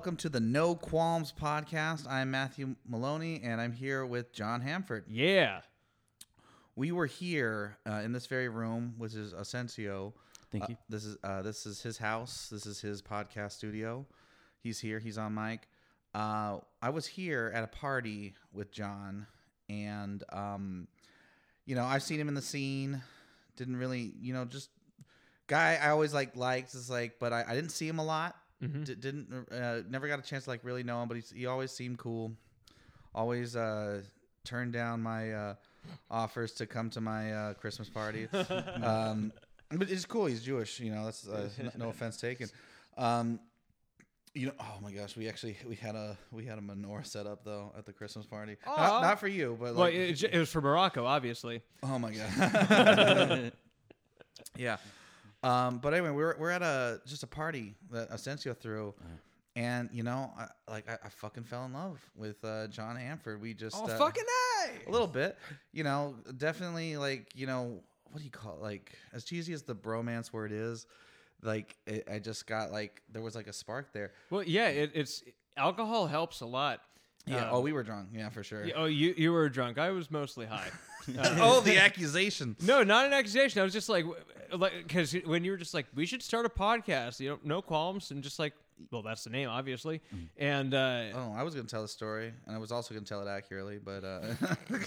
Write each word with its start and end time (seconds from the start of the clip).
welcome 0.00 0.16
to 0.16 0.30
the 0.30 0.40
No 0.40 0.74
Qualms 0.74 1.30
podcast. 1.30 2.06
I'm 2.08 2.30
Matthew 2.30 2.74
Maloney, 2.88 3.42
and 3.44 3.60
I'm 3.60 3.72
here 3.72 4.06
with 4.06 4.32
John 4.32 4.62
Hamford. 4.62 5.04
Yeah. 5.06 5.60
We 6.74 6.90
were 6.90 7.04
here 7.04 7.76
uh, 7.86 7.96
in 8.02 8.12
this 8.12 8.24
very 8.24 8.48
room, 8.48 8.94
which 8.96 9.12
is 9.14 9.34
Asensio. 9.34 10.14
Thank 10.50 10.64
Uh, 10.64 10.66
you. 10.70 10.76
this 10.88 11.04
is 11.04 11.18
uh, 11.22 11.42
this 11.42 11.66
is 11.66 11.82
his 11.82 11.98
house. 11.98 12.48
This 12.50 12.64
is 12.64 12.80
his 12.80 13.02
podcast 13.02 13.52
studio. 13.52 14.06
He's 14.62 14.80
here. 14.80 15.00
He's 15.00 15.18
on 15.18 15.34
mic. 15.34 15.68
Uh, 16.14 16.60
I 16.80 16.88
was 16.88 17.04
here 17.06 17.52
at 17.54 17.62
a 17.62 17.66
party 17.68 18.32
with 18.54 18.72
John, 18.72 19.26
and 19.68 20.24
um, 20.32 20.88
you 21.66 21.74
know 21.74 21.84
I've 21.84 22.02
seen 22.02 22.18
him 22.18 22.28
in 22.28 22.34
the 22.34 22.40
scene. 22.40 23.02
Didn't 23.56 23.76
really, 23.76 24.14
you 24.18 24.32
know, 24.32 24.46
just 24.46 24.70
guy 25.46 25.78
I 25.78 25.90
always 25.90 26.14
like 26.14 26.36
liked 26.36 26.72
is 26.72 26.88
like, 26.88 27.18
but 27.20 27.34
I, 27.34 27.44
I 27.46 27.54
didn't 27.54 27.72
see 27.72 27.86
him 27.86 27.98
a 27.98 28.04
lot. 28.04 28.34
Mhm. 28.62 28.84
D- 28.84 28.94
didn't 28.94 29.48
uh, 29.52 29.80
never 29.88 30.06
got 30.08 30.18
a 30.18 30.22
chance 30.22 30.44
to 30.44 30.50
like 30.50 30.60
really 30.64 30.82
know 30.82 31.00
him, 31.02 31.08
but 31.08 31.16
he's, 31.16 31.30
he 31.30 31.46
always 31.46 31.70
seemed 31.70 31.98
cool. 31.98 32.32
Always 33.14 33.56
uh, 33.56 34.02
turned 34.44 34.72
down 34.72 35.02
my 35.02 35.32
uh, 35.32 35.54
offers 36.10 36.52
to 36.54 36.66
come 36.66 36.90
to 36.90 37.00
my 37.00 37.32
uh, 37.32 37.54
Christmas 37.54 37.88
party. 37.88 38.28
um, 38.82 39.32
but 39.70 39.90
it's 39.90 40.04
cool. 40.04 40.26
He's 40.26 40.42
Jewish, 40.42 40.78
you 40.80 40.92
know. 40.92 41.04
That's 41.06 41.26
uh, 41.26 41.48
n- 41.58 41.72
no 41.76 41.88
offense 41.90 42.18
taken. 42.18 42.48
Um, 42.98 43.40
you 44.34 44.46
know, 44.46 44.52
oh 44.60 44.78
my 44.80 44.92
gosh, 44.92 45.16
we 45.16 45.28
actually 45.28 45.56
we 45.66 45.74
had 45.74 45.96
a 45.96 46.16
we 46.30 46.44
had 46.44 46.58
a 46.58 46.60
menorah 46.60 47.04
set 47.06 47.26
up 47.26 47.44
though 47.44 47.72
at 47.76 47.84
the 47.86 47.92
Christmas 47.92 48.26
party. 48.26 48.56
Not, 48.64 49.02
not 49.02 49.18
for 49.20 49.26
you, 49.26 49.56
but 49.58 49.74
Well, 49.74 49.86
like, 49.86 49.94
it, 49.94 50.22
it 50.22 50.38
was 50.38 50.50
for 50.50 50.60
Morocco, 50.60 51.04
obviously. 51.04 51.62
oh 51.82 51.98
my 51.98 52.12
god. 52.14 53.52
yeah. 54.56 54.76
Um, 55.42 55.78
but 55.78 55.94
anyway, 55.94 56.10
we're 56.10 56.36
we're 56.38 56.50
at 56.50 56.62
a 56.62 57.00
just 57.06 57.22
a 57.22 57.26
party 57.26 57.74
that 57.90 58.08
Asensio 58.10 58.52
threw, 58.54 58.94
and 59.56 59.88
you 59.92 60.02
know, 60.02 60.30
I, 60.38 60.46
like 60.70 60.88
I, 60.88 60.98
I 61.04 61.08
fucking 61.08 61.44
fell 61.44 61.64
in 61.64 61.72
love 61.72 61.98
with 62.14 62.44
uh, 62.44 62.66
John 62.68 62.96
Hanford. 62.96 63.40
We 63.40 63.54
just 63.54 63.76
Oh, 63.78 63.84
uh, 63.86 63.96
fucking 63.98 64.24
a 64.86 64.90
little 64.90 65.06
bit, 65.06 65.36
you 65.72 65.82
know, 65.84 66.14
definitely 66.36 66.96
like 66.96 67.28
you 67.34 67.46
know 67.46 67.80
what 68.10 68.18
do 68.18 68.24
you 68.24 68.30
call 68.30 68.56
it? 68.56 68.62
Like 68.62 68.92
as 69.12 69.24
cheesy 69.24 69.52
as 69.52 69.62
the 69.62 69.74
bromance 69.74 70.32
word 70.32 70.52
is, 70.52 70.86
like 71.42 71.76
it, 71.86 72.06
I 72.10 72.18
just 72.18 72.46
got 72.46 72.70
like 72.70 73.00
there 73.10 73.22
was 73.22 73.34
like 73.34 73.46
a 73.46 73.52
spark 73.52 73.92
there. 73.92 74.12
Well, 74.28 74.42
yeah, 74.42 74.68
it, 74.68 74.90
it's 74.94 75.22
alcohol 75.56 76.06
helps 76.06 76.40
a 76.42 76.46
lot. 76.46 76.82
Yeah. 77.26 77.42
Um, 77.44 77.48
oh, 77.52 77.60
we 77.60 77.72
were 77.72 77.82
drunk. 77.82 78.08
Yeah, 78.12 78.28
for 78.30 78.42
sure. 78.42 78.64
y- 78.64 78.72
Oh, 78.74 78.86
you 78.86 79.14
you 79.16 79.32
were 79.32 79.48
drunk. 79.48 79.78
I 79.78 79.90
was 79.90 80.10
mostly 80.10 80.46
high. 80.46 80.68
Uh, 81.18 81.36
oh, 81.40 81.60
the 81.62 81.78
accusation. 81.78 82.54
No, 82.60 82.82
not 82.82 83.06
an 83.06 83.14
accusation. 83.14 83.58
I 83.58 83.64
was 83.64 83.72
just 83.72 83.88
like, 83.88 84.04
like, 84.52 84.72
because 84.86 85.14
when 85.24 85.44
you 85.44 85.50
were 85.52 85.56
just 85.56 85.72
like, 85.72 85.86
we 85.94 86.04
should 86.04 86.22
start 86.22 86.44
a 86.44 86.50
podcast. 86.50 87.20
You 87.20 87.30
know, 87.30 87.38
no 87.42 87.62
qualms, 87.62 88.10
and 88.10 88.22
just 88.22 88.38
like, 88.38 88.52
well, 88.92 89.00
that's 89.00 89.24
the 89.24 89.30
name, 89.30 89.48
obviously. 89.48 90.02
And 90.36 90.74
uh, 90.74 91.04
Oh, 91.14 91.32
I 91.34 91.42
was 91.42 91.54
gonna 91.54 91.66
tell 91.66 91.84
a 91.84 91.88
story, 91.88 92.34
and 92.46 92.54
I 92.54 92.58
was 92.58 92.70
also 92.70 92.92
gonna 92.92 93.06
tell 93.06 93.26
it 93.26 93.30
accurately, 93.30 93.78
but 93.82 94.04
uh, 94.04 94.20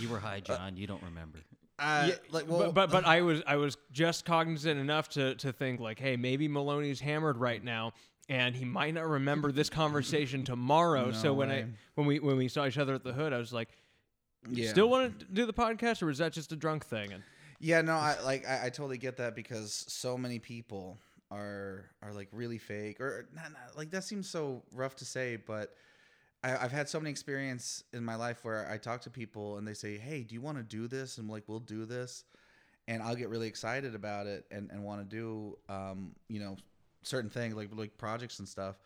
You 0.00 0.08
were 0.08 0.20
high, 0.20 0.40
John. 0.40 0.76
You 0.76 0.86
don't 0.86 1.02
remember. 1.02 1.38
uh 1.78 2.06
yeah, 2.08 2.14
like 2.30 2.46
well, 2.48 2.70
but, 2.70 2.74
but 2.74 2.90
but 2.90 3.04
I 3.06 3.22
was 3.22 3.42
I 3.46 3.56
was 3.56 3.76
just 3.90 4.24
cognizant 4.24 4.78
enough 4.78 5.08
to 5.10 5.34
to 5.36 5.52
think 5.52 5.80
like, 5.80 5.98
hey, 5.98 6.16
maybe 6.16 6.46
Maloney's 6.46 7.00
hammered 7.00 7.36
right 7.38 7.62
now. 7.62 7.92
And 8.30 8.54
he 8.54 8.64
might 8.64 8.94
not 8.94 9.08
remember 9.08 9.50
this 9.50 9.68
conversation 9.68 10.44
tomorrow. 10.44 11.10
so 11.10 11.28
No 11.28 11.34
when 11.34 11.50
I 11.50 11.64
when 11.96 12.06
we 12.06 12.20
when 12.20 12.36
we 12.36 12.46
saw 12.46 12.64
each 12.64 12.78
other 12.78 12.94
at 12.94 13.02
the 13.02 13.12
hood, 13.12 13.32
I 13.32 13.38
was 13.38 13.52
like, 13.52 13.68
yeah. 14.48 14.70
Still 14.70 14.88
want 14.88 15.18
to 15.18 15.26
do 15.26 15.44
the 15.46 15.52
podcast, 15.52 16.00
or 16.00 16.06
was 16.06 16.18
that 16.18 16.32
just 16.32 16.52
a 16.52 16.56
drunk 16.56 16.86
thing? 16.86 17.12
And 17.12 17.22
Yeah, 17.58 17.82
no, 17.82 17.94
I 17.94 18.16
like 18.24 18.48
I, 18.48 18.66
I 18.66 18.70
totally 18.70 18.98
get 18.98 19.16
that 19.16 19.34
because 19.34 19.84
so 19.88 20.16
many 20.16 20.38
people 20.38 20.96
are 21.30 21.90
are 22.02 22.12
like 22.12 22.28
really 22.32 22.58
fake 22.58 23.00
or 23.00 23.28
not, 23.34 23.52
not 23.52 23.76
like 23.76 23.90
that 23.90 24.04
seems 24.04 24.30
so 24.30 24.62
rough 24.72 24.94
to 24.96 25.04
say, 25.04 25.36
but 25.36 25.74
I, 26.42 26.56
I've 26.56 26.72
had 26.72 26.88
so 26.88 26.98
many 27.00 27.10
experience 27.10 27.84
in 27.92 28.04
my 28.04 28.14
life 28.14 28.44
where 28.44 28.70
I 28.70 28.78
talk 28.78 29.00
to 29.02 29.10
people 29.10 29.58
and 29.58 29.66
they 29.66 29.74
say, 29.74 29.98
"Hey, 29.98 30.22
do 30.22 30.34
you 30.34 30.40
want 30.40 30.56
to 30.56 30.64
do 30.64 30.86
this?" 30.86 31.18
And 31.18 31.26
I'm 31.26 31.30
like, 31.32 31.44
"We'll 31.48 31.58
do 31.58 31.84
this," 31.84 32.24
and 32.88 33.02
I'll 33.02 33.16
get 33.16 33.28
really 33.28 33.48
excited 33.48 33.94
about 33.94 34.26
it 34.26 34.46
and, 34.50 34.70
and 34.70 34.84
want 34.84 35.08
to 35.08 35.16
do 35.16 35.58
um 35.68 36.12
you 36.28 36.40
know 36.40 36.56
certain 37.02 37.30
things 37.30 37.54
like 37.54 37.68
like 37.74 37.96
projects 37.98 38.38
and 38.38 38.48
stuff, 38.48 38.76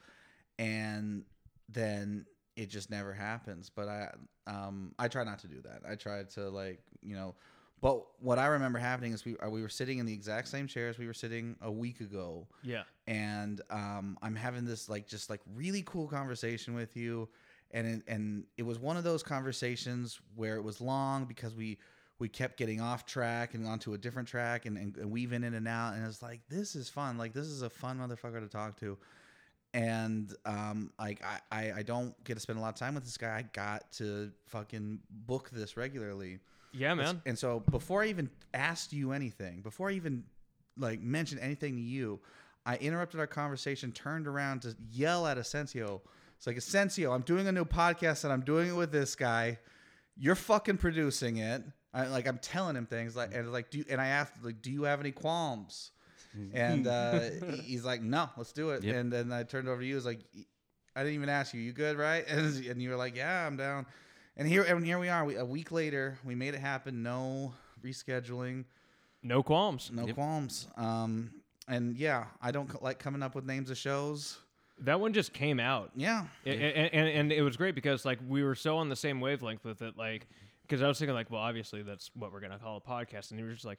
and 0.58 1.25
then 1.69 2.26
it 2.56 2.70
just 2.70 2.91
never 2.91 3.12
happens. 3.12 3.70
But 3.75 3.88
I 3.88 4.10
um 4.47 4.94
I 4.98 5.08
try 5.08 5.25
not 5.25 5.38
to 5.41 5.48
do 5.48 5.60
that. 5.62 5.82
I 5.88 5.94
try 5.94 6.22
to 6.34 6.48
like 6.50 6.80
you 7.03 7.14
know. 7.16 7.34
But 7.80 8.03
what 8.20 8.38
I 8.38 8.47
remember 8.47 8.78
happening 8.78 9.12
is 9.12 9.24
we 9.24 9.36
uh, 9.38 9.50
we 9.50 9.60
were 9.60 9.69
sitting 9.69 9.98
in 9.98 10.06
the 10.06 10.12
exact 10.12 10.48
same 10.48 10.66
chairs 10.66 10.97
we 10.97 11.06
were 11.06 11.12
sitting 11.12 11.56
a 11.60 11.70
week 11.70 12.00
ago, 12.00 12.47
yeah, 12.62 12.84
and 13.06 13.60
um, 13.69 14.16
I'm 14.22 14.34
having 14.36 14.64
this 14.64 14.88
like 14.88 15.06
just 15.06 15.28
like 15.28 15.41
really 15.54 15.82
cool 15.84 16.06
conversation 16.08 16.74
with 16.74 16.97
you, 16.97 17.28
and 17.72 17.86
it, 17.86 18.03
and 18.06 18.44
it 18.56 18.62
was 18.62 18.78
one 18.78 18.97
of 18.97 19.04
those 19.04 19.22
conversations 19.22 20.19
where 20.34 20.56
it 20.56 20.62
was 20.62 20.80
long 20.80 21.26
because 21.26 21.54
we 21.54 21.76
we 22.19 22.28
kept 22.28 22.56
getting 22.56 22.80
off 22.80 23.06
track 23.06 23.54
and 23.54 23.66
onto 23.66 23.92
a 23.94 23.98
different 23.98 24.28
track 24.28 24.66
and, 24.66 24.78
and, 24.78 24.97
and 24.97 25.10
weaving 25.10 25.42
in 25.42 25.54
and 25.54 25.66
out, 25.66 25.94
and 25.94 26.06
it's 26.06 26.22
like 26.22 26.41
this 26.48 26.76
is 26.76 26.88
fun, 26.88 27.19
like 27.19 27.32
this 27.32 27.47
is 27.47 27.62
a 27.62 27.70
fun 27.70 27.98
motherfucker 27.98 28.41
to 28.41 28.48
talk 28.48 28.78
to, 28.80 28.97
and 29.72 30.32
um, 30.47 30.92
like 30.98 31.22
I, 31.24 31.41
I 31.50 31.72
I 31.78 31.82
don't 31.82 32.14
get 32.24 32.34
to 32.34 32.41
spend 32.41 32.58
a 32.58 32.62
lot 32.62 32.69
of 32.69 32.76
time 32.76 32.94
with 32.94 33.04
this 33.04 33.16
guy. 33.16 33.36
I 33.36 33.42
got 33.53 33.91
to 33.92 34.30
fucking 34.47 35.00
book 35.10 35.50
this 35.50 35.76
regularly. 35.76 36.38
yeah, 36.72 36.94
man. 36.94 37.20
And 37.26 37.38
so 37.38 37.60
before 37.70 38.03
I 38.03 38.06
even 38.06 38.30
asked 38.53 38.92
you 38.92 39.12
anything, 39.12 39.60
before 39.60 39.91
I 39.91 39.94
even 39.94 40.24
like 40.78 41.00
mentioned 41.00 41.41
anything 41.41 41.76
to 41.76 41.82
you, 41.82 42.20
I 42.66 42.76
interrupted 42.76 43.20
our 43.20 43.26
conversation, 43.26 43.92
turned 43.92 44.26
around 44.26 44.62
to 44.62 44.76
yell 44.91 45.26
at 45.26 45.36
Asensio. 45.38 46.00
It's 46.36 46.47
like 46.47 46.56
Asensio, 46.56 47.12
I'm 47.12 47.22
doing 47.22 47.47
a 47.48 47.53
new 47.53 47.64
podcast 47.64 48.24
and 48.24 48.32
I'm 48.32 48.41
doing 48.42 48.70
it 48.70 48.76
with 48.76 48.92
this 48.92 49.14
guy. 49.14 49.58
You're 50.16 50.34
fucking 50.34 50.78
producing 50.78 51.38
it. 51.38 51.62
I 51.94 52.06
like 52.09 52.27
I'm 52.27 52.38
telling 52.38 52.75
him 52.77 52.87
things 52.87 53.15
like 53.16 53.34
and 53.34 53.53
like 53.53 53.71
do 53.71 53.84
and 53.88 54.00
I 54.00 54.09
asked 54.09 54.32
like 54.43 54.60
do 54.60 54.71
you 54.71 54.82
have 54.82 55.00
any 55.00 55.12
qualms? 55.12 55.93
And 56.53 56.88
uh, 56.88 57.21
he's 57.62 57.84
like, 57.84 58.03
no, 58.03 58.28
let's 58.37 58.53
do 58.53 58.71
it. 58.71 58.82
Yep. 58.82 58.97
And 58.97 59.12
then 59.12 59.31
I 59.32 59.44
turned 59.44 59.69
over 59.69 59.81
to 59.81 59.87
you. 59.87 59.94
I 59.94 59.97
was 59.97 60.04
like, 60.04 60.19
I 60.97 61.00
didn't 61.04 61.15
even 61.15 61.28
ask 61.28 61.54
you. 61.54 61.60
You 61.60 61.72
good, 61.72 61.97
right? 61.97 62.25
And, 62.28 62.66
and 62.66 62.83
you 62.83 62.91
were 62.91 62.97
like, 62.97 63.15
yeah, 63.16 63.47
I'm 63.47 63.56
down. 63.56 63.87
And 64.37 64.49
here 64.49 64.65
and 64.65 64.84
here 64.84 64.99
we 64.99 65.09
are. 65.09 65.25
We, 65.25 65.37
a 65.37 65.44
week 65.44 65.71
later, 65.71 66.19
we 66.25 66.34
made 66.34 66.54
it 66.54 66.60
happen. 66.60 67.04
No 67.04 67.54
rescheduling, 67.84 68.65
No 69.22 69.44
qualms. 69.44 69.91
no 69.93 70.06
Yep. 70.06 70.15
qualms. 70.16 70.66
Um, 70.77 71.31
and 71.69 71.97
yeah, 71.97 72.25
I 72.43 72.50
don't 72.50 72.83
like 72.83 72.99
coming 72.99 73.22
up 73.22 73.37
with 73.37 73.44
names 73.47 73.71
of 73.71 73.78
shows. 73.78 74.37
That 74.81 74.99
one 74.99 75.12
just 75.12 75.33
came 75.33 75.60
out. 75.60 75.93
Yeah, 75.94 76.25
and, 76.44 76.60
and, 76.60 77.09
and 77.09 77.33
it 77.33 77.43
was 77.43 77.56
great 77.56 77.77
because 77.77 78.04
like 78.04 78.19
we 78.27 78.43
were 78.43 78.56
so 78.56 78.77
on 78.78 78.88
the 78.88 78.97
same 78.97 79.21
wavelength 79.21 79.65
with 79.65 79.83
it 79.83 79.97
like 79.97 80.27
because 80.66 80.82
i 80.82 80.88
was 80.88 80.98
thinking 80.98 81.14
like 81.14 81.30
well 81.30 81.41
obviously 81.41 81.82
that's 81.82 82.10
what 82.14 82.32
we're 82.32 82.41
gonna 82.41 82.58
call 82.58 82.76
a 82.76 82.80
podcast 82.80 83.30
and 83.30 83.38
you 83.38 83.47
were 83.47 83.52
just 83.52 83.64
like 83.64 83.78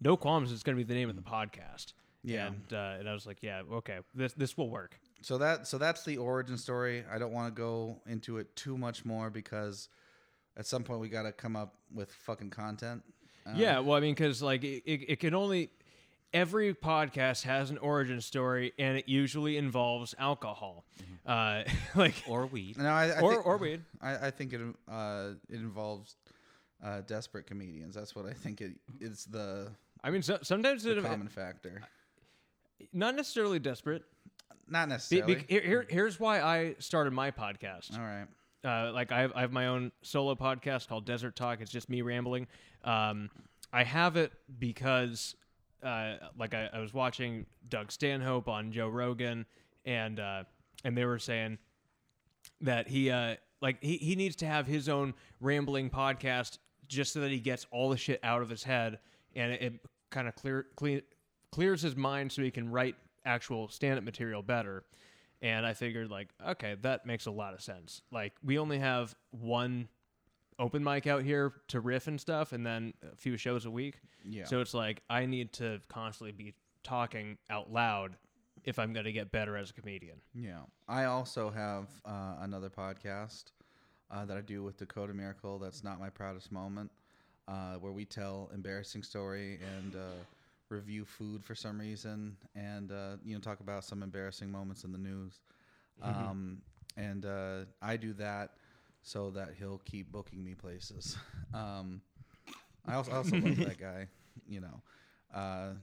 no 0.00 0.16
qualms 0.16 0.52
is 0.52 0.62
gonna 0.62 0.76
be 0.76 0.84
the 0.84 0.94
name 0.94 1.08
of 1.08 1.16
the 1.16 1.22
podcast 1.22 1.94
yeah. 2.22 2.48
and, 2.48 2.72
uh, 2.72 2.96
and 2.98 3.08
i 3.08 3.12
was 3.12 3.26
like 3.26 3.42
yeah 3.42 3.62
okay 3.72 3.98
this 4.14 4.32
this 4.34 4.56
will 4.56 4.70
work 4.70 4.98
So 5.22 5.38
that 5.38 5.66
so 5.66 5.78
that's 5.78 6.04
the 6.04 6.18
origin 6.18 6.58
story. 6.58 7.02
I 7.10 7.16
don't 7.18 7.32
want 7.32 7.54
to 7.54 7.58
go 7.58 8.02
into 8.06 8.36
it 8.36 8.54
too 8.56 8.76
much 8.76 9.04
more 9.06 9.30
because 9.30 9.88
at 10.58 10.66
some 10.66 10.84
point 10.84 11.00
we 11.00 11.08
got 11.08 11.22
to 11.22 11.32
come 11.32 11.56
up 11.56 11.76
with 11.94 12.12
fucking 12.12 12.50
content. 12.50 13.02
Um, 13.46 13.56
yeah 13.56 13.78
well 13.78 13.96
i 13.96 14.00
mean 14.00 14.14
because 14.14 14.42
like 14.42 14.64
it, 14.64 14.82
it, 14.84 15.00
it 15.12 15.20
can 15.20 15.34
only 15.34 15.70
every 16.34 16.74
podcast 16.74 17.44
has 17.44 17.70
an 17.70 17.78
origin 17.78 18.20
story 18.20 18.72
and 18.78 18.98
it 18.98 19.08
usually 19.08 19.56
involves 19.56 20.14
alcohol 20.18 20.84
uh 21.26 21.62
like 21.94 22.22
Or 22.28 22.44
weed. 22.46 22.76
No, 22.76 22.88
I, 22.90 23.06
I 23.08 23.20
or 23.20 23.32
think, 23.34 23.46
or 23.46 23.56
weed 23.56 23.80
I, 24.02 24.26
I 24.26 24.30
think 24.30 24.52
it 24.52 24.60
uh, 24.88 25.30
it 25.48 25.56
involves 25.56 26.16
uh, 26.84 27.00
desperate 27.06 27.46
comedians. 27.46 27.94
That's 27.94 28.14
what 28.14 28.26
I 28.26 28.32
think 28.34 28.60
it 28.60 28.72
is 29.00 29.24
the, 29.24 29.68
i 30.02 30.10
mean 30.10 30.20
so, 30.22 30.38
sometimes 30.42 30.82
the 30.82 30.98
it, 30.98 31.02
common 31.04 31.28
factor. 31.28 31.80
not 32.92 33.14
necessarily 33.14 33.58
desperate 33.58 34.02
Not 34.68 34.86
Be- 34.88 34.90
necessarily. 34.90 35.34
be- 35.36 35.44
here, 35.48 35.62
here, 35.62 35.86
here's 35.88 36.20
why 36.20 36.40
i 36.42 36.74
started 36.80 37.12
my 37.14 37.30
podcast 37.30 37.96
All 37.98 38.04
right. 38.04 38.26
uh, 38.64 38.92
like 38.92 39.12
I 39.12 39.20
have, 39.22 39.32
I 39.34 39.40
have 39.42 39.52
my 39.52 39.68
own 39.68 39.92
solo 40.02 40.34
podcast 40.34 40.88
called 40.88 41.06
Desert 41.06 41.36
Talk. 41.36 41.60
It's 41.60 41.70
just 41.70 41.88
me 41.88 42.02
rambling. 42.02 42.46
Um, 42.82 43.30
I 43.72 43.84
have 43.84 44.16
it 44.16 44.32
because, 44.58 45.34
uh, 45.84 46.16
like 46.38 46.54
I, 46.54 46.70
I 46.72 46.78
was 46.80 46.94
watching 46.94 47.46
Doug 47.68 47.92
Stanhope 47.92 48.48
on 48.48 48.72
Joe 48.72 48.88
Rogan, 48.88 49.46
and 49.84 50.18
uh, 50.18 50.44
and 50.84 50.96
they 50.96 51.04
were 51.04 51.18
saying 51.18 51.58
that 52.60 52.88
he 52.88 53.10
uh, 53.10 53.36
like 53.60 53.82
he, 53.82 53.96
he 53.96 54.16
needs 54.16 54.36
to 54.36 54.46
have 54.46 54.66
his 54.66 54.88
own 54.88 55.14
rambling 55.40 55.90
podcast 55.90 56.58
just 56.88 57.12
so 57.12 57.20
that 57.20 57.30
he 57.30 57.40
gets 57.40 57.66
all 57.70 57.88
the 57.90 57.96
shit 57.96 58.20
out 58.22 58.42
of 58.42 58.48
his 58.48 58.62
head 58.62 58.98
and 59.34 59.52
it, 59.52 59.62
it 59.62 59.72
kind 60.10 60.28
of 60.28 60.34
clear, 60.34 60.66
clear 60.76 61.02
clears 61.50 61.82
his 61.82 61.96
mind 61.96 62.30
so 62.30 62.42
he 62.42 62.50
can 62.50 62.70
write 62.70 62.96
actual 63.24 63.68
stand-up 63.68 64.04
material 64.04 64.42
better. 64.42 64.84
And 65.42 65.66
I 65.66 65.74
figured, 65.74 66.10
like, 66.10 66.28
okay, 66.46 66.76
that 66.82 67.04
makes 67.04 67.26
a 67.26 67.30
lot 67.30 67.54
of 67.54 67.60
sense. 67.60 68.02
Like, 68.10 68.32
we 68.42 68.58
only 68.58 68.78
have 68.78 69.14
one 69.30 69.88
open 70.58 70.84
mic 70.84 71.06
out 71.06 71.22
here 71.22 71.52
to 71.68 71.80
riff 71.80 72.06
and 72.06 72.20
stuff, 72.20 72.52
and 72.52 72.64
then 72.64 72.94
a 73.12 73.16
few 73.16 73.36
shows 73.36 73.66
a 73.66 73.70
week. 73.70 73.96
Yeah. 74.24 74.44
So 74.44 74.60
it's 74.60 74.74
like 74.74 75.02
I 75.10 75.26
need 75.26 75.52
to 75.54 75.80
constantly 75.88 76.32
be 76.32 76.54
talking 76.82 77.38
out 77.50 77.72
loud 77.72 78.16
if 78.64 78.78
I'm 78.78 78.92
going 78.92 79.04
to 79.04 79.12
get 79.12 79.30
better 79.30 79.56
as 79.56 79.70
a 79.70 79.72
comedian. 79.72 80.18
Yeah. 80.34 80.60
I 80.88 81.04
also 81.04 81.50
have 81.50 81.88
uh, 82.04 82.36
another 82.40 82.70
podcast 82.70 83.44
uh, 84.10 84.24
that 84.24 84.36
I 84.36 84.40
do 84.40 84.62
with 84.62 84.76
Dakota 84.76 85.12
Miracle. 85.12 85.58
That's 85.58 85.84
not 85.84 86.00
my 86.00 86.08
proudest 86.08 86.50
moment, 86.52 86.90
uh, 87.48 87.74
where 87.74 87.92
we 87.92 88.04
tell 88.04 88.50
embarrassing 88.54 89.02
story 89.02 89.58
and 89.76 89.96
uh, 89.96 90.22
review 90.68 91.04
food 91.04 91.44
for 91.44 91.54
some 91.54 91.78
reason, 91.78 92.36
and 92.54 92.90
uh, 92.90 93.16
you 93.24 93.34
know 93.34 93.40
talk 93.40 93.60
about 93.60 93.84
some 93.84 94.02
embarrassing 94.02 94.50
moments 94.50 94.84
in 94.84 94.92
the 94.92 94.98
news. 94.98 95.40
Um, 96.02 96.58
and 96.96 97.24
uh, 97.24 97.60
I 97.80 97.96
do 97.96 98.12
that 98.14 98.50
so 99.04 99.30
that 99.30 99.50
he'll 99.56 99.80
keep 99.84 100.10
booking 100.10 100.42
me 100.42 100.54
places. 100.54 101.16
Um, 101.54 102.00
I 102.84 102.94
also, 102.94 103.12
also 103.12 103.36
love 103.36 103.56
that 103.58 103.78
guy. 103.80 104.08
You 104.48 104.60
know. 104.60 104.82
Uh, 105.32 105.74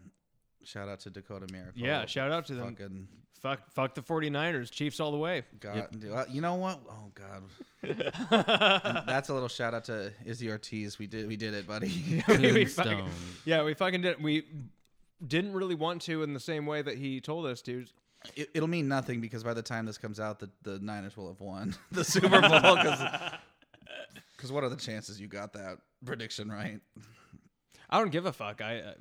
shout 0.66 0.90
out 0.90 1.00
to 1.02 1.10
Dakota 1.10 1.48
Miracle. 1.50 1.82
Yeah, 1.82 2.06
shout 2.06 2.30
out 2.30 2.46
to 2.48 2.56
them. 2.56 2.76
Fucking 2.76 3.08
Fuck, 3.42 3.72
fuck 3.72 3.96
the 3.96 4.02
49ers. 4.02 4.70
Chiefs 4.70 5.00
all 5.00 5.12
the 5.12 5.18
way. 5.18 5.44
God, 5.60 5.88
dude, 5.98 6.12
uh, 6.12 6.26
you 6.30 6.42
know 6.42 6.56
what? 6.56 6.80
Oh 6.90 7.12
God, 7.16 7.44
And 8.32 9.08
that's 9.08 9.30
a 9.30 9.34
little 9.34 9.48
shout 9.48 9.74
out 9.74 9.86
to 9.86 10.12
Izzy 10.26 10.52
Ortiz. 10.52 11.00
We 11.00 11.08
did, 11.08 11.28
we 11.28 11.38
did 11.38 11.54
it, 11.56 11.66
buddy. 11.66 11.88
we 12.28 12.66
fucking- 12.66 12.66
Tombstone. 12.66 13.10
Yeah, 13.46 13.64
we 13.64 13.74
fucking 13.74 14.02
did. 14.02 14.22
We 14.22 14.44
didn't 15.26 15.54
really 15.54 15.74
want 15.76 16.02
to 16.04 16.22
in 16.22 16.34
the 16.36 16.40
same 16.40 16.66
way 16.68 16.82
that 16.84 16.98
he 16.98 17.20
told 17.22 17.46
us 17.48 17.62
to. 17.64 17.86
It, 18.36 18.50
it'll 18.54 18.68
mean 18.68 18.88
nothing 18.88 19.22
because 19.22 19.44
by 19.44 19.54
the 19.54 19.62
time 19.62 19.86
this 19.86 19.98
comes 19.98 20.20
out, 20.20 20.40
the, 20.40 20.50
the 20.64 20.80
Niners 20.80 21.18
will 21.18 21.28
have 21.28 21.40
won 21.42 21.76
the 21.92 22.04
Super 22.04 22.42
Bowl. 22.42 22.76
Because 24.36 24.52
what 24.52 24.64
are 24.64 24.70
the 24.70 24.76
chances 24.76 25.20
you 25.20 25.28
got 25.28 25.54
that 25.54 25.78
prediction 26.06 26.50
right? 26.52 26.80
I 27.90 28.00
don't 28.00 28.12
give 28.12 28.26
a 28.26 28.34
fuck. 28.34 28.62
I 28.62 28.80
uh, 28.80 28.94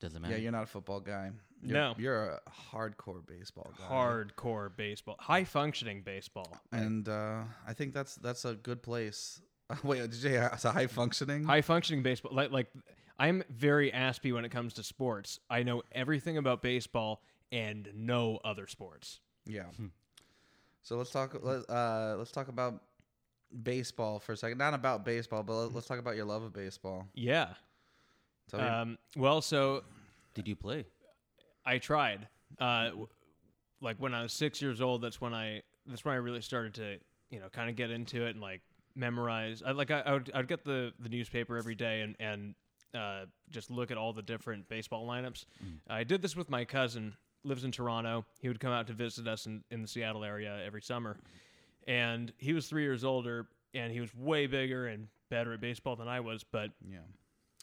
Doesn't 0.00 0.20
matter. 0.22 0.34
Yeah, 0.34 0.40
you're 0.40 0.52
not 0.52 0.62
a 0.64 0.66
football 0.66 1.00
guy. 1.00 1.30
You're, 1.62 1.74
No. 1.74 1.94
you're 1.98 2.24
a 2.28 2.40
hardcore 2.72 3.26
baseball 3.26 3.72
guy. 3.76 3.84
hardcore 3.84 4.74
baseball, 4.76 5.16
high 5.18 5.42
functioning 5.44 6.02
baseball, 6.02 6.56
and 6.70 7.08
uh, 7.08 7.40
I 7.66 7.72
think 7.72 7.94
that's 7.94 8.14
that's 8.16 8.44
a 8.44 8.54
good 8.54 8.80
place. 8.82 9.40
Wait, 9.82 9.98
did 10.02 10.14
you 10.14 10.20
say 10.20 10.34
it's 10.36 10.64
a 10.64 10.70
high 10.70 10.86
functioning? 10.86 11.42
high 11.44 11.62
functioning 11.62 12.04
baseball. 12.04 12.32
Like 12.32 12.52
like 12.52 12.68
I'm 13.18 13.42
very 13.50 13.92
aspy 13.92 14.32
when 14.32 14.44
it 14.44 14.50
comes 14.50 14.74
to 14.74 14.84
sports. 14.84 15.40
I 15.50 15.64
know 15.64 15.82
everything 15.90 16.36
about 16.38 16.62
baseball 16.62 17.22
and 17.52 17.88
no 17.94 18.38
other 18.44 18.66
sports. 18.66 19.20
Yeah. 19.46 19.64
So 20.82 20.96
let's 20.96 21.10
talk. 21.10 21.36
Let, 21.42 21.68
uh, 21.68 22.16
let's 22.18 22.30
talk 22.32 22.48
about 22.48 22.82
baseball 23.62 24.18
for 24.18 24.32
a 24.32 24.36
second. 24.36 24.58
Not 24.58 24.74
about 24.74 25.04
baseball, 25.04 25.42
but 25.42 25.54
let, 25.54 25.74
let's 25.74 25.86
talk 25.86 25.98
about 25.98 26.16
your 26.16 26.24
love 26.26 26.42
of 26.42 26.52
baseball. 26.52 27.06
Yeah. 27.14 27.54
Tell 28.50 28.60
me- 28.60 28.66
Um, 28.66 28.98
well, 29.16 29.40
so 29.42 29.84
Did 30.34 30.48
you 30.48 30.56
play? 30.56 30.86
I 31.64 31.78
tried. 31.78 32.28
Uh, 32.58 32.88
w- 32.88 33.08
like 33.80 33.96
when 33.98 34.14
I 34.14 34.22
was 34.22 34.32
six 34.32 34.62
years 34.62 34.80
old, 34.80 35.02
that's 35.02 35.20
when 35.20 35.34
I 35.34 35.62
that's 35.86 36.04
when 36.04 36.14
I 36.14 36.18
really 36.18 36.40
started 36.40 36.74
to 36.74 36.98
you 37.30 37.40
know 37.40 37.48
kind 37.50 37.68
of 37.68 37.76
get 37.76 37.90
into 37.90 38.24
it 38.26 38.30
and 38.30 38.40
like 38.40 38.62
memorize. 38.94 39.62
I 39.64 39.72
like 39.72 39.90
I, 39.90 40.00
I 40.00 40.12
would 40.14 40.30
I'd 40.34 40.48
get 40.48 40.64
the 40.64 40.92
the 40.98 41.08
newspaper 41.08 41.56
every 41.58 41.74
day 41.74 42.00
and 42.00 42.16
and 42.18 42.54
uh, 42.94 43.26
just 43.50 43.70
look 43.70 43.90
at 43.90 43.98
all 43.98 44.12
the 44.14 44.22
different 44.22 44.68
baseball 44.68 45.06
lineups. 45.06 45.44
I 45.88 46.04
did 46.04 46.22
this 46.22 46.34
with 46.34 46.48
my 46.48 46.64
cousin. 46.64 47.14
Lives 47.44 47.64
in 47.64 47.72
Toronto. 47.72 48.24
He 48.40 48.48
would 48.48 48.60
come 48.60 48.72
out 48.72 48.86
to 48.88 48.92
visit 48.92 49.26
us 49.28 49.46
in, 49.46 49.62
in 49.70 49.82
the 49.82 49.88
Seattle 49.88 50.24
area 50.24 50.60
every 50.64 50.82
summer, 50.82 51.16
and 51.86 52.32
he 52.38 52.52
was 52.52 52.66
three 52.66 52.82
years 52.82 53.04
older 53.04 53.48
and 53.74 53.92
he 53.92 54.00
was 54.00 54.14
way 54.14 54.46
bigger 54.46 54.86
and 54.86 55.08
better 55.30 55.52
at 55.52 55.60
baseball 55.60 55.96
than 55.96 56.08
I 56.08 56.20
was. 56.20 56.44
But 56.44 56.70
yeah. 56.88 56.98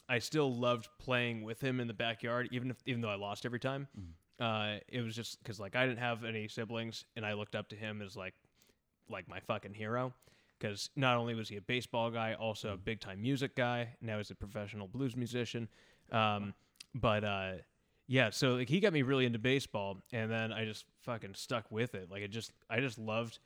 I 0.08 0.20
still 0.20 0.54
loved 0.54 0.88
playing 1.00 1.44
with 1.44 1.62
him 1.62 1.80
in 1.80 1.88
the 1.88 1.94
backyard, 1.94 2.50
even 2.52 2.70
if 2.70 2.78
even 2.86 3.02
though 3.02 3.10
I 3.10 3.16
lost 3.16 3.46
every 3.46 3.60
time. 3.60 3.88
Uh, 4.40 4.80
it 4.90 5.02
was 5.02 5.16
just 5.16 5.42
because 5.42 5.60
like 5.60 5.76
I 5.76 5.86
didn't 5.86 6.00
have 6.00 6.24
any 6.24 6.48
siblings, 6.48 7.06
and 7.16 7.26
I 7.26 7.34
looked 7.34 7.56
up 7.56 7.70
to 7.70 7.76
him 7.76 8.02
as 8.02 8.16
like 8.16 8.34
like 9.10 9.28
my 9.28 9.40
fucking 9.40 9.74
hero. 9.74 10.14
Because 10.60 10.90
not 10.96 11.18
only 11.18 11.36
was 11.36 11.50
he 11.50 11.58
a 11.58 11.62
baseball 11.62 12.10
guy, 12.10 12.34
also 12.34 12.74
a 12.74 12.78
big 12.78 13.02
time 13.02 13.22
music 13.22 13.56
guy. 13.56 13.90
Now 14.02 14.18
he's 14.18 14.32
a 14.32 14.36
professional 14.36 14.88
blues 14.88 15.16
musician. 15.16 15.68
Um, 16.12 16.54
but 16.94 17.26
uh, 17.26 17.52
yeah, 18.08 18.30
so 18.30 18.56
like 18.56 18.70
he 18.70 18.80
got 18.80 18.94
me 18.94 19.02
really 19.02 19.26
into 19.26 19.40
baseball, 19.40 19.98
and 20.12 20.30
then 20.32 20.52
I 20.54 20.66
just 20.66 20.86
fucking 21.02 21.34
stuck 21.36 21.72
with 21.72 21.96
it. 21.96 22.10
Like 22.12 22.22
it 22.22 22.30
just 22.30 22.52
I 22.70 22.80
just 22.80 22.98
loved 22.98 23.40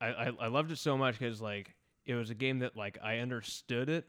I, 0.00 0.08
I, 0.08 0.30
I 0.42 0.46
loved 0.48 0.70
it 0.70 0.78
so 0.78 0.96
much 0.96 1.18
because 1.18 1.40
like 1.40 1.74
it 2.06 2.14
was 2.14 2.30
a 2.30 2.34
game 2.34 2.60
that 2.60 2.76
like 2.76 2.98
I 3.02 3.18
understood 3.18 3.88
it 3.88 4.08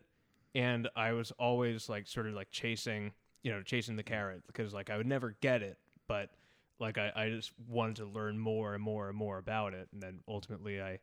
and 0.56 0.88
I 0.96 1.14
was 1.14 1.32
always 1.40 1.90
like 1.90 2.08
sort 2.08 2.28
of 2.28 2.34
like 2.34 2.50
chasing 2.52 3.12
you 3.44 3.52
know 3.52 3.62
chasing 3.64 3.96
the 3.96 4.04
carrot 4.04 4.44
because 4.48 4.74
like 4.74 4.90
I 4.90 4.98
would 4.98 5.08
never 5.08 5.36
get 5.42 5.62
it 5.62 5.78
but 6.08 6.30
like 6.80 6.98
I, 6.98 7.12
I 7.16 7.30
just 7.30 7.52
wanted 7.68 7.98
to 7.98 8.06
learn 8.06 8.38
more 8.40 8.74
and 8.74 8.84
more 8.84 9.10
and 9.10 9.18
more 9.18 9.38
about 9.38 9.74
it 9.74 9.88
and 9.94 10.02
then 10.02 10.20
ultimately 10.28 10.82
I 10.82 11.00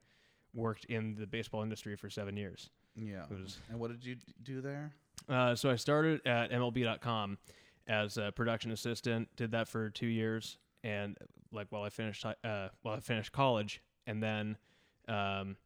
worked 0.54 0.84
in 0.86 1.14
the 1.16 1.26
baseball 1.26 1.62
industry 1.62 1.96
for 1.96 2.08
seven 2.08 2.36
years 2.36 2.70
Yeah. 2.96 3.24
Was- 3.30 3.58
and 3.70 3.78
what 3.78 3.90
did 3.90 4.04
you 4.04 4.16
do 4.42 4.60
there? 4.60 4.92
uh, 5.28 5.54
so 5.54 5.68
I 5.70 5.76
started 5.76 6.26
at 6.26 6.50
MLB.com 6.50 7.38
as 7.88 8.16
a 8.16 8.32
production 8.32 8.70
assistant. 8.70 9.28
Did 9.36 9.52
that 9.52 9.68
for 9.68 9.90
two 9.90 10.06
years, 10.06 10.58
and 10.84 11.16
like 11.52 11.66
while 11.70 11.82
I 11.82 11.90
finished 11.90 12.24
uh, 12.24 12.68
while 12.82 12.94
I 12.96 13.00
finished 13.00 13.32
college, 13.32 13.82
and 14.06 14.22
then 14.22 14.56
um, 15.08 15.56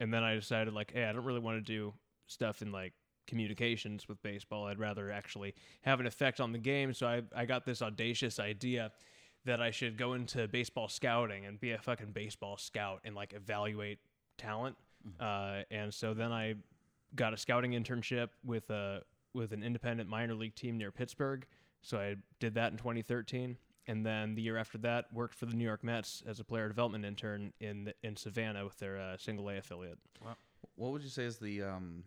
and 0.00 0.12
then 0.12 0.22
I 0.22 0.34
decided 0.34 0.74
like, 0.74 0.92
hey, 0.92 1.04
I 1.04 1.12
don't 1.12 1.24
really 1.24 1.40
want 1.40 1.58
to 1.58 1.72
do 1.72 1.94
stuff 2.26 2.62
in 2.62 2.72
like 2.72 2.92
communications 3.26 4.08
with 4.08 4.22
baseball. 4.22 4.66
I'd 4.66 4.78
rather 4.78 5.10
actually 5.10 5.54
have 5.82 6.00
an 6.00 6.06
effect 6.06 6.40
on 6.40 6.52
the 6.52 6.58
game. 6.58 6.92
So 6.94 7.06
I 7.06 7.22
I 7.34 7.44
got 7.44 7.64
this 7.64 7.82
audacious 7.82 8.38
idea 8.38 8.92
that 9.44 9.60
I 9.60 9.70
should 9.70 9.96
go 9.96 10.14
into 10.14 10.48
baseball 10.48 10.88
scouting 10.88 11.46
and 11.46 11.60
be 11.60 11.72
a 11.72 11.78
fucking 11.78 12.12
baseball 12.12 12.56
scout 12.56 13.00
and 13.04 13.14
like 13.14 13.32
evaluate 13.32 13.98
talent. 14.36 14.76
Uh, 15.20 15.62
and 15.70 15.94
so 15.94 16.12
then 16.12 16.32
I 16.32 16.54
got 17.14 17.32
a 17.32 17.36
scouting 17.36 17.72
internship 17.72 18.28
with 18.44 18.68
a 18.70 19.02
with 19.34 19.52
an 19.52 19.62
independent 19.62 20.08
minor 20.08 20.34
league 20.34 20.54
team 20.54 20.76
near 20.76 20.90
Pittsburgh. 20.90 21.46
So 21.82 21.98
I 21.98 22.16
did 22.40 22.54
that 22.54 22.72
in 22.72 22.78
2013, 22.78 23.56
and 23.86 24.04
then 24.04 24.34
the 24.34 24.42
year 24.42 24.56
after 24.56 24.78
that, 24.78 25.06
worked 25.12 25.34
for 25.34 25.46
the 25.46 25.54
New 25.54 25.64
York 25.64 25.84
Mets 25.84 26.22
as 26.26 26.40
a 26.40 26.44
player 26.44 26.68
development 26.68 27.04
intern 27.04 27.52
in 27.60 27.84
the, 27.84 27.94
in 28.02 28.16
Savannah 28.16 28.64
with 28.64 28.78
their 28.78 28.98
uh, 28.98 29.16
single 29.16 29.48
A 29.48 29.58
affiliate. 29.58 29.98
What 30.74 30.92
would 30.92 31.02
you 31.02 31.08
say 31.08 31.24
is 31.24 31.38
the 31.38 31.62
um, 31.62 32.04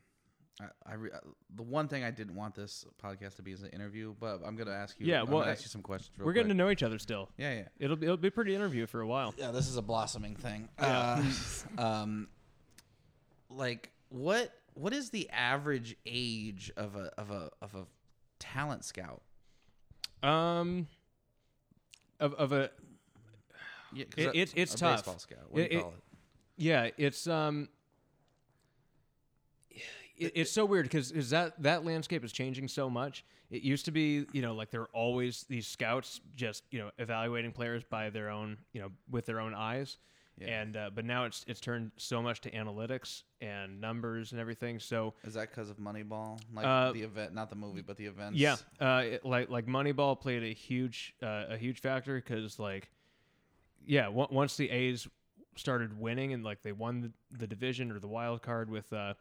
I, 0.59 0.91
I 0.91 0.93
re, 0.95 1.09
uh, 1.13 1.19
the 1.55 1.63
one 1.63 1.87
thing 1.87 2.03
I 2.03 2.11
didn't 2.11 2.35
want 2.35 2.55
this 2.55 2.85
podcast 3.03 3.35
to 3.37 3.41
be 3.41 3.51
is 3.51 3.63
an 3.63 3.69
interview, 3.69 4.13
but 4.19 4.41
I'm 4.45 4.55
gonna 4.55 4.71
ask 4.71 4.99
you. 4.99 5.05
Yeah, 5.05 5.21
I'm 5.21 5.29
well, 5.29 5.39
gonna 5.39 5.51
ask 5.51 5.63
you 5.63 5.69
some 5.69 5.81
questions. 5.81 6.11
Real 6.17 6.25
We're 6.25 6.33
getting 6.33 6.49
to 6.49 6.55
know 6.55 6.69
each 6.69 6.83
other 6.83 6.99
still. 6.99 7.29
Yeah, 7.37 7.53
yeah. 7.53 7.67
It'll 7.79 7.95
be, 7.95 8.05
it'll 8.05 8.17
be 8.17 8.27
a 8.27 8.31
pretty 8.31 8.55
interview 8.55 8.85
for 8.85 9.01
a 9.01 9.07
while. 9.07 9.33
Yeah, 9.37 9.51
this 9.51 9.67
is 9.67 9.77
a 9.77 9.81
blossoming 9.81 10.35
thing. 10.35 10.69
Yeah. 10.79 11.23
Uh, 11.77 11.81
um, 11.81 12.27
like 13.49 13.91
what 14.09 14.53
what 14.73 14.93
is 14.93 15.09
the 15.09 15.29
average 15.29 15.95
age 16.05 16.71
of 16.77 16.95
a 16.95 17.11
of 17.17 17.31
a 17.31 17.49
of 17.61 17.75
a 17.75 17.85
talent 18.39 18.85
scout? 18.85 19.21
Um, 20.23 20.87
of 22.19 22.33
of 22.35 22.51
a 22.51 22.69
Yeah, 23.93 24.05
It- 24.15 24.15
that- 24.25 24.35
it's- 24.35 24.75
tough. 24.75 24.97
Baseball 24.99 25.19
scout. 25.19 25.39
What 25.51 25.67
do 25.69 25.75
you 25.75 25.81
call 25.81 25.91
it? 25.91 26.03
Yeah, 26.57 26.89
it's 26.97 27.27
um, 27.27 27.67
it, 30.17 30.31
it's 30.35 30.51
so 30.51 30.65
weird 30.65 30.85
because 30.85 31.11
is 31.11 31.31
that 31.31 31.61
that 31.63 31.83
landscape 31.83 32.23
is 32.23 32.31
changing 32.31 32.67
so 32.67 32.89
much. 32.89 33.25
It 33.49 33.63
used 33.63 33.83
to 33.85 33.91
be, 33.91 34.25
you 34.31 34.41
know, 34.41 34.53
like 34.53 34.69
there 34.71 34.81
were 34.81 34.89
always 34.93 35.43
these 35.49 35.67
scouts 35.67 36.21
just 36.35 36.63
you 36.71 36.79
know 36.79 36.91
evaluating 36.99 37.51
players 37.51 37.83
by 37.83 38.09
their 38.09 38.29
own, 38.29 38.57
you 38.71 38.81
know, 38.81 38.91
with 39.09 39.25
their 39.25 39.39
own 39.39 39.53
eyes. 39.53 39.97
Yeah. 40.41 40.61
And 40.61 40.75
uh, 40.77 40.89
but 40.93 41.05
now 41.05 41.25
it's 41.25 41.43
it's 41.47 41.59
turned 41.59 41.91
so 41.97 42.21
much 42.21 42.41
to 42.41 42.51
analytics 42.51 43.23
and 43.41 43.79
numbers 43.79 44.31
and 44.31 44.41
everything. 44.41 44.79
So 44.79 45.13
Is 45.23 45.35
that 45.35 45.49
because 45.49 45.69
of 45.69 45.77
Moneyball? 45.77 46.39
Like 46.53 46.65
Uh, 46.65 46.91
the 46.91 47.03
event, 47.03 47.33
not 47.33 47.49
the 47.49 47.55
movie, 47.55 47.81
but 47.81 47.97
the 47.97 48.05
events. 48.05 48.37
Yeah, 48.39 48.55
uh, 48.79 49.03
it, 49.05 49.25
like 49.25 49.49
like 49.49 49.65
Moneyball 49.67 50.19
played 50.19 50.43
a 50.43 50.53
huge 50.53 51.13
uh, 51.21 51.45
a 51.49 51.57
huge 51.57 51.79
factor 51.81 52.15
because 52.15 52.57
like 52.59 52.89
yeah, 53.85 54.05
w- 54.05 54.27
once 54.31 54.57
the 54.57 54.69
A's 54.69 55.07
started 55.57 55.99
winning 55.99 56.33
and 56.33 56.43
like 56.43 56.61
they 56.61 56.71
won 56.71 57.01
the, 57.01 57.11
the 57.37 57.47
division 57.47 57.91
or 57.91 57.99
the 57.99 58.07
wild 58.07 58.41
card 58.41 58.69
with 58.69 58.91
uh 58.93 59.13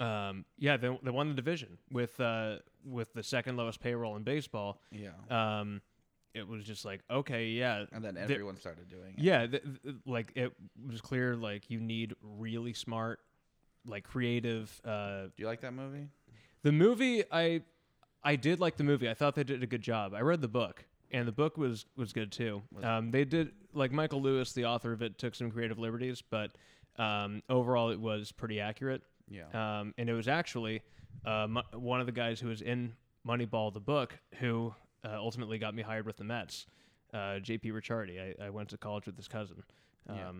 um 0.00 0.44
yeah 0.58 0.76
they, 0.76 0.88
they 1.02 1.10
won 1.10 1.28
the 1.28 1.34
division 1.34 1.78
with 1.92 2.18
uh 2.20 2.56
with 2.84 3.12
the 3.12 3.22
second 3.22 3.56
lowest 3.56 3.80
payroll 3.80 4.16
in 4.16 4.22
baseball 4.22 4.80
Yeah. 4.90 5.10
um 5.30 5.80
it 6.36 6.46
was 6.46 6.64
just 6.64 6.84
like 6.84 7.00
okay 7.10 7.46
yeah 7.46 7.84
and 7.92 8.04
then 8.04 8.16
everyone 8.16 8.56
started 8.56 8.88
doing 8.88 9.14
it. 9.16 9.22
yeah 9.22 9.46
th- 9.46 9.62
th- 9.82 9.96
like 10.06 10.32
it 10.36 10.52
was 10.88 11.00
clear 11.00 11.34
like 11.36 11.70
you 11.70 11.80
need 11.80 12.14
really 12.22 12.72
smart 12.74 13.20
like 13.86 14.04
creative 14.04 14.80
uh 14.84 15.22
Do 15.24 15.32
you 15.38 15.46
like 15.46 15.60
that 15.62 15.72
movie? 15.72 16.08
the 16.62 16.72
movie, 16.72 17.22
I 17.30 17.62
I 18.24 18.34
did 18.36 18.58
like 18.58 18.76
the 18.76 18.82
movie. 18.84 19.08
I 19.08 19.14
thought 19.14 19.36
they 19.36 19.44
did 19.44 19.62
a 19.62 19.66
good 19.68 19.82
job. 19.82 20.12
I 20.12 20.20
read 20.20 20.40
the 20.40 20.48
book, 20.48 20.84
and 21.12 21.28
the 21.28 21.32
book 21.32 21.56
was 21.56 21.86
was 21.96 22.12
good 22.12 22.32
too. 22.32 22.62
Um, 22.82 23.12
they 23.12 23.24
did 23.24 23.52
like 23.72 23.92
Michael 23.92 24.20
Lewis, 24.20 24.52
the 24.52 24.64
author 24.64 24.92
of 24.92 25.00
it, 25.00 25.16
took 25.16 25.36
some 25.36 25.50
creative 25.52 25.78
liberties, 25.78 26.22
but 26.28 26.56
um, 26.98 27.42
overall 27.48 27.90
it 27.90 28.00
was 28.00 28.32
pretty 28.32 28.58
accurate. 28.58 29.02
Yeah. 29.28 29.44
Um, 29.54 29.94
and 29.96 30.08
it 30.10 30.14
was 30.14 30.26
actually 30.26 30.82
uh, 31.24 31.46
mu- 31.48 31.78
one 31.78 32.00
of 32.00 32.06
the 32.06 32.12
guys 32.12 32.40
who 32.40 32.48
was 32.48 32.62
in 32.62 32.94
Moneyball, 33.24 33.72
the 33.72 33.78
book, 33.80 34.18
who 34.40 34.74
uh, 35.06 35.16
ultimately 35.18 35.58
got 35.58 35.74
me 35.74 35.82
hired 35.82 36.06
with 36.06 36.16
the 36.16 36.24
Mets. 36.24 36.66
uh, 37.14 37.38
JP 37.40 37.72
Ricciardi. 37.72 38.20
I, 38.40 38.46
I 38.46 38.50
went 38.50 38.68
to 38.70 38.76
college 38.76 39.06
with 39.06 39.16
his 39.16 39.28
cousin. 39.28 39.62
Um, 40.08 40.16
Yeah. 40.16 40.32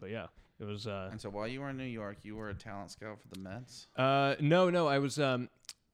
But 0.00 0.10
yeah, 0.10 0.26
it 0.60 0.64
was. 0.64 0.86
Uh, 0.86 1.08
And 1.10 1.20
so 1.20 1.30
while 1.30 1.48
you 1.48 1.60
were 1.60 1.70
in 1.70 1.76
New 1.76 1.84
York, 1.84 2.18
you 2.22 2.36
were 2.36 2.50
a 2.50 2.54
talent 2.54 2.90
scout 2.90 3.18
for 3.20 3.28
the 3.28 3.40
Mets. 3.40 3.86
uh, 3.96 4.34
no, 4.40 4.68
no, 4.70 4.86
I 4.86 4.98
was. 4.98 5.18
Um, 5.18 5.48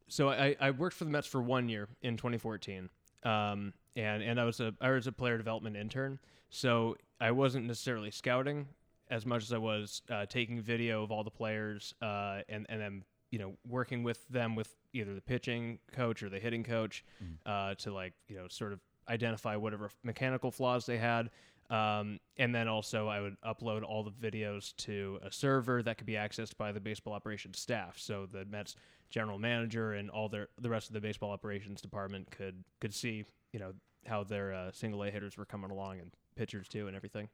so 0.09 0.29
I, 0.31 0.57
I 0.61 0.71
worked 0.73 0.97
for 0.97 1.05
the 1.05 1.11
Mets 1.11 1.27
for 1.29 1.41
one 1.41 1.69
year 1.69 1.89
in 2.03 2.17
2014, 2.17 2.89
um, 3.23 3.73
and 3.95 4.23
and 4.23 4.41
I 4.41 4.45
was 4.45 4.59
a 4.61 4.75
I 4.81 4.91
was 4.91 5.07
a 5.07 5.13
player 5.13 5.37
development 5.39 5.77
intern. 5.77 6.19
So 6.49 6.97
I 7.21 7.31
wasn't 7.31 7.67
necessarily 7.67 8.11
scouting 8.11 8.67
as 9.09 9.25
much 9.27 9.43
as 9.45 9.53
I 9.53 9.59
was 9.59 10.03
uh, 10.11 10.27
taking 10.27 10.61
video 10.61 11.03
of 11.05 11.13
all 11.13 11.23
the 11.23 11.31
players, 11.31 11.95
uh, 12.03 12.41
and 12.49 12.67
and 12.69 12.81
then 12.81 13.05
you 13.31 13.39
know 13.39 13.55
working 13.67 14.03
with 14.03 14.27
them 14.29 14.55
with 14.57 14.75
either 14.93 15.15
the 15.15 15.21
pitching 15.21 15.79
coach 15.93 16.23
or 16.23 16.29
the 16.29 16.39
hitting 16.39 16.65
coach 16.65 17.05
uh, 17.47 17.75
to 17.77 17.93
like 17.93 18.13
you 18.29 18.37
know 18.37 18.49
sort 18.49 18.73
of 18.73 18.81
identify 19.09 19.57
whatever 19.57 19.91
mechanical 20.03 20.51
flaws 20.51 20.87
they 20.87 20.99
had. 20.99 21.31
Um, 21.69 22.19
and 22.37 22.53
then 22.53 22.67
also, 22.67 23.07
I 23.07 23.21
would 23.21 23.37
upload 23.43 23.85
all 23.85 24.03
the 24.03 24.11
videos 24.11 24.75
to 24.79 25.21
a 25.23 25.31
server 25.31 25.83
that 25.85 25.99
could 25.99 26.07
be 26.07 26.15
accessed 26.15 26.57
by 26.57 26.73
the 26.73 26.81
baseball 26.81 27.13
operations 27.13 27.61
staff. 27.61 27.97
So 27.97 28.27
the 28.27 28.45
Mets 28.45 28.75
general 29.09 29.39
manager 29.39 29.93
and 29.93 30.11
all 30.11 30.29
their 30.29 30.49
the 30.61 30.71
rest 30.71 30.89
of 30.89 30.95
the 30.95 31.01
baseball 31.01 31.31
operations 31.31 31.81
department 31.81 32.31
could 32.31 32.65
could 32.81 32.95
see 32.95 33.25
you 33.53 33.61
know 33.61 33.73
how 34.07 34.25
their 34.25 34.53
uh, 34.53 34.71
single 34.73 35.03
A 35.05 35.11
hitters 35.11 35.37
were 35.37 35.45
coming 35.45 35.71
along 35.71 36.01
and 36.01 36.11
pitchers 36.37 36.69
too 36.69 36.89
and 36.89 36.97
everything. 36.97 37.29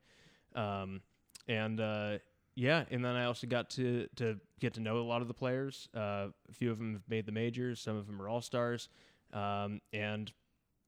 Um, 0.55 1.00
and 1.49 1.81
uh, 1.81 2.19
yeah, 2.57 2.85
and 2.91 3.05
then 3.05 3.15
I 3.15 3.27
also 3.27 3.47
got 3.47 3.71
to 3.71 4.09
to 4.17 4.41
get 4.61 4.75
to 4.75 4.81
know 4.81 4.99
a 4.99 5.03
lot 5.03 5.23
of 5.23 5.29
the 5.29 5.35
players. 5.35 5.89
Uh, 5.95 6.29
a 6.49 6.53
few 6.53 6.71
of 6.71 6.79
them 6.79 6.95
have 6.95 7.09
made 7.09 7.27
the 7.27 7.33
majors. 7.33 7.81
Some 7.81 7.97
of 7.97 8.07
them 8.07 8.21
are 8.21 8.29
all 8.29 8.41
stars. 8.41 8.89
Um, 9.33 9.83
and 9.93 10.33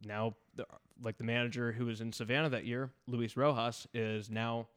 now, 0.05 0.35
the, 0.57 0.65
like 1.03 1.19
the 1.19 1.25
manager 1.25 1.73
who 1.73 1.85
was 1.85 2.01
in 2.01 2.13
Savannah 2.13 2.49
that 2.49 2.65
year, 2.65 2.91
Luis 3.07 3.37
Rojas, 3.37 3.87
is 3.93 4.31
now 4.31 4.69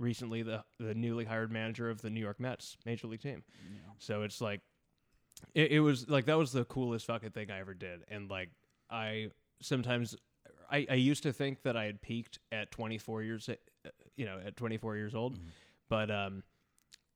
recently 0.00 0.42
the 0.42 0.64
the 0.80 0.94
newly 0.94 1.24
hired 1.24 1.52
manager 1.52 1.88
of 1.88 2.02
the 2.02 2.10
New 2.10 2.20
York 2.20 2.40
Mets 2.40 2.76
major 2.84 3.06
league 3.06 3.22
team. 3.22 3.44
So 3.98 4.22
it's 4.22 4.40
like, 4.40 4.60
it, 5.54 5.70
it 5.72 5.80
was 5.80 6.08
like 6.08 6.24
that 6.26 6.36
was 6.36 6.50
the 6.50 6.64
coolest 6.64 7.06
fucking 7.06 7.30
thing 7.30 7.50
I 7.52 7.60
ever 7.60 7.74
did, 7.74 8.00
and 8.10 8.28
like 8.28 8.50
I 8.90 9.30
sometimes. 9.62 10.16
I, 10.72 10.86
I 10.88 10.94
used 10.94 11.24
to 11.24 11.32
think 11.32 11.62
that 11.62 11.76
I 11.76 11.86
had 11.86 12.00
peaked 12.00 12.38
at 12.52 12.70
24 12.70 13.24
years, 13.24 13.48
uh, 13.48 13.54
you 14.14 14.24
know, 14.24 14.38
at 14.46 14.56
24 14.56 14.96
years 14.96 15.16
old, 15.16 15.36
but 15.90 16.10
um, 16.10 16.42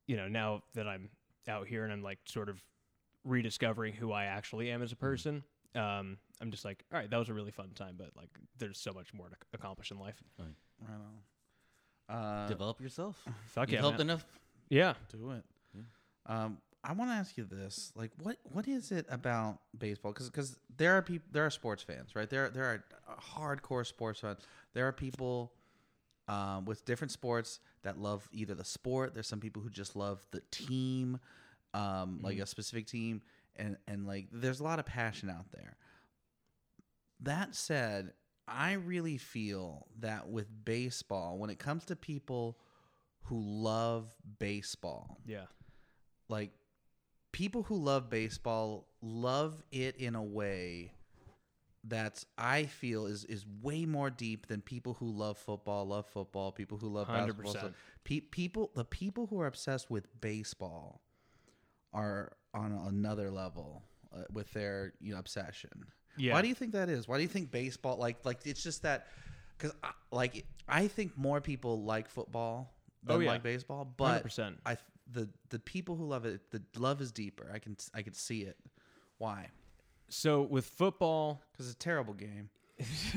you 0.05 0.15
know, 0.17 0.27
now 0.27 0.61
that 0.75 0.87
I'm 0.87 1.09
out 1.47 1.67
here 1.67 1.83
and 1.83 1.91
I'm 1.91 2.03
like 2.03 2.19
sort 2.25 2.49
of 2.49 2.61
rediscovering 3.23 3.93
who 3.93 4.11
I 4.11 4.25
actually 4.25 4.69
am 4.69 4.83
as 4.83 4.91
a 4.91 4.95
person, 4.95 5.43
um, 5.73 6.17
I'm 6.39 6.51
just 6.51 6.63
like, 6.63 6.83
all 6.93 6.99
right, 6.99 7.09
that 7.09 7.17
was 7.17 7.29
a 7.29 7.33
really 7.33 7.51
fun 7.51 7.71
time, 7.73 7.95
but 7.97 8.11
like, 8.15 8.29
there's 8.59 8.77
so 8.77 8.93
much 8.93 9.13
more 9.13 9.29
to 9.29 9.35
accomplish 9.53 9.89
in 9.89 9.97
life. 9.99 10.21
Right 10.37 10.47
on. 12.09 12.15
Uh, 12.15 12.47
Develop 12.47 12.79
yourself. 12.79 13.17
Fuck 13.47 13.69
You've 13.69 13.75
yeah, 13.75 13.79
helped 13.79 13.97
man. 13.97 14.07
enough. 14.07 14.25
Yeah. 14.69 14.93
do 15.11 15.31
it. 15.31 15.43
Um, 16.27 16.57
I 16.83 16.93
want 16.93 17.09
to 17.09 17.15
ask 17.15 17.35
you 17.37 17.45
this: 17.45 17.91
like, 17.95 18.11
what 18.21 18.37
what 18.43 18.67
is 18.67 18.91
it 18.91 19.07
about 19.09 19.59
baseball? 19.77 20.11
Because 20.11 20.29
Because 20.29 20.57
there 20.77 20.93
are 20.93 21.01
people, 21.01 21.27
there 21.31 21.45
are 21.45 21.49
sports 21.49 21.81
fans, 21.81 22.15
right? 22.15 22.29
There 22.29 22.49
there 22.49 22.63
are 22.65 22.83
hardcore 23.35 23.85
sports 23.85 24.19
fans. 24.19 24.39
There 24.73 24.87
are 24.87 24.91
people 24.91 25.51
um, 26.27 26.65
with 26.65 26.85
different 26.85 27.11
sports 27.11 27.59
that 27.83 27.99
love 27.99 28.27
either 28.31 28.55
the 28.55 28.63
sport. 28.65 29.13
There's 29.13 29.27
some 29.27 29.39
people 29.39 29.61
who 29.61 29.69
just 29.69 29.95
love 29.95 30.25
the 30.31 30.41
team, 30.51 31.19
um, 31.73 32.19
like 32.21 32.39
a 32.39 32.45
specific 32.45 32.87
team, 32.87 33.21
and 33.55 33.77
and 33.87 34.05
like 34.07 34.27
there's 34.31 34.59
a 34.59 34.63
lot 34.63 34.79
of 34.79 34.85
passion 34.85 35.29
out 35.29 35.51
there. 35.51 35.77
That 37.21 37.55
said, 37.55 38.13
I 38.47 38.73
really 38.73 39.17
feel 39.17 39.87
that 39.99 40.27
with 40.27 40.47
baseball, 40.65 41.37
when 41.37 41.49
it 41.49 41.59
comes 41.59 41.85
to 41.85 41.95
people 41.95 42.57
who 43.23 43.39
love 43.41 44.13
baseball, 44.39 45.17
Yeah. 45.25 45.45
like 46.29 46.51
people 47.31 47.63
who 47.63 47.75
love 47.75 48.09
baseball 48.09 48.87
love 49.01 49.63
it 49.71 49.95
in 49.97 50.15
a 50.15 50.23
way 50.23 50.91
that's 51.87 52.25
I 52.37 52.65
feel 52.65 53.05
is 53.05 53.25
is 53.25 53.45
way 53.61 53.85
more 53.85 54.09
deep 54.09 54.47
than 54.47 54.61
people 54.61 54.93
who 54.95 55.09
love 55.11 55.37
football 55.37 55.85
love 55.87 56.05
football. 56.07 56.51
People 56.51 56.77
who 56.77 56.87
love 56.87 57.07
basketball. 57.07 57.53
100%. 57.53 57.61
So 57.61 57.71
pe- 58.03 58.21
people, 58.21 58.71
the 58.75 58.85
people 58.85 59.27
who 59.27 59.39
are 59.39 59.47
obsessed 59.47 59.89
with 59.91 60.07
baseball 60.21 61.01
are 61.93 62.33
on 62.53 62.71
another 62.87 63.29
level 63.31 63.83
uh, 64.13 64.23
with 64.31 64.51
their 64.53 64.93
you 64.99 65.13
know 65.13 65.19
obsession. 65.19 65.85
Yeah. 66.17 66.33
Why 66.33 66.41
do 66.41 66.47
you 66.47 66.55
think 66.55 66.71
that 66.73 66.89
is? 66.89 67.07
Why 67.07 67.17
do 67.17 67.23
you 67.23 67.29
think 67.29 67.51
baseball 67.51 67.97
like 67.97 68.25
like 68.25 68.39
it's 68.45 68.63
just 68.63 68.81
that? 68.83 69.07
Because 69.57 69.73
like 70.11 70.45
I 70.67 70.87
think 70.87 71.17
more 71.17 71.39
people 71.41 71.83
like 71.83 72.09
football 72.09 72.73
than 73.03 73.17
Oh, 73.17 73.19
yeah. 73.19 73.31
like 73.31 73.43
baseball, 73.43 73.85
but 73.97 74.25
100%. 74.25 74.55
I 74.65 74.77
the 75.11 75.29
the 75.49 75.59
people 75.59 75.95
who 75.95 76.05
love 76.05 76.25
it, 76.25 76.49
the 76.51 76.61
love 76.79 77.01
is 77.01 77.11
deeper. 77.11 77.49
I 77.53 77.59
can 77.59 77.77
I 77.93 78.01
can 78.01 78.13
see 78.13 78.41
it. 78.41 78.57
Why? 79.17 79.49
So 80.09 80.41
with 80.41 80.65
football, 80.65 81.41
Because 81.51 81.67
it's 81.67 81.75
a 81.75 81.79
terrible 81.79 82.13
game. 82.13 82.49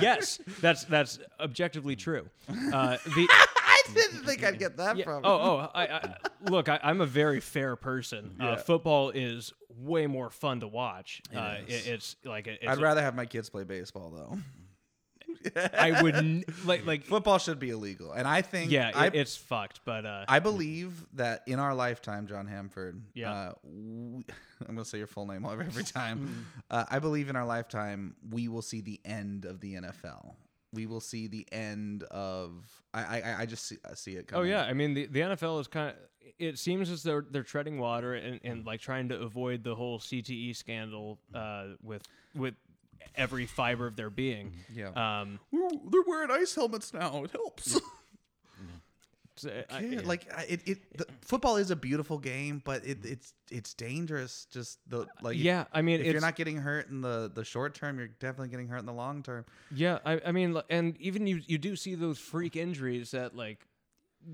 yes, 0.00 0.40
that's 0.60 0.84
that's 0.84 1.20
objectively 1.38 1.94
true. 1.94 2.28
Uh, 2.48 2.96
the 3.04 3.28
I 3.64 3.82
didn't 3.94 4.24
think 4.24 4.42
I'd 4.42 4.58
get 4.58 4.76
that 4.78 4.96
yeah, 4.96 5.04
from. 5.04 5.24
oh 5.24 5.30
oh 5.30 5.70
I, 5.72 5.86
I 5.86 6.16
look, 6.50 6.68
I, 6.68 6.80
I'm 6.82 7.00
a 7.00 7.06
very 7.06 7.38
fair 7.38 7.76
person. 7.76 8.34
Uh, 8.40 8.56
football 8.56 9.10
is 9.10 9.52
way 9.78 10.08
more 10.08 10.28
fun 10.30 10.58
to 10.60 10.68
watch. 10.68 11.22
uh, 11.34 11.58
it, 11.68 11.86
it's 11.86 12.16
like 12.24 12.48
it, 12.48 12.58
it's 12.62 12.70
I'd 12.70 12.78
rather 12.80 13.00
have 13.00 13.14
my 13.14 13.26
kids 13.26 13.48
play 13.48 13.62
baseball 13.62 14.10
though. 14.10 14.38
I 15.74 16.02
would 16.02 16.14
n- 16.16 16.44
like 16.64 16.86
like 16.86 17.04
Football 17.04 17.38
should 17.38 17.58
be 17.58 17.70
illegal, 17.70 18.12
and 18.12 18.26
I 18.26 18.42
think 18.42 18.70
yeah, 18.70 18.90
I, 18.94 19.06
it's 19.08 19.36
fucked. 19.36 19.80
But 19.84 20.04
uh, 20.06 20.24
I 20.28 20.38
believe 20.38 21.04
that 21.14 21.42
in 21.46 21.58
our 21.58 21.74
lifetime, 21.74 22.26
John 22.26 22.46
Hamford. 22.46 23.02
Yeah. 23.14 23.32
Uh, 23.32 23.52
w- 23.64 24.24
I'm 24.68 24.74
gonna 24.74 24.84
say 24.84 24.98
your 24.98 25.06
full 25.06 25.26
name 25.26 25.44
every 25.50 25.84
time. 25.84 26.46
uh, 26.70 26.84
I 26.88 26.98
believe 26.98 27.28
in 27.28 27.36
our 27.36 27.46
lifetime 27.46 28.14
we 28.30 28.48
will 28.48 28.62
see 28.62 28.80
the 28.80 29.00
end 29.04 29.44
of 29.44 29.60
the 29.60 29.74
NFL. 29.74 30.34
We 30.72 30.86
will 30.86 31.00
see 31.00 31.28
the 31.28 31.46
end 31.52 32.02
of. 32.04 32.64
I 32.92 33.20
I, 33.20 33.34
I 33.40 33.46
just 33.46 33.66
see, 33.66 33.76
I 33.88 33.94
see 33.94 34.12
it. 34.12 34.30
Oh 34.32 34.42
yeah, 34.42 34.62
I 34.62 34.72
mean 34.72 34.94
the, 34.94 35.06
the 35.06 35.20
NFL 35.20 35.60
is 35.60 35.66
kind 35.68 35.90
of. 35.90 35.96
It 36.38 36.58
seems 36.58 36.90
as 36.90 37.02
though 37.02 37.20
they're 37.20 37.42
treading 37.44 37.78
water 37.78 38.14
and, 38.14 38.40
and 38.42 38.66
like 38.66 38.80
trying 38.80 39.08
to 39.10 39.20
avoid 39.20 39.62
the 39.62 39.74
whole 39.74 40.00
CTE 40.00 40.56
scandal 40.56 41.18
uh, 41.34 41.66
with 41.82 42.02
with 42.34 42.54
every 43.16 43.46
fiber 43.46 43.86
of 43.86 43.96
their 43.96 44.10
being. 44.10 44.52
Yeah. 44.74 44.88
Um, 45.20 45.40
They're 45.52 46.02
wearing 46.06 46.30
ice 46.30 46.54
helmets 46.54 46.92
now. 46.92 47.24
It 47.24 47.30
helps. 47.32 47.78
so 49.36 49.50
I- 49.70 49.80
Yeah, 49.80 50.00
like 50.04 50.26
it, 50.48 50.60
it 50.66 50.98
the, 50.98 51.06
football 51.22 51.56
is 51.56 51.70
a 51.70 51.76
beautiful 51.76 52.18
game, 52.18 52.62
but 52.64 52.84
it, 52.86 52.98
it's 53.04 53.32
it's 53.50 53.74
dangerous. 53.74 54.46
Just 54.50 54.78
the 54.88 55.06
like, 55.22 55.36
yeah, 55.38 55.64
I 55.72 55.82
mean, 55.82 56.00
If, 56.00 56.06
it's, 56.06 56.12
you're 56.12 56.20
not 56.20 56.36
getting 56.36 56.56
hurt 56.58 56.88
in 56.88 57.00
the 57.00 57.30
the 57.34 57.44
short 57.44 57.74
term, 57.74 57.98
you're 57.98 58.08
definitely 58.08 58.48
getting 58.48 58.68
hurt 58.68 58.78
in 58.78 58.86
the 58.86 58.92
long 58.92 59.22
term. 59.22 59.44
Yeah, 59.74 59.98
I, 60.04 60.20
I 60.26 60.32
mean, 60.32 60.60
and 60.70 60.96
even 61.00 61.26
you 61.26 61.40
you 61.46 61.58
do 61.58 61.76
see 61.76 61.94
those 61.94 62.18
freak 62.18 62.56
injuries 62.56 63.10
that 63.12 63.34
like, 63.36 63.66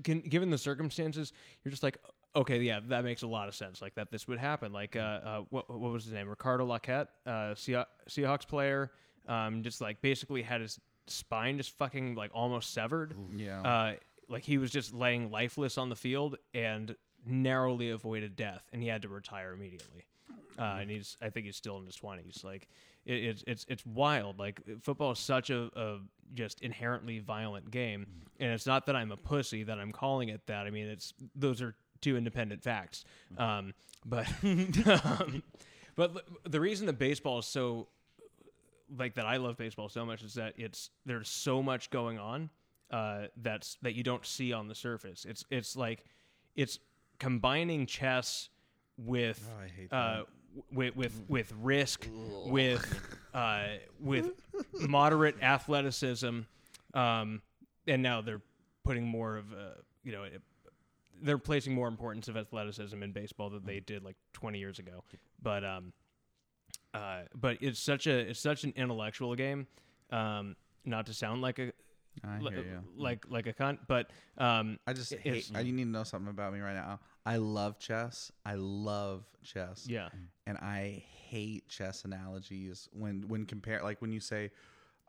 can, 0.03 0.21
given 0.21 0.49
the 0.49 0.57
circumstances, 0.57 1.33
you're 1.63 1.71
just 1.71 1.83
like, 1.83 1.97
okay, 2.35 2.59
yeah, 2.59 2.79
that 2.87 3.03
makes 3.03 3.21
a 3.21 3.27
lot 3.27 3.47
of 3.47 3.55
sense. 3.55 3.81
Like 3.81 3.95
that 3.95 4.11
this 4.11 4.27
would 4.27 4.39
happen. 4.39 4.71
Like, 4.71 4.95
uh, 4.95 4.99
uh 4.99 5.41
what 5.49 5.69
what 5.69 5.91
was 5.91 6.03
his 6.05 6.13
name? 6.13 6.27
Ricardo 6.29 6.65
Lockette, 6.65 7.07
uh, 7.25 7.53
Seah- 7.55 7.87
Seahawks 8.09 8.47
player, 8.47 8.91
um, 9.27 9.63
just 9.63 9.81
like 9.81 10.01
basically 10.01 10.41
had 10.41 10.61
his 10.61 10.79
spine 11.07 11.57
just 11.57 11.77
fucking 11.77 12.15
like 12.15 12.31
almost 12.33 12.73
severed. 12.73 13.15
Yeah. 13.35 13.61
Uh, 13.61 13.93
like 14.29 14.43
he 14.43 14.57
was 14.57 14.71
just 14.71 14.93
laying 14.93 15.29
lifeless 15.29 15.77
on 15.77 15.89
the 15.89 15.95
field 15.95 16.37
and 16.53 16.95
narrowly 17.25 17.89
avoided 17.89 18.35
death, 18.35 18.63
and 18.71 18.81
he 18.81 18.87
had 18.87 19.01
to 19.03 19.09
retire 19.09 19.53
immediately. 19.53 20.05
Uh, 20.59 20.79
and 20.81 20.89
he's, 20.91 21.17
I 21.21 21.29
think 21.29 21.45
he's 21.45 21.55
still 21.55 21.77
in 21.77 21.85
his 21.85 21.95
twenties. 21.95 22.41
Like 22.43 22.67
it, 23.05 23.23
it's, 23.23 23.43
it's, 23.47 23.65
it's 23.67 23.85
wild. 23.85 24.39
Like 24.39 24.61
football 24.81 25.11
is 25.11 25.19
such 25.19 25.49
a, 25.49 25.69
a 25.75 25.99
just 26.33 26.61
inherently 26.61 27.19
violent 27.19 27.71
game, 27.71 28.05
and 28.39 28.51
it's 28.51 28.65
not 28.65 28.85
that 28.85 28.95
I'm 28.95 29.11
a 29.11 29.17
pussy 29.17 29.63
that 29.63 29.79
I'm 29.79 29.91
calling 29.91 30.29
it 30.29 30.45
that. 30.47 30.65
I 30.65 30.69
mean, 30.69 30.87
it's 30.87 31.13
those 31.35 31.61
are 31.61 31.75
two 32.01 32.17
independent 32.17 32.63
facts. 32.63 33.05
Um, 33.37 33.73
but, 34.05 34.27
um, 34.43 35.43
but 35.95 36.25
the 36.49 36.59
reason 36.59 36.87
that 36.87 36.97
baseball 36.99 37.39
is 37.39 37.45
so 37.45 37.87
like 38.97 39.15
that 39.15 39.25
I 39.25 39.37
love 39.37 39.57
baseball 39.57 39.89
so 39.89 40.05
much 40.05 40.21
is 40.23 40.33
that 40.33 40.53
it's 40.57 40.89
there's 41.05 41.29
so 41.29 41.63
much 41.63 41.89
going 41.89 42.19
on 42.19 42.49
uh, 42.91 43.27
that's 43.37 43.77
that 43.81 43.95
you 43.95 44.03
don't 44.03 44.25
see 44.25 44.53
on 44.53 44.67
the 44.67 44.75
surface. 44.75 45.25
It's 45.27 45.45
it's 45.49 45.75
like 45.75 46.03
it's 46.55 46.79
combining 47.19 47.85
chess 47.85 48.49
with 48.97 49.49
Oh, 49.91 49.95
uh, 49.95 50.23
with 50.73 50.95
with 50.95 51.21
with 51.29 51.53
risk 51.61 52.07
with 52.45 52.99
uh, 53.33 53.63
with 53.99 54.31
moderate 54.73 55.41
athleticism, 55.41 56.41
um, 56.93 57.41
and 57.87 58.03
now 58.03 58.21
they're 58.21 58.41
putting 58.83 59.05
more 59.05 59.37
of 59.37 59.53
a 59.53 59.75
you 60.03 60.11
know. 60.11 60.25
They're 61.21 61.37
placing 61.37 61.73
more 61.73 61.87
importance 61.87 62.27
of 62.27 62.37
athleticism 62.37 63.01
in 63.01 63.11
baseball 63.11 63.49
than 63.49 63.63
they 63.65 63.79
did 63.79 64.03
like 64.03 64.15
20 64.33 64.59
years 64.59 64.79
ago. 64.79 65.03
But 65.41 65.63
um, 65.63 65.93
uh, 66.93 67.21
but 67.33 67.57
it's 67.61 67.79
such 67.79 68.07
a 68.07 68.17
it's 68.29 68.39
such 68.39 68.63
an 68.63 68.73
intellectual 68.75 69.35
game, 69.35 69.67
Um, 70.11 70.55
not 70.85 71.05
to 71.07 71.13
sound 71.13 71.41
like 71.41 71.59
a 71.59 71.71
I 72.23 72.39
li- 72.39 72.51
hear 72.53 72.63
you. 72.63 72.83
like 72.97 73.25
like 73.29 73.47
a 73.47 73.53
cunt, 73.53 73.79
but 73.87 74.09
um, 74.37 74.77
I 74.85 74.93
just 74.93 75.13
hate. 75.13 75.49
I, 75.55 75.61
you 75.61 75.71
need 75.71 75.85
to 75.85 75.89
know 75.89 76.03
something 76.03 76.29
about 76.29 76.53
me 76.53 76.59
right 76.59 76.73
now. 76.75 76.99
I 77.25 77.37
love 77.37 77.79
chess. 77.79 78.31
I 78.45 78.55
love 78.55 79.23
chess. 79.43 79.85
yeah, 79.87 80.09
and 80.45 80.57
I 80.57 81.03
hate 81.29 81.69
chess 81.69 82.03
analogies 82.03 82.89
when 82.91 83.27
when 83.29 83.45
compare 83.45 83.81
like 83.81 84.01
when 84.01 84.11
you 84.11 84.19
say 84.19 84.51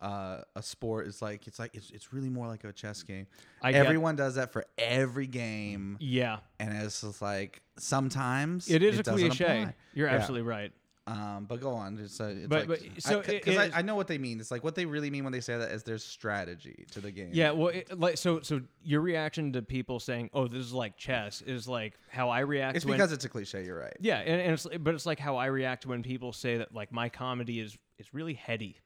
uh, 0.02 0.42
a 0.56 0.62
sport 0.62 1.06
is 1.06 1.22
like 1.22 1.46
it's 1.46 1.58
like 1.58 1.74
it's, 1.74 1.90
it's 1.90 2.12
really 2.12 2.28
more 2.28 2.46
like 2.48 2.64
a 2.64 2.72
chess 2.72 3.02
game. 3.02 3.26
I 3.62 3.72
get- 3.72 3.86
Everyone 3.86 4.16
does 4.16 4.34
that 4.34 4.52
for 4.52 4.64
every 4.76 5.26
game, 5.28 5.96
yeah. 6.00 6.38
and 6.60 6.74
it's 6.76 7.00
just 7.02 7.22
like 7.22 7.62
sometimes 7.78 8.68
It 8.70 8.82
is 8.82 8.98
a 8.98 9.02
cliche. 9.04 9.44
apply. 9.44 9.74
You're 9.94 10.08
Yeah. 10.08 10.14
absolutely 10.14 10.46
right. 10.48 10.72
Um, 11.04 11.46
but 11.48 11.60
go 11.60 11.70
on. 11.72 11.98
It's, 11.98 12.20
uh, 12.20 12.26
it's 12.36 12.46
But- 12.46 12.68
like, 12.68 12.80
but- 12.94 13.02
so 13.02 13.20
because 13.22 13.56
it 13.56 13.74
I, 13.74 13.78
I 13.80 13.82
know 13.82 13.96
what 13.96 14.06
they 14.06 14.18
mean. 14.18 14.38
It's 14.38 14.52
like 14.52 14.62
what 14.62 14.76
they 14.76 14.86
really 14.86 15.10
mean 15.10 15.24
when 15.24 15.32
they 15.32 15.40
say 15.40 15.56
that 15.58 15.72
is 15.72 15.82
there's 15.82 16.04
strategy 16.04 16.84
to 16.92 17.00
the 17.00 17.10
game. 17.10 17.30
Yeah, 17.32 17.50
well, 17.50 17.68
it, 17.68 17.98
like 17.98 18.16
so, 18.18 18.40
so 18.40 18.60
your 18.84 19.00
reaction 19.00 19.52
to 19.54 19.62
people 19.62 19.98
saying, 19.98 20.30
"Oh, 20.32 20.46
this 20.46 20.60
is 20.60 20.72
like 20.72 20.96
chess," 20.96 21.42
is 21.42 21.66
like 21.66 21.94
how 22.08 22.28
I 22.30 22.40
react. 22.40 22.76
it's 22.76 22.84
when, 22.86 22.94
because 22.94 23.10
it's 23.10 23.24
a 23.24 23.28
cliche. 23.28 23.64
You're 23.64 23.78
right. 23.80 23.96
yeah, 24.00 24.18
and, 24.18 24.40
and 24.40 24.52
it's 24.52 24.66
but 24.80 24.94
it's 24.94 25.04
like 25.06 25.18
how 25.18 25.36
I 25.36 25.46
react 25.46 25.86
when 25.86 26.02
people 26.04 26.32
say 26.32 26.58
that 26.58 26.72
like 26.72 26.92
my 26.92 27.08
comedy 27.08 27.58
is 27.58 27.76
is 27.98 28.14
really 28.14 28.34
heady. 28.34 28.76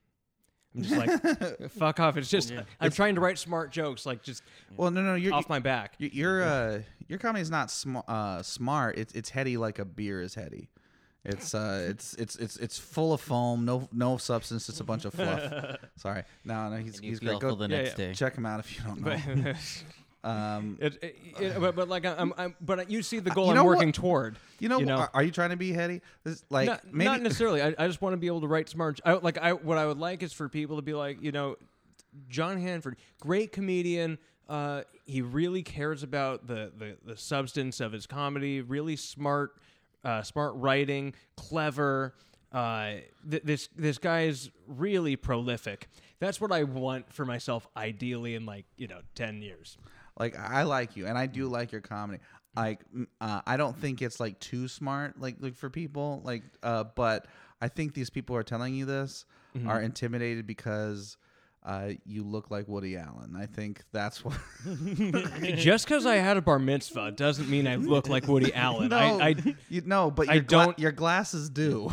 I'm 0.77 0.83
just 0.83 0.97
like, 0.97 1.71
fuck 1.79 2.01
off. 2.01 2.17
It's 2.17 2.29
just 2.31 2.53
I'm 2.81 2.91
trying 2.91 3.15
to 3.15 3.21
write 3.21 3.39
smart 3.39 3.71
jokes, 3.73 4.05
like 4.07 4.23
just 4.23 4.43
Well, 4.77 4.91
no, 4.91 5.03
no, 5.03 5.15
you're 5.15 5.35
off 5.35 5.49
my 5.49 5.59
back. 5.59 5.95
Y- 6.01 6.11
Your 6.13 6.43
uh, 6.43 6.81
your 7.09 7.19
comedy 7.19 7.43
is 7.43 7.51
not 7.51 7.71
sm- 7.71 7.99
uh, 8.07 8.43
smart. 8.43 8.99
It's 8.99 9.13
it's 9.15 9.31
heady 9.31 9.57
like 9.57 9.79
a 9.79 9.85
beer 9.85 10.21
is 10.21 10.35
heady. 10.35 10.69
It's 11.25 11.55
uh, 11.55 11.87
it's 11.91 12.15
it's 12.15 12.37
it's 12.37 12.57
it's 12.59 12.79
full 12.79 13.13
of 13.13 13.21
foam, 13.21 13.65
no 13.65 13.89
no 13.93 14.17
substance. 14.19 14.69
It's 14.69 14.81
a 14.81 14.85
bunch 14.85 15.05
of 15.05 15.15
fluff. 15.15 15.77
Sorry, 15.97 16.23
no, 16.45 16.69
no, 16.69 16.77
he's 16.77 16.97
And 16.97 17.05
you 17.05 17.11
he's 17.11 17.19
feel 17.21 17.31
great. 17.31 17.41
Go 17.41 17.49
full 17.49 17.57
the 17.57 17.69
next 17.69 17.99
yeah. 17.99 18.07
day. 18.09 18.13
check 18.15 18.37
him 18.37 18.47
out 18.47 18.61
if 18.61 18.77
you 18.77 18.85
don't 18.85 19.01
know. 19.01 19.15
But, 19.43 19.57
Um, 20.27 20.77
it, 20.81 20.99
it, 21.03 21.17
it- 21.41 21.61
but, 21.61 21.77
but 21.77 21.89
like 21.89 22.05
I'm, 22.05 22.33
I'm, 22.37 22.55
but 22.61 22.91
you 22.91 23.03
see 23.03 23.21
the 23.21 23.31
goal 23.31 23.45
you 23.47 23.51
I'm 23.51 23.57
know 23.57 23.65
what? 23.65 23.77
working 23.77 23.93
toward. 23.93 24.37
you 24.59 24.69
know, 24.69 24.79
you 24.81 24.87
know? 24.87 24.97
Are, 24.97 25.11
are 25.15 25.23
you 25.23 25.31
trying 25.31 25.51
to 25.51 25.57
be 25.57 25.73
heady? 25.73 26.01
This, 26.25 26.43
like 26.51 26.67
not, 26.67 26.85
maybe 26.93 27.05
not 27.05 27.23
necessarily. 27.23 27.63
I, 27.63 27.75
I 27.79 27.87
just 27.87 28.03
want 28.03 28.15
to 28.15 28.17
be 28.17 28.27
able 28.27 28.41
to 28.41 28.49
write 28.49 28.69
smart. 28.69 29.01
I, 29.05 29.13
like 29.15 29.39
I, 29.39 29.53
what 29.53 29.79
I 29.79 29.87
would 29.87 29.99
like 29.99 30.23
is 30.25 30.33
for 30.33 30.49
people 30.49 30.77
to 30.77 30.83
be 30.83 30.95
like, 30.95 31.23
you 31.23 31.31
know, 31.31 31.57
John 32.29 32.61
Hanford, 32.61 32.97
great 33.21 33.53
comedian. 33.53 34.19
Uh, 34.49 34.83
he 35.05 35.23
really 35.23 35.63
cares 35.63 36.03
about 36.03 36.47
the, 36.47 36.73
the 36.77 36.97
the 37.05 37.17
substance 37.17 37.81
of 37.81 37.93
his 37.93 38.07
comedy. 38.07 38.61
Really 38.63 38.97
smart, 38.97 39.53
uh, 40.05 40.23
smart 40.23 40.55
writing, 40.57 41.15
clever. 41.37 42.15
Uh, 42.53 42.95
th- 43.31 43.43
this 43.45 43.69
this 43.77 43.99
guy 43.99 44.23
is 44.23 44.51
really 44.67 45.15
prolific. 45.17 45.89
That's 46.19 46.41
what 46.41 46.51
I 46.53 46.63
want 46.63 47.13
for 47.13 47.25
myself, 47.27 47.67
ideally, 47.77 48.35
in 48.35 48.47
like 48.47 48.65
you 48.77 48.87
know 48.89 49.01
ten 49.15 49.43
years. 49.43 49.77
Like 50.19 50.39
I 50.39 50.63
like 50.65 50.97
you, 50.97 51.07
and 51.07 51.17
I 51.19 51.27
do 51.27 51.49
like 51.49 51.73
your 51.73 51.81
comedy. 51.81 52.21
Like 52.55 52.81
mm, 52.95 53.07
uh, 53.21 53.43
I 53.47 53.57
don't 53.57 53.77
think 53.77 54.01
it's 54.03 54.19
like 54.21 54.39
too 54.41 54.69
smart, 54.69 55.21
like 55.21 55.37
like 55.41 55.57
for 55.57 55.71
people, 55.71 56.23
like. 56.25 56.43
Uh, 56.63 56.85
but 56.85 57.27
I 57.61 57.69
think 57.69 57.95
these 57.95 58.11
people 58.11 58.35
who 58.35 58.41
are 58.41 58.45
telling 58.45 58.75
you 58.75 58.85
this 58.87 59.25
are 59.67 59.81
intimidated 59.81 60.47
because. 60.47 61.17
Uh, 61.65 61.95
you 62.05 62.23
look 62.23 62.49
like 62.49 62.69
Woody 62.69 62.97
Allen. 62.97 63.35
I 63.37 63.47
think 63.47 63.83
that's 63.91 64.25
what. 64.25 64.39
Just 65.57 65.85
because 65.85 66.07
I 66.07 66.15
had 66.15 66.37
a 66.37 66.41
bar 66.41 66.61
mitzvah 66.61 67.11
doesn't 67.11 67.49
mean 67.51 67.67
I 67.67 67.75
look 67.75 68.09
like 68.09 68.29
Woody 68.29 68.55
Allen. 68.55 68.91
no, 68.91 68.97
I, 68.97 69.31
I 69.31 69.35
you 69.69 69.81
know, 69.81 70.13
but 70.13 70.29
I 70.29 70.35
your, 70.35 70.43
gla- 70.45 70.65
don't- 70.67 70.79
your 70.79 70.93
glasses 70.93 71.51
do. 71.51 71.93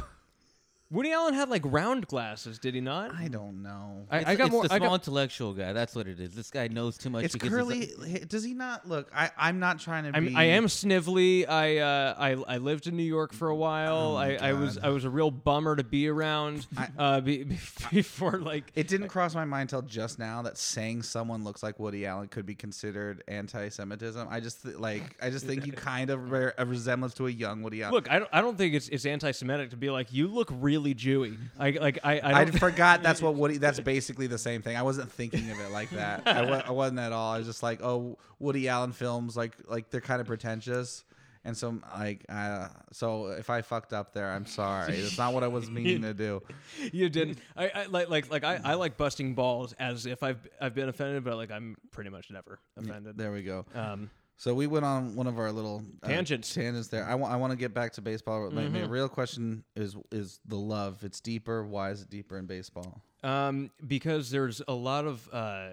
Woody 0.94 1.12
Allen 1.12 1.34
had 1.34 1.50
like 1.50 1.64
round 1.66 2.06
glasses, 2.06 2.60
did 2.60 2.75
he 2.75 2.79
not? 2.82 3.16
I 3.16 3.27
don't 3.27 3.64
know. 3.64 4.06
I, 4.12 4.20
It's, 4.20 4.27
I 4.29 4.36
got 4.36 4.44
it's 4.46 4.51
more. 4.51 4.64
the 4.68 4.74
I 4.74 4.77
small 4.77 4.90
got, 4.90 4.94
intellectual 5.01 5.53
guy. 5.53 5.74
That's 5.74 5.96
what 5.96 6.08
it 6.08 6.20
is. 6.20 6.36
This 6.36 6.51
guy 6.51 6.68
knows 6.68 7.00
too 7.00 7.10
much. 7.10 7.25
it's 7.25 7.34
because 7.34 7.50
curly. 7.50 7.90
Does 8.27 8.44
he 8.44 8.53
not 8.53 8.88
look? 8.88 9.10
I 9.16 9.32
I'm 9.36 9.58
not 9.58 9.79
trying 9.79 10.03
to 10.03 10.16
I'm, 10.16 10.27
be. 10.27 10.36
I 10.36 10.44
am 10.44 10.68
snivelly. 10.68 11.50
I, 11.50 11.79
uh, 11.79 12.14
I 12.18 12.32
I 12.56 12.58
lived 12.58 12.86
in 12.86 12.96
New 12.96 13.01
York 13.03 13.34
for 13.34 13.50
a 13.50 13.56
while. 13.56 14.14
Oh 14.14 14.16
I, 14.16 14.38
I 14.40 14.53
was 14.53 14.77
I 14.77 14.90
was 14.90 15.03
a 15.03 15.10
real 15.10 15.32
bummer 15.32 15.75
to 15.75 15.84
be 15.84 16.08
around. 16.08 16.68
uh, 16.98 17.22
be, 17.22 17.44
be- 17.44 17.58
before 17.92 18.38
like 18.38 18.72
It 18.75 18.88
didn't 18.88 19.08
cross 19.08 19.34
my 19.34 19.46
mind 19.46 19.64
until 19.74 19.82
just 19.82 20.20
now 20.20 20.44
that 20.44 20.60
saying 20.60 21.01
someone 21.01 21.44
looks 21.44 21.64
like 21.64 21.79
Woody 21.79 22.06
Allen 22.06 22.27
could 22.27 22.46
be 22.46 22.53
considered 22.56 23.24
anti-Semitism. 23.27 24.27
I 24.29 24.40
just 24.40 24.62
th- 24.64 24.75
like 24.75 25.16
I 25.22 25.29
just 25.32 25.46
think 25.48 25.66
you 25.66 25.72
kind 25.92 26.10
of 26.12 26.29
bear 26.29 26.53
a 26.58 26.66
resemblance 26.68 27.16
to 27.16 27.25
a 27.27 27.32
young 27.32 27.64
Woody 27.64 27.82
Allen. 27.82 27.96
look, 27.96 28.12
I 28.12 28.20
don't 28.20 28.29
I 28.32 28.42
don't 28.42 28.58
think 28.58 28.75
it's 28.75 28.90
it's 28.90 29.06
anti-Semitic 29.08 29.72
to 29.72 29.77
be 29.77 29.90
like 29.90 30.14
you 30.14 30.27
look 30.27 30.50
really 30.51 30.82
Jewy. 30.93 31.37
I 31.59 31.69
like 31.72 32.00
I 32.03 32.19
I 32.19 32.41
I 32.41 32.46
forgot 32.51 33.03
that's 33.03 33.22
what 33.22 33.35
Woody. 33.35 33.57
That's 33.57 33.79
basically 33.79 34.25
the 34.27 34.37
same 34.39 34.61
thing. 34.63 34.75
I 34.75 34.81
wasn't 34.81 35.11
thinking 35.11 35.51
of 35.51 35.59
it 35.59 35.72
like 35.72 35.89
that. 35.91 36.27
I, 36.27 36.46
wa- 36.50 36.63
I 36.65 36.72
wasn't 36.72 37.00
at 37.00 37.11
all. 37.11 37.33
I 37.33 37.37
was 37.37 37.46
just 37.46 37.61
like, 37.61 37.81
oh, 37.83 38.17
Woody 38.39 38.67
Allen 38.67 38.91
films 38.91 39.37
like 39.37 39.55
like 39.67 39.91
they're 39.91 40.01
kind 40.01 40.19
of 40.22 40.27
pretentious, 40.27 41.03
and 41.46 41.55
so 41.55 41.79
like 41.96 42.25
uh, 42.29 42.69
so 42.91 43.27
if 43.27 43.50
I 43.50 43.61
fucked 43.61 43.93
up 43.93 44.13
there, 44.13 44.31
I'm 44.31 44.46
sorry. 44.46 45.00
That's 45.00 45.17
not 45.17 45.33
what 45.33 45.43
I 45.43 45.48
was 45.48 45.69
meaning 45.69 46.01
to 46.03 46.13
do. 46.13 46.41
you 46.91 47.09
didn't. 47.09 47.37
I, 47.55 47.69
I 47.69 47.85
like 47.85 48.09
like 48.09 48.31
like 48.31 48.43
I, 48.43 48.59
I 48.63 48.74
like 48.74 48.98
busting 48.98 49.35
balls 49.35 49.74
as 49.79 50.05
if 50.05 50.24
I've 50.24 50.46
I've 50.59 50.74
been 50.75 50.89
offended, 50.89 51.24
but 51.24 51.35
like 51.37 51.51
I'm 51.51 51.77
pretty 51.91 52.09
much 52.09 52.31
never 52.31 52.59
offended. 52.77 53.17
There 53.17 53.31
we 53.31 53.43
go. 53.43 53.65
Um, 53.75 54.09
So 54.37 54.53
we 54.53 54.67
went 54.67 54.83
on 54.83 55.15
one 55.15 55.27
of 55.27 55.37
our 55.37 55.51
little 55.51 55.83
uh, 56.01 56.07
Tangents. 56.07 56.53
Tangents 56.53 56.87
there. 56.87 57.05
I 57.05 57.15
want. 57.15 57.33
I 57.33 57.37
want 57.37 57.51
to 57.51 57.57
get 57.57 57.74
back 57.74 57.93
to 57.93 58.01
baseball. 58.01 58.50
My, 58.51 58.67
my 58.67 58.83
real 58.83 59.07
question 59.07 59.63
is 59.75 59.96
is 60.11 60.39
the 60.46 60.57
love. 60.57 61.03
It's 61.03 61.19
deeper. 61.22 61.63
Why 61.63 61.91
is 61.91 62.01
it 62.01 62.09
deeper 62.09 62.37
in 62.37 62.46
baseball? 62.46 63.01
Um, 63.24 63.72
because 63.87 64.31
there's 64.31 64.61
a 64.67 64.74
lot 64.74 65.05
of 65.05 65.29
uh, 65.31 65.67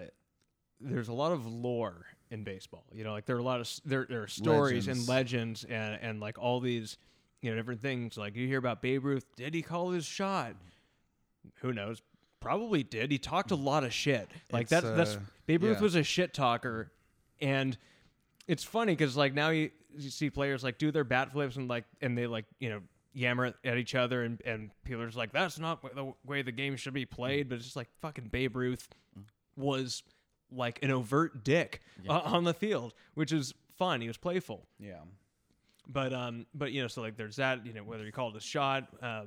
there's 0.79 1.09
a 1.09 1.13
lot 1.13 1.31
of 1.31 1.45
lore 1.45 2.05
in 2.29 2.43
baseball. 2.43 2.85
You 2.93 3.03
know, 3.03 3.11
like 3.11 3.25
there 3.25 3.35
are 3.35 3.39
a 3.39 3.43
lot 3.43 3.59
of 3.59 3.69
there 3.83 4.05
there 4.09 4.23
are 4.23 4.27
stories 4.27 4.87
and 4.87 5.07
Legends. 5.07 5.63
legends 5.63 5.65
and 5.65 5.99
and 6.01 6.19
like 6.19 6.37
all 6.39 6.59
these 6.59 6.97
you 7.41 7.51
know 7.51 7.57
different 7.57 7.81
things. 7.81 8.17
Like 8.17 8.35
you 8.35 8.47
hear 8.47 8.59
about 8.59 8.81
Babe 8.81 9.03
Ruth. 9.03 9.25
Did 9.35 9.53
he 9.53 9.61
call 9.61 9.91
his 9.91 10.05
shot? 10.05 10.55
Who 11.61 11.73
knows? 11.73 12.01
Probably 12.39 12.83
did. 12.83 13.11
He 13.11 13.17
talked 13.17 13.51
a 13.51 13.55
lot 13.55 13.83
of 13.83 13.93
shit. 13.93 14.29
Like 14.51 14.63
It's, 14.63 14.71
that's 14.71 14.85
that's 14.85 15.15
uh, 15.15 15.19
Babe 15.45 15.63
Ruth 15.63 15.77
yeah. 15.77 15.83
was 15.83 15.95
a 15.95 16.03
shit 16.03 16.33
talker, 16.33 16.91
and 17.39 17.77
it's 18.47 18.63
funny 18.63 18.93
because 18.93 19.15
like 19.17 19.33
now 19.33 19.49
you, 19.49 19.69
you 19.95 20.09
see 20.09 20.29
players 20.29 20.63
like 20.63 20.77
do 20.77 20.91
their 20.91 21.03
bat 21.03 21.31
flips 21.31 21.55
and 21.55 21.67
like 21.67 21.85
and 22.01 22.17
they 22.17 22.27
like 22.27 22.45
you 22.59 22.69
know 22.69 22.81
yammer 23.13 23.53
at- 23.63 23.77
each 23.77 23.93
other 23.95 24.23
and 24.23 24.41
and 24.45 24.71
people 24.83 25.01
are 25.01 25.05
just 25.05 25.17
like 25.17 25.31
that's 25.31 25.59
not 25.59 25.81
the 25.95 26.13
way 26.25 26.41
the 26.41 26.51
game 26.51 26.75
should 26.75 26.93
be 26.93 27.05
played. 27.05 27.49
But 27.49 27.55
it's 27.55 27.65
just 27.65 27.75
like 27.75 27.89
fucking 28.01 28.29
Babe 28.31 28.55
Ruth 28.55 28.87
was 29.55 30.03
like 30.51 30.81
an 30.83 30.91
overt 30.91 31.43
dick 31.43 31.81
uh, 32.09 32.19
on 32.19 32.43
the 32.43 32.53
field 32.53 32.93
which 33.13 33.31
is 33.31 33.53
fun. 33.77 34.01
He 34.01 34.07
was 34.07 34.17
playful. 34.17 34.65
Yeah. 34.79 34.99
but 35.87 36.13
um 36.13 36.45
but 36.53 36.71
you 36.71 36.81
know 36.81 36.87
so 36.87 37.01
like 37.01 37.17
there's 37.17 37.35
that 37.37 37.65
you 37.65 37.73
know 37.73 37.83
whether 37.83 38.05
you 38.05 38.11
call 38.11 38.29
it 38.29 38.35
a 38.35 38.39
shot 38.41 38.87
uh 39.01 39.23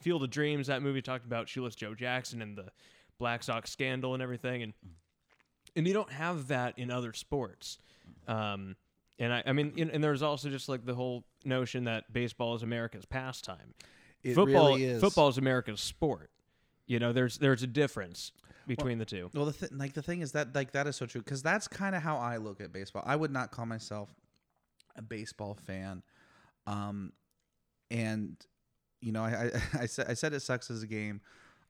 Field 0.00 0.22
of 0.24 0.30
Dreams 0.30 0.66
that 0.66 0.82
movie 0.82 1.00
talked 1.02 1.24
about 1.26 1.48
shoeless 1.48 1.74
Joe 1.76 1.94
Jackson 1.94 2.42
and 2.42 2.56
the 2.58 2.68
Black 3.18 3.42
Sox 3.44 3.70
scandal 3.70 4.14
and 4.14 4.22
everything. 4.22 4.62
And 4.64 4.72
and 5.76 5.86
you 5.86 5.92
don't 5.94 6.10
have 6.12 6.48
that 6.48 6.78
in 6.78 6.90
other 6.90 7.12
sports 7.12 7.78
um 8.28 8.76
and 9.18 9.32
I, 9.32 9.42
I 9.46 9.52
mean 9.52 9.72
and, 9.78 9.90
and 9.90 10.02
there's 10.02 10.22
also 10.22 10.48
just 10.50 10.68
like 10.68 10.84
the 10.84 10.94
whole 10.94 11.24
notion 11.44 11.84
that 11.84 12.12
baseball 12.12 12.54
is 12.54 12.62
America's 12.62 13.04
pastime 13.04 13.74
It 14.22 14.34
football 14.34 14.68
really 14.68 14.84
is. 14.84 15.00
football 15.00 15.28
is 15.28 15.38
America's 15.38 15.80
sport 15.80 16.30
you 16.86 16.98
know 16.98 17.12
there's 17.12 17.38
there's 17.38 17.62
a 17.62 17.66
difference 17.66 18.32
between 18.66 18.98
the 18.98 19.04
two 19.04 19.28
Well, 19.34 19.46
the 19.46 19.52
th- 19.52 19.72
like 19.72 19.92
the 19.94 20.02
thing 20.02 20.20
is 20.20 20.32
that 20.32 20.54
like 20.54 20.70
that 20.72 20.86
is 20.86 20.94
so 20.96 21.06
true 21.06 21.20
because 21.20 21.42
that's 21.42 21.66
kind 21.66 21.96
of 21.96 22.02
how 22.02 22.16
I 22.16 22.36
look 22.36 22.60
at 22.60 22.72
baseball. 22.72 23.02
I 23.04 23.16
would 23.16 23.32
not 23.32 23.50
call 23.50 23.66
myself 23.66 24.14
a 24.94 25.02
baseball 25.02 25.58
fan, 25.66 26.04
um, 26.66 27.12
and 27.90 28.36
you 29.00 29.10
know 29.10 29.24
I 29.24 29.50
I, 29.74 29.80
I 29.82 29.86
said 29.86 30.06
I 30.08 30.14
said 30.14 30.32
it 30.32 30.40
sucks 30.40 30.70
as 30.70 30.82
a 30.84 30.86
game 30.86 31.20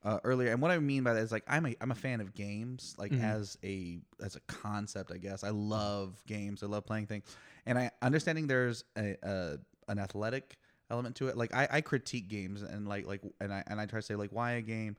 uh, 0.05 0.19
earlier, 0.25 0.51
and 0.53 0.61
what 0.61 0.71
I 0.71 0.79
mean 0.79 1.05
by 1.05 1.15
that 1.15 1.21
is 1.23 1.33
like 1.33 1.45
I'm 1.47 1.67
a 1.67 1.75
I'm 1.81 1.91
a 1.91 1.95
fan 1.97 2.21
of 2.21 2.35
games 2.35 2.95
like 2.99 3.13
Mhm. 3.13 3.23
as 3.23 3.57
a 3.63 4.01
as 4.23 4.37
a 4.37 4.41
concept. 4.41 5.13
I 5.13 5.19
guess 5.19 5.45
I 5.45 5.51
love 5.51 6.23
games. 6.27 6.63
I 6.63 6.67
love 6.67 6.85
playing 6.85 7.07
things, 7.07 7.25
and 7.67 7.79
I 7.79 7.91
understanding 8.01 8.47
there's 8.47 8.85
a, 8.97 9.17
a 9.23 9.59
an 9.89 9.99
athletic 9.99 10.57
element 10.91 11.17
to 11.17 11.29
it. 11.29 11.37
Like 11.37 11.55
I, 11.55 11.69
I 11.71 11.81
critique 11.81 12.29
games 12.29 12.63
and 12.63 12.89
like 12.89 13.07
like 13.07 13.23
and 13.41 13.53
I 13.53 13.63
and 13.67 13.81
I 13.81 13.87
try 13.87 14.01
to 14.01 14.07
say 14.07 14.15
like 14.17 14.31
why 14.31 14.53
a 14.53 14.63
game 14.63 14.97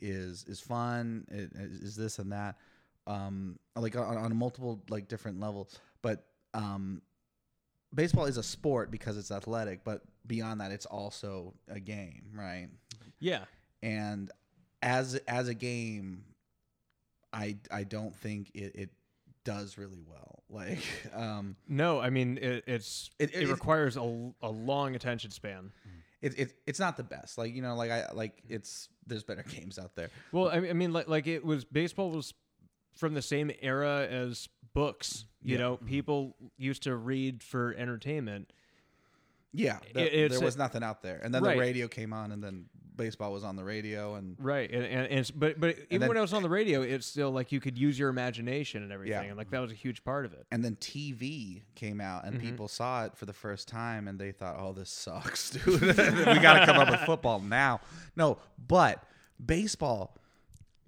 is 0.00 0.44
is 0.48 0.60
fun 0.60 1.24
is 1.30 1.50
is 1.82 1.96
this 1.96 2.18
and 2.18 2.32
that 2.32 2.56
um 3.06 3.58
like 3.76 3.96
on, 3.96 4.18
on 4.18 4.36
multiple 4.36 4.82
like 4.90 5.08
different 5.08 5.40
levels 5.40 5.78
but 6.02 6.26
um 6.52 7.00
baseball 7.94 8.26
is 8.26 8.36
a 8.36 8.42
sport 8.42 8.90
because 8.90 9.16
it's 9.16 9.30
athletic 9.30 9.84
but 9.84 10.02
beyond 10.26 10.60
that 10.60 10.70
it's 10.72 10.84
also 10.86 11.54
a 11.68 11.80
game 11.80 12.24
right 12.34 12.68
yeah 13.20 13.44
and 13.82 14.30
as 14.82 15.14
as 15.26 15.48
a 15.48 15.54
game 15.54 16.24
i 17.32 17.56
i 17.70 17.82
don't 17.84 18.14
think 18.14 18.50
it, 18.54 18.74
it 18.76 18.90
does 19.44 19.78
really 19.78 20.00
well 20.08 20.42
like 20.50 20.78
um 21.14 21.56
no 21.68 22.00
I 22.00 22.10
mean 22.10 22.38
it, 22.40 22.64
it's 22.66 23.10
It- 23.18 23.34
it, 23.34 23.42
it- 23.42 23.48
requires 23.50 23.96
a, 23.96 24.32
a 24.42 24.50
long 24.50 24.94
attention 24.94 25.30
span 25.30 25.72
it, 26.22 26.38
it 26.38 26.52
it's 26.66 26.80
not 26.80 26.96
the 26.96 27.02
best. 27.04 27.36
Like 27.36 27.54
you 27.54 27.60
know, 27.62 27.76
like 27.76 27.90
I 27.90 28.10
like 28.12 28.42
it's 28.48 28.88
there's 29.06 29.22
better 29.22 29.42
games 29.48 29.78
out 29.78 29.94
there. 29.94 30.08
Well, 30.32 30.48
I 30.48 30.60
mean, 30.60 30.70
I 30.70 30.72
mean, 30.72 30.92
like, 30.92 31.08
like 31.08 31.26
it 31.26 31.44
was 31.44 31.64
baseball 31.66 32.10
was 32.10 32.32
from 32.96 33.12
the 33.12 33.20
same 33.22 33.50
era 33.60 34.06
as 34.10 34.48
books. 34.72 35.26
You 35.42 35.52
Yeah. 35.52 35.58
know, 35.58 35.76
people 35.76 36.34
used 36.56 36.84
to 36.84 36.96
read 36.96 37.42
for 37.42 37.74
entertainment. 37.76 38.50
Yeah, 39.52 39.78
the- 39.94 40.28
there 40.28 40.40
was 40.40 40.56
nothing 40.56 40.82
out 40.82 41.02
there, 41.02 41.20
and 41.22 41.34
then 41.34 41.42
Right. 41.44 41.54
the 41.54 41.60
radio 41.60 41.86
came 41.86 42.12
on, 42.14 42.32
and 42.32 42.42
then 42.42 42.64
baseball 42.96 43.32
was 43.32 43.44
on 43.44 43.56
the 43.56 43.64
radio, 43.64 44.14
and 44.14 44.36
Right, 44.38 44.70
and, 44.70 44.84
and, 44.84 45.06
and 45.06 45.18
it's, 45.20 45.30
but 45.30 45.60
but 45.60 45.76
even 45.90 46.00
then- 46.00 46.08
when 46.08 46.16
I 46.18 46.20
was 46.20 46.32
on 46.32 46.42
the 46.42 46.48
radio, 46.48 46.82
it's 46.82 47.06
still 47.06 47.30
like 47.30 47.52
you 47.52 47.60
could 47.60 47.76
use 47.78 47.98
your 47.98 48.08
imagination 48.08 48.82
and 48.82 48.92
everything, 48.92 49.12
Yeah. 49.24 49.28
and 49.28 49.36
like 49.36 49.50
that 49.50 49.60
was 49.60 49.70
a 49.70 49.74
huge 49.74 50.02
part 50.04 50.24
of 50.24 50.32
it. 50.32 50.46
and 50.50 50.64
then 50.64 50.76
TV 50.76 51.62
came 51.74 52.00
out, 52.00 52.24
and 52.24 52.36
Mm-hmm. 52.38 52.46
people 52.50 52.68
saw 52.68 53.04
it 53.04 53.16
for 53.16 53.26
the 53.26 53.32
first 53.32 53.68
time, 53.68 54.08
and 54.08 54.18
they 54.18 54.32
thought, 54.32 54.56
"Oh, 54.58 54.72
this 54.72 54.90
sucks, 54.90 55.50
dude. 55.56 55.80
we 55.82 55.94
got 55.94 56.60
to 56.60 56.66
come 56.66 56.78
up 56.78 56.90
with 56.90 57.00
football 57.00 57.40
now." 57.40 57.80
No, 58.16 58.38
but 58.66 59.02
baseball, 59.44 60.16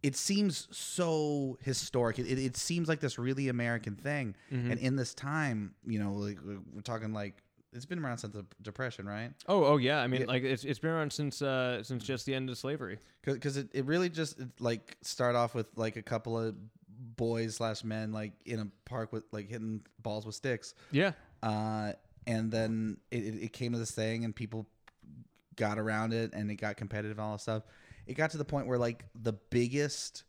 it 0.03 0.16
seems 0.16 0.68
so 0.71 1.59
historic. 1.62 2.18
It, 2.18 2.27
it, 2.27 2.38
it 2.38 2.57
seems 2.57 2.88
like 2.88 3.01
this 3.01 3.18
really 3.18 3.49
American 3.49 3.97
thing, 3.97 4.35
Mm-hmm. 4.53 4.71
and 4.71 4.81
in 4.81 4.97
this 4.97 5.12
time, 5.14 5.75
you 5.87 5.99
know, 5.99 6.12
like 6.12 6.38
we're 6.75 6.81
talking 6.83 7.12
like 7.12 7.42
it's 7.72 7.85
been 7.87 7.98
around 8.02 8.18
since 8.18 8.33
the 8.35 8.44
Depression, 8.62 9.07
right? 9.07 9.31
Oh, 9.46 9.64
oh 9.64 9.76
yeah. 9.76 10.00
I 10.00 10.07
mean, 10.07 10.22
Yeah. 10.22 10.26
like 10.28 10.42
it's 10.42 10.64
it's 10.64 10.78
been 10.78 10.90
around 10.90 11.12
since 11.12 11.42
uh 11.42 11.83
since 11.83 12.04
just 12.04 12.26
the 12.26 12.35
end 12.35 12.48
of 12.50 12.57
slavery. 12.59 12.98
because 13.22 13.57
it, 13.57 13.68
it 13.72 13.85
really 13.85 14.09
just 14.09 14.38
it, 14.40 14.48
like 14.61 14.96
start 15.02 15.37
off 15.37 15.54
with 15.54 15.66
like 15.76 15.96
a 15.96 16.02
couple 16.02 16.38
of 16.38 16.54
boys 17.16 17.57
slash 17.57 17.85
men 17.85 18.12
like 18.12 18.33
in 18.44 18.59
a 18.61 18.66
park 18.88 19.12
with 19.12 19.24
like 19.33 19.48
hitting 19.48 19.81
balls 20.02 20.26
with 20.26 20.35
sticks 20.35 20.74
Yeah, 20.90 21.12
uh 21.42 21.92
and 22.26 22.50
then 22.50 22.98
it, 23.11 23.18
it, 23.24 23.42
it 23.44 23.52
came 23.52 23.72
to 23.72 23.78
this 23.78 23.90
thing 23.92 24.24
and 24.24 24.35
people 24.35 24.66
got 25.57 25.78
around 25.78 26.12
it 26.12 26.33
and 26.35 26.50
it 26.50 26.57
got 26.57 26.76
competitive 26.76 27.18
and 27.18 27.20
all 27.24 27.33
that 27.33 27.40
stuff 27.40 27.62
it 28.07 28.14
got 28.14 28.31
to 28.31 28.38
the 28.38 28.44
point 28.44 28.66
where 28.66 28.78
like 28.78 29.04
the 29.14 29.33
biggest 29.33 30.24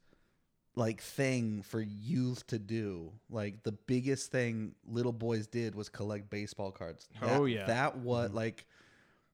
like 0.79 1.01
thing 1.01 1.61
for 1.61 1.81
youth 1.81 2.47
to 2.47 2.57
do 2.57 3.11
like 3.29 3.63
the 3.63 3.71
biggest 3.73 4.31
thing 4.31 4.73
little 4.87 5.11
boys 5.11 5.45
did 5.45 5.75
was 5.75 5.89
collect 5.89 6.29
baseball 6.29 6.71
cards 6.71 7.07
Oh, 7.21 7.43
That- 7.45 7.51
yeah. 7.51 7.65
that 7.65 7.97
what 7.97 8.27
mm-hmm. 8.27 8.37
like 8.37 8.65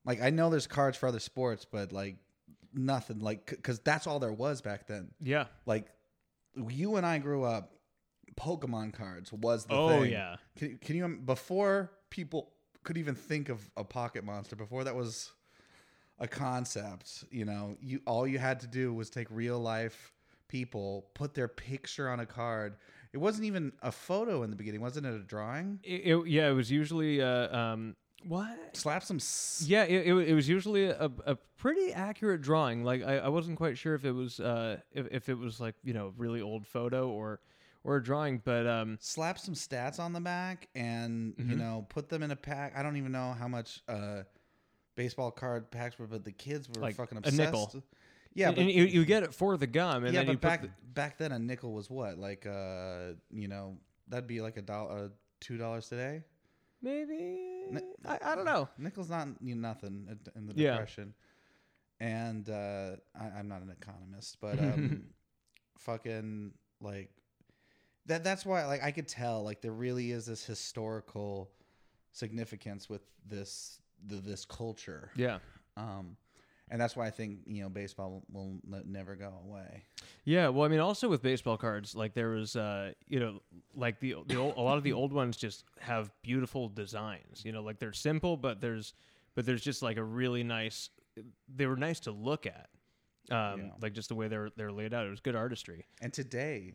like 0.06 0.22
i 0.22 0.30
know 0.32 0.50
there's 0.50 0.68
cards 0.68 0.98
for 0.98 1.08
other 1.08 1.20
sports 1.20 1.64
but 1.66 1.92
like 1.92 2.16
nothing 2.74 3.20
like 3.20 3.46
because 3.46 3.80
that's 3.80 4.08
all 4.08 4.20
there 4.20 4.34
was 4.34 4.62
back 4.62 4.88
then 4.88 5.12
yeah. 5.22 5.46
like 5.66 5.88
you 6.68 6.96
and 6.96 7.06
i 7.06 7.20
grew 7.20 7.44
up 7.44 7.72
pokemon 8.36 8.92
cards 8.94 9.32
was 9.32 9.66
the 9.66 9.74
Oh 9.74 9.88
thing. 9.90 10.00
Oh 10.00 10.04
yeah. 10.04 10.36
Can, 10.58 10.78
can 10.80 10.96
you 10.96 11.08
before 11.08 11.92
people 12.10 12.52
could 12.84 12.98
even 12.98 13.16
think 13.16 13.50
of 13.50 13.70
a 13.78 13.84
pocket 13.84 14.24
monster 14.26 14.56
before 14.56 14.84
that 14.84 14.96
was 14.96 15.32
a 16.20 16.28
concept 16.28 17.24
you 17.30 17.46
know 17.46 17.78
you 17.82 18.02
all 18.06 18.26
you 18.28 18.40
had 18.40 18.60
to 18.62 18.68
do 18.68 18.94
was 18.94 19.10
take 19.10 19.28
real 19.30 19.60
life 19.60 20.12
people 20.48 21.08
put 21.14 21.34
their 21.34 21.48
picture 21.48 22.10
on 22.10 22.20
a 22.20 22.26
card 22.26 22.76
it 23.14 23.18
wasn't 23.18 23.44
even 23.46 23.72
a 23.82 23.92
photo 23.92 24.44
in 24.44 24.50
the 24.50 24.56
beginning 24.56 24.82
wasn't 24.82 25.06
it 25.06 25.14
a 25.14 25.20
drawing 25.20 25.80
It, 25.84 26.02
it- 26.14 26.28
yeah, 26.28 26.50
it 26.50 26.54
was 26.54 26.70
usually 26.72 27.22
uh 27.22 27.56
um 27.56 27.96
what? 28.28 28.58
slap 28.76 29.04
some 29.04 29.18
s- 29.18 29.64
Yeah, 29.68 29.84
it, 29.84 30.08
it, 30.08 30.30
it 30.30 30.34
was 30.34 30.50
usually 30.50 30.86
a, 30.86 31.12
a 31.28 31.36
pretty 31.58 31.94
accurate 31.94 32.42
drawing. 32.42 32.84
Like 32.84 33.04
I, 33.04 33.18
I 33.20 33.28
wasn't 33.30 33.56
quite 33.58 33.78
sure 33.78 33.94
if 33.94 34.04
it 34.04 34.14
was 34.14 34.40
uh 34.40 34.78
if, 34.92 35.06
if 35.12 35.30
it 35.30 35.38
was 35.38 35.60
like 35.60 35.76
you 35.84 35.94
know 35.94 36.12
really 36.18 36.42
old 36.42 36.66
photo 36.66 37.08
or 37.10 37.40
or 37.84 37.98
a 37.98 38.04
drawing, 38.04 38.42
but 38.44 38.66
um 38.66 38.98
slap 39.00 39.38
some 39.38 39.54
stats 39.54 40.00
on 40.00 40.12
the 40.14 40.20
back 40.22 40.70
and 40.74 41.36
you 41.38 41.46
Mhm. 41.56 41.58
know 41.60 41.86
put 41.90 42.10
them 42.10 42.24
in 42.24 42.32
a 42.32 42.36
pack 42.36 42.74
i 42.76 42.82
don't 42.82 42.98
even 42.98 43.12
know 43.12 43.36
how 43.38 43.48
much 43.48 43.84
uh 43.88 44.24
baseball 44.96 45.30
card 45.30 45.70
packs 45.70 46.00
were 46.00 46.08
but 46.08 46.24
the 46.24 46.32
kids 46.32 46.68
were 46.70 46.82
Like 46.82 46.96
fucking 46.96 47.18
a 47.18 47.20
obsessed 47.20 47.38
nickel. 47.38 47.84
Yeah 48.36 48.48
and, 48.48 48.56
but 48.56 48.62
and 48.64 48.72
you, 48.72 48.84
you 48.86 49.06
get 49.06 49.24
it 49.24 49.34
for 49.34 49.58
the 49.58 49.66
gum, 49.68 50.06
and 50.06 50.14
yeah, 50.14 50.24
then 50.24 50.36
but 50.36 50.42
back 50.42 50.62
the, 50.62 50.70
back 50.94 51.18
then 51.18 51.32
a 51.32 51.40
nickel 51.40 51.74
was 51.74 51.90
what 51.90 52.18
like 52.20 52.46
uh 52.46 53.14
you 53.32 53.48
know 53.48 53.78
that'd 54.08 54.28
be 54.28 54.42
like 54.42 54.58
a 54.58 54.62
dollar 54.62 55.06
uh, 55.06 55.08
two 55.40 55.58
dollars 55.58 55.90
today. 55.90 56.22
maybe 56.82 57.40
Ni- 57.72 57.82
I, 58.06 58.20
I 58.24 58.36
don't 58.36 58.46
know. 58.46 58.70
Nickel's 58.78 59.10
not 59.10 59.28
you 59.42 59.56
know, 59.56 59.68
nothing 59.70 60.08
in- 60.36 60.46
the 60.46 60.54
Yeah. 60.56 60.72
depression, 60.74 61.16
and 62.00 62.48
uh, 62.48 62.98
I, 63.20 63.40
I'm 63.40 63.48
not 63.48 63.62
an 63.64 63.72
economist, 63.72 64.38
but 64.40 64.60
um, 64.60 65.06
fucking 65.80 66.52
like 66.82 67.10
that. 68.06 68.24
That's 68.24 68.46
why 68.46 68.66
like 68.68 68.84
I 68.84 68.92
could 68.92 69.08
tell 69.08 69.44
like 69.44 69.62
there 69.62 69.72
really 69.72 70.12
is 70.12 70.28
this 70.28 70.46
historical 70.46 71.50
significance 72.12 72.88
with 72.90 73.02
this 73.28 73.82
the, 74.06 74.18
this 74.18 74.46
culture. 74.46 75.10
Yeah. 75.16 75.40
Um, 75.78 76.18
and 76.70 76.80
that's 76.82 76.96
why 76.96 77.06
I 77.08 77.12
think 77.12 77.40
you 77.46 77.62
know 77.64 77.70
baseball 77.70 78.24
will, 78.32 78.60
never 78.86 79.16
go 79.16 79.34
away. 79.48 79.84
Yeah, 80.24 80.50
well, 80.50 80.66
I 80.66 80.70
mean, 80.70 80.80
also 80.80 81.08
with 81.08 81.22
baseball 81.22 81.58
cards, 81.58 81.96
like 81.96 82.14
there 82.14 82.30
was, 82.30 82.56
uh, 82.56 82.94
you 83.08 83.20
know, 83.20 83.42
like 83.76 84.00
the 84.00 84.16
the 84.28 84.38
old, 84.38 84.56
a 84.58 84.62
lot 84.62 84.78
of 84.78 84.84
the 84.84 84.94
old 84.94 85.14
ones 85.14 85.38
just 85.38 85.64
have 85.80 86.12
beautiful 86.24 86.70
designs. 86.70 87.44
You 87.46 87.52
know, 87.52 87.62
like 87.62 87.80
they're 87.80 87.94
simple, 87.94 88.36
but 88.38 88.62
there's 88.62 88.94
but 89.36 89.46
there's 89.46 89.62
just 89.62 89.82
like 89.82 89.98
a 89.98 90.04
really 90.04 90.44
nice. 90.44 90.90
They 91.54 91.66
were 91.68 91.78
nice 91.78 92.00
to 92.02 92.12
look 92.12 92.46
at, 92.46 92.70
um, 93.32 93.60
Yeah. 93.60 93.70
like 93.82 93.94
just 93.94 94.10
the 94.10 94.16
way 94.16 94.28
they're 94.28 94.50
they're 94.58 94.72
laid 94.72 94.94
out. 94.94 95.06
It 95.06 95.10
was 95.12 95.20
good 95.22 95.36
artistry. 95.36 95.86
And 96.02 96.12
today, 96.12 96.74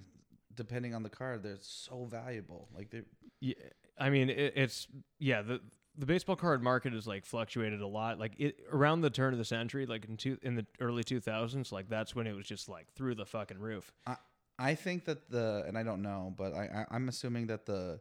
depending 0.54 0.94
on 0.94 1.02
the 1.02 1.10
card, 1.10 1.42
they're 1.42 1.58
so 1.60 2.04
valuable. 2.04 2.68
Like 2.74 2.90
they 2.90 3.02
Yeah, 3.40 3.54
I 3.98 4.08
mean, 4.10 4.30
it, 4.30 4.52
it's 4.56 4.86
yeah 5.18 5.42
the. 5.42 5.60
The 6.00 6.06
baseball 6.06 6.34
card 6.34 6.62
market 6.62 6.94
has 6.94 7.06
like 7.06 7.26
fluctuated 7.26 7.82
a 7.82 7.86
lot. 7.86 8.18
Like 8.18 8.32
it 8.38 8.60
around 8.72 9.02
the 9.02 9.10
turn 9.10 9.34
of 9.34 9.38
the 9.38 9.44
century, 9.44 9.84
like 9.84 10.06
in 10.06 10.16
two 10.16 10.38
in 10.42 10.54
the 10.54 10.64
early 10.80 11.04
two 11.04 11.20
thousands, 11.20 11.72
like 11.72 11.90
that's 11.90 12.14
when 12.14 12.26
it 12.26 12.34
was 12.34 12.46
just 12.46 12.70
like 12.70 12.90
through 12.94 13.16
the 13.16 13.26
fucking 13.26 13.58
roof. 13.58 13.92
I, 14.06 14.16
I 14.58 14.74
think 14.74 15.04
that 15.04 15.30
the 15.30 15.62
and 15.68 15.76
I 15.76 15.82
don't 15.82 16.00
know, 16.00 16.34
but 16.36 16.54
I, 16.54 16.64
I 16.90 16.94
I'm 16.94 17.10
assuming 17.10 17.48
that 17.48 17.66
the 17.66 18.00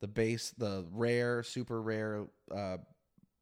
the 0.00 0.08
base 0.08 0.52
the 0.58 0.84
rare 0.92 1.42
super 1.42 1.80
rare 1.80 2.26
uh, 2.54 2.76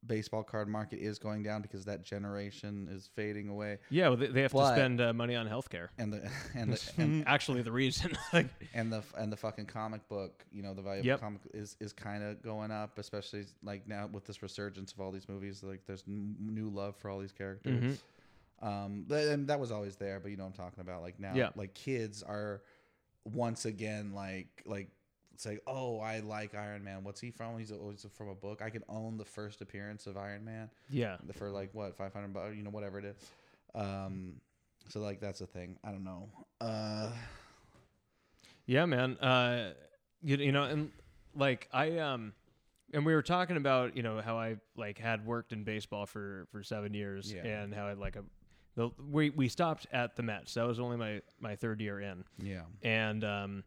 baseball 0.05 0.43
card 0.43 0.67
market 0.67 0.97
is 0.99 1.19
going 1.19 1.43
down 1.43 1.61
because 1.61 1.85
that 1.85 2.03
generation 2.03 2.87
is 2.91 3.07
fading 3.15 3.49
away, 3.49 3.77
Yeah, 3.89 4.07
well, 4.09 4.17
they, 4.17 4.27
they 4.27 4.41
have 4.41 4.51
But- 4.51 4.69
to 4.71 4.75
spend 4.75 4.99
uh, 5.01 5.13
money 5.13 5.35
on 5.35 5.47
healthcare. 5.47 5.89
and 5.97 6.11
the 6.11 6.29
and 6.55 6.73
the 6.73 6.91
and, 6.97 7.27
actually 7.27 7.61
the 7.61 7.71
reason. 7.71 8.11
like, 8.33 8.47
and 8.73 8.91
the 8.91 9.03
and 9.17 9.31
the 9.31 9.37
fucking 9.37 9.67
comic 9.67 10.07
book, 10.09 10.43
you 10.51 10.63
know, 10.63 10.73
the 10.73 10.81
value 10.81 11.03
Yep. 11.03 11.15
of 11.15 11.21
comic 11.21 11.41
is 11.53 11.77
is 11.79 11.93
kind 11.93 12.23
of 12.23 12.41
going 12.41 12.71
up, 12.71 12.97
especially 12.97 13.45
like 13.63 13.87
now 13.87 14.07
with 14.11 14.25
this 14.25 14.41
resurgence 14.41 14.91
of 14.91 14.99
all 15.01 15.11
these 15.11 15.29
movies. 15.29 15.61
Like 15.63 15.85
there's 15.85 16.03
n- 16.07 16.35
new 16.39 16.69
love 16.69 16.95
for 16.95 17.09
all 17.09 17.19
these 17.19 17.31
characters. 17.33 17.99
Mhm. 18.61 18.67
Um, 18.67 19.05
and 19.09 19.47
that 19.47 19.59
was 19.59 19.71
always 19.71 19.95
there, 19.95 20.19
but 20.19 20.29
you 20.31 20.37
know 20.37 20.43
what 20.43 20.49
I'm 20.59 20.65
talking 20.65 20.81
about. 20.81 21.01
Like 21.01 21.19
now, 21.19 21.33
Yeah. 21.35 21.49
like 21.55 21.73
kids 21.73 22.21
are 22.23 22.61
once 23.25 23.65
again 23.65 24.13
like 24.13 24.63
like 24.65 24.89
say, 25.41 25.59
oh, 25.67 25.99
I 25.99 26.19
like 26.19 26.55
Iron 26.55 26.83
Man. 26.83 27.03
What's 27.03 27.19
he 27.19 27.31
from? 27.31 27.57
He's 27.57 27.71
always 27.71 28.05
from 28.13 28.29
a 28.29 28.35
book. 28.35 28.61
I 28.61 28.69
can 28.69 28.83
own 28.87 29.17
the 29.17 29.25
first 29.25 29.61
appearance 29.61 30.07
of 30.07 30.17
Iron 30.17 30.45
Man 30.45 30.69
yeah, 30.89 31.17
for 31.33 31.49
like 31.49 31.69
what 31.73 31.95
500 31.95 32.33
bucks, 32.33 32.55
you 32.55 32.63
know, 32.63 32.69
whatever 32.69 32.99
it 32.99 33.05
is. 33.05 33.15
Um, 33.73 34.33
so 34.89 34.99
like 34.99 35.19
that's 35.19 35.41
a 35.41 35.45
thing. 35.47 35.77
I 35.83 35.91
don't 35.91 36.03
know. 36.03 36.29
Uh, 36.59 37.11
yeah, 38.65 38.85
man. 38.85 39.17
Uh, 39.17 39.71
you, 40.21 40.37
you 40.37 40.51
know, 40.51 40.63
and 40.63 40.91
like 41.35 41.67
I 41.73 41.97
um, 41.99 42.33
and 42.93 43.05
we 43.05 43.13
were 43.13 43.21
talking 43.21 43.57
about 43.57 43.95
you 43.95 44.03
know 44.03 44.21
how 44.21 44.37
I 44.37 44.57
like 44.75 44.97
had 44.97 45.25
worked 45.25 45.53
in 45.53 45.63
baseball 45.63 46.05
for 46.05 46.47
for 46.51 46.63
seven 46.63 46.93
years 46.93 47.31
Yeah. 47.31 47.45
and 47.45 47.73
how 47.73 47.87
I 47.87 47.93
like 47.93 48.15
a. 48.15 48.23
The, 48.75 48.89
we 49.09 49.31
we 49.31 49.49
stopped 49.49 49.87
at 49.91 50.15
the 50.15 50.23
Mets. 50.23 50.53
That 50.53 50.65
was 50.65 50.79
only 50.79 50.97
my 50.97 51.21
my 51.41 51.55
third 51.55 51.81
year 51.81 51.99
in, 51.99 52.23
yeah. 52.41 52.61
and 52.83 53.23
um, 53.23 53.63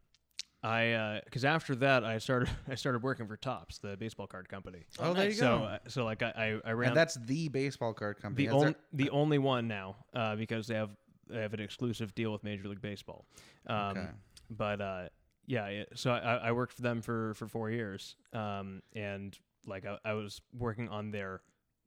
I 0.64 1.20
because 1.24 1.44
after 1.44 1.74
that 1.76 2.04
I 2.04 2.18
started 2.18 2.48
I 2.68 2.74
started 2.74 3.02
working 3.02 3.26
for 3.26 3.36
Topps, 3.36 3.78
the 3.78 3.96
baseball 3.96 4.26
card 4.26 4.48
company. 4.48 4.84
Oh, 4.98 5.12
there 5.12 5.26
you 5.26 5.32
So 5.34 5.58
go. 5.58 5.64
uh, 5.64 5.78
so 5.88 6.04
like 6.04 6.22
I 6.22 6.60
I, 6.64 6.70
I 6.70 6.72
ran 6.72 6.88
And 6.88 6.96
that's 6.96 7.16
the 7.26 7.48
baseball 7.48 7.92
card 7.92 8.20
company. 8.20 8.46
the 8.46 8.54
Is 8.54 8.60
there- 8.60 8.68
only 8.68 8.78
the 8.92 9.10
only 9.10 9.38
one 9.38 9.68
now 9.68 9.96
uh, 10.14 10.36
because 10.36 10.66
they 10.66 10.74
have 10.74 10.90
they 11.28 11.40
have 11.40 11.54
an 11.54 11.60
exclusive 11.60 12.14
deal 12.14 12.32
with 12.32 12.44
Major 12.44 12.68
League 12.68 12.82
Baseball. 12.82 13.24
Um, 13.66 13.76
Okay. 13.96 14.06
But 14.50 14.80
uh, 14.80 15.08
yeah, 15.46 15.66
it, 15.66 15.88
so 15.94 16.10
I, 16.12 16.36
I 16.36 16.52
worked 16.52 16.72
for 16.74 16.82
them 16.82 17.00
for 17.02 17.34
for 17.34 17.48
four 17.48 17.70
years, 17.70 18.14
um, 18.32 18.82
and 18.94 19.36
like 19.66 19.84
I, 19.86 19.98
I 20.04 20.12
was 20.14 20.40
working 20.56 20.88
on 20.90 21.10
their 21.10 21.40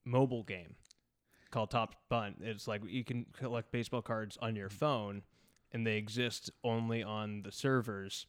mobile 0.06 0.44
game 0.44 0.76
called 1.52 1.70
Topps 1.72 1.96
Bunt. 2.10 2.38
It's 2.42 2.68
like 2.68 2.82
you 2.88 3.04
can 3.04 3.26
collect 3.38 3.72
baseball 3.72 4.02
cards 4.02 4.38
on 4.42 4.56
your 4.56 4.70
phone, 4.70 5.22
and 5.72 5.86
they 5.86 5.98
exist 5.98 6.50
only 6.64 7.04
on 7.04 7.44
the 7.44 7.52
servers. 7.52 8.26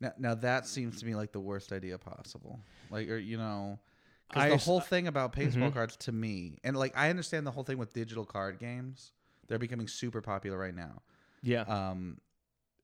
Now, 0.00 0.12
now 0.18 0.34
that 0.34 0.66
seems 0.66 1.00
to 1.00 1.06
me 1.06 1.14
like 1.14 1.32
the 1.32 1.40
worst 1.40 1.72
idea 1.72 1.98
possible. 1.98 2.60
Like, 2.90 3.08
or 3.08 3.16
you 3.18 3.36
know, 3.38 3.78
because 4.28 4.48
the 4.50 4.56
whole 4.58 4.80
thing 4.80 5.06
about 5.06 5.34
baseball 5.34 5.70
Mhm. 5.70 5.74
cards 5.74 5.96
to 5.98 6.12
me, 6.12 6.58
and 6.64 6.76
like 6.76 6.96
I 6.96 7.10
understand 7.10 7.46
the 7.46 7.50
whole 7.50 7.64
thing 7.64 7.78
with 7.78 7.92
digital 7.92 8.24
card 8.24 8.58
games. 8.58 9.12
They're 9.48 9.58
becoming 9.58 9.86
super 9.88 10.20
popular 10.20 10.58
right 10.58 10.74
now. 10.74 11.02
Yeah, 11.42 11.62
Um, 11.62 12.18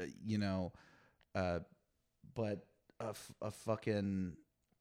uh, 0.00 0.04
you 0.24 0.38
know, 0.38 0.72
uh, 1.34 1.60
but 2.34 2.64
a, 3.00 3.08
f- 3.08 3.32
a 3.42 3.50
fucking 3.50 4.36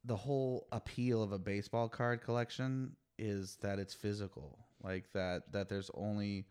the 0.06 0.16
whole 0.16 0.68
appeal 0.72 1.24
of 1.24 1.32
a 1.32 1.40
baseball 1.40 1.90
card 1.90 2.22
collection 2.22 2.96
is 3.18 3.58
that 3.62 3.80
it's 3.80 3.94
physical, 3.96 4.60
like 4.84 5.12
that 5.14 5.52
that 5.54 5.70
there's 5.70 5.90
only 5.96 6.46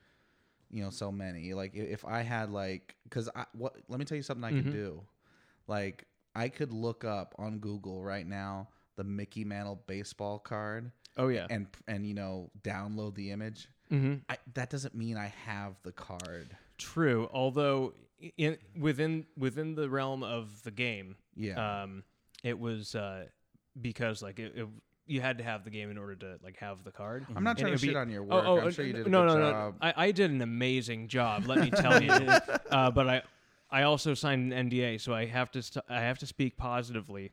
you 0.70 0.82
know 0.82 0.90
so 0.90 1.10
many. 1.12 1.54
Like 1.54 1.74
if 1.74 2.04
I 2.04 2.22
had 2.22 2.50
like 2.50 2.96
because 3.04 3.28
I 3.34 3.44
what 3.52 3.76
let 3.88 3.98
me 4.00 4.04
tell 4.04 4.16
you 4.16 4.22
something 4.22 4.44
I 4.44 4.50
could 4.52 4.66
Mhm. 4.66 4.72
do. 4.72 5.02
Like 5.66 6.06
I 6.34 6.48
could 6.48 6.72
look 6.72 7.04
up 7.04 7.34
on 7.38 7.58
Google 7.58 8.02
right 8.02 8.26
now 8.26 8.68
the 8.96 9.04
Mickey 9.04 9.44
Mantle 9.44 9.82
baseball 9.86 10.38
card 10.38 10.90
Oh 11.16 11.28
yeah. 11.28 11.46
and 11.50 11.66
and 11.88 12.06
you 12.06 12.14
know 12.14 12.50
download 12.62 13.14
the 13.14 13.30
image. 13.30 13.68
hmm 13.88 14.16
I, 14.28 14.36
that 14.54 14.70
doesn't 14.70 14.94
mean 14.94 15.16
I 15.16 15.32
have 15.46 15.74
the 15.82 15.92
card. 15.92 16.56
True. 16.78 17.28
Although 17.32 17.94
in 18.36 18.58
within 18.78 19.26
within 19.36 19.74
the 19.74 19.88
realm 19.88 20.22
of 20.22 20.62
the 20.62 20.70
game, 20.70 21.16
Yeah. 21.36 21.82
um, 21.82 22.04
it 22.44 22.58
was 22.58 22.94
uh, 22.94 23.24
because 23.80 24.22
like 24.22 24.38
it, 24.38 24.52
it, 24.56 24.66
you 25.06 25.20
had 25.20 25.38
to 25.38 25.44
have 25.44 25.64
the 25.64 25.70
game 25.70 25.90
in 25.90 25.98
order 25.98 26.14
to 26.16 26.38
like 26.42 26.56
have 26.58 26.84
the 26.84 26.92
card. 26.92 27.26
I'm 27.34 27.42
not 27.42 27.58
trying 27.58 27.68
to 27.68 27.72
would 27.72 27.80
shit 27.80 27.90
be- 27.90 27.96
on 27.96 28.10
your 28.10 28.22
Oh, 28.22 28.26
work. 28.26 28.44
oh, 28.46 28.58
I'm 28.60 28.66
uh, 28.68 28.70
sure 28.70 28.84
you 28.84 28.92
did 28.92 29.06
a 29.06 29.10
no, 29.10 29.26
good 29.26 29.34
no, 29.34 29.38
no. 29.38 29.50
job. 29.50 29.74
I, 29.80 29.94
I 29.96 30.10
did 30.12 30.30
an 30.30 30.40
amazing 30.42 31.08
job. 31.08 31.46
Let 31.46 31.58
me 31.60 31.70
tell 31.70 32.02
you. 32.02 32.10
uh, 32.70 32.90
but 32.92 33.08
I, 33.08 33.22
I 33.72 33.82
also 33.82 34.14
signed 34.14 34.52
an 34.52 34.70
NDA, 34.70 35.00
so 35.00 35.14
I 35.14 35.26
have 35.26 35.50
to, 35.52 35.62
st- 35.62 35.84
I 35.88 36.00
have 36.00 36.18
to 36.18 36.26
speak 36.26 36.56
positively 36.56 37.32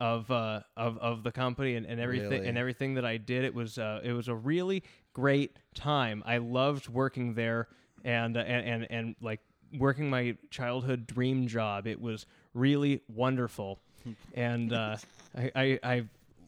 of, 0.00 0.30
uh, 0.30 0.60
of, 0.76 0.96
of 0.98 1.22
the 1.22 1.32
company 1.32 1.76
and, 1.76 1.84
and 1.86 2.00
everything 2.00 2.30
Really? 2.30 2.48
and 2.48 2.56
everything 2.56 2.94
that 2.94 3.04
I 3.04 3.18
did. 3.18 3.44
It 3.44 3.54
was, 3.54 3.76
uh, 3.78 4.00
it 4.02 4.12
was 4.12 4.28
a 4.28 4.34
really 4.34 4.82
great 5.12 5.58
time. 5.74 6.22
I 6.24 6.38
loved 6.38 6.88
working 6.88 7.34
there 7.34 7.68
and, 8.04 8.36
uh, 8.36 8.40
and, 8.40 8.66
and, 8.66 8.86
and 8.90 9.16
like 9.20 9.40
working 9.78 10.08
my 10.08 10.36
childhood 10.50 11.06
dream 11.06 11.46
job. 11.46 11.86
It 11.86 12.00
was 12.00 12.26
really 12.54 13.02
wonderful, 13.08 13.80
and 14.34 14.72
uh, 14.72 14.96
I, 15.36 15.50
I, 15.54 15.78
I 15.82 16.04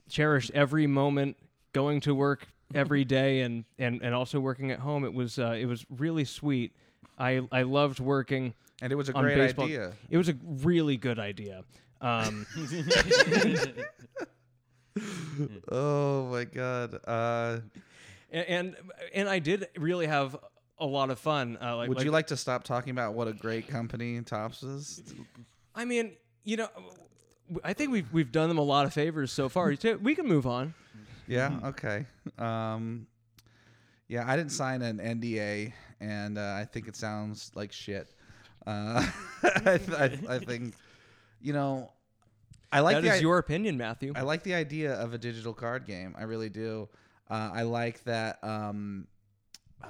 cherished 0.08 0.50
every 0.54 0.86
moment 0.86 1.36
going 1.72 2.00
to 2.00 2.14
work 2.14 2.48
every 2.74 3.04
day 3.04 3.42
and, 3.42 3.64
and, 3.78 4.00
and 4.02 4.14
also 4.14 4.40
working 4.40 4.70
at 4.70 4.80
home. 4.80 5.04
It 5.04 5.12
was 5.12 5.38
uh, 5.38 5.56
it 5.58 5.66
was 5.66 5.84
really 5.90 6.24
sweet. 6.24 6.74
I 7.18 7.40
I 7.50 7.62
loved 7.62 8.00
working 8.00 8.54
and 8.80 8.92
it 8.92 8.96
was 8.96 9.08
a 9.08 9.12
great 9.12 9.36
baseball. 9.36 9.66
idea. 9.66 9.92
It 10.10 10.16
was 10.16 10.28
a 10.28 10.34
really 10.44 10.96
good 10.96 11.18
idea. 11.18 11.64
Um, 12.00 12.46
Oh 15.70 16.26
my 16.26 16.44
god. 16.44 17.00
Uh, 17.06 17.60
and, 18.30 18.46
and 18.48 18.76
and 19.14 19.28
I 19.28 19.38
did 19.38 19.68
really 19.78 20.06
have 20.06 20.36
a 20.78 20.86
lot 20.86 21.10
of 21.10 21.18
fun. 21.18 21.56
Uh, 21.62 21.76
like, 21.76 21.88
would 21.88 22.02
you 22.02 22.10
like 22.10 22.26
to 22.28 22.36
stop 22.36 22.64
talking 22.64 22.90
about 22.90 23.14
what 23.14 23.28
a 23.28 23.32
great 23.32 23.68
company 23.68 24.20
Topps 24.22 24.62
is? 24.62 25.02
I 25.74 25.84
mean, 25.84 26.12
you 26.44 26.58
know, 26.58 26.68
I 27.64 27.72
think 27.72 27.90
we've 27.90 28.12
we've 28.12 28.32
done 28.32 28.48
them 28.48 28.58
a 28.58 28.62
lot 28.62 28.84
of 28.84 28.92
favors 28.92 29.32
so 29.32 29.48
far. 29.48 29.74
We 30.02 30.14
can 30.14 30.26
move 30.26 30.46
on. 30.46 30.74
Yeah. 31.26 31.58
Okay. 31.64 32.06
Um, 32.38 33.06
yeah, 34.08 34.30
I 34.30 34.36
didn't 34.36 34.52
sign 34.52 34.82
an 34.82 34.98
NDA, 34.98 35.72
and 36.02 36.36
uh, 36.36 36.56
I 36.58 36.64
think 36.64 36.88
it 36.88 36.96
sounds 36.96 37.50
like 37.54 37.72
shit. 37.72 38.12
Uh, 38.66 39.06
I, 39.42 39.80
I, 39.98 40.18
I 40.28 40.38
think, 40.38 40.74
you 41.40 41.52
know, 41.52 41.92
I 42.70 42.80
like 42.80 42.96
that 42.96 43.02
the 43.02 43.08
is 43.08 43.18
i- 43.18 43.20
your 43.20 43.38
opinion, 43.38 43.76
Matthew. 43.76 44.12
I 44.16 44.22
like 44.22 44.42
the 44.42 44.54
idea 44.54 44.94
of 44.94 45.14
a 45.14 45.18
digital 45.18 45.54
card 45.54 45.86
game. 45.86 46.14
I 46.18 46.24
really 46.24 46.48
do. 46.48 46.88
Uh, 47.30 47.50
I 47.54 47.62
like 47.62 48.02
that 48.04 48.42
um, 48.42 49.06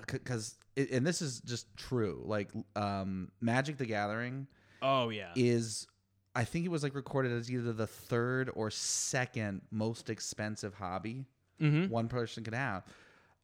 because 0.07 0.57
and 0.77 1.07
this 1.07 1.23
is 1.23 1.41
just 1.41 1.75
true. 1.77 2.23
Like 2.25 2.51
um, 2.77 3.31
Magic 3.41 3.79
the 3.79 3.87
Gathering 3.87 4.47
oh 4.81 5.09
yeah. 5.09 5.33
is, 5.35 5.87
I 6.35 6.45
think 6.45 6.65
it 6.65 6.71
was 6.71 6.83
like 6.83 6.95
recorded 6.95 7.33
as 7.33 7.51
either 7.51 7.73
the 7.73 7.87
third 7.87 8.51
or 8.55 8.71
second 8.71 9.63
most 9.71 10.11
expensive 10.11 10.75
hobby 10.75 11.27
mm-hmm. 11.61 11.91
one 11.91 12.09
person 12.09 12.45
could 12.45 12.55
have. 12.55 12.85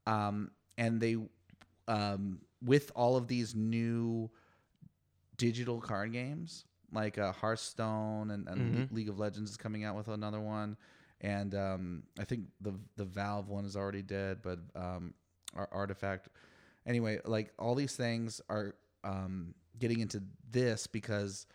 Um, 0.07 0.51
and 0.77 1.01
they, 1.01 1.17
um, 1.87 2.41
with 2.63 2.91
all 2.95 3.17
of 3.17 3.29
these 3.29 3.55
new 3.55 4.31
digital 5.37 5.81
card 5.81 6.13
games, 6.13 6.65
like 6.93 7.19
uh, 7.19 7.33
Hearthstone 7.33 8.31
and, 8.31 8.49
and 8.49 8.89
Mhm. 8.89 8.93
League 8.95 9.09
of 9.09 9.19
Legends 9.19 9.51
is 9.51 9.57
coming 9.57 9.85
out 9.85 9.97
with 9.97 10.09
another 10.09 10.41
one, 10.41 10.77
and 11.21 11.55
um, 11.55 12.03
I 12.19 12.25
think 12.25 12.47
the 12.61 12.75
the 12.97 13.05
Valve 13.05 13.49
one 13.49 13.65
is 13.65 13.77
already 13.77 14.03
dead, 14.03 14.39
but 14.43 14.59
um, 14.75 15.15
Ar- 15.55 15.69
Artifact. 15.73 16.29
Anyway, 16.87 17.21
like 17.25 17.53
all 17.59 17.75
these 17.75 17.95
things 17.97 18.41
are 18.49 18.75
um, 19.05 19.55
getting 19.79 20.01
into 20.01 20.23
this 20.51 20.87
because 20.87 21.47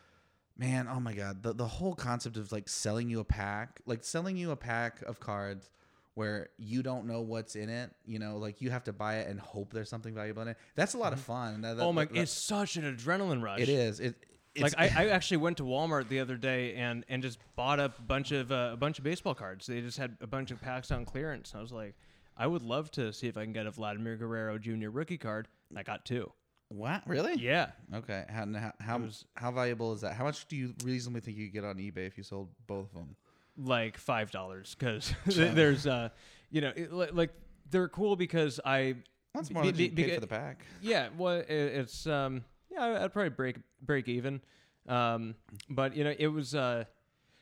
man 0.56 0.88
oh 0.88 1.00
my 1.00 1.14
god 1.14 1.42
the, 1.42 1.52
the 1.52 1.66
whole 1.68 1.96
concept 1.96 2.38
of 2.38 2.52
like 2.52 2.70
selling 2.70 3.10
you 3.10 3.20
a 3.20 3.24
pack 3.24 3.82
like 3.88 4.04
selling 4.04 4.38
you 4.38 4.52
a 4.52 4.56
pack 4.56 5.02
of 5.02 5.20
cards 5.20 5.72
where 6.16 6.50
you 6.58 6.84
don't 6.84 7.06
know 7.08 7.22
what's 7.22 7.56
in 7.56 7.70
it 7.70 7.90
you 8.06 8.20
know 8.20 8.38
like 8.38 8.62
you 8.62 8.70
have 8.70 8.84
to 8.84 8.94
buy 8.94 9.18
it 9.18 9.28
and 9.28 9.40
hope 9.40 9.74
there's 9.74 9.90
something 9.90 10.14
valuable 10.14 10.42
in 10.44 10.48
it 10.50 10.58
that's 10.76 10.94
a 10.94 10.98
lot 10.98 11.12
of 11.14 11.20
fun 11.20 11.62
That- 11.62 11.78
that- 11.78 11.84
oh 11.84 11.92
my! 11.94 12.06
that- 12.06 12.16
It's 12.16 12.32
such 12.32 12.76
an 12.78 12.84
adrenaline 12.96 13.42
rush. 13.42 13.60
it 13.62 13.70
is 13.70 14.00
it 14.00 14.16
it's, 14.56 14.62
like 14.62 14.74
I, 14.78 14.86
I 15.06 15.08
actually 15.10 15.38
went 15.38 15.58
to 15.58 15.64
Walmart 15.64 16.10
the 16.10 16.20
other 16.20 16.36
day 16.38 16.76
and 16.76 17.04
and 17.10 17.24
just 17.24 17.40
bought 17.56 17.80
a 17.80 17.90
bunch 18.08 18.32
of 18.32 18.52
uh, 18.52 18.70
a 18.74 18.78
bunch 18.78 19.00
of 19.00 19.04
baseball 19.04 19.34
cards. 19.34 19.66
They 19.66 19.82
just 19.82 19.98
had 19.98 20.16
a 20.22 20.28
bunch 20.28 20.52
of 20.52 20.62
packs 20.62 20.92
on 20.92 21.06
clearance. 21.06 21.54
I 21.56 21.62
was 21.62 21.72
like, 21.72 21.96
I 22.38 22.46
would 22.46 22.62
love 22.62 22.92
to 22.92 23.12
see 23.14 23.28
if 23.28 23.36
I 23.36 23.46
can 23.46 23.54
get 23.54 23.66
a 23.66 23.72
Vladimir 23.72 24.16
Guerrero 24.16 24.60
Jr. 24.60 24.90
rookie 24.90 25.18
card. 25.18 25.48
And 25.72 25.80
I 25.80 25.82
got 25.82 26.06
two. 26.06 26.32
what 26.70 27.02
really 27.08 27.34
Yeah, 27.42 27.72
okay 27.96 28.26
how 28.30 28.46
how 28.46 28.74
how, 28.80 28.98
was- 29.00 29.26
how 29.36 29.52
valuable 29.52 29.92
is 29.94 30.02
that 30.02 30.14
how 30.14 30.24
much 30.26 30.48
do 30.48 30.56
you 30.56 30.76
reasonably 30.84 31.22
think 31.22 31.36
you 31.38 31.48
could 31.48 31.54
get 31.54 31.64
on 31.66 31.78
ebay 31.78 32.06
if 32.06 32.16
you 32.18 32.24
sold 32.24 32.50
both 32.68 32.90
of 32.90 32.94
them 32.94 33.16
like 33.58 33.98
five 33.98 34.32
dollars 34.32 34.76
because 34.78 35.14
there's 35.26 35.86
uh 35.88 36.10
you 36.50 36.62
know 36.62 36.72
it, 36.76 36.92
li- 36.94 37.12
like 37.12 37.32
they're 37.70 37.88
cool 37.90 38.16
because 38.16 38.60
I 38.66 38.96
that's 39.34 39.52
more 39.52 39.64
Be- 39.64 39.72
than 39.72 39.80
you 39.82 39.90
be- 39.92 40.04
paid 40.04 40.16
for 40.16 40.22
the 40.22 40.28
pack. 40.28 40.66
Yeah 40.82 41.10
well 41.18 41.36
it, 41.40 41.50
it's 41.50 42.06
um 42.08 42.44
yeah 42.72 43.04
I'd 43.04 43.14
probably 43.14 43.30
break 43.30 43.58
break 43.82 44.08
even. 44.08 44.42
Um 44.88 45.36
but 45.70 45.96
you 45.96 46.04
know 46.04 46.14
it 46.18 46.28
was 46.28 46.54
uh 46.56 46.86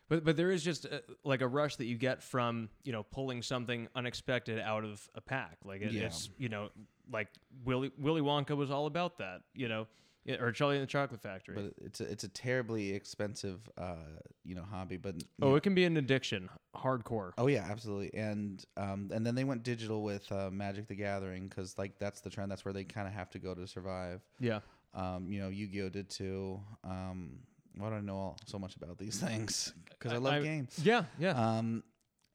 but 0.09 0.23
but 0.25 0.35
there 0.37 0.51
is 0.51 0.63
just 0.63 0.85
uh 0.85 0.99
like 1.23 1.41
a 1.41 1.47
rush 1.47 1.77
that 1.77 1.85
you 1.85 1.97
get 1.97 2.21
from 2.21 2.69
you 2.83 2.91
know 2.91 3.03
pulling 3.03 3.41
something 3.41 3.87
unexpected 3.95 4.59
out 4.59 4.83
of 4.83 5.07
a 5.15 5.21
pack. 5.21 5.57
Like 5.65 5.81
it, 5.81 5.91
Yeah. 5.93 6.03
it's 6.03 6.29
you 6.37 6.49
know 6.49 6.69
like 7.11 7.29
Willy 7.65 7.91
Willy 7.97 8.21
Wonka 8.21 8.55
was 8.55 8.69
all 8.71 8.85
about 8.85 9.17
that 9.19 9.41
you 9.53 9.67
know 9.69 9.87
Yeah, 10.23 10.35
or 10.39 10.51
Charlie 10.51 10.75
and 10.75 10.83
the 10.83 10.87
Chocolate 10.87 11.21
Factory 11.21 11.55
but 11.55 11.73
it's 11.83 11.99
a, 11.99 12.03
it's 12.11 12.23
a 12.23 12.27
terribly 12.29 12.93
expensive 12.93 13.59
uh 13.77 13.95
you 14.43 14.53
know 14.53 14.63
hobby 14.63 14.97
but 14.97 15.15
oh 15.41 15.55
it 15.55 15.63
can 15.63 15.73
be 15.73 15.83
an 15.85 15.97
addiction 15.97 16.47
hardcore 16.75 17.31
Oh 17.37 17.47
yeah, 17.47 17.65
absolutely. 17.69 18.13
And 18.13 18.63
um, 18.77 19.09
and 19.13 19.25
then 19.25 19.35
they 19.35 19.43
went 19.43 19.63
digital 19.63 20.03
with 20.03 20.31
uh, 20.31 20.49
Magic 20.51 20.87
the 20.87 20.95
Gathering 20.95 21.47
because 21.47 21.77
like 21.77 21.97
that's 21.99 22.21
the 22.21 22.29
trend. 22.29 22.51
That's 22.51 22.63
where 22.63 22.73
they 22.73 22.83
kind 22.83 23.07
of 23.07 23.13
have 23.13 23.29
to 23.31 23.39
go 23.39 23.53
to 23.53 23.67
survive. 23.67 24.21
yeah 24.39 24.59
Um, 24.93 25.31
you 25.31 25.39
know, 25.41 25.49
Yu-Gi-Oh 25.49 25.89
did 25.89 26.09
too. 26.09 26.59
Um, 26.83 27.39
why 27.75 27.89
do 27.89 27.95
I 27.95 28.01
know 28.01 28.15
all, 28.15 28.37
so 28.45 28.59
much 28.59 28.75
about 28.75 28.97
these 28.97 29.19
things? 29.27 29.73
Because 29.89 30.13
I, 30.13 30.17
love 30.17 30.43
games. 30.43 30.79
yeah 30.83 31.03
yeah 31.19 31.31
Um, 31.31 31.83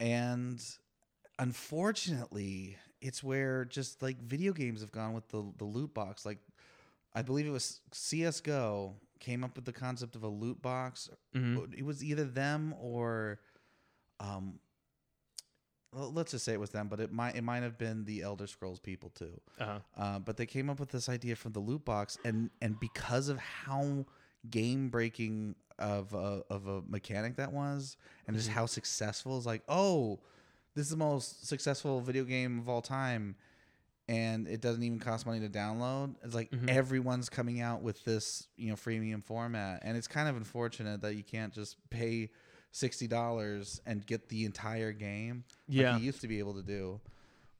and 0.00 0.60
unfortunately, 1.38 2.76
it's 3.00 3.22
where 3.22 3.64
just 3.64 4.02
like 4.02 4.20
video 4.22 4.52
games 4.52 4.80
have 4.80 4.92
gone 4.92 5.12
with 5.14 5.28
the 5.28 5.44
the 5.58 5.64
loot 5.64 5.94
box. 5.94 6.26
Like, 6.26 6.38
I 7.16 7.22
believe 7.22 7.46
it 7.46 7.50
was 7.50 7.80
CS:GO 7.92 8.94
came 9.18 9.42
up 9.42 9.56
with 9.56 9.64
the 9.64 9.72
concept 9.72 10.14
of 10.14 10.22
a 10.22 10.28
loot 10.28 10.60
box. 10.60 11.08
Mhm. 11.34 11.74
It 11.76 11.82
was 11.84 12.04
either 12.04 12.24
them 12.24 12.74
or, 12.78 13.40
um, 14.20 14.60
let's 15.92 16.32
just 16.32 16.44
say 16.44 16.52
it 16.52 16.60
was 16.60 16.70
them, 16.70 16.88
but 16.88 17.00
it 17.00 17.10
might 17.12 17.34
it 17.36 17.42
might 17.42 17.62
have 17.62 17.78
been 17.78 18.04
the 18.04 18.22
Elder 18.22 18.46
Scrolls 18.46 18.80
people 18.80 19.10
too. 19.10 19.40
uh-huh. 19.58 19.80
Uh, 19.96 20.18
but 20.18 20.36
they 20.36 20.46
came 20.46 20.68
up 20.68 20.78
with 20.78 20.90
this 20.90 21.08
idea 21.08 21.34
from 21.36 21.52
the 21.52 21.60
loot 21.60 21.84
box, 21.84 22.18
and 22.24 22.50
and 22.60 22.78
because 22.80 23.28
of 23.28 23.38
how 23.38 24.04
game 24.50 24.90
breaking 24.90 25.54
of 25.78 26.12
a, 26.14 26.42
of 26.50 26.66
a 26.66 26.82
mechanic 26.82 27.36
that 27.36 27.52
was, 27.52 27.96
and 28.26 28.36
just 28.36 28.48
Mhm. 28.48 28.52
how 28.52 28.66
successful 28.66 29.38
is 29.38 29.44
like, 29.46 29.62
oh, 29.68 30.20
this 30.74 30.84
is 30.86 30.90
the 30.90 30.96
most 30.96 31.46
successful 31.46 32.00
video 32.00 32.24
game 32.24 32.58
of 32.58 32.68
all 32.68 32.80
time, 32.82 33.36
and 34.08 34.46
it 34.46 34.60
doesn't 34.60 34.82
even 34.82 34.98
cost 34.98 35.26
money 35.26 35.40
to 35.40 35.48
download. 35.48 36.14
It's 36.22 36.34
like 36.34 36.50
Mhm. 36.50 36.68
everyone's 36.68 37.28
coming 37.28 37.60
out 37.60 37.82
with 37.82 38.04
this, 38.04 38.48
you 38.56 38.68
know, 38.70 38.76
freemium 38.76 39.22
format, 39.24 39.80
and 39.82 39.96
it's 39.96 40.06
kind 40.08 40.28
of 40.28 40.36
unfortunate 40.36 41.00
that 41.02 41.14
you 41.16 41.22
can't 41.24 41.52
just 41.52 41.76
pay 41.90 42.30
sixty 42.70 43.06
dollars 43.06 43.80
and 43.86 44.04
get 44.06 44.28
the 44.28 44.44
entire 44.44 44.92
game 44.92 45.44
yeah 45.66 45.92
like 45.94 46.00
you 46.00 46.06
used 46.06 46.20
to 46.20 46.28
be 46.28 46.38
able 46.38 46.54
to 46.54 46.62
do. 46.62 47.00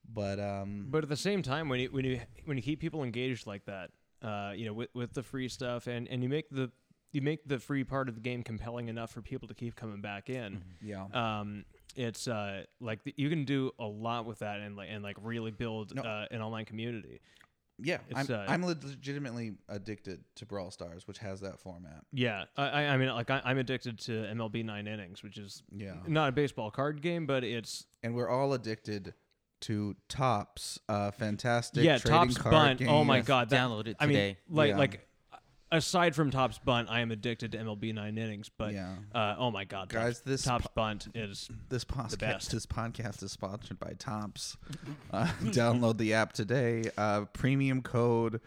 But 0.08 0.38
um, 0.38 0.86
But 0.88 1.02
at 1.02 1.08
the 1.08 1.16
same 1.16 1.42
time, 1.42 1.68
when 1.68 1.80
you 1.80 1.90
when 1.90 2.04
you 2.04 2.20
when 2.44 2.56
you 2.56 2.62
keep 2.62 2.80
people 2.80 3.02
engaged 3.02 3.46
like 3.46 3.64
that, 3.64 3.90
uh, 4.22 4.52
you 4.54 4.66
know, 4.66 4.72
with 4.72 4.90
with 4.94 5.14
the 5.14 5.22
free 5.22 5.48
stuff, 5.48 5.86
and 5.88 6.06
and 6.08 6.22
you 6.22 6.28
make 6.28 6.48
the 6.50 6.70
you 7.12 7.22
make 7.22 7.46
the 7.48 7.58
free 7.58 7.82
part 7.82 8.08
of 8.08 8.14
the 8.14 8.20
game 8.20 8.42
compelling 8.42 8.88
enough 8.88 9.10
for 9.10 9.22
people 9.22 9.48
to 9.48 9.54
keep 9.54 9.74
coming 9.74 10.00
back 10.00 10.28
in. 10.28 10.62
yeah, 10.82 11.06
Um, 11.12 11.64
it's 11.96 12.28
uh 12.28 12.64
like 12.80 13.02
th- 13.04 13.16
you 13.18 13.28
can 13.28 13.44
do 13.44 13.70
a 13.78 13.84
lot 13.86 14.26
with 14.26 14.38
that 14.40 14.60
and 14.60 14.76
like 14.76 14.88
and 14.90 15.02
like 15.02 15.16
really 15.22 15.50
build 15.50 15.94
No. 15.94 16.02
uh, 16.02 16.26
an 16.30 16.40
online 16.42 16.64
community. 16.64 17.20
Yeah, 17.78 17.98
I'm, 18.14 18.26
uh, 18.30 18.44
I'm 18.48 18.64
legitimately 18.64 19.52
addicted 19.68 20.24
to 20.36 20.46
Brawl 20.46 20.70
Stars, 20.70 21.06
which 21.06 21.18
has 21.18 21.40
that 21.42 21.60
format. 21.60 22.04
Yeah, 22.12 22.44
I 22.56 22.64
I- 22.68 22.82
I 22.94 22.96
mean 22.96 23.08
like 23.10 23.30
I, 23.30 23.42
I'm 23.44 23.58
addicted 23.58 23.98
to 24.00 24.12
MLB 24.12 24.64
Nine 24.64 24.86
Innings, 24.86 25.22
which 25.22 25.36
is 25.36 25.62
Yeah, 25.70 25.96
not 26.06 26.30
a 26.30 26.32
baseball 26.32 26.70
card 26.70 27.02
game, 27.02 27.26
but 27.26 27.44
it's 27.44 27.84
and 28.02 28.14
we're 28.14 28.28
all 28.30 28.54
addicted 28.54 29.12
to 29.62 29.94
Topps, 30.08 30.78
uh, 30.88 31.10
fantastic. 31.10 31.82
yeah, 31.84 31.98
trading 31.98 32.18
Topps 32.34 32.38
card 32.38 32.78
Bunt. 32.78 32.82
Oh 32.90 33.04
my 33.04 33.20
god, 33.20 33.50
that, 33.50 33.60
Download 33.60 33.86
it 33.88 33.96
I 34.00 34.06
mean, 34.06 34.36
like 34.48 34.70
Yeah. 34.70 34.76
like 34.78 35.06
aside 35.72 36.14
from 36.14 36.30
Topps 36.30 36.58
Bunt, 36.58 36.88
I 36.90 37.00
am 37.00 37.10
addicted 37.10 37.52
to 37.52 37.58
MLB 37.58 37.92
Nine 37.94 38.16
Innings. 38.18 38.50
But 38.56 38.72
Yeah. 38.74 38.96
uh, 39.14 39.34
oh 39.38 39.50
my 39.50 39.64
god, 39.64 39.88
Guys, 39.88 40.20
this 40.20 40.42
Topps 40.44 40.66
Bunt 40.76 41.08
is 41.14 41.48
This 41.68 41.84
podcast, 41.84 42.18
best. 42.18 42.50
this 42.52 42.66
podcast 42.66 43.22
is 43.22 43.32
sponsored 43.32 43.78
by 43.78 43.92
Topps. 43.98 44.56
Uh, 45.12 45.26
download 45.44 45.98
the 45.98 46.12
app 46.14 46.32
today. 46.32 46.84
Uh, 46.98 47.24
premium 47.32 47.80
code. 47.80 48.40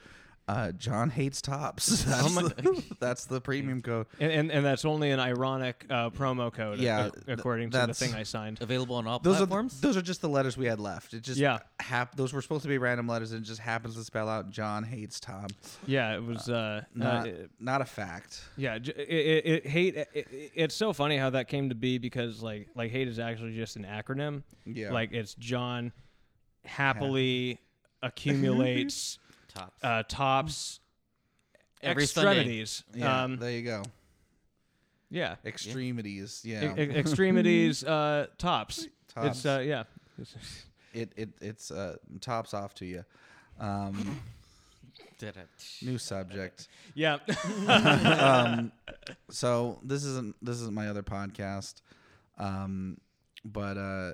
Uh, 0.49 0.71
John 0.71 1.11
hates 1.11 1.41
Topps. 1.43 2.03
That's, 2.05 2.23
Oh 2.25 2.29
my- 2.29 2.41
the, 2.41 2.83
that's 2.99 3.25
the 3.25 3.39
premium 3.39 3.81
code. 3.81 4.07
and, 4.19 4.31
and 4.31 4.51
and 4.51 4.65
that's 4.65 4.83
only 4.83 5.11
an 5.11 5.19
ironic 5.19 5.85
uh, 5.91 6.09
promo 6.09 6.51
code. 6.51 6.79
Yeah, 6.79 6.99
uh, 7.01 7.09
th- 7.11 7.23
according 7.39 7.69
to 7.69 7.77
the 7.77 7.81
that's- 7.81 7.99
thing 7.99 8.15
I 8.15 8.23
signed. 8.23 8.59
Available 8.61 8.95
on 8.95 9.05
all 9.05 9.19
Those 9.19 9.37
platforms. 9.37 9.77
are 9.77 9.81
those 9.81 9.97
are 9.97 10.01
just 10.01 10.21
the 10.21 10.29
letters 10.29 10.57
we 10.57 10.65
had 10.65 10.79
left. 10.79 11.13
It 11.13 11.21
just 11.21 11.39
Yeah. 11.39 11.59
hap- 11.79 12.15
those 12.15 12.33
were 12.33 12.41
supposed 12.41 12.63
to 12.63 12.67
be 12.67 12.79
random 12.79 13.07
letters, 13.07 13.31
and 13.31 13.43
it 13.43 13.47
just 13.47 13.59
happens 13.61 13.95
to 13.95 14.03
spell 14.03 14.27
out 14.27 14.49
John 14.49 14.83
hates 14.83 15.19
Tom. 15.19 15.47
Yeah, 15.85 16.15
it 16.15 16.23
was. 16.23 16.49
Uh, 16.49 16.81
Not 16.95 17.27
uh, 17.27 17.31
not 17.59 17.81
a 17.81 17.85
fact. 17.85 18.41
Yeah, 18.57 18.79
j- 18.79 18.93
it, 18.97 19.07
it, 19.07 19.45
it 19.45 19.67
hate. 19.67 19.95
It, 19.97 20.09
it- 20.15 20.51
it's 20.55 20.75
so 20.75 20.93
funny 20.93 21.17
how 21.17 21.29
that 21.29 21.47
came 21.47 21.69
to 21.69 21.75
be 21.75 21.99
because 21.99 22.41
like 22.41 22.69
like 22.75 22.89
hate 22.91 23.07
is 23.07 23.19
actually 23.19 23.55
just 23.55 23.75
an 23.75 23.85
acronym. 23.85 24.41
Yeah. 24.65 24.91
Like 24.93 25.11
it's 25.13 25.35
John 25.35 25.91
happily 26.65 27.59
accumulates 28.01 29.19
Topps. 29.59 29.83
uh, 29.83 30.03
tops 30.07 30.79
Every 31.81 32.03
extremities. 32.03 32.83
Yeah, 32.93 33.23
Um, 33.23 33.37
there 33.37 33.51
you 33.51 33.61
go. 33.63 33.83
yeah. 35.09 35.35
Extremities. 35.45 36.41
Yeah. 36.43 36.75
e- 36.75 36.81
extremities 36.97 37.83
uh, 37.85 38.27
tops. 38.37 38.87
Tops. 39.07 39.27
It's 39.27 39.45
uh, 39.45 39.63
yeah. 39.65 39.83
it 40.93 41.11
it 41.15 41.29
it's 41.41 41.71
uh, 41.71 41.95
tops 42.21 42.53
off 42.53 42.73
to 42.75 42.85
you. 42.85 43.03
Um, 43.59 44.19
Da-da. 45.17 45.41
new 45.81 45.97
subject. 45.97 46.67
Yeah. 46.95 47.17
um, 47.67 48.71
so 49.29 49.79
this 49.83 50.03
isn't 50.03 50.35
this 50.41 50.61
is 50.61 50.69
my 50.71 50.87
other 50.89 51.03
podcast, 51.03 51.81
um, 52.37 52.97
but 53.45 53.77
uh, 53.77 54.11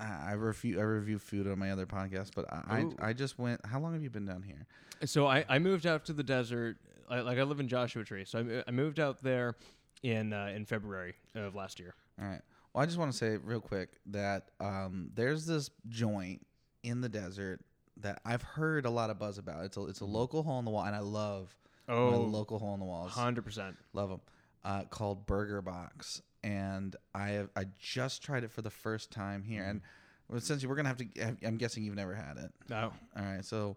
I, 0.00 0.30
I 0.30 0.32
review 0.32 0.80
I 0.80 0.82
review 0.82 1.18
food 1.18 1.46
on 1.46 1.58
my 1.58 1.70
other 1.70 1.86
podcast. 1.86 2.30
But 2.34 2.46
I, 2.50 2.82
Ooh. 2.82 2.96
I 3.00 3.08
I 3.08 3.12
just 3.12 3.38
went. 3.38 3.64
How 3.66 3.78
long 3.80 3.92
have 3.92 4.02
you 4.02 4.10
been 4.10 4.26
down 4.26 4.42
here? 4.42 4.66
so 5.06 5.26
I, 5.26 5.44
I 5.48 5.58
moved 5.58 5.86
out 5.86 6.04
to 6.06 6.12
the 6.12 6.22
desert. 6.22 6.76
I, 7.08 7.20
like 7.20 7.38
I 7.38 7.42
live 7.42 7.58
in 7.60 7.68
Joshua 7.68 8.04
Tree, 8.04 8.24
so 8.24 8.62
I, 8.66 8.68
I 8.68 8.70
moved 8.70 9.00
out 9.00 9.22
there 9.22 9.56
in 10.02 10.32
uh, 10.32 10.52
in 10.54 10.64
February 10.64 11.14
of 11.34 11.54
last 11.54 11.78
year. 11.80 11.94
All 12.20 12.26
right. 12.28 12.40
Well, 12.72 12.82
I 12.82 12.86
just 12.86 12.98
want 12.98 13.10
to 13.10 13.16
say 13.18 13.36
real 13.36 13.60
quick 13.60 13.90
that 14.06 14.50
um, 14.60 15.10
there's 15.14 15.44
this 15.46 15.70
joint 15.88 16.46
in 16.82 17.00
the 17.00 17.08
desert 17.08 17.60
that 17.96 18.20
I've 18.24 18.42
heard 18.42 18.86
a 18.86 18.90
lot 18.90 19.10
of 19.10 19.18
buzz 19.18 19.38
about. 19.38 19.64
It's 19.64 19.76
a 19.76 19.84
it's 19.86 20.00
a 20.00 20.04
local 20.06 20.42
hole 20.42 20.58
in 20.58 20.64
the 20.64 20.70
wall, 20.70 20.84
and 20.84 20.94
I 20.94 21.00
love 21.00 21.54
Oh, 21.88 22.20
local 22.20 22.58
hole 22.60 22.74
in 22.74 22.80
the 22.80 22.86
walls. 22.86 23.10
hundred 23.12 23.42
percent. 23.44 23.76
Love 23.92 24.10
them. 24.10 24.20
Uh, 24.64 24.84
called 24.84 25.26
Burger 25.26 25.60
Box, 25.62 26.22
and 26.42 26.96
I 27.14 27.28
have 27.30 27.50
I 27.56 27.64
just 27.78 28.22
tried 28.22 28.44
it 28.44 28.50
for 28.50 28.62
the 28.62 28.70
first 28.70 29.10
time 29.10 29.42
here, 29.42 29.64
and 29.64 29.80
well, 30.28 30.40
since 30.40 30.64
we're 30.64 30.76
gonna 30.76 30.88
have 30.88 30.98
to, 30.98 31.06
I'm 31.46 31.56
guessing 31.56 31.82
you've 31.84 31.96
never 31.96 32.14
had 32.14 32.36
it. 32.38 32.50
No. 32.68 32.92
All 33.16 33.24
right, 33.24 33.44
so. 33.44 33.76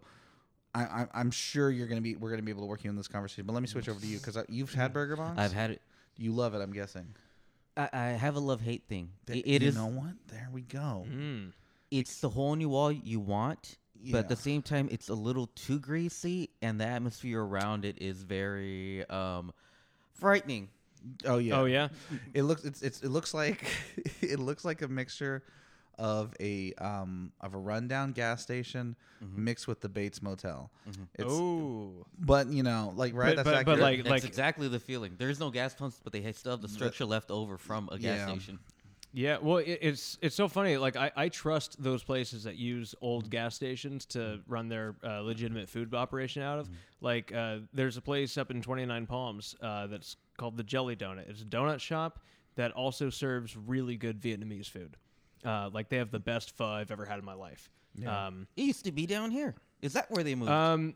I, 0.76 0.82
I, 0.82 1.06
I'm 1.14 1.30
sure 1.30 1.70
you're 1.70 1.86
gonna 1.86 2.00
be. 2.00 2.16
We're 2.16 2.30
gonna 2.30 2.42
be 2.42 2.50
able 2.50 2.62
to 2.62 2.66
work 2.66 2.82
you 2.82 2.90
in 2.90 2.96
this 2.96 3.06
conversation, 3.06 3.44
but 3.46 3.52
let 3.52 3.62
me 3.62 3.68
switch 3.68 3.88
over 3.88 4.00
to 4.00 4.06
you 4.08 4.18
because 4.18 4.36
you've 4.48 4.74
had 4.74 4.92
Burger 4.92 5.14
Box. 5.14 5.38
I've 5.38 5.52
had 5.52 5.70
it. 5.70 5.80
You 6.16 6.32
love 6.32 6.52
it, 6.56 6.58
I'm 6.60 6.72
guessing. 6.72 7.14
I, 7.76 7.88
I 7.92 8.04
have 8.06 8.34
a 8.34 8.40
love 8.40 8.60
hate 8.60 8.82
thing. 8.88 9.10
Th- 9.28 9.44
It, 9.44 9.48
it 9.48 9.62
you 9.62 9.68
is. 9.68 9.76
know 9.76 9.86
what? 9.86 10.14
There 10.26 10.48
we 10.52 10.62
go. 10.62 11.06
Mm. 11.08 11.52
It's 11.92 12.18
the 12.20 12.28
hole 12.28 12.52
in 12.54 12.60
your 12.60 12.70
wall 12.70 12.90
you 12.90 13.20
want, 13.20 13.78
but 14.10 14.18
at 14.18 14.28
the 14.28 14.34
same 14.34 14.62
time, 14.62 14.88
it's 14.90 15.08
a 15.10 15.14
little 15.14 15.46
too 15.54 15.78
greasy, 15.78 16.50
and 16.60 16.80
the 16.80 16.86
atmosphere 16.86 17.40
around 17.40 17.84
it 17.84 18.02
is 18.02 18.22
very 18.24 19.08
um, 19.08 19.52
frightening. 20.14 20.70
Oh 21.24 21.38
yeah. 21.38 21.60
Oh 21.60 21.64
yeah. 21.64 21.88
It 22.32 22.42
looks 22.42 22.64
it's, 22.64 22.82
it's 22.82 23.02
it 23.02 23.08
looks 23.10 23.34
like 23.34 23.64
it 24.20 24.38
looks 24.38 24.64
like 24.64 24.82
a 24.82 24.88
mixture 24.88 25.42
of 25.96 26.34
a 26.40 26.72
um 26.74 27.30
of 27.40 27.54
a 27.54 27.58
rundown 27.58 28.12
gas 28.12 28.42
station 28.42 28.96
mixed 29.36 29.68
with 29.68 29.80
the 29.80 29.88
Bates 29.88 30.20
Motel. 30.22 30.70
It's 31.14 31.24
oh. 31.32 32.06
but 32.18 32.48
you 32.48 32.62
know 32.62 32.92
like 32.96 33.14
right 33.14 33.36
But- 33.36 33.44
that's 33.44 33.56
but- 33.58 33.64
but, 33.66 33.78
like- 33.78 33.98
That's 33.98 34.10
like- 34.10 34.24
exactly 34.24 34.68
the 34.68 34.80
feeling. 34.80 35.14
There's 35.18 35.38
no 35.40 35.50
gas 35.50 35.74
pumps, 35.74 36.00
but 36.02 36.12
they 36.12 36.30
still 36.32 36.52
have 36.52 36.62
the 36.62 36.68
structure 36.68 37.04
left 37.04 37.30
over 37.30 37.56
from 37.58 37.88
a 37.92 37.98
gas 37.98 38.18
Yeah. 38.18 38.26
station. 38.28 38.58
Yeah, 39.16 39.38
well, 39.40 39.58
it, 39.58 39.78
it's 39.80 40.18
it's 40.22 40.34
so 40.34 40.48
funny. 40.48 40.76
Like 40.76 40.96
I, 40.96 41.12
I 41.14 41.28
trust 41.28 41.80
those 41.80 42.02
places 42.02 42.42
that 42.42 42.56
use 42.56 42.96
old 43.00 43.30
gas 43.30 43.54
stations 43.54 44.06
to 44.06 44.40
run 44.48 44.68
their 44.68 44.96
uh, 45.04 45.20
legitimate 45.20 45.68
food 45.68 45.94
operation 45.94 46.42
out 46.42 46.58
of. 46.58 46.68
Like 47.00 47.32
uh, 47.32 47.58
there's 47.72 47.96
a 47.96 48.00
place 48.02 48.36
up 48.36 48.50
in 48.50 48.60
29 48.60 49.06
Palms 49.06 49.54
uh, 49.62 49.86
that's 49.86 50.16
called 50.36 50.56
the 50.56 50.62
Jelly 50.62 50.96
Donut. 50.96 51.28
It's 51.28 51.42
a 51.42 51.44
donut 51.46 51.80
shop 51.80 52.20
that 52.56 52.72
also 52.72 53.10
serves 53.10 53.56
really 53.56 53.96
good 53.96 54.20
Vietnamese 54.20 54.68
food. 54.68 54.96
Uh, 55.44 55.68
like 55.72 55.88
they 55.88 55.96
have 55.98 56.10
the 56.10 56.18
best 56.20 56.56
pho 56.56 56.64
I've 56.66 56.90
ever 56.90 57.04
had 57.04 57.18
in 57.18 57.24
my 57.24 57.34
life. 57.34 57.70
Um, 58.06 58.46
It 58.56 58.62
used 58.62 58.84
to 58.86 58.92
be 58.92 59.06
down 59.06 59.30
here. 59.30 59.54
Is 59.82 59.92
that 59.92 60.10
where 60.10 60.24
they 60.24 60.34
moved? 60.34 60.50
um, 60.50 60.94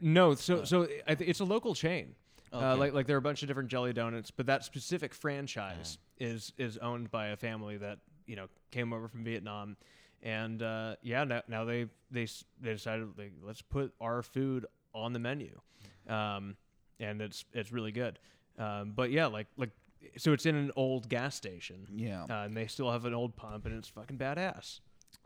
no, 0.00 0.34
so 0.34 0.64
so 0.64 0.88
I 1.06 1.14
th- 1.14 1.28
it's 1.28 1.40
a 1.40 1.44
local 1.44 1.74
chain. 1.74 2.14
Uh, 2.52 2.74
like 2.76 2.92
like 2.94 3.06
there 3.06 3.14
are 3.16 3.18
a 3.18 3.22
bunch 3.22 3.42
of 3.42 3.48
different 3.48 3.68
jelly 3.68 3.92
donuts, 3.92 4.30
but 4.30 4.46
that 4.46 4.64
specific 4.64 5.14
franchise 5.14 5.98
is 6.18 6.52
is 6.58 6.78
owned 6.78 7.10
by 7.10 7.28
a 7.28 7.36
family 7.36 7.76
that 7.76 7.98
you 8.26 8.34
know 8.34 8.46
came 8.70 8.92
over 8.94 9.06
from 9.08 9.22
Vietnam, 9.24 9.76
and 10.22 10.62
uh, 10.62 10.96
yeah, 11.02 11.22
now, 11.24 11.42
now 11.48 11.64
they 11.64 11.86
they 12.10 12.26
they 12.60 12.72
decided 12.72 13.08
like, 13.18 13.32
let's 13.44 13.62
put 13.62 13.92
our 14.00 14.22
food 14.22 14.64
on 14.94 15.12
the 15.12 15.18
menu, 15.20 15.60
um, 16.08 16.56
and 16.98 17.20
it's 17.20 17.44
it's 17.52 17.70
really 17.70 17.92
good. 17.92 18.18
Um, 18.60 18.92
but 18.94 19.10
yeah, 19.10 19.26
like 19.26 19.46
like 19.56 19.70
so 20.16 20.32
it's 20.32 20.46
in 20.46 20.54
an 20.54 20.70
old 20.76 21.08
gas 21.08 21.34
station, 21.34 21.86
yeah. 21.94 22.24
uh, 22.28 22.44
and 22.44 22.56
they 22.56 22.66
still 22.66 22.90
have 22.90 23.04
an 23.06 23.14
old 23.14 23.34
pump, 23.36 23.66
and 23.66 23.74
it's 23.76 23.88
fucking 23.88 24.18
badass. 24.18 24.80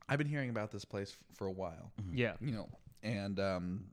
I've 0.09 0.19
been 0.19 0.29
hearing 0.29 0.51
about 0.51 0.71
this 0.71 0.85
place 0.85 1.11
f- 1.13 1.37
for 1.37 1.47
a 1.47 1.53
while. 1.53 1.93
Yeah, 2.13 2.35
You 2.41 2.53
know, 2.53 2.69
and 3.03 3.39
um 3.41 3.85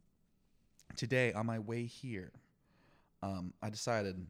today 0.95 1.31
on 1.33 1.45
my 1.45 1.57
way 1.59 1.85
here 1.85 2.31
um 3.23 3.53
I 3.61 3.69
decided 3.69 4.27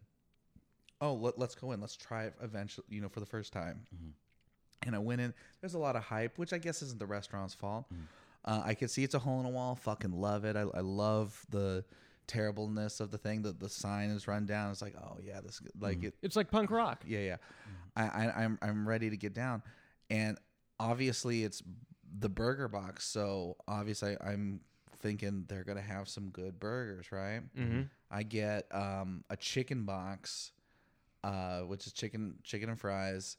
oh 1.01 1.13
let, 1.13 1.37
let's 1.39 1.55
go 1.55 1.71
in. 1.71 1.81
Let's 1.81 1.95
try 1.95 2.25
it 2.25 2.33
eventually 2.41 2.85
you 2.89 3.01
know 3.01 3.09
for 3.09 3.19
the 3.19 3.25
first 3.25 3.51
time. 3.53 3.81
And 4.85 4.95
i 4.95 4.99
went 4.99 5.21
in. 5.21 5.33
There's 5.59 5.73
a 5.75 5.79
lot 5.79 5.95
of 5.95 6.03
hype 6.03 6.37
which 6.37 6.53
i 6.53 6.57
guess 6.57 6.81
isn't 6.81 6.99
the 6.99 7.05
restaurant's 7.05 7.53
fault. 7.53 7.85
Uh, 8.45 8.61
i 8.65 8.73
could 8.73 8.89
see 8.89 9.03
it's 9.03 9.13
a 9.15 9.19
hole 9.19 9.39
in 9.39 9.45
a 9.45 9.49
wall. 9.49 9.75
Fucking 9.75 10.11
love 10.13 10.45
it. 10.45 10.55
I, 10.55 10.61
I 10.61 10.81
love 10.81 11.45
the 11.49 11.83
terribleness 12.27 12.99
of 12.99 13.11
the 13.11 13.17
thing 13.17 13.41
that 13.43 13.59
the 13.59 13.69
sign 13.69 14.09
is 14.09 14.27
run 14.27 14.45
down. 14.45 14.71
It's 14.71 14.81
like 14.81 14.95
oh 14.97 15.17
yeah 15.23 15.41
this 15.41 15.61
like 15.79 16.03
it 16.03 16.15
it's 16.21 16.35
like 16.35 16.49
punk 16.51 16.71
rock. 16.71 17.03
yeah 17.05 17.19
yeah. 17.19 17.35
I, 17.95 18.03
I 18.03 18.43
i'm 18.43 18.57
i'm 18.61 18.87
ready 18.87 19.09
to 19.09 19.17
get 19.17 19.33
down. 19.33 19.61
And 20.09 20.37
obviously 20.79 21.43
it's 21.43 21.61
the 22.19 22.29
burger 22.29 22.67
box. 22.67 23.05
So 23.07 23.57
obviously 23.67 24.15
i'm 24.21 24.61
thinking 24.99 25.45
they're 25.47 25.63
gonna 25.63 25.81
have 25.81 26.07
some 26.07 26.29
good 26.29 26.59
burgers 26.59 27.11
right? 27.11 27.41
Mm-hmm. 27.57 27.81
i 28.11 28.23
get 28.23 28.67
um 28.71 29.23
a 29.29 29.35
chicken 29.35 29.83
box 29.83 30.51
uh 31.23 31.61
which 31.61 31.87
is 31.87 31.93
chicken 31.93 32.35
chicken 32.43 32.69
and 32.69 32.79
fries. 32.79 33.37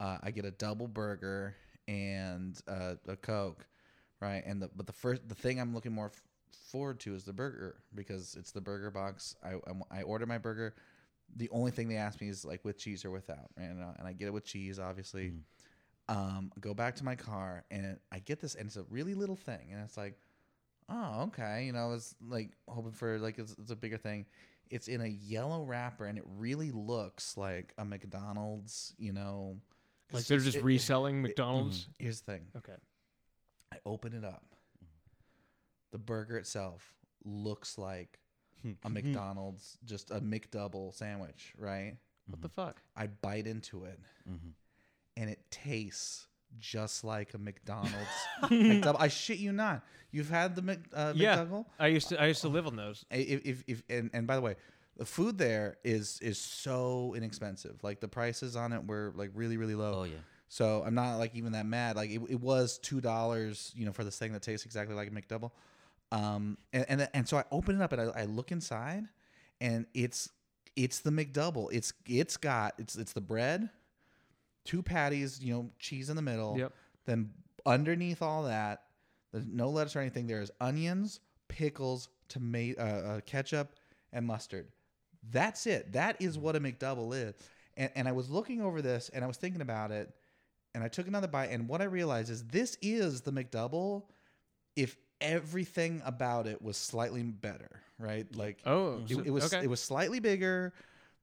Uh 0.00 0.18
i 0.22 0.30
get 0.30 0.44
a 0.44 0.50
double 0.50 0.88
burger 0.88 1.54
and 1.88 2.60
uh, 2.68 2.94
a 3.08 3.16
coke 3.16 3.66
right? 4.20 4.42
And 4.46 4.60
the 4.62 4.70
but 4.74 4.86
the 4.86 4.92
first 4.92 5.28
the 5.28 5.34
thing 5.34 5.60
i'm 5.60 5.74
looking 5.74 5.92
more 5.92 6.06
f- 6.06 6.22
forward 6.54 6.98
to 7.00 7.14
is 7.14 7.24
the 7.24 7.32
burger 7.32 7.76
because 7.94 8.36
it's 8.38 8.52
the 8.52 8.60
burger 8.60 8.90
box 8.90 9.36
i 9.44 9.54
i 9.90 10.02
order 10.02 10.26
my 10.26 10.38
burger 10.38 10.74
the 11.36 11.48
only 11.50 11.70
thing 11.70 11.88
they 11.88 11.96
ask 11.96 12.20
me 12.20 12.28
is 12.28 12.44
like 12.44 12.64
with 12.64 12.78
cheese 12.78 13.04
or 13.04 13.10
without 13.10 13.50
right? 13.56 13.64
and, 13.64 13.82
uh, 13.82 13.92
and 13.98 14.06
i 14.08 14.12
get 14.12 14.26
it 14.26 14.32
with 14.32 14.44
cheese 14.44 14.78
obviously 14.78 15.32
um 16.08 16.52
go 16.60 16.74
back 16.74 16.94
to 16.96 17.04
my 17.04 17.14
car 17.14 17.64
and 17.70 17.98
i 18.12 18.18
get 18.18 18.40
this 18.40 18.54
and 18.54 18.66
it's 18.66 18.76
a 18.76 18.84
really 18.90 19.14
little 19.14 19.36
thing 19.36 19.68
and 19.72 19.80
it's 19.82 19.96
like 19.96 20.14
oh 20.90 21.22
okay 21.22 21.64
you 21.64 21.72
know 21.72 21.92
it's 21.92 22.14
like 22.28 22.50
hoping 22.68 22.92
for 22.92 23.18
like 23.18 23.38
it's, 23.38 23.54
it's 23.58 23.70
a 23.70 23.76
bigger 23.76 23.96
thing 23.96 24.26
it's 24.70 24.88
in 24.88 25.00
a 25.00 25.06
yellow 25.06 25.62
wrapper 25.62 26.04
and 26.06 26.18
it 26.18 26.24
really 26.36 26.70
looks 26.70 27.36
like 27.36 27.72
a 27.78 27.84
mcdonald's 27.84 28.92
you 28.98 29.12
know, 29.12 29.56
Like 30.12 30.24
they're 30.26 30.38
just 30.38 30.58
it- 30.58 30.64
reselling 30.64 31.22
McDonald's. 31.22 31.88
here's 31.98 32.20
the 32.20 32.32
thing 32.32 32.42
Okay. 32.56 32.76
i 33.72 33.76
open 33.86 34.12
it 34.12 34.24
up 34.24 34.44
the 35.94 35.98
burger 35.98 36.36
itself 36.36 36.92
looks 37.24 37.78
like 37.78 38.18
a 38.84 38.90
mcdonald's 38.96 39.78
just 39.84 40.10
a 40.10 40.20
mcdouble 40.20 40.92
sandwich 40.94 41.54
right 41.56 41.96
What 42.28 42.42
the 42.42 42.48
fuck? 42.48 42.82
i 42.96 43.06
bite 43.06 43.46
into 43.46 43.84
it 43.84 44.00
Mhm. 44.28 44.52
and 45.16 45.30
it 45.30 45.38
tastes 45.50 46.26
just 46.58 47.02
like 47.02 47.34
a 47.34 47.38
McDonald's. 47.38 48.16
McDouble. 48.44 48.96
I 49.00 49.08
shit 49.08 49.38
you 49.38 49.50
not. 49.52 49.82
You've 50.12 50.30
had 50.30 50.54
the 50.54 50.62
Mc, 50.62 50.78
uh, 50.94 51.12
Yeah. 51.16 51.38
McDouble. 51.38 51.64
I 51.80 51.88
used 51.88 52.08
to 52.10 52.20
I 52.22 52.26
used 52.26 52.42
to 52.42 52.48
live 52.48 52.66
on 52.68 52.76
those. 52.76 53.04
If, 53.10 53.40
if, 53.44 53.64
if 53.66 53.82
and, 53.90 54.08
and 54.14 54.24
by 54.24 54.36
the 54.36 54.40
way, 54.40 54.54
the 54.96 55.04
food 55.04 55.36
there 55.36 55.78
is 55.82 56.20
is 56.22 56.38
so 56.38 57.12
inexpensive. 57.16 57.82
Like 57.82 57.98
the 58.00 58.06
prices 58.06 58.54
on 58.54 58.72
it 58.72 58.86
were 58.86 59.12
like 59.16 59.30
really 59.34 59.56
really 59.56 59.74
low. 59.74 59.94
oh 60.00 60.04
yeah. 60.04 60.22
So 60.48 60.84
I'm 60.86 60.94
not 60.94 61.16
like 61.18 61.34
even 61.34 61.52
that 61.52 61.66
mad. 61.66 61.96
Like 61.96 62.10
it, 62.10 62.20
it 62.28 62.40
was 62.40 62.78
two 62.78 63.00
dollars, 63.00 63.72
you 63.74 63.84
know, 63.84 63.92
for 63.92 64.04
this 64.04 64.16
thing 64.16 64.32
that 64.34 64.42
tastes 64.42 64.64
exactly 64.64 64.94
like 64.94 65.08
a 65.08 65.10
McDouble. 65.10 65.50
Um, 66.12 66.58
and 66.72 66.84
and, 66.88 67.08
and 67.12 67.28
so 67.28 67.36
I 67.38 67.44
open 67.50 67.80
it 67.80 67.82
up 67.82 67.92
and 67.92 68.00
I, 68.00 68.22
I 68.22 68.24
look 68.24 68.52
inside, 68.52 69.04
and 69.60 69.86
it's 69.94 70.30
it's 70.76 71.00
the 71.00 71.10
McDouble. 71.10 71.68
It's 71.72 71.92
it's 72.06 72.36
got 72.36 72.74
it's 72.78 72.96
it's 72.96 73.12
the 73.12 73.20
bread, 73.20 73.70
two 74.64 74.82
patties, 74.82 75.40
you 75.42 75.54
know, 75.54 75.70
cheese 75.78 76.10
in 76.10 76.16
the 76.16 76.22
middle. 76.22 76.56
Yep. 76.58 76.72
Then 77.06 77.30
underneath 77.66 78.22
all 78.22 78.44
that, 78.44 78.82
there's 79.32 79.46
no 79.46 79.70
lettuce 79.70 79.96
or 79.96 80.00
anything. 80.00 80.26
There's 80.26 80.50
onions, 80.60 81.20
pickles, 81.48 82.08
tomato, 82.28 82.80
uh, 82.80 82.84
uh, 82.84 83.20
ketchup, 83.20 83.74
and 84.12 84.26
mustard. 84.26 84.68
That's 85.30 85.66
it. 85.66 85.92
That 85.92 86.16
is 86.20 86.38
what 86.38 86.56
a 86.56 86.60
McDouble 86.60 87.14
is. 87.14 87.34
And, 87.76 87.90
and 87.94 88.08
I 88.08 88.12
was 88.12 88.30
looking 88.30 88.62
over 88.62 88.82
this 88.82 89.10
and 89.12 89.24
I 89.24 89.26
was 89.26 89.36
thinking 89.36 89.60
about 89.60 89.90
it, 89.90 90.14
and 90.74 90.84
I 90.84 90.88
took 90.88 91.08
another 91.08 91.28
bite. 91.28 91.50
And 91.50 91.68
what 91.68 91.80
I 91.80 91.84
realized 91.84 92.30
is 92.30 92.44
this 92.44 92.76
is 92.82 93.22
the 93.22 93.32
McDouble 93.32 94.04
if 94.76 94.96
everything 95.20 96.02
about 96.04 96.46
it 96.46 96.60
was 96.62 96.76
slightly 96.76 97.22
better, 97.22 97.80
right? 97.98 98.26
Like 98.34 98.58
Oh, 98.66 99.02
it, 99.08 99.26
it 99.26 99.30
was 99.30 99.52
okay. 99.52 99.64
it 99.64 99.68
was 99.68 99.80
slightly 99.80 100.20
bigger. 100.20 100.72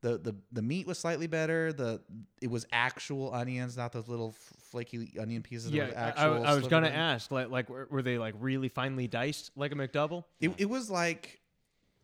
The, 0.02 0.18
the 0.18 0.36
the 0.52 0.64
meat 0.64 0.88
was 0.88 0.98
slightly 0.98 1.28
better. 1.28 1.72
The 1.72 2.02
it 2.42 2.50
was 2.50 2.66
actual 2.72 3.34
onions, 3.34 3.78
not 3.78 3.92
those 3.92 4.08
little 4.08 4.34
flaky 4.72 5.12
onion 5.20 5.44
pieces. 5.44 5.72
Yeah, 5.72 6.14
I- 6.18 6.26
I, 6.26 6.56
was 6.56 6.68
gonna 6.68 6.88
ask, 6.88 7.30
like, 7.30 7.50
like 7.50 7.70
were, 7.70 7.88
were 7.92 8.02
they 8.02 8.18
like 8.18 8.34
really 8.40 8.70
finely 8.70 9.08
diced, 9.08 9.52
like 9.56 9.72
a 9.72 9.76
McDouble? 9.76 10.24
It, 10.40 10.54
it 10.58 10.70
was 10.70 10.90
like 10.90 11.42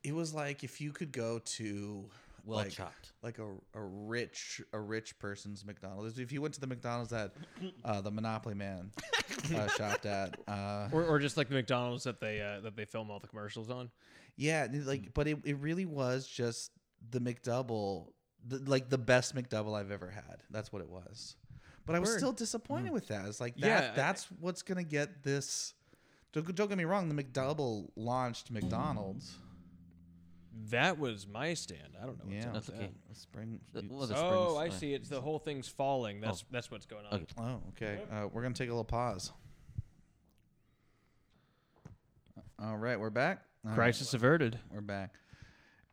it 0.04 0.14
was 0.14 0.34
like 0.34 0.64
if 0.64 0.80
you 0.80 0.92
could 0.92 1.12
go 1.12 1.40
to 1.40 2.06
Well 2.48 2.60
like, 2.60 2.72
chopped. 2.72 3.12
like 3.22 3.40
a, 3.40 3.48
a 3.74 3.82
rich 3.84 4.62
a 4.72 4.80
rich 4.80 5.20
person's 5.20 5.66
McDonald's. 5.66 6.18
If 6.18 6.32
you 6.32 6.42
went 6.42 6.54
to 6.54 6.62
the 6.62 6.68
McDonald's 6.68 7.10
that 7.12 7.34
uh, 7.84 8.00
the 8.02 8.10
Monopoly 8.10 8.56
Man 8.56 8.92
uh, 9.54 9.68
shopped 9.78 10.06
at, 10.06 10.40
uh, 10.48 10.88
Or, 10.94 11.04
or 11.04 11.20
just 11.20 11.36
like 11.36 11.50
the 11.50 11.56
McDonald's 11.56 12.06
that 12.06 12.22
they 12.22 12.40
uh, 12.42 12.62
that 12.62 12.76
they 12.78 12.86
film 12.86 13.12
all 13.12 13.20
the 13.20 13.28
commercials 13.28 13.70
on? 13.70 13.90
yeah, 14.38 14.66
like 14.86 15.14
but 15.14 15.28
it, 15.28 15.40
it 15.44 15.58
really 15.58 15.86
was 15.86 16.26
just 16.26 16.72
the 17.12 17.20
McDouble, 17.20 18.08
the, 18.48 18.60
like 18.60 18.90
the 18.90 18.98
best 18.98 19.36
McDouble 19.36 19.78
I've 19.78 19.92
ever 19.92 20.10
had. 20.10 20.38
That's 20.50 20.72
what 20.72 20.82
it 20.82 20.90
was. 20.90 21.36
But 21.86 21.96
I 21.96 22.00
was 22.00 22.10
Word. 22.10 22.18
still 22.20 22.32
disappointed 22.34 22.92
with 22.92 23.08
that. 23.10 23.26
It's 23.28 23.42
like 23.42 23.56
that. 23.58 23.68
Yeah, 23.68 23.90
I- 23.92 23.96
that's 23.96 24.28
what's 24.40 24.62
gonna 24.62 24.84
get 24.84 25.22
this. 25.24 25.74
Don't, 26.34 26.54
don't 26.56 26.68
get 26.70 26.78
me 26.78 26.86
wrong. 26.86 27.10
The 27.14 27.24
McDouble 27.24 27.90
launched 27.96 28.52
McDonald's. 28.52 29.36
That 30.70 30.98
was 31.00 31.28
my 31.28 31.54
stand. 31.54 31.96
I 32.02 32.06
don't 32.06 32.18
know. 32.18 32.26
What's 32.26 32.36
Yeah, 32.44 32.48
up 32.48 32.54
That's 32.54 32.68
with 32.68 32.76
okay. 32.78 32.90
a 33.12 33.16
spring. 33.16 33.60
Uh, 33.76 33.82
well, 33.90 34.08
the 34.08 34.16
Oh, 34.18 34.58
I 34.58 34.70
see. 34.70 34.94
It's 34.94 35.08
the 35.10 35.22
whole 35.22 35.40
thing's 35.40 35.68
falling. 35.68 36.20
That's 36.20 36.44
that's 36.52 36.72
what's 36.72 36.86
going 36.86 37.06
on. 37.06 37.14
Okay. 37.22 37.26
Oh, 37.38 37.62
okay. 37.70 38.00
Uh, 38.12 38.28
we're 38.32 38.42
gonna 38.42 38.54
take 38.54 38.70
a 38.70 38.72
little 38.72 38.84
pause. 38.84 39.32
All 42.60 42.78
right, 42.78 43.00
we're 43.00 43.10
back. 43.10 43.44
All 43.64 43.70
right, 43.72 43.76
Crisis 43.76 44.14
averted. 44.14 44.58
we're 44.72 44.82
back. 44.82 45.14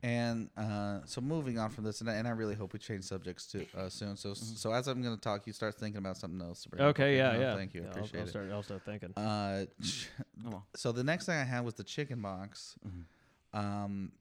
And 0.02 0.50
uh, 0.56 1.00
so 1.06 1.20
moving 1.22 1.58
on 1.58 1.70
from 1.70 1.84
this, 1.84 2.00
and 2.02 2.10
I, 2.10 2.14
and 2.14 2.28
I 2.28 2.32
really 2.32 2.54
hope 2.54 2.74
we 2.74 2.78
change 2.78 3.04
subjects 3.04 3.46
to 3.52 3.66
uh, 3.76 3.88
soon. 3.88 4.16
So 4.16 4.34
so 4.34 4.72
as 4.72 4.86
I'm 4.86 5.02
going 5.02 5.14
to 5.14 5.20
talk, 5.20 5.46
you 5.46 5.52
start 5.54 5.74
thinking 5.76 5.96
about 5.98 6.18
something 6.18 6.40
else. 6.46 6.62
To 6.64 6.68
bring 6.70 6.82
up, 6.82 6.88
Okay, 6.90 7.16
yeah, 7.16 7.32
No, 7.32 7.40
yeah. 7.40 7.56
Thank 7.56 7.72
you, 7.74 7.80
I 7.80 7.84
Yeah, 7.84 7.90
I'll- 7.90 8.04
appreciate 8.04 8.36
I'll, 8.36 8.42
it. 8.42 8.52
I'll 8.52 8.62
start 8.62 8.82
thinking. 8.84 9.12
Uh, 9.16 9.64
Oh, 10.46 10.50
well. 10.50 10.66
so 10.76 10.92
the 10.92 11.04
next 11.04 11.24
thing 11.26 11.36
I 11.38 11.44
had 11.44 11.64
was 11.64 11.74
the 11.74 11.84
chicken 11.84 12.20
box, 12.20 12.74
Mm-hmm. 12.86 13.58
um, 13.58 14.12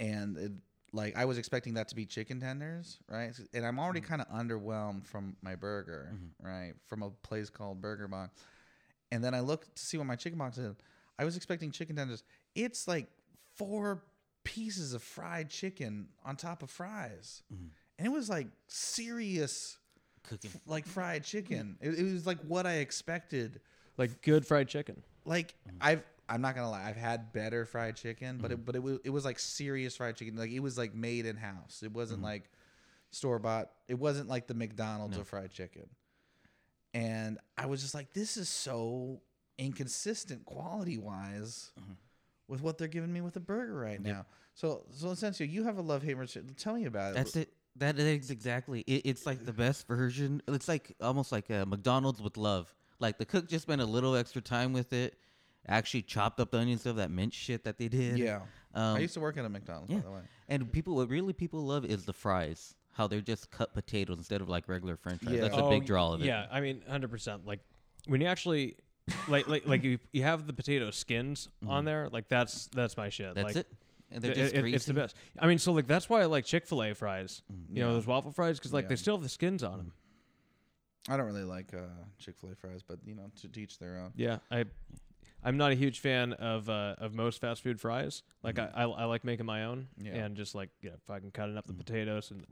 and 0.00 0.36
it, 0.36 0.52
like 0.92 1.16
I 1.16 1.24
was 1.26 1.38
expecting 1.38 1.74
that 1.74 1.86
to 1.88 1.94
be 1.94 2.04
chicken 2.06 2.40
tenders, 2.40 2.98
right? 3.08 3.30
And 3.54 3.64
I'm 3.64 3.78
already 3.78 4.00
Mm-hmm. 4.00 4.08
kind 4.08 4.22
of 4.22 4.28
underwhelmed 4.28 5.06
from 5.06 5.36
my 5.42 5.54
burger, 5.54 6.16
right? 6.42 6.72
From 6.86 7.02
a 7.04 7.10
place 7.10 7.48
called 7.50 7.80
Burger 7.80 8.08
Box, 8.08 8.32
and 9.12 9.22
then 9.22 9.34
I 9.34 9.40
looked 9.40 9.76
to 9.76 9.82
see 9.84 9.96
what 9.98 10.06
my 10.08 10.16
chicken 10.16 10.38
box 10.38 10.58
is. 10.58 10.74
I 11.18 11.24
was 11.24 11.36
expecting 11.36 11.70
chicken 11.70 11.94
tenders. 11.96 12.24
It's 12.56 12.88
like 12.88 13.06
four 13.56 14.02
pieces 14.42 14.94
of 14.94 15.02
fried 15.02 15.50
chicken 15.50 16.08
on 16.24 16.34
top 16.36 16.62
of 16.64 16.70
fries, 16.70 17.42
Mm-hmm. 17.52 17.66
and 17.98 18.06
it 18.06 18.10
was 18.10 18.28
like 18.28 18.48
serious, 18.66 19.78
Cooking. 20.24 20.50
like 20.66 20.86
fried 20.86 21.22
chicken. 21.24 21.76
It, 21.80 21.98
it 21.98 22.12
was 22.12 22.26
like 22.26 22.38
what 22.48 22.66
I 22.66 22.74
expected 22.78 23.60
like 23.96 24.22
good 24.22 24.46
fried 24.46 24.66
chicken. 24.68 25.02
like 25.24 25.54
I've 25.80 26.02
I'm 26.30 26.40
not 26.40 26.54
gonna 26.54 26.70
lie, 26.70 26.84
I've 26.86 26.96
had 26.96 27.32
better 27.32 27.66
fried 27.66 27.96
chicken, 27.96 28.38
but 28.38 28.52
it 28.52 28.54
mm-hmm. 28.54 28.64
but 28.64 28.76
it 28.76 28.82
was 28.82 28.98
it 29.04 29.10
was 29.10 29.24
like 29.24 29.38
serious 29.38 29.96
fried 29.96 30.16
chicken. 30.16 30.36
Like 30.36 30.52
it 30.52 30.60
was 30.60 30.78
like 30.78 30.94
made 30.94 31.26
in 31.26 31.36
house. 31.36 31.82
It 31.84 31.92
wasn't 31.92 32.20
mm-hmm. 32.20 32.26
like 32.26 32.50
store 33.10 33.40
bought. 33.40 33.70
It 33.88 33.98
wasn't 33.98 34.28
like 34.28 34.46
the 34.46 34.54
McDonald's 34.54 35.18
of 35.18 35.26
fried 35.26 35.50
chicken. 35.50 35.88
And 36.94 37.38
I 37.58 37.66
was 37.66 37.82
just 37.82 37.94
like, 37.94 38.12
this 38.12 38.36
is 38.36 38.48
so 38.48 39.20
inconsistent 39.58 40.44
quality 40.44 40.98
wise 40.98 41.72
mm-hmm. 41.78 41.92
with 42.48 42.62
what 42.62 42.78
they're 42.78 42.88
giving 42.88 43.12
me 43.12 43.20
with 43.20 43.36
a 43.36 43.40
burger 43.40 43.74
right 43.74 44.00
now. 44.00 44.24
So 44.54 44.84
so 44.92 45.10
Essential, 45.10 45.46
you 45.46 45.64
have 45.64 45.78
a 45.78 45.82
love 45.82 46.02
hate 46.02 46.14
relationship. 46.14 46.56
Tell 46.56 46.74
me 46.74 46.84
about 46.84 47.12
it. 47.12 47.16
That's 47.16 47.36
it. 47.36 47.52
That 47.76 47.98
is 47.98 48.30
exactly. 48.30 48.80
It, 48.86 49.02
it's 49.04 49.26
like 49.26 49.44
the 49.44 49.52
best 49.52 49.88
version. 49.88 50.42
It's 50.46 50.68
like 50.68 50.94
almost 51.00 51.32
like 51.32 51.50
a 51.50 51.66
McDonald's 51.66 52.22
with 52.22 52.36
love. 52.36 52.72
Like 53.00 53.18
the 53.18 53.24
cook 53.24 53.48
just 53.48 53.62
spent 53.62 53.80
a 53.80 53.86
little 53.86 54.14
extra 54.14 54.42
time 54.42 54.72
with 54.72 54.92
it. 54.92 55.18
Actually 55.68 56.02
chopped 56.02 56.40
up 56.40 56.50
the 56.50 56.58
onions 56.58 56.86
of 56.86 56.96
that 56.96 57.10
mint 57.10 57.32
shit 57.32 57.64
that 57.64 57.78
they 57.78 57.88
did. 57.88 58.18
Yeah. 58.18 58.40
Um, 58.74 58.96
I 58.96 58.98
used 59.00 59.14
to 59.14 59.20
work 59.20 59.36
at 59.36 59.44
a 59.44 59.48
McDonald's, 59.48 59.90
yeah. 59.90 59.98
by 59.98 60.04
the 60.04 60.10
way. 60.10 60.20
And 60.48 60.72
people, 60.72 60.96
what 60.96 61.08
really 61.08 61.32
people 61.32 61.64
love 61.64 61.84
is 61.84 62.04
the 62.04 62.12
fries. 62.12 62.74
How 62.92 63.06
they're 63.06 63.20
just 63.20 63.50
cut 63.50 63.72
potatoes 63.74 64.18
instead 64.18 64.40
of 64.40 64.48
like 64.48 64.68
regular 64.68 64.96
French 64.96 65.22
fries. 65.22 65.36
Yeah. 65.36 65.42
That's 65.42 65.56
a 65.56 65.62
Oh, 65.64 65.70
big 65.70 65.86
draw 65.86 66.14
of 66.14 66.22
it. 66.22 66.26
Yeah, 66.26 66.46
I 66.50 66.60
mean, 66.60 66.82
hundred 66.88 67.10
percent. 67.10 67.46
Like 67.46 67.60
when 68.06 68.20
you 68.20 68.26
actually, 68.26 68.76
like, 69.28 69.48
like, 69.48 69.66
like 69.66 69.84
you, 69.84 69.98
you 70.12 70.22
have 70.22 70.46
the 70.46 70.52
potato 70.52 70.90
skins 70.90 71.48
on 71.66 71.84
there. 71.84 72.08
Like 72.10 72.28
that's 72.28 72.68
that's 72.74 72.96
my 72.96 73.08
shit. 73.08 73.34
That's 73.34 73.44
like, 73.44 73.56
it. 73.56 73.66
And 74.10 74.22
they're 74.22 74.34
just 74.34 74.54
it- 74.54 74.60
greasy. 74.60 74.76
it's 74.76 74.86
the 74.86 74.94
best. 74.94 75.14
I 75.38 75.46
mean, 75.46 75.58
so 75.58 75.72
like 75.72 75.86
that's 75.86 76.08
why 76.08 76.20
I 76.22 76.24
like 76.24 76.44
Chick 76.44 76.66
Fil 76.66 76.82
A 76.82 76.94
fries. 76.94 77.42
You 77.72 77.82
know 77.82 77.92
those 77.94 78.06
waffle 78.06 78.32
fries 78.32 78.58
because 78.58 78.72
like 78.72 78.88
they 78.88 78.96
still 78.96 79.14
have 79.14 79.22
the 79.22 79.28
skins 79.28 79.62
on 79.62 79.78
them. 79.78 79.92
I 81.08 81.16
don't 81.16 81.26
really 81.26 81.44
like 81.44 81.72
uh, 81.72 81.86
Chick 82.18 82.34
Fil 82.40 82.50
A 82.50 82.54
fries, 82.54 82.82
but 82.86 82.98
you 83.06 83.14
know, 83.14 83.30
to 83.40 83.48
teach 83.48 83.78
their 83.78 83.98
own. 83.98 84.12
Yeah, 84.16 84.38
I, 84.50 84.64
I'm 85.42 85.56
not 85.56 85.72
a 85.72 85.74
huge 85.74 86.00
fan 86.00 86.32
of 86.34 86.68
uh, 86.68 86.96
of 86.98 87.14
most 87.14 87.40
fast 87.40 87.62
food 87.62 87.80
fries. 87.80 88.22
Like 88.42 88.58
I, 88.58 88.68
I, 88.74 88.82
I 88.84 89.04
like 89.04 89.24
making 89.24 89.46
my 89.46 89.64
own 89.64 89.88
Yeah. 89.98 90.14
and 90.24 90.36
just 90.36 90.54
like 90.54 90.68
you 90.82 90.90
know, 90.90 90.96
fucking 91.06 91.30
cutting 91.32 91.56
up 91.56 91.66
the 91.66 91.72
potatoes 91.74 92.30
and 92.30 92.44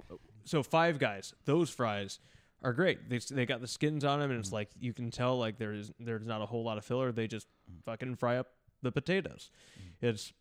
so 0.44 0.62
Five 0.62 0.98
Guys, 0.98 1.34
those 1.44 1.68
fries 1.70 2.18
are 2.62 2.72
great. 2.72 3.08
They 3.08 3.18
they 3.18 3.44
got 3.46 3.60
the 3.60 3.68
skins 3.68 4.04
on 4.04 4.20
them 4.20 4.30
and 4.30 4.40
it's 4.40 4.52
like 4.52 4.70
you 4.80 4.92
can 4.92 5.10
tell 5.10 5.38
like 5.38 5.58
there 5.58 5.72
is 5.72 5.92
there's 6.00 6.24
not 6.26 6.40
a 6.40 6.46
whole 6.46 6.64
lot 6.64 6.78
of 6.78 6.84
filler. 6.84 7.12
They 7.12 7.26
just 7.26 7.46
fucking 7.84 8.16
fry 8.16 8.38
up 8.38 8.48
the 8.82 8.90
potatoes. 8.92 9.50
It's 10.00 10.32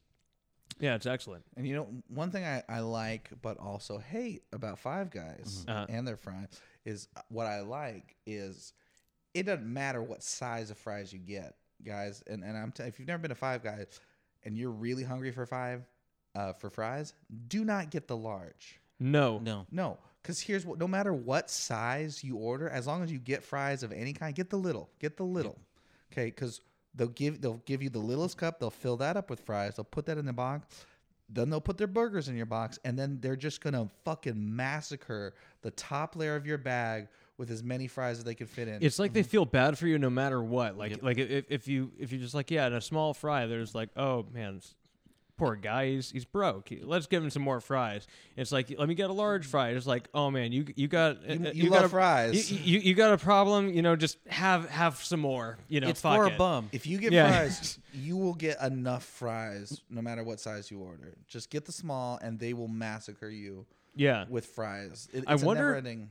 yeah, 0.80 0.96
it's 0.96 1.06
excellent. 1.06 1.44
And 1.58 1.68
you 1.68 1.76
know, 1.76 1.88
one 2.08 2.30
thing 2.32 2.46
I, 2.46 2.62
I 2.70 2.80
like 2.80 3.30
but 3.42 3.58
also 3.58 3.98
hate 3.98 4.44
about 4.54 4.80
Five 4.80 5.10
Guys 5.12 5.66
Uh-huh. 5.68 5.86
and 5.90 6.08
their 6.08 6.18
fries 6.18 6.48
is 6.86 7.08
uh, 7.18 7.22
what 7.30 7.48
I 7.48 7.62
like 7.62 8.16
is 8.26 8.74
it 9.34 9.44
doesn't 9.46 9.66
matter 9.72 10.02
what 10.02 10.24
size 10.24 10.72
of 10.72 10.78
fries 10.78 11.12
you 11.12 11.20
get, 11.20 11.56
guys. 11.86 12.24
And 12.28 12.44
and 12.44 12.58
I'm 12.58 12.72
t- 12.72 12.84
if 12.84 13.00
you've 13.00 13.08
never 13.08 13.22
been 13.22 13.30
to 13.30 13.36
Five 13.36 13.64
Guys 13.64 14.00
and 14.44 14.58
you're 14.58 14.72
really 14.72 15.04
hungry 15.04 15.32
for 15.32 15.46
five 15.46 15.86
uh, 16.36 16.54
for 16.54 16.70
fries, 16.70 17.14
do 17.48 17.66
not 17.66 17.90
get 17.90 18.08
the 18.08 18.18
large. 18.18 18.80
No, 19.00 19.40
No. 19.40 19.66
No, 19.72 19.98
because 20.22 20.40
here's 20.40 20.66
what: 20.66 20.80
no 20.80 20.88
matter 20.88 21.14
what 21.14 21.50
size 21.50 22.24
you 22.24 22.38
order, 22.38 22.68
as 22.70 22.88
long 22.88 23.04
as 23.04 23.12
you 23.12 23.20
get 23.20 23.44
fries 23.44 23.84
of 23.84 23.92
any 23.92 24.14
kind, 24.14 24.34
get 24.36 24.50
the 24.50 24.58
little, 24.58 24.90
get 25.00 25.18
the 25.18 25.24
little, 25.24 25.58
okay? 26.12 26.26
Because 26.26 26.62
they'll 26.96 27.08
give 27.10 27.42
they'll 27.42 27.62
give 27.66 27.82
you 27.84 27.90
the 27.90 28.00
littlest 28.00 28.38
cup. 28.38 28.60
They'll 28.60 28.70
fill 28.72 28.98
that 28.98 29.16
up 29.18 29.30
with 29.30 29.42
fries. 29.42 29.76
They'll 29.76 29.86
put 29.86 30.06
that 30.08 30.18
in 30.18 30.26
the 30.26 30.34
box. 30.34 30.68
Then 31.30 31.50
they'll 31.50 31.62
put 31.62 31.78
their 31.78 31.88
burgers 31.88 32.30
in 32.30 32.38
your 32.38 32.46
box, 32.46 32.80
and 32.86 32.98
then 32.98 33.20
they're 33.22 33.36
just 33.36 33.62
gonna 33.62 33.90
fucking 34.04 34.56
massacre 34.56 35.36
the 35.62 35.72
top 35.72 36.16
layer 36.16 36.36
of 36.36 36.48
your 36.48 36.58
bag 36.58 37.08
with 37.38 37.52
as 37.52 37.64
many 37.64 37.88
fries 37.88 38.18
as 38.18 38.24
they 38.24 38.36
could 38.36 38.50
fit 38.50 38.68
in. 38.68 38.82
It's 38.82 39.00
like 39.00 39.14
they 39.14 39.24
feel 39.24 39.46
bad 39.46 39.78
for 39.78 39.88
you 39.88 39.98
no 40.00 40.10
matter 40.10 40.42
what. 40.42 40.78
Like 40.78 40.92
Yep. 40.92 41.04
like 41.04 41.18
if, 41.18 41.46
if 41.50 41.68
you 41.68 41.92
if 42.00 42.12
you're 42.12 42.22
just 42.22 42.34
like 42.34 42.50
yeah, 42.52 42.68
in 42.68 42.74
a 42.74 42.82
small 42.82 43.14
fry, 43.14 43.46
there's 43.46 43.76
like 43.76 43.90
oh 43.96 44.26
man, 44.34 44.58
s- 44.58 44.74
poor 45.38 45.56
guy, 45.56 45.92
he's 45.92 46.10
he's 46.10 46.26
broke. 46.26 46.70
He- 46.70 46.82
Let's 46.84 47.06
give 47.06 47.24
him 47.24 47.30
some 47.30 47.44
more 47.44 47.62
fries. 47.62 48.08
It's 48.36 48.52
like 48.52 48.74
let 48.78 48.88
me 48.90 48.96
get 48.96 49.12
a 49.12 49.14
large 49.14 49.46
fry. 49.46 49.70
It's 49.70 49.86
like 49.86 50.08
oh 50.16 50.32
man, 50.32 50.52
you 50.52 50.66
you 50.76 50.88
got 50.88 51.22
You- 51.30 51.48
uh, 51.48 51.52
you 51.54 51.70
got 51.70 51.76
love 51.76 51.86
a, 51.86 51.90
fries. 51.90 52.52
You, 52.52 52.58
you 52.58 52.80
you 52.80 52.94
got 52.96 53.14
a 53.14 53.18
problem. 53.20 53.70
You 53.70 53.84
know, 53.84 53.96
just 53.96 54.18
have 54.28 54.68
have 54.70 54.96
some 55.04 55.20
more. 55.20 55.60
You 55.68 55.80
know, 55.80 55.90
it's 55.90 56.02
fuck 56.02 56.16
for 56.16 56.28
it. 56.28 56.34
a 56.34 56.38
bum. 56.38 56.70
If 56.72 56.88
you 56.88 56.98
get 56.98 57.12
Yeah. 57.14 57.30
fries, 57.30 57.78
you 57.94 58.18
will 58.18 58.34
get 58.34 58.60
enough 58.64 59.04
fries 59.04 59.80
no 59.92 60.02
matter 60.02 60.24
what 60.24 60.40
size 60.40 60.72
you 60.72 60.80
order. 60.80 61.14
Just 61.28 61.52
get 61.52 61.66
the 61.66 61.72
small, 61.72 62.18
and 62.20 62.40
they 62.40 62.54
will 62.54 62.68
massacre 62.68 63.30
you 63.30 63.68
Yeah, 63.96 64.26
with 64.28 64.48
fries. 64.48 65.08
It, 65.14 65.24
I 65.28 65.34
it's 65.36 65.44
a 65.44 65.46
wonder- 65.46 65.66
never-ending. 65.66 66.10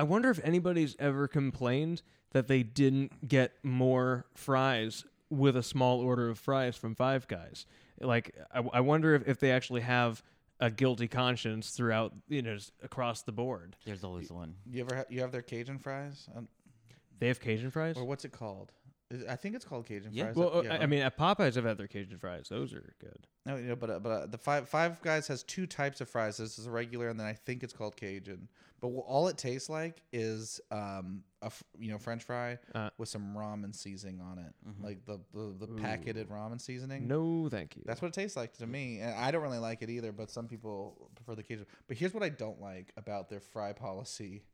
I 0.00 0.02
wonder 0.02 0.30
if 0.30 0.40
anybody's 0.42 0.96
ever 0.98 1.28
complained 1.28 2.00
that 2.32 2.48
they 2.48 2.62
didn't 2.62 3.28
get 3.28 3.52
more 3.62 4.24
fries 4.34 5.04
with 5.28 5.58
a 5.58 5.62
small 5.62 6.00
order 6.00 6.30
of 6.30 6.38
fries 6.38 6.74
from 6.74 6.94
Five 6.94 7.28
Guys. 7.28 7.66
Like, 8.00 8.34
I, 8.50 8.62
I 8.72 8.80
wonder 8.80 9.14
if, 9.14 9.28
if 9.28 9.40
they 9.40 9.50
actually 9.52 9.82
have 9.82 10.22
a 10.58 10.70
guilty 10.70 11.06
conscience 11.06 11.72
throughout, 11.72 12.14
you 12.30 12.40
know, 12.40 12.54
just 12.54 12.72
across 12.82 13.20
the 13.24 13.32
board. 13.32 13.76
There's 13.84 14.02
always 14.02 14.32
one. 14.32 14.54
You 14.64 14.80
ever 14.80 14.94
ha- 14.96 15.04
you 15.10 15.20
have 15.20 15.32
their 15.32 15.42
Cajun 15.42 15.78
fries? 15.78 16.26
Um, 16.34 16.48
They 17.18 17.28
have 17.28 17.38
Cajun 17.38 17.70
fries. 17.70 17.98
or 17.98 18.04
what's 18.04 18.24
it 18.24 18.32
called? 18.32 18.72
I 19.28 19.34
think 19.36 19.56
it's 19.56 19.64
called 19.64 19.86
Cajun 19.86 20.10
Yeah. 20.12 20.24
fries. 20.26 20.36
Well, 20.36 20.58
uh, 20.58 20.62
Yeah. 20.62 20.74
I 20.74 20.82
I 20.82 20.86
mean, 20.86 21.00
at 21.02 21.16
Popeyes, 21.16 21.56
I've 21.56 21.64
had 21.64 21.78
their 21.78 21.88
Cajun 21.88 22.18
fries. 22.18 22.48
Those 22.48 22.72
are 22.72 22.94
good. 23.00 23.26
No, 23.44 23.56
you 23.56 23.66
know, 23.68 23.76
but 23.76 23.90
uh, 23.90 23.98
but 23.98 24.10
uh, 24.10 24.26
the 24.26 24.38
five 24.38 24.68
Five 24.68 25.00
Guys 25.02 25.26
has 25.26 25.42
two 25.42 25.66
types 25.66 26.00
of 26.00 26.08
fries. 26.08 26.36
This 26.36 26.58
is 26.58 26.66
a 26.66 26.70
regular, 26.70 27.08
and 27.08 27.18
then 27.18 27.26
I 27.26 27.32
think 27.32 27.62
it's 27.62 27.72
called 27.72 27.96
Cajun. 27.96 28.48
But 28.80 28.88
all 28.88 29.28
it 29.28 29.36
tastes 29.36 29.68
like 29.68 30.02
is 30.12 30.60
um 30.70 31.24
a 31.42 31.50
you 31.78 31.90
know 31.90 31.98
French 31.98 32.22
fry 32.22 32.58
Uh, 32.74 32.90
with 32.98 33.08
some 33.08 33.34
ramen 33.34 33.74
seasoning 33.74 34.20
on 34.20 34.38
it, 34.38 34.54
Mhm. 34.66 34.82
like 34.84 35.04
the 35.06 35.18
the, 35.34 35.66
the 35.66 35.66
packeted 35.80 36.28
ramen 36.28 36.60
seasoning. 36.60 37.08
No, 37.08 37.48
thank 37.48 37.76
you. 37.76 37.82
That's 37.86 38.00
what 38.00 38.08
it 38.08 38.14
tastes 38.14 38.36
like 38.36 38.52
to 38.58 38.66
me, 38.66 39.00
and 39.00 39.12
I 39.14 39.30
don't 39.32 39.42
really 39.42 39.58
like 39.58 39.82
it 39.82 39.90
either. 39.90 40.12
But 40.12 40.30
some 40.30 40.46
people 40.46 41.10
prefer 41.16 41.34
the 41.34 41.42
Cajun. 41.42 41.66
But 41.88 41.96
here's 41.96 42.14
what 42.14 42.22
I 42.22 42.28
don't 42.28 42.60
like 42.60 42.92
about 42.96 43.28
their 43.28 43.40
fry 43.40 43.72
policy 43.72 44.44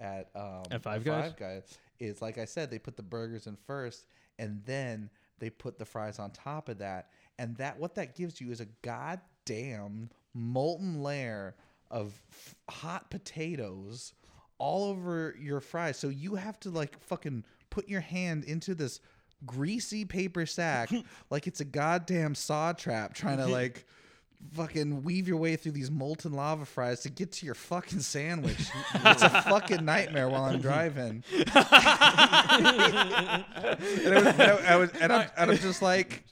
at 0.00 0.30
um, 0.34 0.62
At 0.70 0.82
Five 0.82 1.04
Guys? 1.04 1.30
Five 1.30 1.36
Guys 1.36 1.78
is 1.98 2.22
like 2.22 2.38
I 2.38 2.44
said, 2.44 2.70
they 2.70 2.78
put 2.78 2.96
the 2.96 3.02
burgers 3.02 3.46
in 3.46 3.56
first, 3.66 4.06
and 4.38 4.62
then 4.64 5.10
they 5.38 5.50
put 5.50 5.78
the 5.78 5.84
fries 5.84 6.18
on 6.18 6.30
top 6.30 6.68
of 6.68 6.78
that, 6.78 7.10
and 7.38 7.56
that 7.56 7.78
what 7.78 7.94
that 7.96 8.16
gives 8.16 8.40
you 8.40 8.50
is 8.50 8.60
a 8.60 8.66
goddamn 8.82 10.10
molten 10.34 11.02
layer 11.02 11.54
of 11.90 12.20
f- 12.30 12.54
hot 12.68 13.10
potatoes 13.10 14.14
all 14.58 14.84
over 14.84 15.34
your 15.40 15.60
fries. 15.60 15.96
So 15.96 16.08
you 16.08 16.36
have 16.36 16.58
to 16.60 16.70
like 16.70 16.98
fucking 17.00 17.44
put 17.70 17.88
your 17.88 18.00
hand 18.00 18.44
into 18.44 18.74
this 18.74 19.00
greasy 19.46 20.04
paper 20.04 20.44
sack 20.44 20.90
like 21.30 21.46
it's 21.46 21.60
a 21.60 21.64
goddamn 21.64 22.34
saw 22.34 22.72
trap 22.72 23.14
trying 23.14 23.38
to 23.38 23.46
like 23.46 23.86
fucking 24.54 25.02
weave 25.04 25.28
your 25.28 25.36
way 25.36 25.56
through 25.56 25.72
these 25.72 25.90
molten 25.90 26.32
lava 26.32 26.64
fries 26.64 27.00
to 27.00 27.08
get 27.10 27.32
to 27.32 27.46
your 27.46 27.54
fucking 27.54 28.00
sandwich. 28.00 28.58
it's 28.94 29.22
a 29.22 29.42
fucking 29.42 29.84
nightmare 29.84 30.28
while 30.28 30.44
I'm 30.44 30.60
driving. 30.60 31.22
and, 31.32 31.44
it 33.82 34.14
was, 34.14 34.26
and 34.26 34.42
I, 34.42 34.56
I 34.66 34.76
was, 34.76 34.90
and, 35.00 35.12
I'm, 35.12 35.28
and 35.36 35.50
I'm 35.52 35.56
just 35.58 35.82
like, 35.82 36.24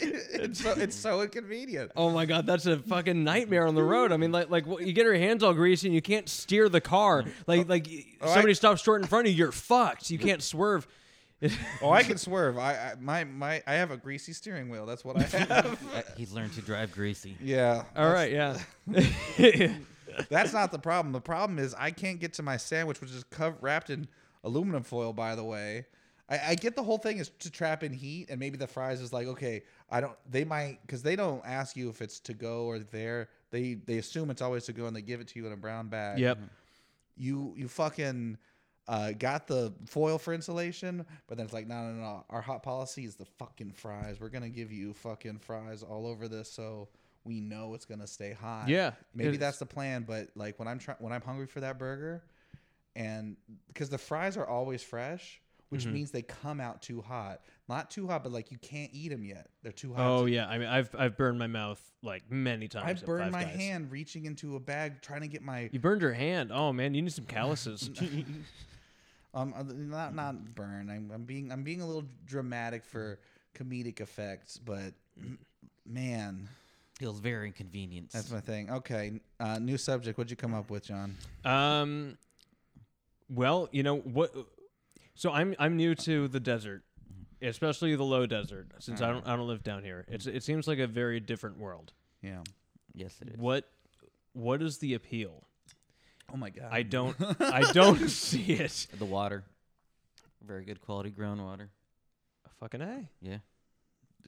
it's 0.00 0.60
so, 0.62 0.70
it's 0.72 0.96
so 0.96 1.22
inconvenient. 1.22 1.92
Oh 1.96 2.10
my 2.10 2.26
god, 2.26 2.46
that's 2.46 2.66
a 2.66 2.78
fucking 2.78 3.22
nightmare 3.22 3.66
on 3.66 3.74
the 3.74 3.82
road. 3.82 4.10
I 4.12 4.16
mean, 4.16 4.32
like, 4.32 4.50
like 4.50 4.66
what- 4.66 4.84
you 4.86 4.92
get 4.92 5.04
your 5.04 5.14
hands 5.14 5.42
all 5.42 5.54
greasy 5.54 5.86
and 5.88 5.94
you 5.94 6.02
can't 6.02 6.28
steer 6.28 6.68
the 6.68 6.80
car. 6.80 7.24
Like, 7.46 7.60
oh, 7.60 7.64
like 7.68 7.88
Oh, 8.20 8.28
I- 8.30 8.34
somebody 8.34 8.54
stops 8.54 8.82
short 8.82 9.00
in 9.02 9.06
front 9.06 9.26
of 9.26 9.32
you, 9.32 9.38
you're 9.38 9.52
fucked. 9.52 10.10
You 10.10 10.18
can't 10.18 10.42
swerve. 10.42 10.86
Oh, 11.82 11.90
I 11.90 12.02
can 12.02 12.16
swerve. 12.16 12.56
I, 12.58 12.72
I 12.72 12.94
my 13.00 13.24
my 13.24 13.62
I 13.66 13.74
have 13.74 13.90
a 13.90 13.96
greasy 13.96 14.32
steering 14.32 14.68
wheel. 14.68 14.86
That's 14.86 15.04
what 15.04 15.16
I 15.18 15.22
have. 15.38 16.14
He's 16.16 16.32
learned 16.32 16.54
to 16.54 16.62
drive 16.62 16.92
greasy. 16.92 17.36
yeah. 17.40 17.84
all 17.96 18.10
right, 18.10 18.32
yeah. 18.32 18.58
That's 20.28 20.52
not 20.52 20.70
the 20.70 20.78
problem. 20.78 21.12
The 21.12 21.20
problem 21.20 21.58
is 21.58 21.74
I 21.74 21.90
can't 21.90 22.20
get 22.20 22.34
to 22.34 22.42
my 22.42 22.56
sandwich, 22.56 23.00
which 23.00 23.10
is 23.10 23.24
cov- 23.24 23.56
wrapped 23.60 23.90
in 23.90 24.06
aluminum 24.44 24.84
foil. 24.84 25.12
By 25.12 25.34
the 25.34 25.44
way, 25.44 25.86
I, 26.28 26.38
I 26.50 26.54
get 26.54 26.76
the 26.76 26.82
whole 26.82 26.98
thing 26.98 27.18
is 27.18 27.30
to 27.40 27.50
trap 27.50 27.82
in 27.82 27.92
heat, 27.92 28.30
and 28.30 28.38
maybe 28.38 28.56
the 28.56 28.66
fries 28.68 29.00
is 29.00 29.12
like 29.12 29.26
okay, 29.26 29.62
I 29.90 30.00
don't. 30.00 30.16
They 30.30 30.44
might 30.44 30.78
because 30.82 31.02
they 31.02 31.16
don't 31.16 31.42
ask 31.44 31.76
you 31.76 31.88
if 31.90 32.00
it's 32.00 32.20
to 32.20 32.34
go 32.34 32.64
or 32.66 32.78
there. 32.78 33.28
They 33.50 33.74
they 33.74 33.98
assume 33.98 34.30
it's 34.30 34.42
always 34.42 34.64
to 34.64 34.72
go, 34.72 34.86
and 34.86 34.94
they 34.96 35.02
give 35.02 35.20
it 35.20 35.28
to 35.28 35.38
you 35.40 35.46
in 35.46 35.52
a 35.52 35.56
brown 35.56 35.88
bag. 35.88 36.18
yep. 36.18 36.38
You 37.16 37.54
you 37.56 37.68
fucking. 37.68 38.38
Uh, 38.86 39.12
got 39.12 39.46
the 39.46 39.72
foil 39.86 40.18
for 40.18 40.34
insulation, 40.34 41.06
but 41.26 41.36
then 41.38 41.46
it's 41.46 41.54
like, 41.54 41.66
no, 41.66 41.90
no, 41.90 41.92
no. 41.94 42.24
Our 42.28 42.42
hot 42.42 42.62
policy 42.62 43.04
is 43.06 43.14
the 43.16 43.24
fucking 43.24 43.72
fries. 43.72 44.20
We're 44.20 44.28
gonna 44.28 44.50
give 44.50 44.70
you 44.70 44.92
fucking 44.92 45.38
fries 45.38 45.82
all 45.82 46.06
over 46.06 46.28
this, 46.28 46.50
so 46.52 46.88
we 47.24 47.40
know 47.40 47.72
it's 47.72 47.86
gonna 47.86 48.06
stay 48.06 48.34
hot 48.34 48.68
Yeah. 48.68 48.90
maybe 49.14 49.38
that's 49.38 49.56
the 49.56 49.64
plan 49.64 50.04
but 50.06 50.28
like 50.34 50.58
when 50.58 50.68
i'm 50.68 50.78
trying 50.78 50.98
when 51.00 51.10
i'm 51.10 51.22
hungry 51.22 51.46
for 51.46 51.60
that 51.60 51.78
burger 51.78 52.22
and 52.94 53.38
because 53.68 53.88
the 53.88 53.96
fries 53.96 54.36
are 54.36 54.46
always 54.46 54.82
fresh 54.82 55.40
which 55.70 55.84
Mm-hmm. 55.84 55.92
means 55.94 56.10
they 56.10 56.20
come 56.20 56.60
out 56.60 56.82
too 56.82 57.00
hot 57.00 57.40
not 57.66 57.90
too 57.90 58.06
hot 58.06 58.22
but 58.24 58.30
like 58.30 58.50
you 58.52 58.58
can't 58.58 58.90
eat 58.92 59.08
them 59.08 59.24
yet 59.24 59.48
they're 59.62 59.72
too 59.72 59.94
hot 59.94 60.06
Oh 60.06 60.26
yeah. 60.26 60.46
I 60.46 60.58
mean, 60.58 60.68
I've 60.68 60.94
I've 60.98 61.16
burned 61.16 61.38
my 61.38 61.46
mouth 61.46 61.80
like 62.02 62.30
many 62.30 62.68
times. 62.68 63.02
i 63.02 63.06
burned 63.06 63.32
my 63.32 63.44
Guys. 63.44 63.56
hand 63.56 63.90
reaching 63.90 64.26
into 64.26 64.56
a 64.56 64.60
bag 64.60 65.00
trying 65.00 65.22
to 65.22 65.26
get 65.28 65.40
my 65.40 65.70
You 65.72 65.78
burned 65.80 66.02
your 66.02 66.12
hand. 66.12 66.50
Oh 66.52 66.74
man, 66.74 66.92
you 66.92 67.00
need 67.00 67.12
some 67.14 67.24
calluses. 67.36 67.88
um 69.34 69.52
not 69.90 70.14
not 70.14 70.54
burn 70.54 70.88
I'm, 70.90 71.10
I'm 71.12 71.24
being 71.24 71.50
i'm 71.52 71.62
being 71.62 71.80
a 71.80 71.86
little 71.86 72.04
dramatic 72.26 72.84
for 72.84 73.18
comedic 73.54 74.00
effects 74.00 74.58
but 74.58 74.92
man 75.86 76.48
Feels 76.98 77.18
very 77.18 77.48
inconvenient. 77.48 78.10
that's 78.12 78.30
my 78.30 78.40
thing 78.40 78.70
okay 78.70 79.12
uh 79.40 79.58
new 79.58 79.76
subject 79.76 80.16
what'd 80.16 80.30
you 80.30 80.36
come 80.36 80.54
up 80.54 80.70
with 80.70 80.84
john 80.84 81.16
Um, 81.44 82.16
well, 83.34 83.68
you 83.72 83.82
know 83.82 83.96
what? 83.98 84.32
So 85.14 85.32
I'm 85.32 85.54
I'm 85.58 85.76
new 85.76 85.94
to 85.96 86.28
the 86.28 86.38
desert, 86.40 86.82
especially 87.42 87.96
the 87.96 88.04
low 88.04 88.26
desert, 88.26 88.68
since 88.80 89.00
I 89.00 89.10
don't 89.10 89.26
I 89.26 89.34
don't 89.34 89.48
live 89.48 89.62
down 89.64 89.82
here. 89.82 90.04
It's 90.08 90.26
it 90.26 90.42
seems 90.44 90.68
like 90.68 90.78
a 90.78 90.86
very 90.86 91.20
different 91.20 91.58
world. 91.58 91.92
yeah 92.22 92.42
yes, 92.94 93.16
it 93.22 93.30
is. 93.30 93.36
What 93.38 93.64
what 94.34 94.62
is 94.62 94.78
the 94.78 94.92
appeal? 94.94 95.44
Oh 96.32 96.36
my 96.36 96.50
god 96.50 96.68
I 96.70 96.82
don't 96.82 97.16
I 97.40 97.60
don't 97.72 98.08
see 98.08 98.54
it. 98.54 98.86
The 98.98 99.04
water, 99.04 99.44
very 100.44 100.64
good 100.64 100.80
quality 100.80 101.10
groundwater. 101.10 101.68
A 102.46 102.50
fucking 102.60 102.80
a. 102.80 103.08
Yeah. 103.22 103.38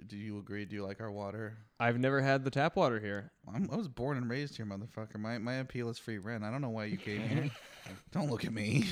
do 0.06 0.16
you 0.16 0.38
agree 0.38 0.64
do 0.64 0.76
you 0.76 0.84
like 0.84 1.00
our 1.00 1.10
water 1.10 1.56
I've 1.78 1.98
never 1.98 2.22
had 2.22 2.44
the 2.44 2.50
tap 2.50 2.76
water 2.76 3.00
here. 3.00 3.30
I'm, 3.52 3.68
I 3.70 3.76
was 3.76 3.88
born 3.88 4.16
and 4.16 4.30
raised 4.30 4.56
here, 4.56 4.66
motherfucker. 4.66 5.18
My 5.18 5.38
my 5.38 5.54
appeal 5.54 5.88
is 5.90 5.98
free 5.98 6.18
rent. 6.18 6.44
I 6.44 6.50
don't 6.50 6.62
know 6.62 6.70
why 6.70 6.86
you 6.86 6.96
came 6.96 7.20
here. 7.22 7.50
don't 8.12 8.30
look 8.30 8.44
at 8.44 8.52
me. 8.52 8.86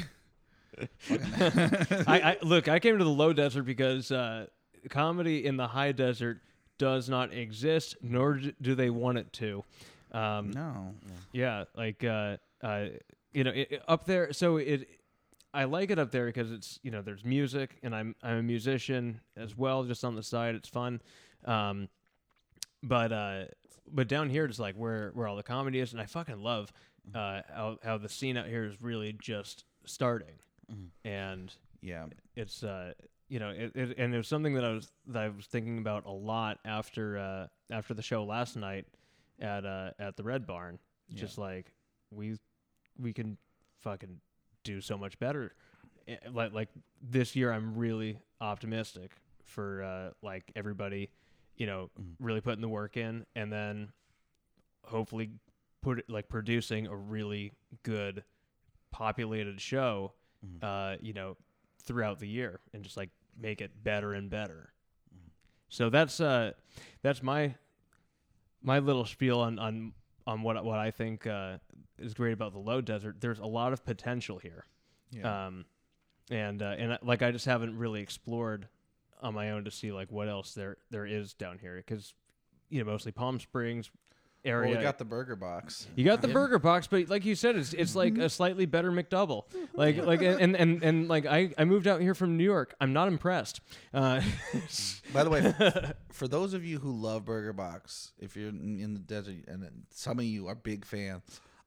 I, 1.11 2.05
I 2.07 2.37
look. 2.43 2.69
I 2.69 2.79
came 2.79 2.99
to 2.99 3.05
the 3.05 3.11
low 3.11 3.33
desert 3.33 3.63
because 3.63 4.11
uh, 4.13 4.47
comedy 4.91 5.47
in 5.47 5.57
the 5.57 5.69
high 5.69 5.93
desert 5.93 6.41
does 6.79 7.09
not 7.09 7.33
exist, 7.33 7.97
nor 8.03 8.41
do 8.61 8.75
they 8.75 8.91
want 8.91 9.19
it 9.19 9.33
to. 9.35 9.65
Um, 10.13 10.51
no. 10.51 10.95
Yeah, 11.33 11.65
like 11.77 12.05
uh, 12.05 12.37
uh, 12.65 12.87
you 13.33 13.45
know, 13.45 13.51
it, 13.51 13.69
it- 13.71 13.83
up 13.87 14.05
there. 14.07 14.33
So 14.33 14.57
it, 14.57 14.89
I 15.53 15.65
like 15.65 15.91
it 15.93 15.99
up 16.01 16.11
there 16.11 16.27
because 16.27 16.51
it's 16.51 16.81
you 16.83 16.91
know 16.91 17.03
there's 17.03 17.25
music, 17.25 17.77
and 17.85 17.95
I'm 17.95 18.17
I'm 18.23 18.39
a 18.39 18.43
musician 18.43 19.21
as 19.37 19.57
well, 19.57 19.85
just 19.85 20.05
on 20.05 20.17
the 20.17 20.23
side. 20.23 20.55
It's 20.57 20.69
fun, 20.69 21.01
um, 21.45 21.89
but 22.83 23.13
uh, 23.13 23.45
but 23.93 24.09
down 24.09 24.31
here 24.31 24.45
it's 24.47 24.59
like 24.59 24.75
where 24.75 25.11
where 25.15 25.29
all 25.29 25.37
the 25.37 25.43
comedy 25.45 25.79
is, 25.81 25.93
and 25.93 26.01
I 26.01 26.07
fucking 26.07 26.43
love 26.43 26.73
uh, 27.15 27.43
how 27.55 27.79
how 27.85 27.99
the 27.99 28.09
scene 28.09 28.37
out 28.37 28.47
here 28.47 28.65
is 28.65 28.81
really 28.83 29.13
just 29.21 29.65
starting, 29.87 30.35
and 31.05 31.53
Yeah. 31.83 32.07
it's 32.37 32.63
uh 32.65 32.95
you 33.29 33.39
know 33.39 33.51
it, 33.51 33.73
it 33.77 33.95
and 33.99 34.13
was 34.15 34.27
something 34.29 34.55
that 34.55 34.65
I 34.65 34.73
was 34.73 34.91
that 35.09 35.23
I 35.23 35.29
was 35.29 35.47
thinking 35.47 35.79
about 35.79 36.05
a 36.07 36.11
lot 36.11 36.59
after 36.65 37.19
uh 37.19 37.47
after 37.71 37.95
the 37.95 38.03
show 38.03 38.25
last 38.25 38.57
night 38.57 38.87
at 39.41 39.65
uh 39.65 39.91
at 39.99 40.17
the 40.17 40.23
Red 40.23 40.47
Barn 40.47 40.79
Yeah. 41.09 41.21
just 41.21 41.39
like 41.39 41.73
we 42.11 42.37
we 43.01 43.13
can 43.13 43.37
fucking 43.81 44.21
do 44.63 44.81
so 44.81 44.97
much 44.97 45.19
better. 45.19 45.53
Eh, 46.09 46.17
like 46.33 46.53
like 46.53 46.69
this 47.03 47.37
year 47.37 47.53
I'm 47.53 47.77
really 47.77 48.19
optimistic 48.41 49.13
for 49.45 49.83
uh 49.83 50.11
like 50.23 50.51
everybody 50.57 51.11
you 51.57 51.67
know 51.67 51.91
really 52.19 52.41
putting 52.41 52.61
the 52.61 52.69
work 52.69 52.97
in 52.97 53.25
and 53.37 53.53
then 53.53 53.93
hopefully 54.85 55.31
put 55.83 55.99
it 55.99 56.11
like 56.11 56.29
producing 56.29 56.87
a 56.87 56.97
really 56.97 57.53
good 57.83 58.25
populated 58.91 59.61
show 59.61 60.13
uh 60.63 60.97
you 61.01 61.13
know 61.13 61.37
throughout 61.83 62.19
the 62.19 62.29
year 62.29 62.61
and 62.73 62.83
just 62.83 62.97
like 62.97 63.11
make 63.41 63.61
it 63.61 63.83
better 63.83 64.13
and 64.15 64.31
better. 64.31 64.73
So 65.69 65.91
that's 65.91 66.21
uh 66.21 66.53
that's 67.03 67.23
my 67.23 67.55
my 68.63 68.79
little 68.79 69.05
spiel 69.05 69.41
on 69.41 69.59
on 69.59 69.93
on 70.27 70.43
what 70.43 70.63
what 70.65 70.79
I 70.79 70.91
think 70.91 71.27
uh 71.27 71.59
is 71.99 72.15
great 72.15 72.33
about 72.33 72.53
the 72.53 72.59
low 72.59 72.81
desert 72.81 73.17
there's 73.21 73.39
a 73.39 73.47
lot 73.47 73.73
of 73.73 73.85
potential 73.85 74.39
here 74.39 74.65
Yeah. 75.11 75.47
um 75.47 75.65
and 76.31 76.63
uh, 76.63 76.75
and 76.79 76.99
like 77.03 77.23
I 77.23 77.31
just 77.31 77.45
haven't 77.47 77.77
really 77.79 78.01
explored 78.01 78.69
on 79.23 79.35
my 79.35 79.51
own 79.51 79.65
to 79.65 79.71
see 79.71 79.93
like 79.93 80.11
what 80.11 80.29
else 80.29 80.55
there 80.55 80.79
there 80.91 81.07
is 81.07 81.35
down 81.35 81.59
here 81.59 81.77
because 81.77 82.15
you 82.71 82.83
know 82.83 82.91
mostly 82.91 83.13
Palm 83.13 83.39
Springs 83.39 83.91
well, 84.45 84.55
area 84.55 84.77
we 84.77 84.83
got 84.83 84.99
the 84.99 85.05
burger 85.05 85.37
box. 85.37 85.87
you 85.97 86.05
got 86.05 86.23
the 86.23 86.29
burger 86.29 86.59
box, 86.59 86.87
but 86.87 87.09
like 87.09 87.25
you 87.25 87.35
said, 87.35 87.57
it's 87.57 87.73
it's 87.73 87.97
like 87.97 88.19
a 88.19 88.29
slightly 88.29 88.67
better 88.67 88.93
McDouble. 88.93 89.45
Like 89.75 89.97
like 89.99 90.23
and 90.23 90.57
and 90.57 90.83
and 90.83 91.09
like 91.09 91.27
I 91.27 91.53
I 91.57 91.65
moved 91.65 91.87
out 91.87 92.01
here 92.01 92.15
from 92.15 92.37
New 92.37 92.45
York. 92.45 92.75
I'm 92.81 92.93
not 92.93 93.09
impressed. 93.09 93.61
Uh, 93.93 94.21
By 95.13 95.25
the 95.25 95.31
way, 95.31 95.55
for 96.13 96.29
those 96.29 96.55
of 96.55 96.65
you 96.65 96.79
who 96.79 96.93
love 96.93 97.25
Burger 97.25 97.53
Box, 97.53 98.13
if 98.19 98.37
you're 98.37 98.49
in, 98.49 98.79
in 98.81 98.95
the 98.95 99.01
desert 99.01 99.37
and 99.49 99.69
some 99.91 100.19
of 100.19 100.25
you 100.25 100.49
are 100.49 100.55
big 100.55 100.85
fans, 100.85 101.23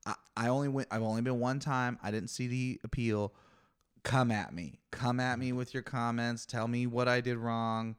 I, 0.05 0.15
I 0.35 0.47
only 0.49 0.67
went. 0.67 0.87
I've 0.91 1.03
only 1.03 1.21
been 1.21 1.39
one 1.39 1.59
time. 1.59 1.97
I 2.03 2.11
didn't 2.11 2.29
see 2.29 2.47
the 2.47 2.79
appeal. 2.83 3.33
Come 4.03 4.31
at 4.31 4.53
me. 4.53 4.79
Come 4.91 5.19
at 5.19 5.37
me 5.37 5.51
with 5.51 5.73
your 5.73 5.83
comments. 5.83 6.45
Tell 6.45 6.67
me 6.67 6.87
what 6.87 7.07
I 7.07 7.19
did 7.19 7.37
wrong. 7.37 7.95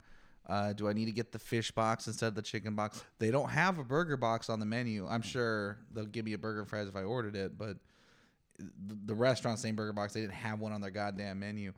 Uh, 0.49 0.73
do 0.73 0.89
I 0.89 0.93
need 0.93 1.05
to 1.05 1.11
get 1.11 1.31
the 1.31 1.37
fish 1.37 1.69
box 1.71 2.07
instead 2.07 2.25
of 2.27 2.35
the 2.35 2.41
chicken 2.41 2.73
box? 2.75 3.03
They 3.19 3.29
don't 3.29 3.49
have 3.49 3.77
a 3.77 3.83
burger 3.83 4.17
box 4.17 4.49
on 4.49 4.59
the 4.59 4.65
menu. 4.65 5.07
I'm 5.07 5.21
sure 5.21 5.77
they'll 5.93 6.07
give 6.07 6.25
me 6.25 6.33
a 6.33 6.39
burger 6.39 6.61
and 6.61 6.67
fries 6.67 6.87
if 6.87 6.95
I 6.95 7.03
ordered 7.03 7.35
it, 7.35 7.55
but 7.55 7.77
the, 9.05 9.13
restaurant 9.13 9.59
same 9.59 9.75
burger 9.75 9.93
box 9.93 10.13
they 10.13 10.21
didn't 10.21 10.33
have 10.33 10.59
one 10.59 10.71
on 10.71 10.81
their 10.81 10.89
goddamn 10.91 11.39
menu. 11.39 11.71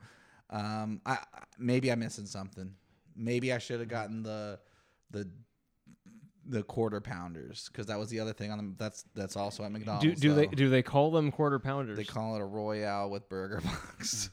Um, 0.50 1.00
I 1.04 1.12
I- 1.12 1.44
maybe 1.58 1.92
I'm 1.92 1.98
missing 2.00 2.24
something. 2.26 2.74
Maybe 3.14 3.52
I 3.52 3.58
should 3.58 3.80
have 3.80 3.88
gotten 3.90 4.22
the 4.22 4.58
the 5.10 5.28
the 6.46 6.62
quarter 6.62 7.00
pounders 7.00 7.68
because 7.70 7.86
that 7.86 7.98
was 7.98 8.08
the 8.08 8.20
other 8.20 8.32
thing 8.32 8.50
on 8.50 8.56
them. 8.58 8.74
That's 8.78 9.04
that's 9.14 9.36
also 9.36 9.64
at 9.64 9.70
McDonald's. 9.70 10.04
Do, 10.20 10.28
do 10.28 10.34
they 10.34 10.46
do 10.46 10.70
they 10.70 10.82
call 10.82 11.10
them 11.10 11.30
quarter 11.30 11.58
pounders? 11.58 11.96
They 11.96 12.04
call 12.04 12.36
it 12.36 12.40
a 12.40 12.44
royale 12.44 13.10
with 13.10 13.28
burger 13.28 13.60
box. 13.64 14.30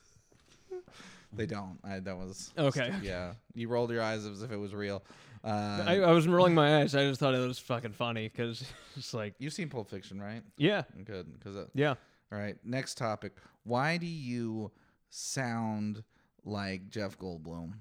They 1.33 1.45
don't. 1.45 1.79
I 1.83 1.99
that 1.99 2.17
was 2.17 2.51
Okay. 2.57 2.93
Yeah, 3.01 3.33
you 3.53 3.67
rolled 3.67 3.91
your 3.91 4.01
eyes 4.01 4.25
as 4.25 4.41
if 4.41 4.51
it 4.51 4.57
was 4.57 4.73
real. 4.73 5.03
Uh, 5.43 5.83
I, 5.87 5.99
I 5.99 6.11
wasn't 6.11 6.35
rolling 6.35 6.53
my 6.53 6.81
eyes. 6.81 6.95
I 6.95 7.07
just 7.07 7.19
thought 7.19 7.33
it 7.33 7.47
was 7.47 7.59
fucking 7.59 7.93
funny 7.93 8.27
because 8.27 8.63
it's 8.97 9.13
like, 9.13 9.35
you've 9.39 9.53
seen 9.53 9.69
Pulp 9.69 9.89
Fiction, 9.89 10.21
right? 10.21 10.41
yeah, 10.57 10.83
Good, 11.05 11.31
because 11.39 11.67
yeah. 11.73 11.95
all 12.31 12.39
right. 12.39 12.57
Next 12.65 12.97
topic. 12.97 13.33
Why 13.63 13.97
do 13.97 14.05
you 14.05 14.71
sound 15.09 16.03
like 16.43 16.89
Jeff 16.89 17.17
Goldblum? 17.17 17.73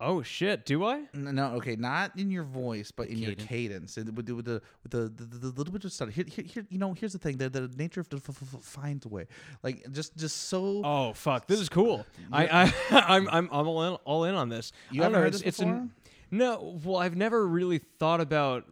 Oh 0.00 0.22
shit, 0.22 0.64
do 0.64 0.84
I? 0.84 1.06
No, 1.12 1.54
okay, 1.54 1.74
not 1.74 2.16
in 2.16 2.30
your 2.30 2.44
voice, 2.44 2.92
but 2.92 3.08
in 3.08 3.18
your 3.18 3.30
cadence. 3.32 3.48
cadence, 3.48 3.96
and 3.96 4.16
with 4.16 4.26
the 4.26 4.34
with 4.36 4.44
the 4.44 4.62
with 4.84 4.92
the, 4.92 5.24
the, 5.24 5.38
the, 5.38 5.46
little 5.48 5.72
bit 5.72 5.84
of 5.84 5.92
stuff. 5.92 6.10
Here, 6.10 6.24
here, 6.28 6.44
here, 6.44 6.66
you 6.70 6.78
know, 6.78 6.92
here's 6.92 7.12
the 7.12 7.18
thing: 7.18 7.36
the, 7.36 7.48
the 7.48 7.68
nature 7.76 8.00
of 8.00 8.08
the 8.08 8.18
f- 8.18 8.28
f- 8.28 8.62
finds 8.62 9.06
a 9.06 9.08
way. 9.08 9.26
Like 9.64 9.90
just, 9.90 10.16
just 10.16 10.48
so. 10.48 10.82
Oh 10.84 11.12
fuck, 11.14 11.48
this 11.48 11.58
is 11.58 11.68
cool. 11.68 12.06
I, 12.30 12.46
I 12.46 12.74
I'm 13.08 13.28
I'm 13.28 13.48
I'm 13.50 13.66
all 13.66 13.82
in 13.82 13.94
all 14.04 14.24
in 14.24 14.36
on 14.36 14.48
this. 14.48 14.72
You 14.92 15.02
I 15.02 15.06
don't 15.06 15.12
haven't 15.12 15.12
know, 15.14 15.18
heard 15.24 15.34
it's, 15.34 15.38
this 15.38 15.48
it's 15.48 15.58
an- 15.58 15.72
before? 15.72 15.88
no, 16.30 16.80
well, 16.84 16.96
I've 16.98 17.16
never 17.16 17.44
really 17.44 17.78
thought 17.78 18.20
about 18.20 18.66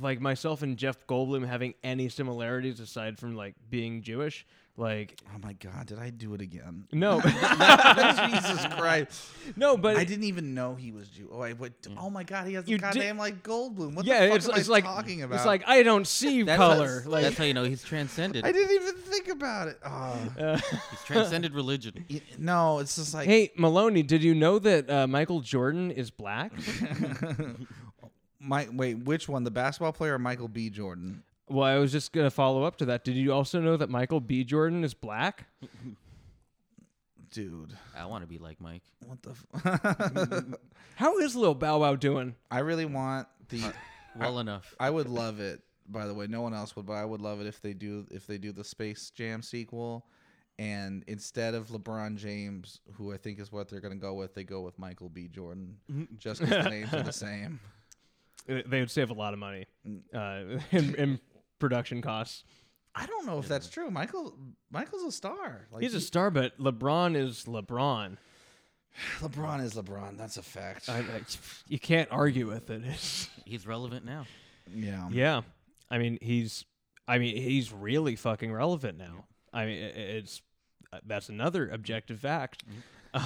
like 0.00 0.20
myself 0.20 0.62
and 0.62 0.76
Jeff 0.76 1.06
Goldblum 1.06 1.46
having 1.46 1.74
any 1.84 2.08
similarities 2.08 2.80
aside 2.80 3.18
from 3.18 3.36
like 3.36 3.54
being 3.68 4.02
Jewish. 4.02 4.46
Like 4.76 5.20
oh 5.32 5.38
my 5.40 5.52
god, 5.52 5.86
did 5.86 6.00
I 6.00 6.10
do 6.10 6.34
it 6.34 6.40
again? 6.40 6.88
no, 6.92 7.20
Jesus 7.20 8.66
Christ! 8.76 9.30
no, 9.54 9.76
but 9.76 9.96
I 9.96 10.02
didn't 10.02 10.24
even 10.24 10.52
know 10.52 10.74
he 10.74 10.90
was 10.90 11.08
Jew. 11.08 11.28
Oh, 11.30 11.40
I 11.42 11.52
would. 11.52 11.74
Oh 11.96 12.10
my 12.10 12.24
god, 12.24 12.48
he 12.48 12.54
has 12.54 12.66
You 12.66 12.74
a 12.74 12.78
did- 12.78 12.82
goddamn 12.82 13.16
like 13.16 13.44
Goldblum. 13.44 13.94
What 13.94 14.04
yeah, 14.04 14.22
the 14.22 14.26
fuck 14.30 14.36
it's 14.36 14.48
am 14.48 14.54
it's 14.56 14.68
I 14.68 14.72
like 14.72 14.84
talking 14.84 15.22
about? 15.22 15.36
it's 15.36 15.46
like 15.46 15.62
I 15.68 15.84
don't 15.84 16.08
see 16.08 16.42
That's 16.42 16.56
color. 16.56 17.02
How, 17.04 17.10
like 17.10 17.22
that's 17.22 17.38
how 17.38 17.44
you 17.44 17.54
know 17.54 17.62
he's 17.62 17.84
transcended. 17.84 18.44
I 18.44 18.50
didn't 18.50 18.74
even 18.74 18.94
think 18.96 19.28
about 19.28 19.68
it. 19.68 19.78
Oh. 19.86 20.32
uh, 20.40 20.56
He's 20.90 21.02
transcended 21.04 21.54
religion. 21.54 22.04
Y- 22.10 22.20
no, 22.38 22.80
it's 22.80 22.96
just 22.96 23.14
like 23.14 23.28
hey 23.28 23.52
Maloney, 23.56 24.02
did 24.02 24.24
you 24.24 24.34
know 24.34 24.58
that 24.58 24.90
uh, 24.90 25.06
Michael 25.06 25.38
Jordan 25.38 25.92
is 25.92 26.10
black? 26.10 26.50
My 28.40 28.68
wait, 28.72 28.94
which 29.04 29.28
one? 29.28 29.44
The 29.44 29.50
basketball 29.50 29.92
player 29.92 30.14
or 30.14 30.18
Michael 30.18 30.48
B. 30.48 30.68
Jordan? 30.68 31.22
Well, 31.48 31.64
I 31.66 31.76
was 31.78 31.92
just 31.92 32.12
gonna 32.12 32.30
follow 32.30 32.62
up 32.64 32.76
to 32.78 32.84
that. 32.86 33.04
Did 33.04 33.16
you 33.16 33.32
also 33.32 33.60
know 33.60 33.76
that 33.76 33.90
Michael 33.90 34.20
B. 34.20 34.44
Jordan 34.44 34.84
is 34.84 34.94
black? 34.94 35.46
Dude, 37.30 37.76
I 37.96 38.06
want 38.06 38.22
to 38.22 38.28
be 38.28 38.38
like 38.38 38.60
Mike. 38.60 38.82
what 39.06 39.20
the? 39.22 39.30
F- 39.64 40.60
How 40.94 41.18
is 41.18 41.34
Lil 41.34 41.54
Bow 41.54 41.78
Wow 41.80 41.96
doing? 41.96 42.36
I 42.50 42.60
really 42.60 42.84
want 42.86 43.26
the. 43.48 43.72
Well 44.16 44.38
enough. 44.38 44.74
I 44.78 44.90
would 44.90 45.08
love 45.08 45.40
it. 45.40 45.60
By 45.88 46.06
the 46.06 46.14
way, 46.14 46.26
no 46.28 46.40
one 46.42 46.54
else 46.54 46.76
would, 46.76 46.86
but 46.86 46.92
I 46.94 47.04
would 47.04 47.20
love 47.20 47.40
it 47.40 47.46
if 47.48 47.60
they 47.60 47.72
do 47.74 48.06
if 48.10 48.26
they 48.26 48.38
do 48.38 48.52
the 48.52 48.62
Space 48.62 49.10
Jam 49.10 49.42
sequel, 49.42 50.06
and 50.60 51.02
instead 51.08 51.54
of 51.54 51.68
LeBron 51.68 52.16
James, 52.16 52.80
who 52.94 53.12
I 53.12 53.16
think 53.16 53.40
is 53.40 53.50
what 53.50 53.68
they're 53.68 53.80
gonna 53.80 53.96
go 53.96 54.14
with, 54.14 54.34
they 54.34 54.44
go 54.44 54.60
with 54.60 54.78
Michael 54.78 55.08
B. 55.08 55.26
Jordan, 55.26 55.76
just 56.18 56.40
because 56.40 56.64
the 56.64 56.70
names 56.70 56.94
are 56.94 57.02
the 57.02 57.12
same. 57.12 57.58
They 58.46 58.78
would 58.80 58.90
save 58.90 59.10
a 59.10 59.14
lot 59.14 59.32
of 59.32 59.38
money 59.40 59.66
Mm. 59.88 60.00
uh, 60.14 60.60
in, 60.70 60.94
in 60.94 61.20
production 61.64 62.02
costs. 62.02 62.44
I 62.94 63.06
don't 63.06 63.26
know 63.26 63.38
if 63.38 63.48
that's 63.48 63.68
true. 63.70 63.90
Michael 63.90 64.36
Michael's 64.70 65.02
a 65.04 65.10
star. 65.12 65.66
Like 65.72 65.82
He's 65.82 65.94
a 65.94 65.98
he- 65.98 66.04
star, 66.04 66.30
but 66.30 66.58
LeBron 66.60 67.16
is 67.16 67.44
LeBron. 67.46 68.18
LeBron 69.20 69.64
is 69.64 69.74
LeBron. 69.74 70.16
That's 70.18 70.36
a 70.36 70.42
fact. 70.42 70.88
I, 70.88 70.98
I, 70.98 71.22
you 71.68 71.78
can't 71.78 72.08
argue 72.12 72.46
with 72.46 72.70
it. 72.70 72.82
He's 73.44 73.66
relevant 73.66 74.04
now. 74.04 74.26
yeah. 74.72 75.08
yeah, 75.10 75.40
I 75.90 75.98
mean 75.98 76.18
he's, 76.22 76.64
I 77.08 77.18
mean 77.18 77.36
he's 77.36 77.72
really 77.72 78.14
fucking 78.16 78.52
relevant 78.52 78.96
now. 78.98 79.24
I 79.52 79.66
mean 79.66 79.82
i- 79.84 79.88
it's 80.18 80.42
uh, 80.92 80.98
that's 81.06 81.28
another 81.28 81.68
objective 81.68 82.20
fact. 82.20 82.62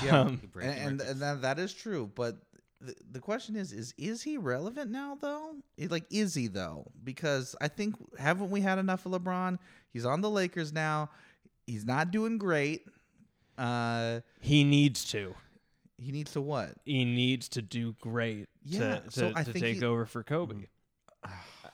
Yeah. 0.05 0.21
Um, 0.21 0.39
He 0.41 0.47
breaks 0.47 0.69
and, 0.69 0.79
and, 0.79 0.99
records. 1.01 1.11
and 1.11 1.21
that, 1.21 1.43
that 1.43 1.59
is 1.59 1.73
true 1.75 2.11
but 2.15 2.37
the, 2.81 2.95
the 3.13 3.21
question 3.21 3.57
is 3.57 3.73
is 3.73 3.93
is 3.99 4.23
he 4.23 4.37
relevant 4.39 4.91
now 4.91 5.17
though? 5.21 5.55
Like 5.89 6.05
is 6.11 6.35
he 6.35 6.47
though? 6.47 6.87
Because 7.05 7.57
i 7.61 7.69
think 7.69 7.97
haven't 8.19 8.51
we 8.51 8.61
had 8.61 8.79
enough 8.79 9.05
of 9.07 9.13
lebron? 9.13 9.59
He's 9.93 10.05
on 10.05 10.21
the 10.21 10.31
lakers 10.31 10.73
now. 10.73 11.11
He's 11.67 11.85
not 11.85 12.11
doing 12.11 12.39
great. 12.39 12.87
Uh 13.57 14.21
he 14.41 14.63
needs 14.65 15.05
to. 15.07 15.35
he 15.99 16.13
needs 16.13 16.33
to 16.33 16.41
what? 16.41 16.71
He 16.85 17.05
needs 17.05 17.49
to 17.51 17.63
do 17.63 17.95
great 18.01 18.47
Yeah, 18.65 18.97
to, 18.97 19.01
to, 19.01 19.11
so 19.11 19.33
I 19.35 19.43
to 19.43 19.53
think 19.53 19.65
take 19.65 19.79
he- 19.79 19.85
over 19.85 20.07
for 20.07 20.23
Kobe. 20.23 20.67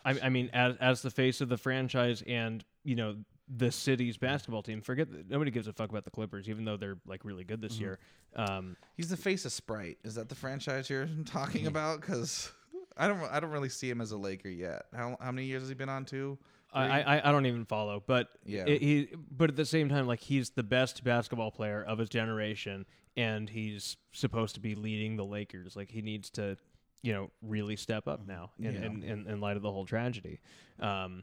I, 0.07 0.19
I 0.25 0.29
mean, 0.31 0.51
as 0.53 0.77
as 0.81 1.03
the 1.03 1.11
face 1.11 1.41
of 1.41 1.49
the 1.49 1.57
franchise 1.59 2.23
and 2.27 2.65
you 2.85 2.95
know 2.97 3.17
the 3.49 3.71
city's 3.71 4.17
basketball 4.17 4.63
team. 4.63 4.81
Forget 4.81 5.11
that 5.13 5.29
nobody 5.29 5.51
gives 5.51 5.67
a 5.69 5.73
fuck 5.73 5.91
about 5.91 6.05
the 6.05 6.11
Clippers, 6.11 6.49
even 6.49 6.65
though 6.65 6.77
they're 6.77 6.97
like 7.07 7.25
really 7.25 7.45
good 7.45 7.61
this 7.61 7.79
year. 7.79 7.99
Um, 8.37 8.77
he's 8.97 9.09
the 9.11 9.17
face 9.17 9.45
of 9.45 9.53
sprite 9.53 9.99
is 10.03 10.15
that 10.17 10.29
the 10.29 10.35
franchise 10.35 10.89
you're 10.91 11.09
talking 11.27 11.67
about 11.69 12.01
because 12.01 12.51
i 12.97 13.07
don't 13.09 13.21
i 13.31 13.39
don't 13.41 13.51
really 13.51 13.69
see 13.69 13.89
him 13.91 14.01
as 14.01 14.11
a 14.13 14.17
laker 14.17 14.49
yet 14.49 14.87
how, 14.95 15.17
how 15.21 15.31
many 15.33 15.47
years 15.47 15.63
has 15.63 15.69
he 15.69 15.75
been 15.75 15.89
on 15.89 16.05
two 16.05 16.37
I, 16.73 17.03
I 17.03 17.29
I 17.29 17.33
don't 17.33 17.47
even 17.47 17.65
follow, 17.65 18.03
but 18.05 18.31
Yeah. 18.45 18.65
it- 18.67 18.83
he 18.83 19.09
but 19.31 19.49
at 19.51 19.55
the 19.55 19.65
same 19.65 19.89
time, 19.89 20.09
like 20.09 20.19
he's 20.19 20.51
the 20.51 20.65
best 20.65 21.05
basketball 21.05 21.53
player 21.53 21.85
of 21.85 21.99
his 21.99 22.09
generation, 22.09 22.85
and 23.17 23.49
he's 23.49 23.97
supposed 24.13 24.57
to 24.57 24.61
be 24.61 24.75
leading 24.75 25.15
the 25.15 25.25
Lakers. 25.25 25.77
Like 25.77 25.89
he 25.89 26.03
needs 26.03 26.31
to, 26.31 26.57
you 27.03 27.13
know, 27.13 27.31
really 27.43 27.77
step 27.77 28.09
up 28.09 28.27
now 28.27 28.51
in 28.59 28.75
Yeah. 28.75 28.87
in, 28.87 29.03
in, 29.05 29.27
in 29.29 29.41
light 29.41 29.57
of 29.57 29.63
the 29.63 29.71
whole 29.71 29.87
tragedy. 29.87 30.41
Um, 30.81 31.23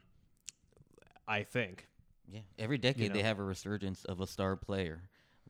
I 1.28 1.42
think. 1.42 1.86
Yeah. 2.32 2.40
Every 2.58 2.78
decade 2.78 3.12
they 3.12 3.18
know. 3.22 3.28
have 3.28 3.38
a 3.38 3.44
resurgence 3.44 4.04
of 4.06 4.20
a 4.20 4.26
star 4.26 4.56
player. 4.56 5.02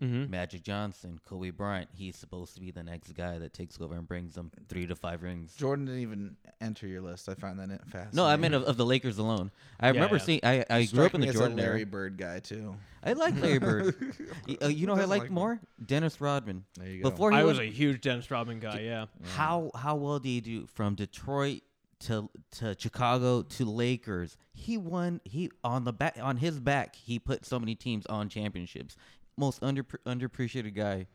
Mm-hmm. 0.02 0.30
Magic 0.32 0.64
Johnson, 0.64 1.20
Kobe 1.24 1.50
Bryant. 1.50 1.88
He's 1.94 2.16
supposed 2.16 2.54
to 2.54 2.60
be 2.60 2.72
the 2.72 2.82
next 2.82 3.12
guy 3.12 3.38
that 3.38 3.52
takes 3.52 3.80
over 3.80 3.94
and 3.94 4.08
brings 4.08 4.34
them 4.34 4.50
three 4.68 4.84
to 4.86 4.96
five 4.96 5.22
rings. 5.22 5.54
jordan 5.54 5.84
didn't 5.84 6.00
even 6.00 6.36
enter 6.60 6.88
your 6.88 7.02
list 7.02 7.28
i 7.28 7.34
find 7.34 7.56
that 7.60 7.68
fascinating 7.86 8.16
No, 8.16 8.24
I 8.26 8.34
meant 8.34 8.54
of, 8.54 8.64
of 8.64 8.76
the 8.76 8.84
Lakers 8.84 9.18
alone. 9.18 9.52
I 9.78 9.88
remember 9.90 10.16
yeah. 10.16 10.22
seeing. 10.22 10.40
I, 10.42 10.64
I 10.68 10.84
grew 10.86 11.04
up 11.04 11.14
in 11.14 11.20
me 11.20 11.26
the 11.28 11.30
as 11.30 11.36
a 11.36 11.38
Jordan 11.40 11.56
larry 11.56 11.80
era. 11.82 11.86
bird 11.86 12.16
guy 12.18 12.40
too 12.40 12.74
I 13.04 13.12
like 13.12 13.40
Larry 13.40 13.58
Bird. 13.58 13.94
Y- 14.48 14.56
uh, 14.62 14.66
you 14.68 14.86
know, 14.88 14.94
who 14.94 15.00
I 15.00 15.02
doesn't 15.02 15.10
like 15.10 15.20
like 15.20 15.28
him? 15.28 15.34
more 15.34 15.60
Dennis 15.86 16.20
Rodman. 16.20 16.64
there 16.78 16.88
you 16.88 17.02
go 17.04 17.10
Before 17.10 17.30
he 17.30 17.36
I 17.36 17.44
was, 17.44 17.58
was 17.58 17.68
a 17.68 17.70
huge 17.70 18.00
Dennis 18.00 18.28
Rodman 18.28 18.58
guy. 18.58 18.80
Yeah. 18.80 19.06
how 19.34 19.70
how 19.76 19.94
well 19.94 20.18
did 20.18 20.28
he 20.28 20.40
do 20.40 20.66
from 20.66 20.96
Detroit 20.96 21.62
to 22.02 22.28
to 22.58 22.76
Chicago 22.78 23.42
to 23.42 23.64
Lakers? 23.64 24.36
He 24.52 24.76
won. 24.76 25.20
He 25.24 25.50
on 25.64 25.84
the 25.84 25.92
back 25.92 26.18
on 26.20 26.36
his 26.36 26.60
back. 26.60 26.96
He 26.96 27.18
put 27.18 27.44
so 27.44 27.58
many 27.58 27.74
teams 27.74 28.06
on 28.06 28.28
championships. 28.28 28.96
Most 29.36 29.62
under 29.62 29.82
underappreciated 29.82 30.74
guy 30.74 31.06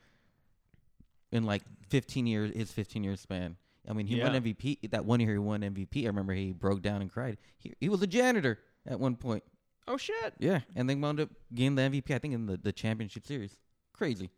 in 1.32 1.44
like 1.44 1.64
15 1.90 2.26
years. 2.28 2.52
His 2.56 2.72
15 2.72 3.04
year 3.04 3.16
span. 3.16 3.58
I 3.90 3.94
mean, 3.94 4.08
he 4.08 4.20
won 4.22 4.34
MVP. 4.34 4.90
That 4.92 5.06
one 5.06 5.20
year 5.20 5.32
he 5.32 5.38
won 5.38 5.62
MVP. 5.62 6.04
I 6.04 6.08
remember 6.08 6.34
he 6.34 6.52
broke 6.52 6.82
down 6.82 7.02
and 7.02 7.12
cried. 7.12 7.38
He, 7.58 7.74
he 7.80 7.90
was 7.90 8.02
a 8.02 8.08
janitor 8.08 8.60
at 8.86 9.00
one 9.00 9.16
point. 9.16 9.44
Oh 9.88 9.98
shit. 9.98 10.34
Yeah, 10.40 10.62
and 10.76 10.90
they 10.90 10.96
wound 10.96 11.22
up 11.22 11.30
getting 11.54 11.76
the 11.76 11.84
MVP. 11.84 12.14
I 12.14 12.20
think 12.20 12.34
in 12.34 12.46
the, 12.46 12.58
the 12.58 12.74
championship 12.74 13.26
series. 13.26 13.56
Crazy. 13.94 14.30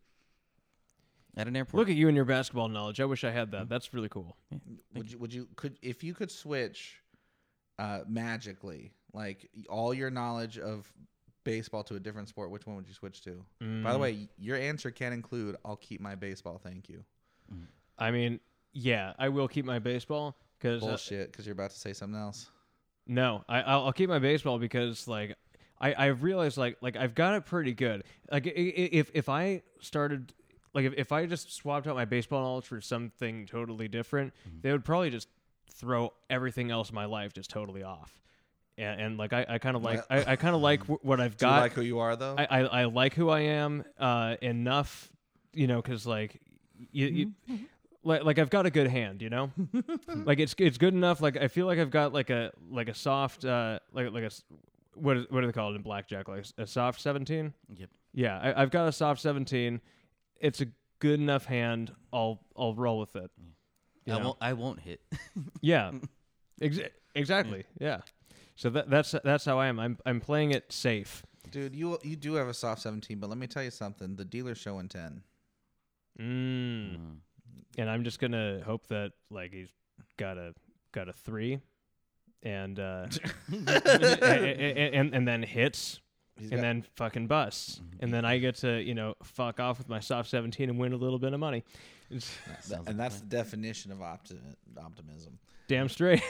At 1.38 1.48
an 1.48 1.56
airport. 1.56 1.80
Look 1.80 1.90
at 1.90 1.96
you 1.96 2.08
and 2.08 2.16
your 2.16 2.26
basketball 2.26 2.68
knowledge. 2.68 3.00
I 3.00 3.06
wish 3.06 3.24
I 3.24 3.32
had 3.32 3.52
that. 3.52 3.70
That's 3.70 3.94
really 3.94 4.10
cool. 4.10 4.36
Would 4.96 5.12
you 5.12 5.18
would 5.20 5.34
you 5.34 5.48
could 5.56 5.78
if 5.82 6.04
you 6.04 6.14
could 6.14 6.32
switch 6.32 7.02
uh 7.78 8.00
magically 8.08 8.92
like 9.14 9.50
all 9.70 9.94
your 9.94 10.10
knowledge 10.10 10.58
of 10.60 10.92
baseball 11.46 11.84
to 11.84 11.96
a 11.96 12.00
different 12.00 12.28
sport, 12.30 12.52
which 12.52 12.66
one 12.68 12.76
would 12.76 12.88
you 12.88 12.94
switch 12.94 13.22
to? 13.22 13.32
By 13.60 13.94
the 13.94 13.98
Mm. 13.98 14.02
way, 14.02 14.30
your 14.38 14.58
answer 14.58 14.92
can 14.92 15.14
include 15.14 15.56
I'll 15.64 15.78
keep 15.78 16.02
my 16.02 16.16
baseball, 16.16 16.58
thank 16.62 16.90
you. 16.90 17.04
I 17.98 18.12
mean, 18.12 18.40
yeah, 18.74 19.14
I 19.18 19.30
will 19.30 19.48
keep 19.48 19.66
my 19.66 19.80
baseball 19.80 20.36
because 20.58 20.82
Bullshit, 20.82 21.32
because 21.32 21.46
you're 21.46 21.54
about 21.54 21.72
to 21.72 21.80
say 21.80 21.94
something 21.94 22.20
else. 22.20 22.50
No, 23.08 23.44
I, 23.50 23.62
I'll, 23.62 23.86
I'll 23.86 23.94
keep 23.94 24.10
my 24.10 24.20
baseball 24.20 24.60
because 24.60 25.08
like 25.08 25.36
I 25.80 26.08
I've 26.08 26.22
realized 26.24 26.58
like 26.58 26.78
like 26.82 26.96
I've 26.98 27.16
got 27.16 27.36
it 27.36 27.46
pretty 27.46 27.74
good. 27.74 28.04
Like 28.32 28.46
i- 28.46 28.50
i- 28.52 28.90
if 28.92 29.10
if 29.14 29.30
I 29.30 29.64
started 29.82 30.34
like 30.74 30.86
if, 30.86 30.94
if 30.98 31.12
I 31.12 31.26
just 31.26 31.54
swapped 31.54 31.88
out 31.88 31.96
my 31.96 32.06
baseball 32.06 32.42
knowledge 32.44 32.66
for 32.66 32.82
something 32.82 33.46
totally 33.46 33.88
different, 33.88 34.34
they 34.62 34.72
would 34.72 34.86
probably 34.86 35.10
just 35.10 35.28
throw 35.74 36.14
everything 36.30 36.72
else 36.72 36.90
in 36.90 36.96
my 36.96 37.06
life 37.06 37.34
just 37.34 37.50
totally 37.50 37.84
off. 37.84 38.20
And, 38.78 39.02
and 39.02 39.18
like 39.18 39.34
I, 39.34 39.46
I 39.50 39.58
kind 39.58 39.76
of 39.76 39.84
like 39.84 40.02
I, 40.10 40.34
I 40.34 40.36
kind 40.36 40.56
of 40.56 40.62
like 40.70 40.84
what 40.86 41.20
I've 41.20 41.36
Do 41.38 41.46
you 41.46 41.52
got. 41.52 41.60
like 41.62 41.74
who 41.74 41.82
you 41.82 42.00
are 42.00 42.16
though? 42.16 42.36
I, 42.38 42.46
I 42.46 42.60
I 42.62 42.86
like 42.86 43.14
who 43.14 43.30
I 43.30 43.42
am 43.42 43.84
uh, 43.98 44.36
enough, 44.42 45.10
you 45.54 45.68
know, 45.68 45.82
because 45.82 46.06
like 46.08 46.40
you, 46.92 47.08
you 47.48 47.60
like 48.04 48.24
like 48.24 48.40
I've 48.40 48.50
got 48.50 48.66
a 48.66 48.70
good 48.72 48.88
hand, 48.88 49.22
you 49.22 49.30
know, 49.30 49.52
like 50.08 50.40
it's 50.40 50.56
it's 50.58 50.78
good 50.78 50.94
enough. 50.94 51.20
Like 51.22 51.36
I 51.38 51.48
feel 51.50 51.66
like 51.66 51.80
I've 51.80 51.92
got 51.92 52.14
like 52.14 52.30
a 52.30 52.52
like 52.72 52.88
a 52.88 52.94
soft 52.94 53.44
uh 53.44 53.80
like 53.92 54.12
like 54.14 54.24
a 54.24 54.28
s- 54.28 54.44
what 54.96 55.18
is, 55.18 55.26
what 55.30 55.42
do 55.42 55.48
they 55.48 55.54
call 55.54 55.72
it 55.74 55.76
in 55.76 55.82
blackjack? 55.82 56.28
Like 56.30 56.46
a 56.58 56.66
soft 56.68 57.02
seventeen? 57.02 57.54
Yep. 57.76 57.90
Yeah, 58.14 58.40
I, 58.40 58.62
I've 58.62 58.72
got 58.72 58.88
a 58.88 58.92
soft 58.92 59.20
seventeen. 59.22 59.82
It's 60.40 60.62
a 60.62 60.68
good 61.00 61.20
enough 61.20 61.46
hand. 61.46 61.94
I'll 62.14 62.42
I'll 62.58 62.76
roll 62.76 63.00
with 63.00 63.16
it. 63.16 63.32
You 64.06 64.14
I 64.14 64.18
know? 64.20 64.26
won't. 64.26 64.38
I 64.42 64.54
won't 64.54 64.80
hit. 64.80 65.02
Yeah, 65.62 65.92
Exa- 66.62 66.90
exactly. 67.16 67.66
Yeah. 67.80 68.02
So 68.56 68.70
that, 68.72 68.90
that's 68.90 69.16
that's 69.24 69.46
how 69.46 69.60
I 69.60 69.68
am. 69.68 69.80
I'm 69.80 69.98
I'm 70.06 70.20
playing 70.20 70.52
it 70.52 70.72
safe. 70.72 71.24
Dude, 71.52 71.76
you 71.76 71.98
you 72.04 72.16
do 72.16 72.34
have 72.36 72.48
a 72.48 72.54
soft 72.54 72.82
17, 72.82 73.20
but 73.20 73.30
let 73.30 73.38
me 73.38 73.48
tell 73.48 73.64
you 73.64 73.72
something. 73.72 74.16
The 74.16 74.26
dealer's 74.26 74.58
showing 74.58 74.88
10. 74.90 75.24
Mm. 76.20 76.26
Mm. 76.26 76.98
And 77.78 77.90
I'm 77.90 78.04
just 78.04 78.20
gonna 78.20 78.62
hope 78.66 78.88
that 78.88 79.14
like 79.32 79.54
he's 79.54 79.70
got 80.18 80.38
a 80.38 80.54
got 80.92 81.08
a 81.08 81.14
three, 81.14 81.60
and 82.44 82.80
uh, 82.80 83.08
and, 83.48 83.70
and 83.70 85.16
and 85.16 85.28
then 85.28 85.44
hits, 85.44 86.02
He's 86.40 86.52
and 86.52 86.58
got- 86.58 86.62
then 86.62 86.86
fucking 86.96 87.28
busts, 87.28 87.82
and 88.00 88.14
then 88.14 88.26
I 88.26 88.38
get 88.38 88.56
to 88.58 88.82
you 88.82 88.96
know 88.96 89.16
fuck 89.24 89.60
off 89.60 89.78
with 89.78 89.90
my 89.90 90.00
soft 90.00 90.30
17 90.30 90.70
and 90.70 90.80
win 90.80 90.94
a 90.94 90.98
little 90.98 91.20
bit 91.20 91.34
of 91.34 91.40
money. 91.40 91.64
It's 92.10 92.32
That 92.48 92.64
sounds 92.64 92.80
like 92.82 92.90
and 92.90 93.00
that's 93.00 93.20
the 93.20 93.28
definition 93.28 93.92
of 93.92 94.00
opti- 94.00 94.40
optimism. 94.84 95.38
damn 95.68 95.90
straight. 95.90 96.24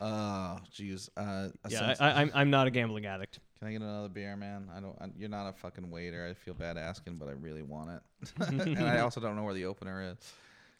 Oh, 0.00 0.58
jeez. 0.74 1.08
Uh, 1.16 1.48
a 1.64 1.70
yeah, 1.70 1.78
sense- 1.78 2.00
I, 2.00 2.10
I, 2.10 2.20
I'm 2.22 2.30
I'm 2.34 2.50
not 2.50 2.66
a 2.66 2.70
gambling 2.70 3.06
addict. 3.06 3.38
Can 3.58 3.68
I 3.68 3.72
get 3.72 3.80
another 3.80 4.08
beer, 4.08 4.36
man? 4.36 4.68
I 4.76 4.80
don't. 4.80 4.96
I, 5.00 5.06
you're 5.16 5.28
not 5.30 5.48
a 5.48 5.52
fucking 5.52 5.90
waiter. 5.90 6.26
I 6.28 6.34
feel 6.34 6.54
bad 6.54 6.76
asking, 6.76 7.16
but 7.16 7.28
I 7.28 7.32
really 7.32 7.62
want 7.62 7.90
it. 7.90 8.02
and 8.48 8.78
I 8.80 9.00
also 9.00 9.20
don't 9.20 9.36
know 9.36 9.44
where 9.44 9.54
the 9.54 9.64
opener 9.66 10.02
is. 10.12 10.32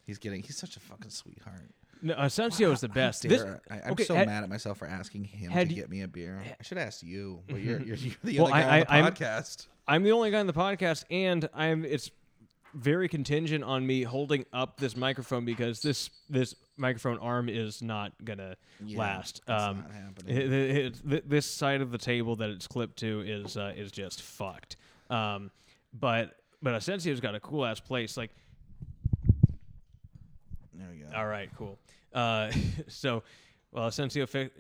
He's 0.04 0.18
getting. 0.18 0.42
He's 0.42 0.56
such 0.58 0.76
a 0.76 0.80
fucking 0.80 1.10
sweetheart. 1.10 1.70
No, 2.04 2.14
Asensio 2.18 2.70
is 2.70 2.80
the 2.80 2.88
best. 2.88 3.22
This, 3.26 3.42
I, 3.70 3.80
I'm 3.86 3.92
okay, 3.92 4.04
so 4.04 4.14
had- 4.14 4.26
mad 4.28 4.42
at 4.44 4.50
myself 4.50 4.78
for 4.78 4.86
asking 4.86 5.24
him 5.24 5.50
to 5.52 5.60
you- 5.60 5.74
get 5.74 5.88
me 5.90 6.02
a 6.02 6.08
beer. 6.08 6.42
I 6.44 6.62
should 6.62 6.76
ask 6.78 7.02
you, 7.02 7.40
but 7.48 7.60
you're 7.60 7.80
you're, 7.80 7.96
you're 7.96 8.14
the 8.22 8.38
Well, 8.38 8.52
other 8.52 8.60
guy 8.62 8.76
I- 8.76 8.80
on 8.80 8.86
the 8.86 8.92
I'm- 8.92 9.12
podcast. 9.12 9.66
I'm 9.88 10.02
the 10.02 10.12
only 10.12 10.30
guy 10.30 10.40
in 10.40 10.46
the 10.46 10.52
podcast, 10.52 11.04
and 11.10 11.48
I'm 11.54 11.84
it's 11.84 12.10
very 12.74 13.08
contingent 13.08 13.62
on 13.64 13.86
me 13.86 14.02
holding 14.02 14.44
up 14.52 14.78
this 14.80 14.96
microphone 14.96 15.44
because 15.44 15.80
this 15.80 16.10
this 16.28 16.54
microphone 16.76 17.18
arm 17.18 17.48
is 17.48 17.80
not 17.82 18.12
gonna 18.24 18.56
Yeah, 18.84 18.98
last. 18.98 19.38
it's 19.38 19.50
Um, 19.50 19.78
not 19.82 19.90
happening. 19.92 20.36
it- 20.36 20.52
it- 20.52 21.12
it- 21.12 21.28
this 21.30 21.46
side 21.46 21.80
of 21.80 21.90
the 21.90 21.98
table 21.98 22.36
that 22.36 22.50
it's 22.50 22.66
clipped 22.66 22.98
to 22.98 23.20
is 23.26 23.56
uh, 23.56 23.72
is 23.76 23.90
just 23.92 24.20
fucked. 24.22 24.76
Um, 25.08 25.50
but 25.92 26.36
but 26.62 26.74
Asensio's 26.74 27.20
got 27.20 27.34
a 27.34 27.40
cool 27.40 27.64
ass 27.66 27.78
place. 27.78 28.16
Like, 28.16 28.30
there 30.74 30.88
we 30.90 30.98
go. 30.98 31.16
all 31.16 31.26
right, 31.26 31.50
cool. 31.56 31.78
Uh, 32.12 32.50
so, 32.88 33.22
well, 33.72 33.86
Asensio, 33.88 34.26
fi- 34.26 34.50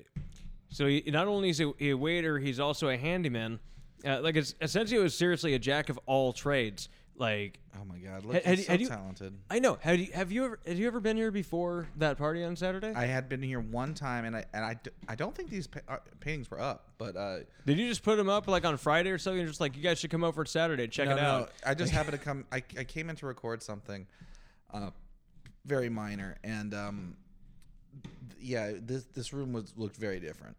so 0.68 0.86
he, 0.86 1.02
not 1.06 1.28
only 1.28 1.50
is 1.50 1.58
he 1.58 1.90
a 1.90 1.94
waiter, 1.94 2.38
he's 2.38 2.58
also 2.60 2.88
a 2.88 2.96
handyman. 2.96 3.60
Uh, 4.04 4.20
like, 4.20 4.36
it's, 4.36 4.54
Asensio 4.60 5.02
is 5.04 5.16
seriously 5.16 5.54
a 5.54 5.58
jack 5.58 5.88
of 5.88 5.98
all 6.06 6.32
trades. 6.32 6.88
Like, 7.16 7.60
Oh 7.80 7.84
my 7.84 7.98
god, 7.98 8.24
look, 8.24 8.34
Had- 8.34 8.44
had 8.44 8.58
he's 8.58 8.66
you- 8.66 8.70
had 8.72 8.78
so 8.80 8.82
you- 8.82 8.88
talented. 8.88 9.34
I 9.48 9.60
know. 9.60 9.78
Have 9.82 10.00
you 10.00 10.08
have 10.12 10.32
you 10.32 10.44
ever 10.46 10.58
have 10.66 10.76
you 10.76 10.86
ever 10.88 10.98
been 10.98 11.16
here 11.16 11.30
before 11.30 11.86
that 11.98 12.18
party 12.18 12.42
on 12.42 12.56
Saturday? 12.56 12.92
I 12.92 13.06
had 13.06 13.28
been 13.28 13.40
here 13.40 13.60
one 13.60 13.94
time, 13.94 14.24
and 14.24 14.34
I 14.36 14.44
and 14.52 14.64
I, 14.64 14.76
I 15.06 15.14
don't 15.14 15.32
think 15.32 15.48
these 15.48 15.68
pa- 15.68 15.78
uh, 15.88 15.96
paintings 16.18 16.50
were 16.50 16.60
up, 16.60 16.88
but 16.98 17.16
uh, 17.16 17.38
Did 17.66 17.78
you 17.78 17.86
just 17.88 18.02
put 18.02 18.16
them 18.16 18.28
up 18.28 18.48
like 18.48 18.64
on 18.64 18.76
Friday 18.78 19.10
or 19.12 19.18
something? 19.18 19.46
Just 19.46 19.60
like 19.60 19.76
you 19.76 19.82
guys 19.82 20.00
should 20.00 20.10
come 20.10 20.24
over 20.24 20.44
Saturday, 20.44 20.88
check 20.88 21.06
no, 21.08 21.12
it 21.12 21.16
no, 21.16 21.22
out. 21.22 21.52
I 21.64 21.74
just 21.74 21.92
happened 21.98 22.18
to 22.18 22.24
come. 22.24 22.46
I, 22.50 22.56
I 22.76 22.82
came 22.82 23.08
in 23.10 23.14
to 23.16 23.26
record 23.26 23.62
something, 23.62 24.08
uh, 24.72 24.90
very 25.66 25.88
minor, 25.88 26.36
and 26.44 26.74
um, 26.74 27.16
th- 28.02 28.14
yeah, 28.40 28.72
this 28.80 29.04
this 29.14 29.32
room 29.32 29.52
was 29.52 29.72
looked 29.76 29.96
very 29.96 30.20
different. 30.20 30.56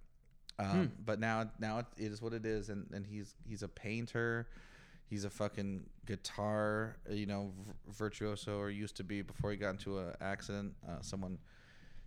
Um, 0.58 0.68
Hmm. 0.68 0.86
but 1.06 1.20
now 1.20 1.52
now 1.60 1.80
it, 1.80 1.86
it 1.98 2.12
is 2.12 2.22
what 2.22 2.34
it 2.34 2.46
is, 2.46 2.70
and 2.70 2.88
and 2.94 3.06
he's 3.06 3.36
he's 3.48 3.62
a 3.64 3.68
painter. 3.68 4.48
He's 5.08 5.24
a 5.24 5.30
fucking 5.30 5.86
guitar, 6.08 6.96
uh, 7.10 7.14
you 7.14 7.28
know, 7.28 7.52
v- 7.64 7.72
virtuoso, 7.92 8.58
or 8.58 8.72
used 8.72 8.98
to 8.98 9.04
be 9.04 9.22
before 9.22 9.52
he 9.52 9.58
got 9.58 9.70
into 9.72 10.00
an 10.00 10.14
accident. 10.20 10.74
Uh, 10.88 11.02
someone 11.02 11.38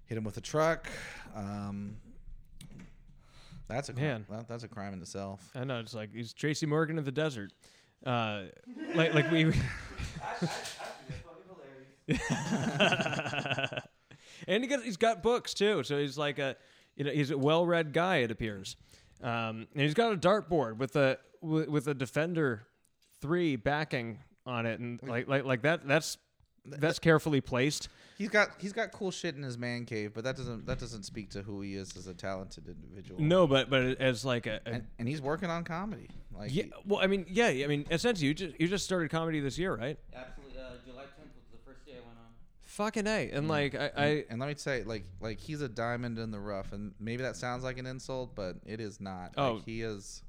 hit 0.07 0.19
him 0.19 0.25
with 0.25 0.37
a 0.37 0.41
truck. 0.41 0.89
Um, 1.37 1.97
that's 3.69 3.89
a 3.89 3.93
crime. 3.93 4.05
Man. 4.05 4.27
That, 4.31 4.49
that's 4.49 4.65
a 4.65 4.69
crime 4.69 4.95
in 4.95 5.01
itself. 5.01 5.49
I 5.55 5.63
know 5.65 5.79
it's 5.79 5.95
like 5.95 6.13
he's 6.13 6.33
Tracy 6.33 6.67
Morgan 6.67 6.99
of 6.99 7.05
the 7.05 7.13
desert. 7.13 7.53
Uh, 8.05 8.45
like 8.95 9.15
like 9.15 9.31
we. 9.31 9.53
and 14.49 14.65
he 14.65 14.69
got 14.69 14.83
he's 14.83 14.97
got 14.97 15.23
books 15.23 15.55
too, 15.55 15.83
so 15.83 15.99
he's 15.99 16.17
like 16.17 16.39
a 16.39 16.57
you 16.97 17.05
know 17.05 17.11
he's 17.11 17.31
a 17.31 17.39
well-read 17.39 17.93
guy. 17.93 18.19
It 18.19 18.31
appears, 18.31 18.77
um, 19.23 19.67
and 19.73 19.83
he's 19.83 19.95
got 19.95 20.13
a 20.13 20.17
dartboard 20.17 20.79
with 20.79 20.97
a 20.97 21.19
with, 21.41 21.69
with 21.69 21.89
a 21.89 21.95
Defender 21.95 22.67
three 23.21 23.57
backing 23.57 24.19
on 24.47 24.67
it, 24.67 24.81
and 24.81 25.01
like 25.03 25.29
like 25.29 25.45
like 25.45 25.63
that 25.63 25.87
that's 25.87 26.17
that's 26.65 26.99
carefully 26.99 27.41
placed. 27.41 27.89
He's 28.17 28.29
got 28.29 28.51
he's 28.59 28.73
got 28.73 28.91
cool 28.93 29.11
shit 29.11 29.37
in 29.37 29.43
his 29.43 29.57
man 29.57 29.85
cave, 29.85 30.13
but 30.15 30.25
that 30.25 30.37
doesn't 30.37 30.67
that 30.67 30.79
doesn't 30.79 31.05
speak 31.05 31.31
to 31.31 31.43
who 31.43 31.61
he 31.61 31.75
is 31.75 31.97
as 31.97 32.07
a 32.07 32.15
talented 32.15 32.67
individual. 32.69 33.21
No, 33.21 33.47
but 33.47 33.71
but 33.71 34.01
as 34.01 34.25
like 34.25 34.47
a, 34.47 34.61
a 34.67 34.71
and, 34.71 34.87
and 34.99 35.09
he's 35.09 35.23
working 35.23 35.51
on 35.51 35.65
comedy. 35.65 36.09
Like 36.37 36.55
yeah. 36.55 36.65
Well, 36.85 37.01
I 37.01 37.07
mean, 37.07 37.27
yeah. 37.29 37.47
I 37.47 37.67
mean, 37.67 37.87
essentially, 37.91 38.29
you 38.29 38.35
just 38.35 38.61
you 38.61 38.69
just 38.69 38.85
started 38.85 39.11
comedy 39.11 39.41
this 39.41 39.59
year, 39.59 39.75
right? 39.75 39.99
Absolutely. 40.15 40.59
Uh, 40.59 40.71
July 40.85 41.03
10th 41.03 41.35
was 41.35 41.47
the 41.53 41.59
first 41.65 41.85
day 41.87 41.93
I 41.93 42.07
went 42.07 42.19
on. 42.19 42.33
Fucking 42.79 43.09
a. 43.09 43.31
And 43.33 43.49
like 43.49 43.75
I, 43.75 43.91
I 43.97 44.05
and, 44.07 44.25
and 44.31 44.41
let 44.41 44.49
me 44.49 44.55
say, 44.55 44.85
like 44.85 45.05
like 45.21 45.41
he's 45.41 45.63
a 45.63 45.69
diamond 45.69 46.17
in 46.17 46.31
the 46.31 46.39
rough, 46.39 46.73
and 46.73 46.95
maybe 47.01 47.25
that 47.25 47.35
sounds 47.35 47.65
like 47.65 47.77
an 47.77 47.87
insult, 47.87 48.37
but 48.37 48.55
it 48.65 48.79
is 48.79 49.01
not. 49.01 49.33
Oh. 49.37 49.55
like, 49.55 49.65
he 49.65 49.83
is. 49.83 50.23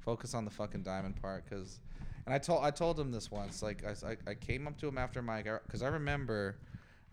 Focus 0.00 0.34
on 0.34 0.44
the 0.44 0.50
fucking 0.50 0.82
diamond 0.82 1.20
part, 1.22 1.44
because. 1.48 1.80
And 2.26 2.34
I 2.34 2.38
told 2.38 2.62
I 2.62 2.70
told 2.70 3.00
him 3.00 3.10
this 3.10 3.30
once. 3.30 3.62
Like 3.62 3.82
I, 3.86 4.10
I, 4.10 4.16
I 4.26 4.34
came 4.34 4.68
up 4.68 4.76
to 4.80 4.88
him 4.88 4.98
after 4.98 5.22
mic, 5.22 5.46
because 5.64 5.82
I 5.82 5.88
remember 5.88 6.58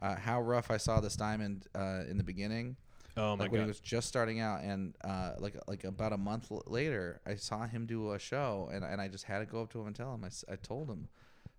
uh, 0.01 0.15
how 0.15 0.41
rough 0.41 0.69
I 0.69 0.75
saw 0.75 0.99
this 0.99 1.15
diamond 1.15 1.67
uh, 1.73 2.01
in 2.09 2.17
the 2.17 2.23
beginning. 2.25 2.75
oh 3.15 3.37
my 3.37 3.45
like 3.45 3.53
when 3.53 3.61
he 3.61 3.67
was 3.67 3.79
just 3.79 4.09
starting 4.09 4.41
out, 4.41 4.63
and 4.63 4.93
uh, 5.01 5.35
like 5.39 5.55
like 5.69 5.85
about 5.85 6.11
a 6.11 6.17
month 6.17 6.51
l- 6.51 6.61
later, 6.67 7.21
I 7.25 7.35
saw 7.35 7.65
him 7.67 7.85
do 7.85 8.11
a 8.11 8.19
show, 8.19 8.69
and 8.73 8.83
and 8.83 8.99
I 8.99 9.07
just 9.07 9.23
had 9.23 9.39
to 9.39 9.45
go 9.45 9.61
up 9.61 9.71
to 9.71 9.79
him 9.79 9.87
and 9.87 9.95
tell 9.95 10.13
him. 10.13 10.25
I, 10.25 10.51
I 10.51 10.57
told 10.57 10.89
him, 10.89 11.07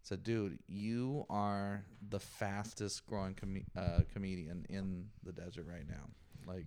I 0.09 0.15
said, 0.15 0.23
dude, 0.25 0.59
you 0.69 1.27
are 1.29 1.85
the 2.09 2.19
fastest 2.19 3.05
growing 3.07 3.35
com- 3.35 3.67
uh, 3.77 4.01
comedian 4.11 4.65
in 4.71 5.05
the 5.23 5.33
desert 5.33 5.67
right 5.69 5.87
now. 5.87 6.09
Like, 6.47 6.67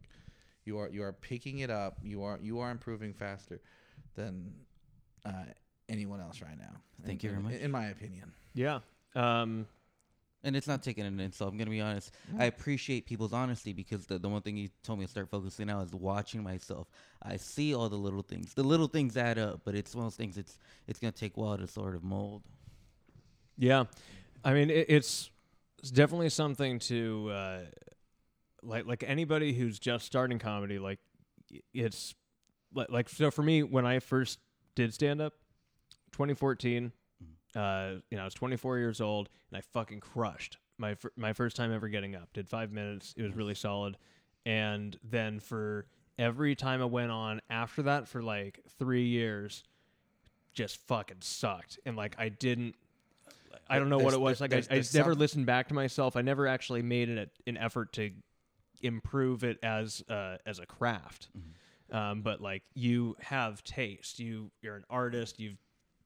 you 0.64 0.78
are 0.78 0.90
you 0.90 1.02
are 1.02 1.12
picking 1.12 1.60
it 1.60 1.72
up. 1.72 1.98
You 2.04 2.22
are 2.22 2.38
you 2.40 2.60
are 2.60 2.70
improving 2.70 3.14
faster 3.16 3.60
than 4.14 4.54
uh, 5.26 5.46
anyone 5.90 6.22
else 6.22 6.40
right 6.40 6.58
now. 6.60 6.82
Thank 7.04 7.24
in, 7.24 7.30
you 7.30 7.36
very 7.36 7.40
in- 7.40 7.52
much. 7.52 7.62
In 7.62 7.72
my 7.72 7.86
opinion. 7.88 8.32
Yeah. 8.54 8.80
Um. 9.16 9.66
And 10.44 10.56
it's 10.56 10.68
not 10.68 10.84
taking 10.84 11.06
an 11.06 11.20
insult. 11.20 11.52
I'm 11.52 11.58
gonna 11.58 11.72
be 11.72 11.82
honest. 11.82 12.16
I 12.38 12.46
appreciate 12.46 13.08
people's 13.08 13.34
honesty 13.34 13.74
because 13.74 14.06
the, 14.06 14.20
the 14.20 14.30
one 14.30 14.42
thing 14.44 14.56
you 14.58 14.70
told 14.84 15.00
me 15.00 15.06
to 15.06 15.12
start 15.12 15.30
focusing 15.30 15.70
on 15.70 15.84
is 15.84 15.96
watching 15.96 16.44
myself. 16.44 16.88
I 17.24 17.38
see 17.38 17.74
all 17.74 17.90
the 17.90 17.96
little 17.96 18.24
things. 18.24 18.54
The 18.54 18.64
little 18.64 18.88
things 18.88 19.18
add 19.18 19.40
up, 19.40 19.62
but 19.66 19.74
it's 19.74 19.96
one 19.96 20.06
of 20.06 20.12
those 20.12 20.18
things. 20.18 20.38
It's 20.38 20.60
it's 20.88 21.00
gonna 21.00 21.12
take 21.12 21.38
a 21.38 21.40
while 21.40 21.58
to 21.58 21.68
sort 21.68 21.96
of 21.96 22.04
mold. 22.04 22.44
Yeah. 23.62 23.84
I 24.44 24.54
mean, 24.54 24.72
it, 24.72 24.88
it's 24.90 25.30
it's 25.78 25.92
definitely 25.92 26.30
something 26.30 26.80
to 26.80 27.30
uh, 27.32 27.60
like 28.64 28.88
like 28.88 29.04
anybody 29.06 29.54
who's 29.54 29.78
just 29.78 30.06
starting 30.06 30.40
comedy. 30.40 30.80
Like, 30.80 31.00
it's 31.74 32.16
like 32.74 32.90
like 32.90 33.08
so 33.08 33.30
for 33.30 33.44
me 33.44 33.62
when 33.62 33.86
I 33.86 34.00
first 34.00 34.40
did 34.76 34.94
stand 34.94 35.22
up, 35.22 35.34
2014. 36.14 36.92
Uh, 37.54 37.96
you 38.10 38.16
know, 38.16 38.22
I 38.22 38.26
was 38.26 38.34
24 38.34 38.78
years 38.78 39.02
old 39.02 39.28
and 39.50 39.58
I 39.58 39.62
fucking 39.74 40.00
crushed 40.00 40.58
my 40.78 40.96
fir- 40.96 41.12
my 41.16 41.34
first 41.34 41.56
time 41.56 41.72
ever 41.72 41.88
getting 41.88 42.16
up. 42.16 42.34
Did 42.34 42.50
five 42.50 42.72
minutes. 42.72 43.14
It 43.16 43.24
was 43.24 43.36
really 43.36 43.56
solid. 43.56 43.98
And 44.46 44.98
then 45.04 45.40
for 45.40 45.86
every 46.18 46.56
time 46.56 46.82
I 46.82 46.86
went 46.86 47.12
on 47.12 47.42
after 47.50 47.84
that 47.84 48.08
for 48.08 48.24
like 48.24 48.62
three 48.80 49.06
years, 49.06 49.64
just 50.54 50.78
fucking 50.88 51.18
sucked. 51.22 51.78
And 51.86 51.96
like 51.96 52.16
I 52.18 52.30
didn't. 52.30 52.76
I 53.72 53.80
don't 53.80 53.90
know 53.90 53.98
what 53.98 54.14
it 54.14 54.22
was. 54.22 54.42
Like 54.42 54.52
I, 54.52 54.56
there's- 54.56 54.68
I 54.70 54.74
there's 54.76 54.94
never 54.94 55.14
some- 55.14 55.20
listened 55.20 55.46
back 55.46 55.68
to 55.70 55.74
myself. 55.74 56.16
I 56.16 56.22
never 56.22 56.48
actually 56.48 56.82
made 56.82 57.10
it 57.10 57.18
a- 57.46 57.50
an 57.50 57.58
effort 57.58 57.94
to 57.94 58.12
improve 58.82 59.44
it 59.44 59.58
as 59.64 60.04
uh, 60.10 60.38
as 60.46 60.60
a 60.60 60.66
craft. 60.66 61.30
Um, 61.92 62.22
but 62.22 62.40
like 62.42 62.64
you 62.74 63.16
have 63.20 63.64
taste. 63.64 64.20
You 64.20 64.52
you're 64.62 64.76
an 64.76 64.86
artist. 64.90 65.40
You've 65.40 65.58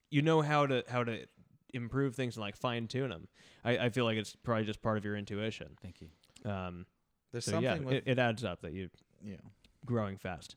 you 0.09 0.21
know 0.21 0.41
how 0.41 0.65
to 0.67 0.83
how 0.87 1.03
to 1.03 1.25
improve 1.73 2.15
things 2.15 2.37
and 2.37 2.41
like 2.41 2.55
fine 2.55 2.87
tune 2.87 3.09
them. 3.09 3.27
I, 3.63 3.77
I 3.77 3.89
feel 3.89 4.05
like 4.05 4.17
it's 4.17 4.35
probably 4.35 4.65
just 4.65 4.81
part 4.81 4.97
of 4.97 5.05
your 5.05 5.15
intuition. 5.17 5.77
Thank 5.81 6.01
you. 6.01 6.09
Um, 6.49 6.85
There's 7.31 7.45
so 7.45 7.51
something 7.51 7.63
yeah, 7.63 7.79
with 7.79 7.93
it, 7.95 8.03
it 8.05 8.19
adds 8.19 8.43
up 8.43 8.61
that 8.61 8.73
you 8.73 8.89
yeah. 9.23 9.35
growing 9.85 10.17
fast. 10.17 10.55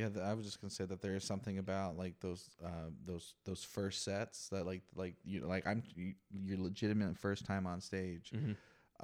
Yeah, 0.00 0.08
I 0.22 0.34
was 0.34 0.46
just 0.46 0.60
gonna 0.60 0.70
say 0.70 0.84
that 0.86 1.00
there 1.02 1.14
is 1.14 1.24
something 1.24 1.58
about 1.58 1.96
like 1.98 2.20
those 2.20 2.48
uh, 2.64 2.90
those 3.04 3.34
those 3.44 3.62
first 3.64 4.02
sets 4.04 4.48
that 4.48 4.64
like 4.66 4.82
like 4.94 5.16
you 5.24 5.40
like 5.46 5.66
I'm 5.66 5.82
you, 5.94 6.14
your 6.44 6.58
legitimate 6.58 7.18
first 7.18 7.44
time 7.44 7.66
on 7.66 7.80
stage, 7.80 8.30
Mm-hmm. 8.34 8.52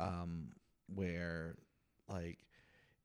um, 0.03 0.49
where 0.95 1.57
like 2.09 2.39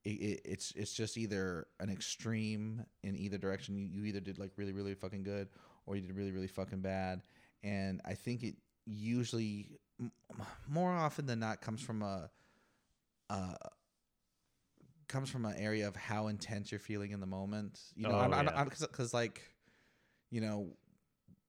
it, 0.06 0.10
it, 0.10 0.42
it's 0.46 0.72
it's 0.76 0.94
just 0.94 1.18
either 1.18 1.68
an 1.80 1.90
extreme 1.90 2.86
in 3.04 3.18
either 3.18 3.38
direction. 3.38 3.76
You, 3.76 3.88
you 3.88 4.06
either 4.06 4.20
did 4.20 4.40
like 4.40 4.52
really 4.58 4.74
really 4.74 4.96
fucking 4.96 5.24
good, 5.24 5.50
or 5.86 5.96
you 5.96 6.02
did 6.02 6.16
really 6.16 6.32
really 6.32 6.48
fucking 6.48 6.82
bad. 6.82 7.22
And 7.64 8.02
I 8.06 8.14
think 8.16 8.42
it 8.44 8.56
usually, 8.86 9.78
m- 10.00 10.12
more 10.68 10.92
often 10.92 11.28
than 11.28 11.40
not, 11.40 11.62
comes 11.62 11.80
from 11.82 12.02
a, 12.02 12.32
uh, 13.30 13.54
comes 15.12 15.30
from 15.30 15.46
an 15.46 15.56
area 15.58 15.88
of 15.88 15.96
how 15.96 16.28
intense 16.28 16.72
you're 16.72 16.80
feeling 16.80 17.12
in 17.12 17.20
the 17.20 17.26
moment. 17.28 17.80
You 17.96 18.08
know, 18.08 18.16
Oh, 18.16 18.20
I'm, 18.20 18.32
yeah. 18.32 18.54
I'm 18.56 18.70
cause, 18.70 18.88
like, 19.14 19.42
you 20.30 20.42
know, 20.42 20.70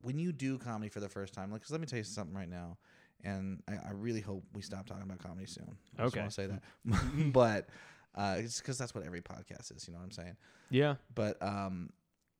when 0.01 0.19
you 0.19 0.33
do 0.33 0.59
comedy 0.59 0.89
for 0.89 1.01
the 1.01 1.09
first 1.09 1.33
time, 1.33 1.51
like, 1.53 1.63
'cause 1.63 1.71
let 1.71 1.81
me 1.81 1.87
tell 1.87 1.99
you 1.99 2.05
something 2.05 2.37
right 2.37 2.49
now, 2.49 2.77
and 3.23 3.63
I, 3.69 3.75
I 3.89 3.91
really 3.93 4.21
hope 4.21 4.45
we 4.53 4.63
stop 4.63 4.87
talking 4.87 5.05
about 5.05 5.19
comedy 5.21 5.47
soon. 5.47 5.77
I 5.99 6.03
Okay. 6.05 6.25
to 6.25 6.31
say 6.31 6.47
that, 6.49 6.63
but 7.33 7.69
uh, 8.15 8.37
it's 8.39 8.59
because 8.61 8.79
that's 8.79 8.95
what 8.95 9.05
every 9.05 9.23
podcast 9.23 9.75
is. 9.75 9.87
You 9.87 9.93
know 9.95 10.01
what 10.01 10.07
I'm 10.07 10.11
saying? 10.11 10.37
Yeah. 10.71 10.97
But 11.15 11.41
um, 11.43 11.91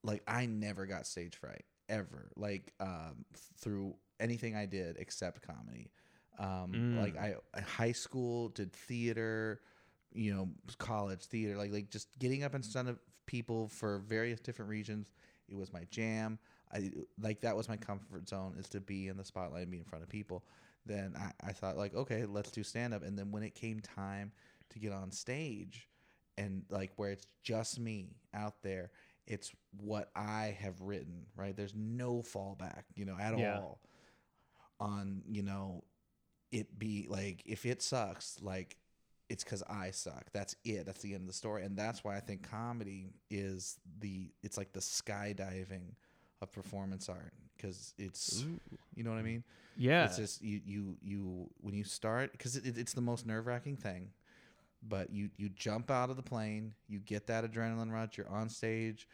like 0.03 0.23
I 0.27 0.45
never 0.45 0.85
got 0.85 1.07
stage 1.07 1.35
fright 1.37 1.63
ever. 1.87 2.31
Like 2.35 2.73
um, 2.79 3.25
through 3.59 3.95
anything 4.19 4.55
I 4.55 4.65
did 4.65 4.97
except 4.99 5.41
comedy. 5.41 5.91
Um, 6.39 6.83
Mm. 6.93 6.97
like 6.99 7.15
I 7.17 7.35
high 7.61 7.91
school 7.93 8.49
did 8.49 8.73
theater, 8.73 9.61
you 10.13 10.33
know, 10.33 10.49
college 10.77 11.25
theater. 11.25 11.57
Like 11.57 11.71
like 11.71 11.89
just 11.89 12.07
getting 12.19 12.43
up 12.43 12.55
in 12.55 12.61
mm. 12.61 12.71
front 12.71 12.89
of 12.89 12.99
people 13.25 13.67
for 13.67 13.99
various 13.99 14.39
different 14.39 14.69
regions. 14.69 15.11
It 15.47 15.55
was 15.55 15.73
my 15.73 15.83
jam. 15.91 16.39
I 16.73 16.91
like 17.21 17.41
that 17.41 17.55
was 17.55 17.69
my 17.69 17.77
comfort 17.77 18.27
zone 18.27 18.55
is 18.57 18.67
to 18.69 18.81
be 18.81 19.07
in 19.07 19.17
the 19.17 19.25
spotlight 19.25 19.63
and 19.63 19.71
be 19.71 19.77
in 19.77 19.83
front 19.83 20.03
of 20.03 20.09
people. 20.09 20.43
Then 20.85 21.13
I, 21.17 21.49
I 21.49 21.51
thought 21.53 21.77
like 21.77 21.95
okay 21.95 22.25
let's 22.25 22.51
do 22.51 22.63
stand 22.63 22.93
up 22.93 23.03
and 23.03 23.17
then 23.17 23.31
when 23.31 23.43
it 23.43 23.55
came 23.55 23.79
time 23.79 24.31
to 24.71 24.79
get 24.79 24.91
on 24.91 25.11
stage 25.11 25.87
and 26.37 26.63
like 26.69 26.91
where 26.95 27.11
it's 27.11 27.27
just 27.43 27.79
me 27.79 28.15
out 28.33 28.61
there 28.63 28.91
it's 29.27 29.51
what 29.77 30.09
i 30.15 30.55
have 30.59 30.81
written 30.81 31.25
right 31.35 31.55
there's 31.55 31.75
no 31.75 32.15
fallback 32.15 32.83
you 32.95 33.05
know 33.05 33.15
at 33.19 33.37
Yeah. 33.37 33.59
all 33.59 33.79
on 34.79 35.21
you 35.29 35.43
know 35.43 35.83
it 36.51 36.77
be 36.77 37.07
like 37.09 37.41
if 37.45 37.65
it 37.65 37.81
sucks 37.81 38.37
like 38.41 38.77
it's 39.29 39.43
because 39.43 39.63
i 39.63 39.91
suck. 39.91 40.25
That's 40.33 40.55
it. 40.63 40.85
That's 40.85 41.01
the 41.01 41.13
end 41.13 41.21
of 41.21 41.27
the 41.27 41.33
story. 41.33 41.63
And 41.63 41.77
that's 41.77 42.03
why 42.03 42.15
i 42.17 42.19
think 42.19 42.49
comedy 42.49 43.13
is 43.29 43.79
the 43.99 44.29
it's 44.43 44.57
like 44.57 44.73
the 44.73 44.79
skydiving 44.79 45.95
of 46.41 46.51
performance 46.51 47.09
art 47.09 47.33
because 47.55 47.93
it's 47.97 48.45
you 48.95 49.03
know 49.03 49.11
what 49.11 49.19
i 49.19 49.23
mean? 49.23 49.43
Yeah. 49.77 50.05
it's 50.05 50.17
just 50.17 50.41
you 50.41 50.61
you 50.65 50.97
you 51.01 51.49
when 51.61 51.73
you 51.73 51.83
start 51.83 52.31
because 52.31 52.55
it, 52.57 52.77
it's 52.77 52.93
the 52.93 53.01
most 53.01 53.25
nerve 53.25 53.47
wracking 53.47 53.77
thing. 53.77 54.09
But 54.85 55.11
you 55.11 55.29
you 55.37 55.47
jump 55.47 55.89
out 55.89 56.09
of 56.09 56.17
the 56.17 56.23
plane, 56.23 56.73
you 56.89 56.99
get 56.99 57.27
that 57.27 57.49
adrenaline 57.49 57.89
rush, 57.89 58.17
you're 58.17 58.29
on 58.29 58.49
stage, 58.49 59.07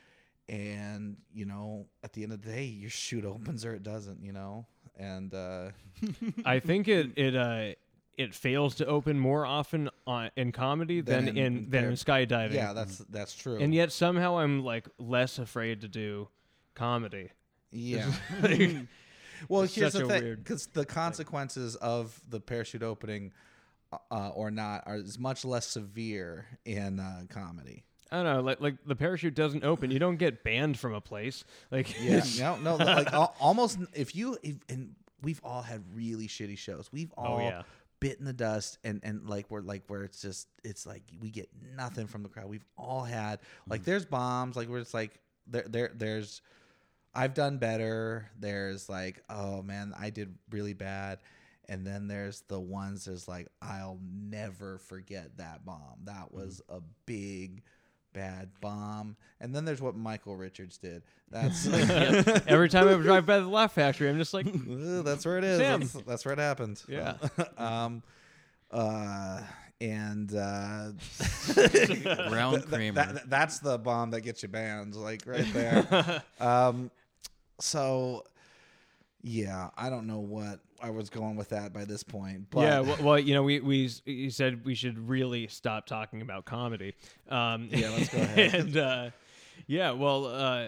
and 0.50 1.16
you 1.32 1.46
know 1.46 1.86
at 2.04 2.14
the 2.14 2.24
end 2.24 2.34
of 2.34 2.42
the 2.42 2.52
day 2.52 2.64
your 2.66 2.90
chute 2.90 3.26
opens 3.36 3.64
or 3.64 3.74
it 3.76 3.84
doesn't, 3.84 4.24
you 4.24 4.34
know, 4.34 4.66
and 4.98 5.34
uh, 5.34 5.70
I 6.46 6.60
think 6.60 6.88
it 6.88 7.12
it 7.16 7.36
uh 7.36 7.76
it 8.20 8.36
fails 8.36 8.76
to 8.76 8.86
open 8.86 9.18
more 9.18 9.46
often 9.46 9.90
on 10.06 10.30
in 10.36 10.52
comedy 10.52 11.02
Than 11.02 11.26
than, 11.26 11.38
in- 11.38 11.46
in, 11.56 11.70
than 11.70 11.84
in 11.86 11.94
skydiving. 11.94 12.54
yeah, 12.54 12.74
that's 12.74 13.00
that's 13.10 13.34
true. 13.36 13.58
and 13.60 13.74
yet 13.74 13.92
somehow 13.92 14.38
I'm 14.40 14.64
like 14.64 14.88
less 15.00 15.40
afraid 15.40 15.82
to 15.82 15.88
do 15.88 16.28
comedy. 16.76 17.30
yeah. 17.72 18.12
Like, 18.42 18.76
Well, 19.48 19.62
It's 19.62 19.74
here's 19.74 19.94
the 19.94 20.06
thing, 20.06 20.36
because 20.36 20.68
the 20.68 20.86
consequences 20.86 21.76
of 21.78 22.20
the 22.30 22.42
parachute 22.42 22.84
opening 22.84 23.32
uh, 24.12 24.30
or 24.36 24.52
not 24.52 24.84
are 24.86 24.98
is 24.98 25.18
much 25.18 25.46
less 25.46 25.66
severe 25.66 26.46
in 26.66 27.00
uh, 27.00 27.22
comedy. 27.30 27.84
I 28.12 28.18
don't 28.18 28.26
know, 28.26 28.42
like 28.42 28.60
like 28.60 28.76
the 28.86 28.96
parachute 28.98 29.36
doesn't 29.36 29.64
open. 29.64 29.92
You 29.92 30.00
don't 30.00 30.18
get 30.18 30.44
banned 30.44 30.78
from 30.78 30.94
a 30.94 31.00
place. 31.02 31.46
Like 31.72 31.96
Yeah, 32.02 32.26
no, 32.40 32.58
no, 32.58 32.76
like 32.76 33.08
almost 33.40 33.78
if 33.94 34.14
you 34.16 34.38
if, 34.44 34.56
and 34.68 34.94
we've 35.22 35.40
all 35.44 35.62
had 35.62 35.84
really 35.96 36.28
shitty 36.28 36.58
shows. 36.58 36.90
We've 36.92 37.12
all 37.18 37.38
Oh, 37.38 37.42
yeah. 37.42 37.62
Bitten 38.00 38.26
the 38.26 38.34
dust 38.34 38.78
and 38.84 39.00
and 39.04 39.28
like 39.28 39.50
we're 39.50 39.62
like 39.62 39.84
where 39.88 40.04
it's 40.04 40.22
just 40.22 40.48
it's 40.64 40.86
like 40.86 41.04
we 41.20 41.30
get 41.30 41.50
nothing 41.76 42.08
from 42.08 42.24
the 42.24 42.30
crowd. 42.30 42.48
We've 42.48 42.66
all 42.78 43.04
had 43.04 43.40
like 43.68 43.82
mm-hmm. 43.82 43.92
there's 43.92 44.06
bombs 44.06 44.56
like 44.56 44.70
where 44.70 44.80
it's 44.80 44.94
like 44.94 45.20
there 45.48 45.66
there 45.68 45.92
there's 45.94 46.42
I've 47.14 47.34
done 47.34 47.58
better. 47.58 48.30
There's 48.40 48.90
like 48.90 49.24
oh 49.30 49.62
man, 49.62 49.94
I 50.00 50.10
did 50.10 50.36
really 50.50 50.74
bad. 50.74 51.20
And 51.68 51.86
then 51.86 52.08
there's 52.08 52.42
the 52.48 52.60
ones 52.60 53.06
there's 53.06 53.28
like 53.28 53.48
I'll 53.62 54.00
never 54.04 54.78
forget 54.80 55.38
that 55.38 55.66
bomb. 55.66 56.00
That 56.06 56.28
mm-hmm. 56.28 56.38
was 56.38 56.62
a 56.70 56.82
big 57.06 57.64
bad 58.20 58.50
bomb. 58.60 59.16
And 59.40 59.56
then 59.56 59.64
there's 59.64 59.82
what 59.82 59.96
Michael 59.96 60.36
Richards 60.36 60.78
did. 60.78 61.04
That's 61.32 61.68
every 62.48 62.70
time 62.70 62.88
I 62.88 62.96
drive 62.96 63.26
by 63.26 63.40
the 63.40 63.48
Laugh 63.48 63.74
Factory, 63.74 64.10
I'm 64.10 64.18
just 64.18 64.34
like, 64.34 64.48
that's 65.04 65.26
where 65.28 65.38
it 65.38 65.44
is. 65.44 65.60
That's, 65.60 65.94
that's 66.06 66.26
where 66.26 66.34
it 66.34 66.40
happened. 66.40 66.82
Yeah. 66.88 67.14
um, 67.58 68.02
uh, 68.72 69.42
and 69.80 70.34
uh, 70.34 70.90
Brown 72.30 72.54
th- 72.54 72.64
th- 72.64 72.68
Kramer. 72.68 72.94
that- 72.96 73.30
that's 73.30 73.60
the 73.60 73.78
bomb 73.78 74.10
that 74.12 74.22
gets 74.22 74.42
you 74.42 74.50
banned, 74.50 74.96
like 74.96 75.22
right 75.28 75.46
there. 75.54 76.24
um, 76.40 76.90
so 77.60 78.24
yeah, 79.22 79.70
I 79.78 79.92
don't 79.92 80.08
know 80.08 80.20
what 80.20 80.62
I 80.82 80.90
was 80.90 81.10
going 81.10 81.36
with 81.36 81.50
that 81.50 81.74
by 81.74 81.86
this 81.86 82.04
point, 82.04 82.48
but 82.50 82.62
yeah. 82.62 82.80
Well, 82.82 82.98
well, 83.02 83.20
you 83.20 83.34
know, 83.34 83.44
we 83.44 83.60
we 83.60 83.90
you 84.06 84.30
said 84.30 84.66
we 84.66 84.76
should 84.76 84.98
really 85.10 85.48
stop 85.48 85.86
talking 85.86 86.22
about 86.22 86.46
comedy. 86.46 86.96
Um, 87.30 87.68
Yeah, 87.72 87.90
let's 87.90 88.10
go 88.10 88.18
ahead. 88.22 88.54
and 88.56 88.78
uh, 88.78 89.10
yeah, 89.68 89.92
well, 89.92 90.26
uh, 90.28 90.68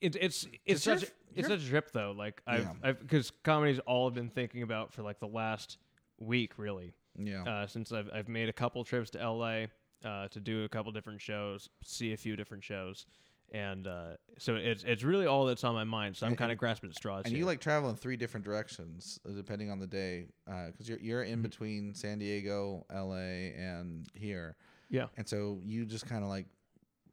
it, 0.00 0.16
it's 0.20 0.46
it's 0.66 0.82
such 0.82 1.04
it's 1.34 1.48
such 1.48 1.62
a 1.62 1.68
trip 1.68 1.90
though. 1.92 2.12
Like 2.16 2.42
I've 2.46 2.60
Yeah. 2.62 2.72
I've 2.82 3.00
because 3.00 3.30
comedy's 3.42 3.78
all 3.80 4.08
I've 4.08 4.14
been 4.14 4.28
thinking 4.30 4.62
about 4.62 4.92
for 4.92 5.02
like 5.02 5.18
the 5.20 5.28
last 5.28 5.78
week, 6.18 6.52
really. 6.58 6.92
yeah, 7.18 7.42
uh, 7.44 7.66
since 7.66 7.92
I've 7.92 8.10
I've 8.12 8.28
made 8.28 8.48
a 8.48 8.52
couple 8.52 8.82
trips 8.84 9.10
to 9.10 9.18
LA 9.30 9.64
uh, 10.04 10.28
to 10.28 10.40
do 10.40 10.64
a 10.64 10.68
couple 10.68 10.90
different 10.92 11.20
shows, 11.20 11.68
see 11.84 12.12
a 12.12 12.16
few 12.16 12.34
different 12.36 12.64
shows, 12.64 13.06
and 13.52 13.86
uh, 13.86 14.16
so 14.38 14.56
it's 14.56 14.82
it's 14.82 15.04
really 15.04 15.26
all 15.26 15.44
that's 15.46 15.62
on 15.62 15.74
my 15.74 15.84
mind. 15.84 16.16
So 16.16 16.26
I'm 16.26 16.34
kind 16.36 16.50
of 16.50 16.58
grasping 16.58 16.90
at 16.90 16.96
straws. 16.96 17.24
and 17.24 17.32
here. 17.32 17.40
you 17.40 17.46
like 17.46 17.60
travel 17.60 17.88
in 17.90 17.96
three 17.96 18.16
different 18.16 18.44
directions 18.44 19.20
uh, 19.28 19.32
depending 19.32 19.70
on 19.70 19.78
the 19.78 19.86
day, 19.86 20.26
because 20.46 20.88
you're 20.88 20.98
you're 20.98 21.22
in 21.22 21.42
between 21.42 21.94
San 21.94 22.18
Diego, 22.18 22.84
L.A., 22.90 23.52
and 23.56 24.06
here. 24.14 24.56
yeah, 24.90 25.06
And 25.16 25.28
so 25.28 25.60
you 25.62 25.84
just 25.84 26.06
kind 26.06 26.22
of 26.24 26.28
like 26.30 26.46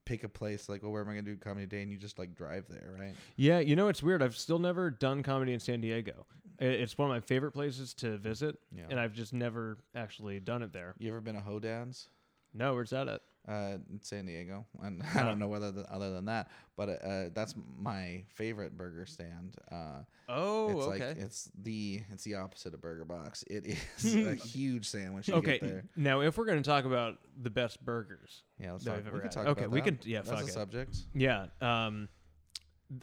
pick 0.06 0.24
a 0.24 0.30
place 0.30 0.68
like, 0.70 0.82
oh, 0.84 0.90
where 0.90 1.04
am 1.04 1.10
I 1.10 1.14
going 1.14 1.26
to 1.26 1.32
do 1.32 1.38
comedy 1.38 1.68
day? 1.68 1.84
And 1.84 1.92
you 1.92 1.98
just 1.98 2.18
like 2.18 2.34
drive 2.34 2.66
there, 2.68 2.96
right? 3.00 3.14
yeah. 3.36 3.60
You 3.60 3.76
know, 3.76 3.90
it's 3.90 4.02
weird. 4.02 4.24
I've 4.24 4.36
still 4.38 4.58
never 4.60 4.90
done 4.90 5.22
comedy 5.24 5.54
in 5.54 5.60
San 5.60 5.82
Diego. 5.82 6.26
It's 6.62 6.98
one 6.98 7.10
of 7.10 7.16
my 7.16 7.22
favorite 7.22 7.52
places 7.52 7.94
to 7.96 8.18
visit, 8.18 8.58
Yeah. 8.76 8.84
and 8.90 9.00
I've 9.00 9.14
just 9.14 9.34
never 9.34 9.78
actually 9.96 10.40
done 10.42 10.62
it 10.64 10.74
there. 10.74 10.94
You 11.00 11.10
ever 11.10 11.22
been 11.22 11.36
to 11.36 11.42
Hodad's? 11.42 12.10
No, 12.54 12.74
where's 12.74 12.90
that 12.90 13.08
at? 13.08 13.22
Uh, 13.48 13.78
San 14.02 14.26
Diego, 14.28 14.66
and 14.84 15.02
I 15.16 15.24
don't 15.24 15.40
know 15.40 15.48
whether 15.48 15.72
the, 15.72 15.82
other 15.92 16.12
than 16.14 16.26
that, 16.26 16.50
but 16.78 16.90
uh, 17.04 17.30
that's 17.34 17.56
my 17.80 18.24
favorite 18.36 18.78
burger 18.78 19.06
stand. 19.06 19.56
Uh, 19.72 20.02
Oh, 20.32 20.68
it's 20.78 20.86
okay. 20.88 21.08
like 21.08 21.18
it's 21.18 21.50
the 21.64 22.02
it's 22.12 22.24
the 22.24 22.36
opposite 22.36 22.76
of 22.76 22.82
Burger 22.82 23.06
Box. 23.06 23.44
It 23.50 23.66
is 23.98 24.16
a 24.28 24.36
huge 24.36 24.86
sandwich. 24.88 25.30
You 25.30 25.36
okay, 25.36 25.58
get 25.58 25.62
there. 25.62 25.84
now 25.96 26.22
if 26.22 26.38
we're 26.38 26.46
going 26.46 26.62
to 26.62 26.70
talk 26.70 26.86
about 26.86 27.18
the 27.42 27.50
best 27.50 27.84
burgers, 27.84 28.44
Yeah, 28.60 28.74
let's 28.74 28.84
that 28.84 28.92
talk, 28.92 29.00
I've 29.00 29.06
we 29.06 29.10
ever 29.10 29.20
can 29.22 29.30
talk 29.32 29.48
Okay, 29.48 29.62
about 29.62 29.72
we 29.72 29.82
that. 29.82 30.02
can- 30.02 30.12
yeah, 30.12 30.18
that's 30.22 30.30
fuck 30.30 30.42
a 30.44 30.48
it. 30.48 30.52
subject. 30.54 30.98
yeah, 31.16 31.48
um, 31.62 32.08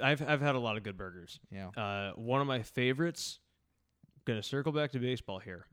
I've 0.00 0.22
I've 0.22 0.40
had 0.40 0.54
a 0.54 0.60
lot 0.60 0.76
of 0.76 0.84
good 0.84 0.96
burgers. 0.96 1.40
Yeah, 1.50 1.68
Uh, 1.70 2.12
one 2.12 2.40
of 2.40 2.46
my 2.46 2.62
favorites. 2.62 3.40
Gonna 4.26 4.42
circle 4.44 4.70
back 4.72 4.92
to 4.92 4.98
baseball 5.00 5.38
here. 5.40 5.66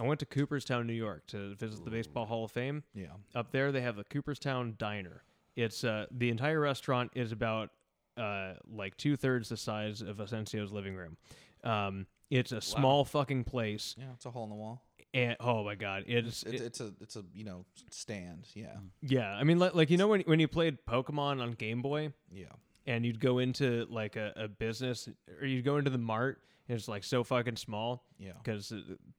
I 0.00 0.04
went 0.04 0.20
to 0.20 0.26
Cooperstown, 0.26 0.86
New 0.86 0.92
York, 0.94 1.26
to 1.28 1.54
visit 1.56 1.84
the 1.84 1.90
Baseball 1.90 2.24
Hall 2.26 2.44
of 2.44 2.50
Fame. 2.50 2.82
yeah. 2.94 3.06
Up 3.34 3.50
there, 3.52 3.72
they 3.72 3.82
have 3.82 3.96
the 3.96 4.04
Cooperstown 4.04 4.74
Diner. 4.78 5.22
It's 5.56 5.84
uh, 5.84 6.06
the 6.10 6.30
entire 6.30 6.60
restaurant 6.60 7.10
is 7.14 7.30
about 7.32 7.70
uh, 8.16 8.54
like 8.70 8.96
two 8.96 9.16
thirds 9.16 9.48
the 9.50 9.56
size 9.56 10.00
of 10.00 10.16
Asensio's 10.18 10.72
living 10.72 10.94
room. 10.94 11.16
Um, 11.64 12.06
it's 12.30 12.52
a 12.52 12.60
small 12.62 13.04
fucking 13.04 13.44
place, 13.44 13.94
Yeah, 13.98 14.06
it's 14.14 14.24
a 14.24 14.30
hole 14.30 14.44
in 14.44 14.50
the 14.50 14.56
wall. 14.56 14.82
and 15.12 15.36
oh 15.40 15.62
my 15.64 15.74
god, 15.74 16.04
it's, 16.06 16.42
It's, 16.42 16.54
it- 16.54 16.60
it's 16.66 16.80
a 16.80 16.92
it's 17.00 17.16
a 17.16 17.24
you 17.34 17.44
know 17.44 17.66
stand. 17.90 18.48
Yeah, 18.54 18.76
yeah. 19.02 19.32
I 19.34 19.44
mean, 19.44 19.58
like, 19.58 19.74
like 19.74 19.90
you 19.90 19.98
know 19.98 20.08
when 20.08 20.22
when 20.22 20.40
you 20.40 20.48
played 20.48 20.78
Pokemon 20.88 21.42
on 21.42 21.52
Game 21.52 21.82
Boy, 21.82 22.12
yeah. 22.32 22.46
and 22.86 23.04
you'd 23.04 23.20
go 23.20 23.38
into 23.38 23.86
like 23.90 24.16
a, 24.16 24.32
a 24.36 24.48
business 24.48 25.08
or 25.40 25.46
you'd 25.46 25.64
go 25.66 25.76
into 25.76 25.90
the 25.90 25.98
mart 25.98 26.40
it's 26.68 26.88
like 26.88 27.04
so 27.04 27.24
fucking 27.24 27.56
small 27.56 28.04
Yeah. 28.18 28.32
because 28.42 28.72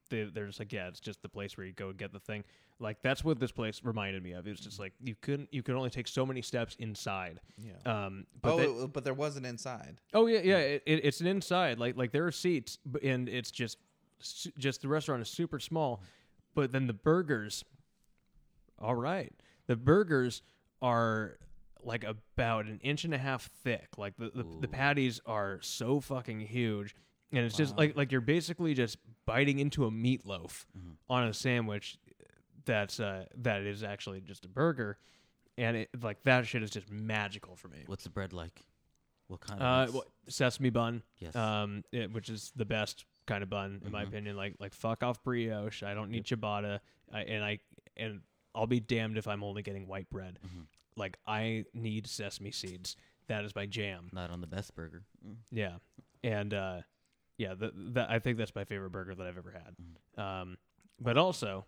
they, 0.10 0.24
they're 0.26 0.48
just 0.48 0.60
like 0.60 0.72
yeah 0.72 0.88
it's 0.88 1.00
just 1.00 1.22
the 1.22 1.30
place 1.30 1.58
where 1.58 1.66
you 1.68 1.74
go 1.74 1.92
get 1.94 2.12
the 2.14 2.20
thing 2.20 2.44
like 2.80 3.02
that's 3.02 3.24
what 3.24 3.40
this 3.40 3.52
place 3.52 3.82
reminded 3.84 4.24
me 4.24 4.32
of 4.32 4.48
it 4.48 4.52
was 4.52 4.60
just 4.60 4.80
like 4.80 4.94
you 5.04 5.16
couldn't 5.22 5.50
you 5.52 5.62
could 5.62 5.76
only 5.76 5.90
take 5.90 6.08
so 6.08 6.26
many 6.26 6.42
steps 6.42 6.76
inside 6.80 7.40
Yeah. 7.58 8.06
um 8.06 8.26
but 8.42 8.54
oh, 8.54 8.58
they- 8.58 8.84
it- 8.86 8.94
but 8.94 9.04
there 9.04 9.14
was 9.14 9.38
an 9.38 9.46
inside. 9.46 10.00
oh 10.14 10.28
yeah 10.28 10.40
yeah 10.44 10.58
it, 10.58 10.84
it, 10.86 11.06
it's 11.06 11.22
an 11.22 11.28
inside 11.28 11.80
like 11.80 11.98
like 11.98 12.12
there 12.12 12.26
are 12.26 12.32
seats 12.32 12.78
and 13.04 13.28
it's 13.30 13.52
just 13.52 13.78
just 14.58 14.82
the 14.82 14.88
restaurant 14.88 15.22
is 15.22 15.28
super 15.30 15.60
small 15.60 16.02
but 16.56 16.72
then 16.72 16.88
the 16.88 16.94
burgers 16.94 17.64
all 18.80 18.96
right 18.96 19.34
the 19.68 19.76
burgers 19.76 20.42
are 20.82 21.38
like 21.86 22.04
about 22.06 22.66
an 22.66 22.80
inch 22.82 23.04
and 23.04 23.14
a 23.14 23.18
half 23.18 23.50
thick. 23.64 23.90
Like 23.98 24.16
the 24.18 24.32
the, 24.34 24.46
the 24.62 24.68
patties 24.70 25.20
are 25.26 25.60
so 25.62 26.00
fucking 26.00 26.40
huge, 26.42 26.96
and 27.34 27.46
it's 27.46 27.58
just 27.58 27.76
like 27.78 27.98
like 27.98 28.12
you're 28.12 28.22
basically 28.22 28.74
just 28.74 28.98
biting 29.26 29.60
into 29.60 29.86
a 29.86 29.92
meatloaf 29.92 30.66
Mhm. 30.78 30.96
on 31.10 31.28
a 31.28 31.34
sandwich 31.34 31.98
that's 32.66 33.00
uh 33.00 33.26
that 33.36 33.64
is 33.64 33.84
actually 33.84 34.22
just 34.22 34.46
a 34.46 34.48
burger, 34.48 34.98
and 35.58 35.76
it 35.76 35.90
like 36.02 36.24
that 36.24 36.48
shit 36.48 36.64
is 36.64 36.70
just 36.70 36.90
magical 36.90 37.56
for 37.58 37.68
me. 37.68 37.84
What's 37.88 38.04
the 38.06 38.10
bread 38.10 38.32
like? 38.34 38.62
What 39.28 39.42
kind 39.42 39.62
Uh, 39.62 39.88
of? 39.90 40.02
sesame 40.30 40.70
bun, 40.70 41.02
yes. 41.18 41.36
um, 41.36 41.84
it, 41.92 42.12
which 42.12 42.30
is 42.30 42.52
the 42.56 42.66
best 42.66 43.06
kind 43.26 43.42
of 43.42 43.50
bun 43.50 43.82
in 43.86 43.92
my 43.92 44.04
Mhm. 44.04 44.08
opinion. 44.10 44.36
Like 44.38 44.56
like 44.60 44.74
fuck 44.74 45.02
off 45.04 45.24
brioche. 45.24 45.82
I 45.84 45.94
don't 45.94 46.12
need 46.12 46.26
ciabatta. 46.26 46.80
I, 47.12 47.22
and 47.24 47.44
I 47.44 47.60
and 47.98 48.22
I'll 48.56 48.68
be 48.68 48.80
damned 48.80 49.18
if 49.18 49.28
I'm 49.28 49.44
only 49.44 49.64
getting 49.64 49.88
white 49.88 50.10
bread. 50.10 50.40
Mhm. 50.46 50.68
Like 50.96 51.18
I 51.26 51.66
need 51.74 52.06
sesame 52.08 52.52
seeds. 52.52 52.96
That 53.28 53.46
is 53.46 53.56
my 53.56 53.66
jam. 53.66 54.10
Not 54.12 54.30
on 54.30 54.42
the 54.42 54.48
best 54.48 54.76
burger. 54.76 55.04
Mm. 55.26 55.38
Yeah, 55.52 55.78
and 56.24 56.54
uh, 56.54 56.82
yeah, 57.38 57.54
the, 57.56 57.72
the, 57.76 58.06
I 58.10 58.20
think 58.20 58.38
that's 58.38 58.54
my 58.56 58.64
favorite 58.64 58.92
burger 58.92 59.16
that 59.16 59.26
I've 59.28 59.38
ever 59.38 59.52
had. 59.54 60.22
Um, 60.24 60.58
but 61.00 61.18
also, 61.18 61.66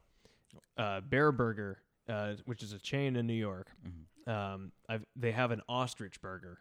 uh, 0.78 1.02
Bareburger, 1.02 1.76
uh, 2.08 2.34
which 2.46 2.62
is 2.64 2.74
a 2.74 2.80
chain 2.80 3.16
in 3.16 3.26
New 3.28 3.34
York, 3.34 3.68
Mhm. 3.86 4.32
um, 4.32 4.72
I've, 4.88 5.06
they 5.16 5.32
have 5.32 5.52
an 5.52 5.62
ostrich 5.68 6.22
burger, 6.22 6.60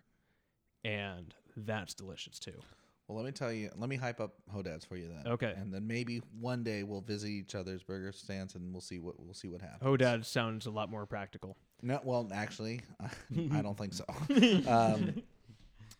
and 0.84 1.34
that's 1.56 1.94
delicious 1.94 2.38
too. 2.38 2.60
Well, 3.06 3.16
let 3.18 3.26
me 3.26 3.32
tell 3.32 3.52
you. 3.52 3.70
Let 3.76 3.90
me 3.90 3.96
hype 3.96 4.18
up 4.18 4.32
Hodad's 4.50 4.86
for 4.86 4.96
you 4.96 5.08
then. 5.08 5.30
Okay. 5.30 5.52
And 5.58 5.70
then 5.74 5.86
maybe 5.86 6.22
one 6.40 6.62
day 6.62 6.84
we'll 6.84 7.02
visit 7.02 7.28
each 7.28 7.54
other's 7.54 7.82
burger 7.82 8.12
stands 8.12 8.54
and 8.54 8.72
we'll 8.72 8.80
see 8.80 8.98
what 8.98 9.20
we'll 9.20 9.34
see 9.34 9.48
what 9.48 9.60
happens. 9.60 9.82
Oh, 9.82 9.94
Dad 9.98 10.24
sounds 10.24 10.64
a 10.64 10.70
lot 10.70 10.90
more 10.90 11.04
practical. 11.04 11.58
No, 11.82 12.00
well, 12.02 12.26
actually, 12.32 12.80
I 13.52 13.60
don't 13.60 13.76
think 13.76 13.92
so. 13.92 14.06
um, 14.66 15.22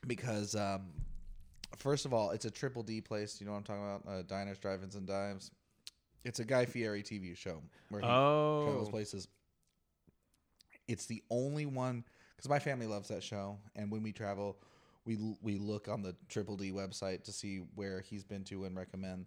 because 0.07 0.55
um, 0.55 0.87
first 1.77 2.07
of 2.07 2.12
all, 2.14 2.31
it's 2.31 2.45
a 2.45 2.51
triple 2.51 2.83
D 2.83 3.01
place. 3.01 3.41
You 3.41 3.47
know 3.47 3.53
what 3.53 3.59
I'm 3.59 3.64
talking 3.64 3.83
about? 3.85 4.03
Uh, 4.09 4.22
Diners, 4.22 4.59
Drive-ins, 4.59 4.95
and 4.97 5.07
Dives. 5.07 5.51
It's 6.25 6.41
a 6.41 6.45
Guy 6.45 6.64
Fieri 6.66 7.03
TV 7.03 7.35
show 7.37 7.62
where 7.91 8.03
he 8.03 8.18
travels 8.62 8.89
Oh, 8.89 8.91
places. 8.91 9.29
It's 10.89 11.07
the 11.07 11.22
only 11.31 11.66
one 11.66 12.05
because 12.37 12.49
my 12.49 12.59
family 12.59 12.87
loves 12.87 13.09
that 13.09 13.22
show, 13.22 13.59
and 13.77 13.91
when 13.91 14.03
we 14.03 14.12
travel, 14.12 14.59
we 15.05 15.16
we 15.43 15.57
look 15.57 15.89
on 15.89 16.03
the 16.03 16.14
Triple 16.29 16.57
D 16.57 16.72
website 16.72 17.25
to 17.25 17.33
see 17.33 17.59
where 17.75 18.01
he's 18.01 18.25
been 18.25 18.45
to 18.45 18.64
and 18.64 18.77
recommend, 18.77 19.27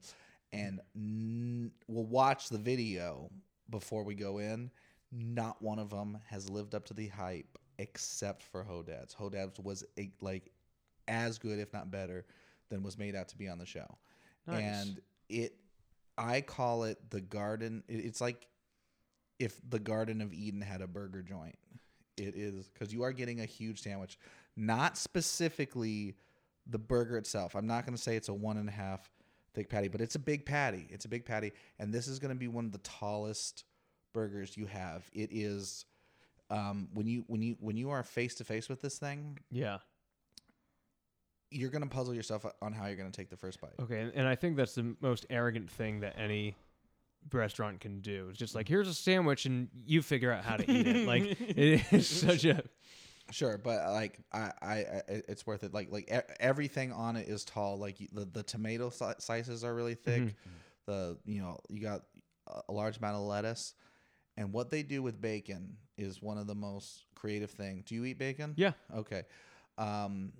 and 0.53 0.79
n- 0.95 1.71
we'll 1.87 2.05
watch 2.05 2.49
the 2.49 2.57
video 2.57 3.29
before 3.69 4.03
we 4.03 4.15
go 4.15 4.37
in. 4.39 4.69
Not 5.11 5.61
one 5.61 5.79
of 5.79 5.89
them 5.89 6.19
has 6.27 6.49
lived 6.49 6.75
up 6.75 6.85
to 6.85 6.93
the 6.93 7.07
hype 7.07 7.57
except 7.79 8.43
for 8.43 8.63
Hodad's. 8.63 9.15
Hodad's 9.15 9.59
was 9.59 9.83
a, 9.97 10.11
like 10.21 10.51
as 11.07 11.37
good, 11.37 11.59
if 11.59 11.73
not 11.73 11.91
better, 11.91 12.25
than 12.69 12.83
was 12.83 12.97
made 12.97 13.15
out 13.15 13.29
to 13.29 13.37
be 13.37 13.47
on 13.47 13.57
the 13.57 13.65
show. 13.65 13.97
Nice. 14.47 14.63
and 14.63 15.01
it 15.27 15.55
i 16.17 16.39
call 16.39 16.83
it 16.83 16.97
the 17.09 17.19
garden 17.19 17.83
it's 17.89 18.21
like 18.21 18.47
if 19.39 19.59
the 19.69 19.79
garden 19.79 20.21
of 20.21 20.33
eden 20.33 20.61
had 20.61 20.81
a 20.81 20.87
burger 20.87 21.21
joint. 21.21 21.57
It 22.17 22.35
is 22.35 22.69
because 22.69 22.91
you 22.91 23.03
are 23.03 23.11
getting 23.11 23.41
a 23.41 23.45
huge 23.45 23.81
sandwich. 23.81 24.17
Not 24.55 24.97
specifically 24.97 26.15
the 26.65 26.79
burger 26.79 27.17
itself. 27.17 27.55
I'm 27.55 27.67
not 27.67 27.85
going 27.85 27.95
to 27.95 28.01
say 28.01 28.15
it's 28.15 28.29
a 28.29 28.33
one 28.33 28.57
and 28.57 28.67
a 28.67 28.71
half 28.71 29.09
thick 29.53 29.69
patty 29.69 29.87
but 29.87 30.01
it's 30.01 30.15
a 30.15 30.19
big 30.19 30.45
patty. 30.45 30.87
It's 30.89 31.05
a 31.05 31.09
big 31.09 31.25
patty. 31.25 31.51
And 31.79 31.93
this 31.93 32.07
is 32.07 32.19
going 32.19 32.33
to 32.33 32.39
be 32.39 32.47
one 32.47 32.65
of 32.65 32.71
the 32.71 32.79
tallest 32.79 33.65
burgers 34.13 34.57
you 34.57 34.65
have. 34.65 35.09
It 35.13 35.29
is 35.31 35.85
um, 36.49 36.89
when 36.93 37.07
you 37.07 37.23
when 37.27 37.41
you 37.41 37.57
when 37.59 37.77
you 37.77 37.89
are 37.91 38.03
face 38.03 38.35
to 38.35 38.43
face 38.43 38.69
with 38.69 38.81
this 38.81 38.97
thing 38.97 39.37
yeah. 39.51 39.77
You're 41.51 41.69
going 41.69 41.83
to 41.83 41.89
puzzle 41.89 42.13
yourself 42.13 42.45
on 42.61 42.73
how 42.73 42.87
you're 42.87 42.95
going 42.97 43.11
to 43.11 43.15
take 43.15 43.29
the 43.29 43.37
first 43.37 43.61
bite 43.61 43.71
Okay, 43.81 43.99
and, 44.01 44.11
and 44.15 44.27
I 44.27 44.35
think 44.35 44.57
that's 44.57 44.75
the 44.75 44.95
most 45.01 45.25
arrogant 45.29 45.69
thing 45.69 46.01
that 46.01 46.15
any 46.17 46.55
restaurant 47.31 47.79
can 47.79 47.99
do. 48.01 48.27
It's 48.29 48.39
just 48.39 48.55
like 48.55 48.67
here's 48.67 48.87
a 48.87 48.93
sandwich 48.93 49.45
and 49.45 49.69
you 49.85 50.01
figure 50.01 50.31
out 50.31 50.43
how 50.43 50.57
to 50.57 50.71
eat 50.71 50.87
it. 50.87 51.07
Like 51.07 51.23
it 51.41 51.91
is 51.91 52.07
such 52.07 52.45
a 52.45 52.63
Sure, 53.29 53.57
but 53.57 53.81
uh, 53.85 53.91
like 53.91 54.19
I, 54.31 54.51
I, 54.61 54.67
I 54.71 55.01
it's 55.27 55.45
worth 55.45 55.65
it. 55.65 55.73
Like, 55.73 55.91
like 55.91 56.09
e- 56.09 56.33
everything 56.39 56.93
on 56.93 57.17
it 57.17 57.27
is 57.27 57.43
tall. 57.43 57.77
Like 57.77 57.97
the 58.13 58.23
the 58.23 58.41
tomato 58.43 58.89
sli- 58.89 59.21
slices 59.21 59.65
are 59.65 59.75
really 59.75 59.95
thick. 59.95 60.21
Mhm. 60.23 60.33
The 60.85 61.17
you 61.25 61.41
know 61.41 61.57
you 61.67 61.81
got 61.81 62.03
a- 62.47 62.61
a 62.69 62.71
large 62.71 62.99
amount 62.99 63.17
of 63.17 63.23
lettuce, 63.23 63.73
and 64.37 64.53
what 64.53 64.69
they 64.71 64.81
do 64.81 65.03
with 65.03 65.19
bacon 65.19 65.75
is 65.97 66.21
one 66.21 66.37
of 66.37 66.47
the 66.47 66.55
most 66.55 67.03
creative 67.15 67.51
thing. 67.51 67.83
Do 67.85 67.95
you 67.95 68.05
eat 68.05 68.17
bacon? 68.17 68.53
Yeah. 68.55 68.71
Okay. 68.95 69.23
Um, 69.77 70.31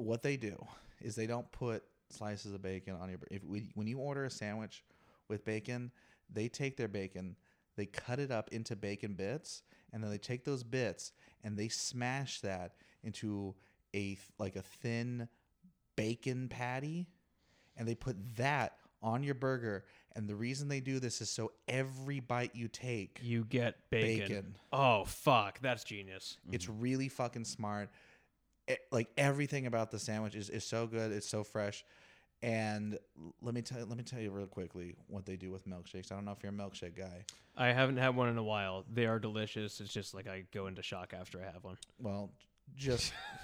what 0.00 0.22
they 0.22 0.36
do 0.36 0.56
is 1.00 1.14
they 1.14 1.26
don't 1.26 1.50
put 1.52 1.84
slices 2.10 2.52
of 2.52 2.62
bacon 2.62 2.96
on 3.00 3.08
your. 3.08 3.18
If 3.30 3.44
we, 3.44 3.70
when 3.74 3.86
you 3.86 3.98
order 3.98 4.24
a 4.24 4.30
sandwich 4.30 4.84
with 5.28 5.44
bacon, 5.44 5.90
they 6.32 6.48
take 6.48 6.76
their 6.76 6.88
bacon, 6.88 7.36
they 7.76 7.86
cut 7.86 8.18
it 8.18 8.30
up 8.30 8.48
into 8.52 8.76
bacon 8.76 9.14
bits, 9.14 9.62
and 9.92 10.02
then 10.02 10.10
they 10.10 10.18
take 10.18 10.44
those 10.44 10.62
bits 10.62 11.12
and 11.42 11.56
they 11.56 11.68
smash 11.68 12.40
that 12.40 12.74
into 13.02 13.54
a 13.94 14.18
like 14.38 14.56
a 14.56 14.62
thin 14.62 15.28
bacon 15.96 16.48
patty, 16.48 17.08
and 17.76 17.86
they 17.86 17.94
put 17.94 18.16
that 18.36 18.76
on 19.02 19.22
your 19.22 19.34
burger. 19.34 19.84
And 20.16 20.28
the 20.28 20.34
reason 20.34 20.68
they 20.68 20.80
do 20.80 20.98
this 20.98 21.20
is 21.20 21.30
so 21.30 21.52
every 21.68 22.20
bite 22.20 22.54
you 22.54 22.68
take, 22.68 23.20
you 23.22 23.44
get 23.44 23.76
bacon. 23.90 24.28
bacon. 24.28 24.56
Oh 24.72 25.04
fuck, 25.04 25.60
that's 25.60 25.84
genius. 25.84 26.36
It's 26.52 26.66
mm-hmm. 26.66 26.80
really 26.80 27.08
fucking 27.08 27.44
smart. 27.44 27.90
E- 28.70 28.76
like 28.90 29.08
everything 29.16 29.66
about 29.66 29.90
the 29.90 29.98
sandwich 29.98 30.34
is, 30.34 30.48
is 30.50 30.64
so 30.64 30.86
good. 30.86 31.12
It's 31.12 31.28
so 31.28 31.44
fresh. 31.44 31.84
And 32.42 32.98
let 33.42 33.54
me 33.54 33.60
tell 33.60 33.84
let 33.84 33.98
me 33.98 34.02
tell 34.02 34.18
you 34.18 34.30
real 34.30 34.46
quickly 34.46 34.96
what 35.08 35.26
they 35.26 35.36
do 35.36 35.50
with 35.50 35.68
milkshakes. 35.68 36.10
I 36.10 36.14
don't 36.14 36.24
know 36.24 36.32
if 36.32 36.42
you're 36.42 36.52
a 36.52 36.54
milkshake 36.54 36.96
guy. 36.96 37.24
I 37.54 37.68
haven't 37.68 37.98
had 37.98 38.16
one 38.16 38.28
in 38.28 38.38
a 38.38 38.42
while. 38.42 38.84
They 38.90 39.04
are 39.04 39.18
delicious. 39.18 39.80
It's 39.80 39.92
just 39.92 40.14
like 40.14 40.26
I 40.26 40.44
go 40.52 40.66
into 40.66 40.82
shock 40.82 41.12
after 41.18 41.38
I 41.38 41.52
have 41.52 41.62
one. 41.62 41.76
Well, 41.98 42.30
just 42.76 43.12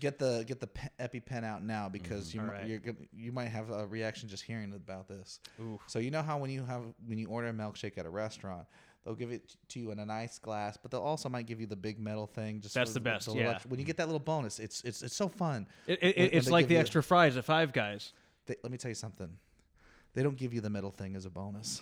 get 0.00 0.18
the 0.18 0.44
get 0.46 0.60
the 0.60 0.68
pe- 0.68 0.88
EpiPen 0.98 1.44
out 1.44 1.62
now 1.62 1.88
because 1.88 2.30
mm-hmm. 2.30 2.46
you 2.46 2.52
right. 2.52 2.66
you're 2.66 2.80
you 3.12 3.32
might 3.32 3.48
have 3.48 3.70
a 3.70 3.86
reaction 3.86 4.28
just 4.28 4.42
hearing 4.42 4.72
about 4.72 5.08
this. 5.08 5.40
Ooh. 5.60 5.78
So 5.86 5.98
you 5.98 6.10
know 6.10 6.22
how 6.22 6.38
when 6.38 6.50
you 6.50 6.64
have 6.64 6.82
when 7.06 7.18
you 7.18 7.28
order 7.28 7.48
a 7.48 7.52
milkshake 7.52 7.98
at 7.98 8.06
a 8.06 8.10
restaurant, 8.10 8.66
they'll 9.08 9.16
give 9.16 9.32
it 9.32 9.56
to 9.70 9.80
you 9.80 9.90
in 9.90 9.98
a 9.98 10.04
nice 10.04 10.38
glass, 10.38 10.76
but 10.76 10.90
they'll 10.90 11.00
also 11.00 11.30
might 11.30 11.46
give 11.46 11.62
you 11.62 11.66
the 11.66 11.76
big 11.76 11.98
metal 11.98 12.26
thing. 12.26 12.60
Just 12.60 12.74
That's 12.74 12.92
the 12.92 13.00
best, 13.00 13.34
yeah. 13.34 13.52
extra- 13.52 13.70
when 13.70 13.80
you 13.80 13.86
get 13.86 13.96
that 13.96 14.06
little 14.06 14.20
bonus, 14.20 14.58
it's 14.58 14.82
it's 14.84 15.02
it's 15.02 15.16
so 15.16 15.28
fun. 15.30 15.66
It, 15.86 15.98
it, 16.02 16.16
When- 16.18 16.28
it's 16.32 16.50
like 16.50 16.68
the 16.68 16.76
extra 16.76 17.02
fries 17.02 17.38
at 17.38 17.44
Five 17.46 17.72
Guys. 17.72 18.12
They, 18.46 18.56
let 18.62 18.70
me 18.70 18.76
tell 18.76 18.90
you 18.90 18.94
something. 18.94 19.30
They 20.12 20.22
don't 20.22 20.36
give 20.36 20.52
you 20.52 20.60
the 20.60 20.68
metal 20.68 20.90
thing 20.90 21.16
as 21.16 21.24
a 21.24 21.30
bonus. 21.30 21.80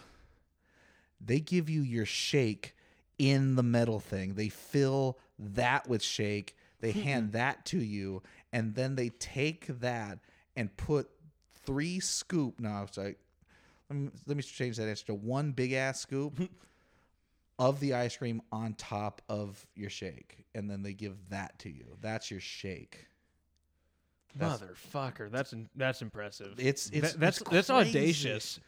They 1.20 1.41
give 1.41 1.68
you 1.68 1.83
your 1.83 2.07
shake 2.07 2.77
in 3.18 3.57
the 3.57 3.62
metal 3.64 3.99
thing. 3.99 4.35
They 4.35 4.49
fill 4.49 5.18
that 5.39 5.89
with 5.89 6.05
shake. 6.05 6.57
They 6.81 6.93
hand 6.93 7.33
that 7.33 7.64
to 7.66 7.79
you, 7.79 8.22
and 8.53 8.77
then 8.77 8.95
they 8.95 9.09
take 9.09 9.66
that 9.81 10.20
and 10.55 10.77
put 10.77 11.11
three 11.64 11.99
scoop. 11.99 12.61
No, 12.61 12.68
I'm 12.68 12.93
sorry. 12.93 13.16
Let 13.91 13.99
me, 13.99 14.11
let 14.27 14.37
me 14.37 14.43
change 14.45 14.77
that 14.77 14.89
answer 14.89 15.07
to 15.07 15.14
one 15.14 15.51
big 15.51 15.72
ass 15.72 15.99
scoop 16.01 16.39
of 17.59 17.80
the 17.80 17.94
ice 17.94 18.16
cream 18.16 18.42
on 18.52 18.74
top 18.74 19.22
of 19.28 19.66
your 19.74 19.90
shake, 19.90 20.44
and 20.54 20.70
then 20.70 20.82
they 20.82 20.92
give 20.92 21.16
that 21.30 21.59
to 21.61 21.70
you. 21.70 21.96
That's 22.00 22.30
your 22.30 22.40
shake. 22.40 23.07
That's- 24.36 24.61
Motherfucker, 24.61 25.30
that's 25.30 25.54
that's 25.74 26.02
impressive. 26.02 26.54
It's 26.59 26.90
it's 26.90 27.12
That- 27.12 27.20
that's 27.20 27.40
it's 27.40 27.50
that's 27.50 27.70
audacious. 27.70 28.61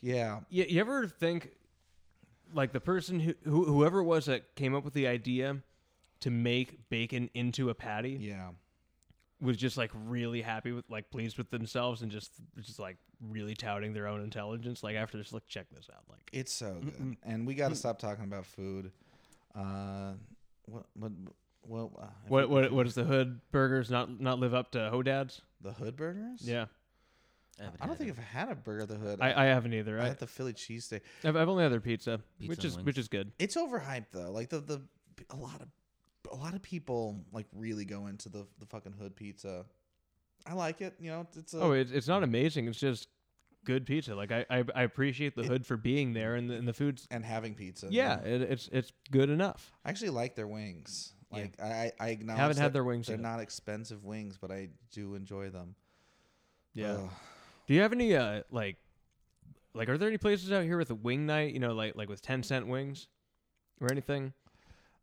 Yeah. 0.00 0.40
You, 0.48 0.64
you 0.68 0.80
ever 0.80 1.06
think, 1.06 1.50
like 2.54 2.72
the 2.72 2.80
person 2.80 3.20
who, 3.20 3.34
who 3.44 3.64
whoever 3.66 3.98
it 4.00 4.04
was 4.04 4.26
that 4.26 4.54
came 4.56 4.74
up 4.74 4.84
with 4.84 4.94
the 4.94 5.06
idea 5.06 5.58
to 6.20 6.30
make 6.30 6.88
bacon 6.88 7.28
into 7.34 7.68
a 7.70 7.74
patty 7.74 8.12
Yeah. 8.20 8.50
Was 9.42 9.56
just 9.56 9.76
like 9.76 9.90
really 10.06 10.40
happy 10.40 10.72
with 10.72 10.88
like 10.88 11.10
pleased 11.10 11.36
with 11.36 11.50
themselves 11.50 12.02
and 12.02 12.10
just 12.10 12.32
just 12.60 12.78
like 12.78 12.96
really 13.20 13.54
touting 13.54 13.92
their 13.92 14.06
own 14.06 14.22
intelligence. 14.22 14.82
Like 14.82 14.96
after 14.96 15.18
this, 15.18 15.32
look, 15.32 15.46
check 15.48 15.66
this 15.70 15.90
out. 15.92 16.04
Like 16.08 16.30
It's 16.32 16.52
so 16.52 16.80
good. 16.82 17.16
And 17.24 17.46
we 17.46 17.54
got 17.54 17.68
to 17.70 17.76
stop 17.76 17.98
talking 17.98 18.24
about 18.24 18.46
food. 18.46 18.92
Uh, 19.54 20.12
what, 20.66 20.84
what, 20.94 21.12
well, 21.66 21.92
uh, 22.00 22.06
if 22.24 22.30
what 22.30 22.48
what 22.48 22.72
what 22.72 22.86
does 22.86 22.94
the 22.94 23.04
hood 23.04 23.40
burgers 23.50 23.90
not 23.90 24.20
not 24.20 24.38
live 24.38 24.54
up 24.54 24.70
to 24.72 24.78
Hodad's? 24.78 25.42
The 25.60 25.72
Hood 25.72 25.96
Burgers? 25.96 26.40
Yeah, 26.42 26.66
haven't 27.58 27.80
I 27.80 27.86
don't 27.86 27.96
think 27.96 28.10
it. 28.10 28.16
I've 28.18 28.24
had 28.24 28.50
a 28.50 28.54
burger 28.54 28.82
at 28.82 28.88
the 28.88 28.96
Hood. 28.96 29.20
I, 29.20 29.44
I 29.44 29.44
haven't 29.46 29.74
either. 29.74 29.98
I 30.00 30.04
I, 30.04 30.08
had 30.08 30.18
the 30.18 30.26
Philly 30.26 30.52
cheesesteak. 30.52 31.02
I've, 31.24 31.36
I've 31.36 31.48
only 31.48 31.62
had 31.62 31.72
their 31.72 31.80
pizza, 31.80 32.20
Pizza 32.38 32.50
which 32.50 32.58
and 32.58 32.64
is 32.66 32.74
wings. 32.76 32.86
which 32.86 32.98
is 32.98 33.08
good. 33.08 33.32
It's 33.38 33.56
overhyped 33.56 34.06
though. 34.12 34.32
Like 34.32 34.48
the 34.48 34.60
the 34.60 34.82
a 35.30 35.36
lot 35.36 35.60
of 35.60 35.68
a 36.30 36.36
lot 36.36 36.54
of 36.54 36.62
people 36.62 37.24
like 37.32 37.46
really 37.54 37.84
go 37.84 38.06
into 38.06 38.28
the 38.28 38.46
the 38.58 38.66
fucking 38.66 38.92
Hood 38.92 39.16
pizza. 39.16 39.64
I 40.46 40.54
like 40.54 40.80
it. 40.80 40.94
You 41.00 41.10
know, 41.10 41.26
it's 41.36 41.54
a 41.54 41.60
Oh, 41.60 41.72
it's 41.72 41.90
it's 41.90 42.08
not 42.08 42.22
amazing. 42.22 42.66
It's 42.68 42.78
just 42.78 43.08
good 43.64 43.86
pizza. 43.86 44.14
Like 44.14 44.32
I, 44.32 44.44
I, 44.50 44.64
I 44.74 44.82
appreciate 44.82 45.36
the 45.36 45.44
hood 45.44 45.64
for 45.64 45.76
being 45.76 46.12
there, 46.14 46.34
and 46.34 46.50
the, 46.50 46.54
and 46.54 46.66
the 46.66 46.72
food's 46.72 47.06
and 47.10 47.24
having 47.24 47.54
pizza. 47.54 47.86
yeah, 47.90 48.20
it, 48.20 48.42
it's 48.42 48.68
it's 48.72 48.92
good 49.10 49.30
enough. 49.30 49.72
I 49.84 49.90
actually 49.90 50.10
like 50.10 50.34
their 50.34 50.48
wings. 50.48 51.12
Yeah. 51.30 51.38
Like 51.38 51.60
I, 51.62 51.92
I 52.00 52.08
acknowledge 52.08 52.40
Haven't 52.40 52.56
had 52.58 52.72
their 52.72 52.84
wings 52.84 53.06
They're 53.06 53.16
yet. 53.16 53.22
not 53.22 53.40
expensive 53.40 54.04
wings, 54.04 54.36
but 54.40 54.50
I 54.50 54.68
do 54.90 55.14
enjoy 55.14 55.50
them. 55.50 55.76
Yeah. 56.74 56.94
Ugh. 56.94 57.10
Do 57.68 57.74
you 57.74 57.80
have 57.80 57.92
any 57.92 58.14
uh 58.16 58.42
like 58.50 58.76
like 59.74 59.88
are 59.88 59.96
there 59.96 60.08
any 60.08 60.18
places 60.18 60.50
out 60.52 60.64
here 60.64 60.76
with 60.76 60.90
a 60.90 60.94
wing 60.94 61.24
night? 61.26 61.54
You 61.54 61.60
know, 61.60 61.72
like 61.72 61.94
like 61.96 62.08
with 62.08 62.20
ten 62.20 62.42
cent 62.42 62.66
wings 62.66 63.06
or 63.80 63.90
anything? 63.90 64.32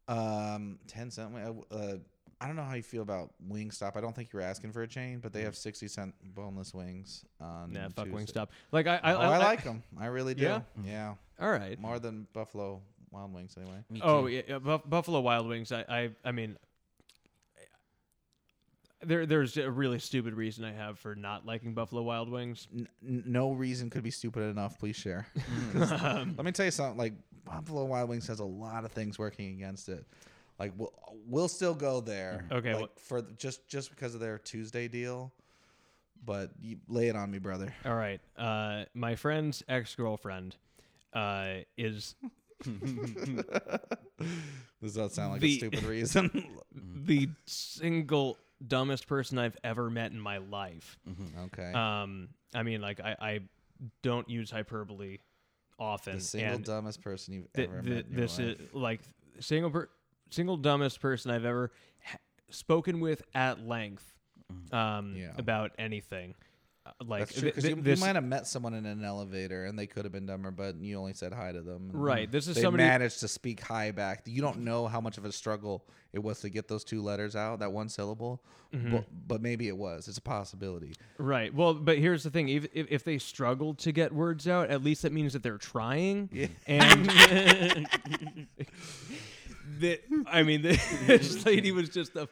Um, 0.10 0.80
ten 0.88 1.12
cent. 1.12 1.34
Uh, 1.72 1.98
I 2.42 2.48
don't 2.48 2.56
know 2.56 2.64
how 2.64 2.74
you 2.74 2.84
feel 2.84 3.02
about 3.02 3.32
Wingstop. 3.50 3.96
I 3.96 4.02
don't 4.02 4.16
think 4.16 4.32
you're 4.32 4.42
asking 4.42 4.72
for 4.72 4.82
a 4.82 4.88
chain, 4.88 5.20
but 5.20 5.34
they 5.34 5.44
have 5.44 5.56
sixty 5.56 5.88
cent 5.88 6.16
boneless 6.24 6.74
wings 6.74 7.26
on. 7.40 7.74
Nah, 7.74 7.90
fuck 7.90 8.06
Tuesday. 8.06 8.40
Wingstop. 8.40 8.48
Like 8.72 8.88
I 8.88 9.00
I, 9.04 9.14
oh, 9.14 9.20
I, 9.20 9.38
like 9.38 9.64
them. 9.64 9.84
I 10.00 10.08
really 10.08 10.34
do. 10.34 10.44
Yeah? 10.44 10.62
Yeah, 10.84 11.14
All 11.40 11.52
right. 11.52 11.80
more 11.80 12.00
than 12.00 12.28
Buffalo 12.34 12.82
Wild 13.12 13.34
Wings 13.34 13.56
anyway. 13.58 13.84
Oh 14.02 14.28
yeah, 14.28 14.42
yeah, 14.48 14.60
Buff- 14.60 14.90
Buffalo 14.90 15.20
Wild 15.20 15.48
Wings. 15.48 15.72
I, 15.72 15.84
I 15.90 16.10
I 16.24 16.32
mean, 16.32 16.58
there 19.02 19.26
there's 19.26 19.58
a 19.58 19.70
really 19.70 20.00
stupid 20.00 20.34
reason 20.34 20.66
I 20.66 20.74
have 20.74 21.00
for 21.00 21.16
not 21.16 21.46
liking 21.46 21.74
Buffalo 21.74 22.02
Wild 22.02 22.30
Wings. 22.30 22.68
N- 22.74 22.88
n- 23.06 23.24
no 23.26 23.52
reason 23.52 23.90
could 23.90 24.04
be 24.04 24.12
stupid 24.12 24.44
enough. 24.44 24.80
Please 24.80 24.96
share. 24.96 25.28
Um, 25.76 26.34
Let 26.38 26.46
me 26.46 26.52
tell 26.52 26.66
you 26.66 26.72
something. 26.72 26.98
Like 26.98 27.14
Buffalo 27.50 27.86
Wild 27.86 28.10
Wings 28.10 28.28
has 28.28 28.40
a 28.40 28.46
lot 28.46 28.86
of 28.86 28.92
things 28.92 29.18
working 29.20 29.54
against 29.56 29.90
it. 29.90 30.06
Like 30.60 30.74
we'll 30.78 30.94
we'll 31.28 31.48
still 31.48 31.74
go 31.74 32.02
there. 32.02 32.46
Okay, 32.52 32.74
Like, 32.74 32.82
well- 32.82 32.90
for 32.98 33.22
the- 33.22 33.32
just 33.34 33.68
just 33.68 33.90
because 33.90 34.14
of 34.14 34.20
their 34.20 34.38
Tuesday 34.38 34.88
deal. 34.88 35.32
But 36.26 36.52
you 36.62 36.78
lay 36.90 37.08
it 37.08 37.16
on 37.16 37.32
me, 37.32 37.40
brother. 37.40 37.74
all 37.86 37.96
right. 37.96 38.20
Uh, 38.38 38.84
my 38.94 39.16
friend's 39.16 39.64
ex 39.70 39.96
girlfriend 39.96 40.58
uh, 41.14 41.60
is 41.78 42.16
Does 44.82 44.94
that 44.96 45.12
sound 45.12 45.32
like 45.34 45.42
The- 45.42 45.54
a 45.54 45.58
stupid 45.58 45.84
reason? 45.84 46.46
the 47.06 47.30
single 47.46 48.38
dumbest 48.66 49.08
person 49.08 49.38
I've 49.38 49.58
ever 49.64 49.90
met 49.90 50.12
in 50.12 50.20
my 50.20 50.38
life. 50.40 50.98
okay. 51.46 51.72
Um, 51.74 52.30
I 52.54 52.64
mean, 52.64 52.82
like 52.82 53.00
I, 53.00 53.16
I 53.20 53.40
don't 54.02 54.30
use 54.30 54.52
hyperbole 54.52 55.20
often. 55.80 56.18
the 56.18 56.24
single 56.24 56.56
and 56.56 56.66
dumbest 56.66 57.02
person 57.02 57.34
you've 57.34 57.54
th- 57.54 57.70
ever 57.70 57.82
th- 57.82 58.06
met. 58.08 58.16
This 58.16 58.38
life. 58.40 58.48
is 58.60 58.74
like 58.74 59.02
single 59.40 59.72
per- 59.72 59.90
single 60.30 60.58
dumbest 60.58 61.00
person 61.02 61.32
I've 61.32 61.46
ever 61.46 61.72
ha- 62.04 62.18
spoken 62.50 63.00
with 63.00 63.22
at 63.34 63.66
length 63.66 64.14
um, 64.72 65.16
Yeah. 65.16 65.32
about 65.38 65.72
anything. 65.78 66.36
Like 67.06 67.22
That's 67.22 67.40
true 67.40 67.52
th- 67.52 67.64
th- 67.64 67.78
you, 67.78 67.92
you 67.94 67.98
might 67.98 68.16
have 68.16 68.26
met 68.26 68.46
someone 68.46 68.74
in 68.74 68.86
an 68.86 69.06
elevator 69.06 69.64
and 69.66 69.80
they 69.80 69.88
could 69.88 70.04
have 70.04 70.12
been 70.12 70.26
dumber, 70.26 70.52
but 70.52 70.76
you 70.82 70.98
only 71.00 71.14
said 71.14 71.32
hi 71.32 71.54
to 71.54 71.62
them. 71.62 71.92
Right, 71.94 72.30
this 72.30 72.48
is 72.50 72.56
they 72.56 72.62
somebody- 72.62 72.84
managed 72.84 73.22
to 73.22 73.30
speak 73.30 73.62
hi 73.62 73.92
back. 73.92 74.24
You 74.26 74.42
don't 74.42 74.60
know 74.60 74.86
how 74.88 75.00
much 75.00 75.18
of 75.18 75.24
a 75.24 75.32
struggle 75.32 75.86
it 76.12 76.20
was 76.20 76.42
to 76.42 76.50
get 76.50 76.68
those 76.68 76.84
two 76.84 77.02
letters 77.02 77.36
out, 77.38 77.60
that 77.60 77.72
one 77.72 77.88
syllable, 77.90 78.42
Mm-hmm. 78.76 78.92
but, 78.98 79.06
but 79.28 79.42
maybe 79.42 79.68
it 79.68 79.76
was. 79.76 80.08
It's 80.08 80.20
a 80.20 80.22
possibility. 80.22 80.94
right. 81.18 81.52
Well, 81.52 81.74
but 81.74 81.98
here's 81.98 82.22
the 82.22 82.30
thing: 82.30 82.50
if, 82.50 82.68
if 82.72 82.86
if 82.92 83.04
they 83.04 83.18
struggled 83.18 83.80
to 83.80 83.92
get 83.92 84.14
words 84.14 84.48
out, 84.48 84.70
at 84.70 84.84
least 84.84 85.02
that 85.02 85.12
means 85.12 85.34
that 85.34 85.42
they're 85.42 85.58
trying. 85.58 86.30
Yeah. 86.32 86.48
And 86.68 87.08
that 89.80 90.02
I 90.28 90.44
mean, 90.44 90.62
this 91.08 91.46
lady 91.46 91.72
was 91.72 91.90
just 91.90 92.16
a 92.16 92.28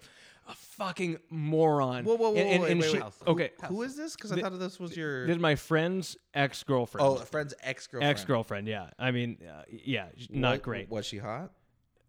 fucking 0.78 1.17
moron. 1.30 2.05
Whoa, 2.05 2.15
whoa, 2.15 2.30
whoa, 2.32 2.36
And- 2.38 2.49
and- 2.49 2.63
wait, 2.63 2.71
and 2.71 2.80
wait, 2.82 2.91
she- 2.91 2.99
wait. 2.99 3.13
Okay, 3.28 3.51
Who 3.67 3.82
is 3.84 3.95
this? 3.95 4.15
Because 4.15 4.32
I 4.32 4.41
thought 4.41 4.57
this 4.59 4.80
was 4.80 4.95
your 4.95 5.25
this 5.28 5.36
is 5.36 5.41
my 5.41 5.55
friend's 5.55 6.15
ex 6.34 6.63
girlfriend. 6.63 7.07
oh 7.07 7.15
a 7.15 7.25
friend's 7.25 7.53
ex 7.61 7.88
girlfriend. 7.88 8.09
ex 8.11 8.25
girlfriend. 8.25 8.67
Yeah, 8.67 8.89
I 8.99 9.11
mean, 9.11 9.38
uh, 9.47 9.63
yeah, 9.69 10.07
not 10.30 10.61
great. 10.61 10.89
Was 10.89 11.05
she 11.05 11.17
hot? 11.17 11.51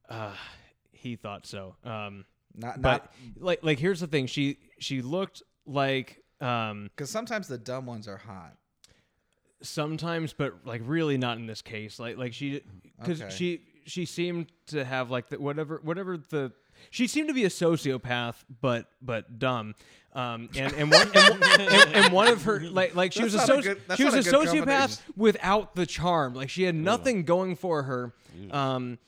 Uh, 0.09 0.35
he 0.93 1.17
thought 1.17 1.47
so. 1.47 1.77
Um, 1.85 2.25
Not 2.55 2.81
but 2.83 3.13
like, 3.39 3.63
like 3.63 3.79
here's 3.79 4.01
the 4.01 4.07
thing: 4.07 4.27
she 4.27 4.59
she 4.79 5.03
looked 5.03 5.43
like 5.67 6.23
um 6.41 6.85
because 6.95 7.11
sometimes 7.11 7.47
the 7.49 7.59
dumb 7.59 7.85
ones 7.87 8.07
are 8.09 8.17
hot. 8.17 8.55
sometimes, 9.63 10.33
but 10.33 10.55
like 10.65 10.83
really 10.85 11.19
not 11.19 11.37
in 11.39 11.47
this 11.47 11.63
case. 11.63 11.99
Like 11.99 12.17
like 12.17 12.33
she 12.33 12.63
because 13.01 13.21
Okay. 13.23 13.35
she 13.35 13.61
she 13.87 14.05
seemed 14.05 14.53
to 14.69 14.85
have 14.85 15.11
like 15.11 15.29
the, 15.29 15.41
whatever 15.41 15.81
whatever 15.83 16.17
the 16.17 16.53
she 16.91 17.07
seemed 17.07 17.29
to 17.29 17.35
be 17.35 17.45
a 17.45 17.49
sociopath, 17.49 18.37
but 18.61 18.87
but 19.03 19.39
dumb. 19.39 19.75
Um, 20.15 20.49
and 20.57 20.73
and 20.73 20.91
one 20.91 21.09
and, 21.15 21.41
one- 21.41 21.51
and, 21.61 21.95
and 21.95 22.13
one 22.13 22.29
of 22.29 22.43
her 22.45 22.61
like 22.61 22.95
like 22.95 23.13
she 23.13 23.21
That's 23.23 23.35
was 23.35 23.45
a, 23.45 23.47
not 23.47 23.51
a 23.51 23.53
soci- 23.53 23.63
good- 23.89 23.97
she 23.97 24.05
was 24.05 24.15
a 24.15 24.19
a 24.19 24.23
sociopath 24.23 25.01
without 25.17 25.75
the 25.75 25.87
charm. 25.87 26.35
Like 26.35 26.51
she 26.51 26.63
had 26.65 26.75
nothing 26.75 27.25
going 27.25 27.57
for 27.57 27.83
her. 27.85 28.13
Um, 28.51 28.99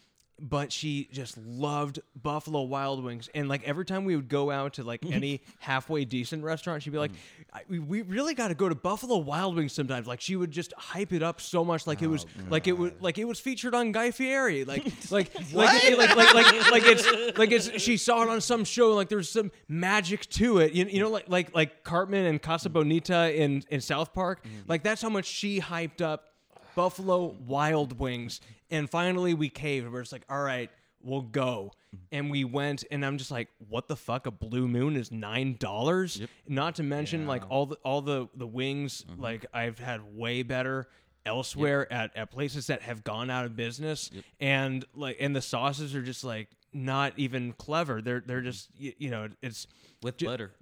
but 0.40 0.72
she 0.72 1.08
just 1.12 1.36
loved 1.38 2.00
Buffalo 2.20 2.62
Wild 2.62 3.04
Wings, 3.04 3.28
and 3.34 3.48
like 3.48 3.62
every 3.64 3.84
time 3.84 4.04
we 4.04 4.16
would 4.16 4.28
go 4.28 4.50
out 4.50 4.74
to 4.74 4.82
like 4.82 5.04
any 5.04 5.42
halfway 5.58 6.04
decent 6.04 6.42
restaurant, 6.42 6.82
she'd 6.82 6.90
be 6.90 6.98
like, 6.98 7.12
mm. 7.12 7.16
I, 7.52 7.62
"We 7.68 7.78
we 7.78 8.02
really 8.02 8.34
got 8.34 8.48
to 8.48 8.54
go 8.54 8.68
to 8.68 8.74
Buffalo 8.74 9.18
Wild 9.18 9.56
Wings 9.56 9.72
sometimes." 9.72 10.06
Like 10.06 10.20
she 10.20 10.36
would 10.36 10.50
just 10.50 10.72
hype 10.76 11.12
it 11.12 11.22
up 11.22 11.40
so 11.40 11.64
much, 11.64 11.86
like 11.86 12.02
it 12.02 12.06
was 12.06 12.24
oh, 12.38 12.42
like 12.48 12.66
it 12.66 12.72
was 12.72 12.92
like 13.00 13.18
it 13.18 13.24
was 13.24 13.38
featured 13.38 13.74
on 13.74 13.92
Guy 13.92 14.10
Fieri, 14.10 14.64
like 14.64 14.84
like 15.10 15.34
like, 15.52 15.84
like 15.94 15.98
like 15.98 16.16
like 16.16 16.34
like 16.34 16.70
like 16.70 16.82
it's 16.86 17.38
like 17.38 17.50
it's 17.52 17.80
she 17.80 17.96
saw 17.96 18.22
it 18.22 18.28
on 18.28 18.40
some 18.40 18.64
show, 18.64 18.94
like 18.94 19.08
there's 19.08 19.28
some 19.28 19.50
magic 19.68 20.28
to 20.30 20.58
it, 20.58 20.72
you, 20.72 20.86
you 20.86 21.00
know, 21.00 21.10
like 21.10 21.28
like 21.28 21.54
like 21.54 21.84
Cartman 21.84 22.26
and 22.26 22.40
Casa 22.40 22.70
mm. 22.70 22.74
Bonita 22.74 23.32
in 23.34 23.62
in 23.68 23.80
South 23.80 24.14
Park, 24.14 24.44
mm. 24.44 24.68
like 24.68 24.82
that's 24.82 25.02
how 25.02 25.10
much 25.10 25.26
she 25.26 25.60
hyped 25.60 26.00
up 26.00 26.29
Buffalo 26.74 27.36
Wild 27.46 27.98
Wings. 27.98 28.40
And 28.70 28.88
finally 28.88 29.34
we 29.34 29.48
caved. 29.48 29.88
We're 29.90 30.00
just 30.00 30.12
like, 30.12 30.24
all 30.28 30.42
right, 30.42 30.70
we'll 31.02 31.22
go. 31.22 31.72
Mm-hmm. 31.94 32.04
And 32.12 32.30
we 32.30 32.44
went, 32.44 32.84
and 32.90 33.04
I'm 33.04 33.18
just 33.18 33.30
like, 33.30 33.48
what 33.68 33.88
the 33.88 33.96
fuck? 33.96 34.26
A 34.26 34.30
blue 34.30 34.68
moon 34.68 34.96
is 34.96 35.10
nine 35.10 35.56
dollars. 35.58 36.22
Not 36.46 36.76
to 36.76 36.82
mention 36.82 37.26
like 37.26 37.42
all 37.50 37.66
the 37.66 37.76
all 37.84 38.00
the 38.00 38.28
the 38.34 38.46
wings. 38.46 39.04
Mm-hmm. 39.10 39.22
Like 39.22 39.46
I've 39.52 39.78
had 39.78 40.16
way 40.16 40.42
better 40.42 40.88
elsewhere 41.26 41.92
at, 41.92 42.16
at 42.16 42.30
places 42.30 42.68
that 42.68 42.82
have 42.82 43.04
gone 43.04 43.28
out 43.28 43.44
of 43.44 43.56
business. 43.56 44.10
And 44.38 44.84
like 44.94 45.16
and 45.20 45.34
the 45.34 45.42
sauces 45.42 45.94
are 45.94 46.02
just 46.02 46.22
like 46.22 46.48
not 46.72 47.12
even 47.16 47.52
clever. 47.54 48.00
They're 48.00 48.22
they're 48.24 48.38
mm-hmm. 48.38 48.46
just 48.46 48.68
you, 48.76 48.92
you 48.98 49.10
know 49.10 49.28
it's 49.42 49.66
with 50.02 50.16
Ju- 50.18 50.26
butter. 50.26 50.52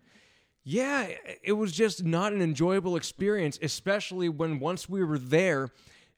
yeah, 0.64 1.08
it 1.42 1.52
was 1.52 1.72
just 1.72 2.04
not 2.04 2.32
an 2.32 2.40
enjoyable 2.40 2.96
experience, 2.96 3.58
especially 3.60 4.28
when 4.28 4.58
once 4.58 4.88
we 4.88 5.04
were 5.04 5.18
there, 5.18 5.68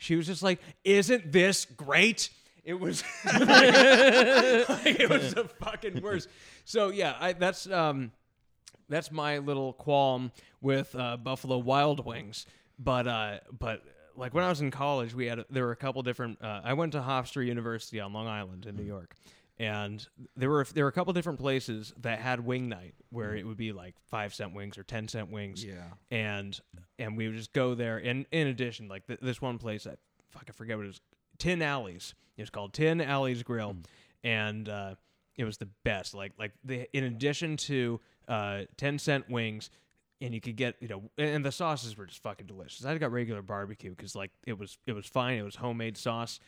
she 0.01 0.17
was 0.17 0.27
just 0.27 0.43
like, 0.43 0.61
"Isn't 0.83 1.31
this 1.31 1.67
great?" 1.67 2.31
It 2.65 2.79
was, 2.79 3.03
like, 3.25 3.37
it 3.45 5.09
was 5.09 5.35
the 5.35 5.45
fucking 5.61 6.03
worst. 6.03 6.29
So 6.65 6.89
yeah, 6.89 7.17
I, 7.21 7.33
that's 7.35 7.71
um, 7.71 8.11
that's 8.89 9.13
my 9.13 9.39
little 9.39 9.73
qualm 9.73 10.33
with 10.61 10.95
uh, 10.95 11.17
Buffalo 11.19 11.59
Wild 11.59 12.05
Wings. 12.05 12.47
But 12.79 13.07
uh, 13.07 13.39
but 13.59 13.83
like 14.17 14.33
when 14.35 14.43
I 14.43 14.49
was 14.49 14.63
in 14.63 14.71
college, 14.71 15.15
we 15.15 15.27
had 15.27 15.45
there 15.51 15.65
were 15.65 15.73
a 15.73 15.77
couple 15.77 16.03
different. 16.03 16.43
Uh, 16.43 16.63
I 16.65 16.73
went 16.73 16.93
to 16.93 17.01
Hofstra 17.01 17.47
University 17.47 18.01
on 18.01 18.13
Long 18.15 18.27
Island 18.27 18.67
in 18.67 18.77
New 18.77 18.85
York, 18.85 19.15
and 19.61 20.09
there 20.37 20.49
were 20.49 20.67
there 20.73 20.85
were 20.85 20.89
a 20.89 20.93
couple 20.93 21.13
different 21.13 21.39
places 21.39 21.93
that 22.01 22.19
had 22.19 22.41
wing 22.41 22.71
night 22.71 22.95
where 23.11 23.37
it 23.37 23.47
would 23.47 23.59
be 23.59 23.73
like 23.73 23.95
five 24.11 24.33
cent 24.33 24.55
wings 24.55 24.79
or 24.79 24.83
ten 24.83 25.07
cent 25.07 25.31
wings. 25.31 25.63
Yeah. 25.63 25.83
and 26.11 26.59
and 26.99 27.15
we 27.15 27.29
would 27.29 27.37
just 27.37 27.53
go 27.53 27.75
there. 27.75 27.99
And 27.99 28.25
in 28.33 28.47
addition, 28.47 28.89
like 28.89 29.07
th- 29.07 29.21
this 29.21 29.43
one 29.43 29.59
place, 29.59 29.87
I 29.87 29.97
fuck 30.31 30.47
I 30.49 30.53
forget 30.53 30.79
what 30.79 30.85
it 30.85 30.89
was. 30.89 31.01
Tin 31.39 31.61
Alleys. 31.61 32.15
It 32.39 32.43
was 32.43 32.51
called 32.51 32.73
Tin 32.73 33.03
Alleys 33.03 33.43
Grill, 33.43 33.77
and 34.25 34.67
uh, 34.67 34.95
it 35.37 35.45
was 35.45 35.59
the 35.59 35.69
best. 35.85 36.15
Like 36.15 36.33
like 36.39 36.53
the 36.65 36.89
in 36.97 37.05
addition 37.05 37.59
to 37.59 38.01
uh, 38.29 38.63
ten 38.79 38.99
cent 38.99 39.29
wings, 39.29 39.69
and 40.23 40.33
you 40.33 40.41
could 40.41 40.57
get 40.57 40.77
you 40.81 40.89
know, 40.89 41.03
and 41.19 41.45
the 41.45 41.53
sauces 41.53 41.99
were 41.99 42.07
just 42.07 42.23
fucking 42.23 42.47
delicious. 42.47 42.87
I 42.87 42.97
got 42.97 43.13
regular 43.13 43.43
barbecue 43.43 43.91
because 43.91 44.17
like 44.17 44.31
it 44.47 44.59
was 44.59 44.79
it 44.87 44.93
was 44.93 45.05
fine. 45.05 45.37
It 45.37 45.43
was 45.43 45.57
homemade 45.57 45.99
sauce. 45.99 46.41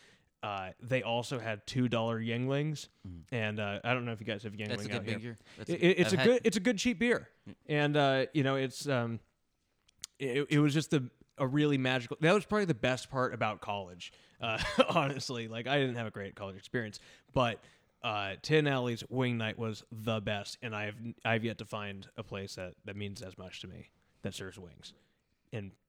Uh, 0.43 0.71
they 0.81 1.03
also 1.03 1.39
had 1.39 1.65
two 1.67 1.89
dollar 1.89 2.21
Yuenglings, 2.21 2.89
and 3.31 3.61
uh, 3.61 3.79
I 3.85 3.95
don't 3.95 4.05
know 4.05 4.11
if 4.13 4.19
you 4.21 4.27
guys 4.27 4.43
have 4.43 4.55
Yuengling 4.55 4.69
That's 4.69 4.87
a 4.87 4.95
out 4.97 5.05
good 5.05 5.09
here. 5.09 5.15
figure. 5.15 5.39
That's 5.59 5.71
It, 5.71 5.75
it- 5.83 5.99
it's 6.01 6.13
I've 6.13 6.19
a 6.19 6.23
had- 6.23 6.27
good 6.27 6.41
it's 6.45 6.57
a 6.57 6.61
good 6.61 6.79
cheap 6.79 6.99
beer, 6.99 7.29
and 7.69 7.97
uh, 7.97 8.27
you 8.35 8.43
know 8.43 8.57
it's 8.57 8.89
um, 8.89 9.21
it, 10.19 10.47
it 10.51 10.59
was 10.59 10.75
just 10.75 10.91
the 10.91 11.09
a 11.39 11.47
really 11.47 11.79
magical. 11.79 12.17
That 12.21 12.35
was 12.35 12.45
probably 12.45 12.65
the 12.67 12.75
best 12.75 13.09
part 13.11 13.35
about 13.35 13.61
college. 13.61 14.13
Uh, 14.41 14.59
honestly, 14.91 15.47
like 15.49 15.67
I 15.67 15.79
didn't 15.79 15.95
have 15.97 16.07
a 16.07 16.11
great 16.11 16.35
college 16.35 16.57
experience, 16.57 16.99
but 17.33 17.61
uh, 18.03 18.33
Tin 18.43 18.67
Alley's 18.67 19.05
Wing 19.09 19.39
Night 19.39 19.57
was 19.59 19.85
the 19.93 20.21
best, 20.21 20.59
and 20.61 20.75
I've 20.75 20.97
I've 21.25 21.45
yet 21.45 21.59
to 21.59 21.65
find 21.65 22.09
a 22.17 22.25
place 22.25 22.57
that 22.57 22.75
that 22.85 22.97
means 22.97 23.23
as 23.23 23.39
much 23.39 23.61
to 23.61 23.69
me 23.69 23.91
that 24.23 24.35
serves 24.35 24.59
wings. 24.59 24.93
And 25.53 25.63
There 25.63 25.69
you 25.69 25.71
go. 25.71 25.82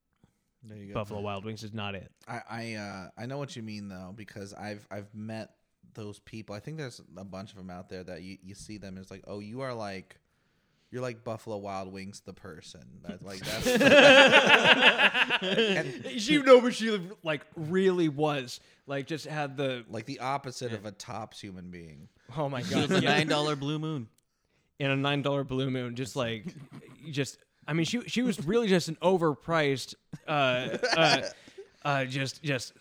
Buffalo 0.93 1.21
Wild 1.21 1.45
Wings 1.45 1.63
is 1.63 1.73
not 1.73 1.95
it. 1.95 2.11
I 2.27 2.41
I 2.49 2.73
uh, 2.75 3.09
I 3.17 3.25
know 3.25 3.37
what 3.37 3.55
you 3.55 3.63
mean 3.63 3.89
though 3.89 4.13
because 4.15 4.53
I've 4.53 4.87
I've 4.91 5.13
met 5.13 5.51
those 5.93 6.19
people. 6.19 6.55
I 6.55 6.59
think 6.59 6.77
there's 6.77 7.01
a 7.17 7.25
bunch 7.25 7.51
of 7.51 7.57
them 7.57 7.69
out 7.69 7.89
there 7.89 8.03
that 8.03 8.21
you, 8.21 8.37
you 8.43 8.55
see 8.55 8.77
them. 8.77 8.97
It's 8.97 9.11
like 9.11 9.23
oh 9.27 9.39
you 9.39 9.61
are 9.61 9.73
like 9.73 10.19
you're 10.93 11.01
like 11.01 11.23
Buffalo 11.23 11.57
Wild 11.57 11.91
Wings, 11.91 12.21
the 12.21 12.33
person. 12.33 12.83
That 13.01 13.23
like 13.23 13.39
that's 13.39 13.65
and, 15.41 16.05
you 16.05 16.43
know 16.43 16.59
what 16.59 16.75
she 16.75 16.99
like 17.23 17.41
really 17.55 18.09
was. 18.09 18.59
Like 18.85 19.07
just 19.07 19.25
had 19.25 19.57
the 19.57 19.85
like 19.89 20.05
the 20.05 20.19
opposite 20.19 20.71
of 20.71 20.85
a 20.85 20.91
tops 20.91 21.41
human 21.41 21.71
being. 21.71 22.09
oh 22.37 22.47
my 22.47 22.61
god! 22.61 22.69
She 22.69 22.75
was 22.75 22.89
god, 22.89 23.03
a 23.03 23.05
nine 23.05 23.27
dollar 23.27 23.55
blue 23.55 23.79
moon. 23.79 24.07
in 24.77 24.91
a 24.91 24.95
nine 24.95 25.23
dollar 25.23 25.43
blue 25.43 25.71
moon, 25.71 25.95
just 25.95 26.15
like 26.15 26.45
just 27.09 27.39
I 27.67 27.73
mean 27.73 27.85
she 27.85 28.01
she 28.07 28.21
was 28.21 28.45
really 28.45 28.67
just 28.67 28.87
an 28.89 28.97
overpriced 29.01 29.95
uh 30.27 30.77
uh, 30.97 31.21
uh 31.83 32.05
just 32.05 32.43
just 32.43 32.73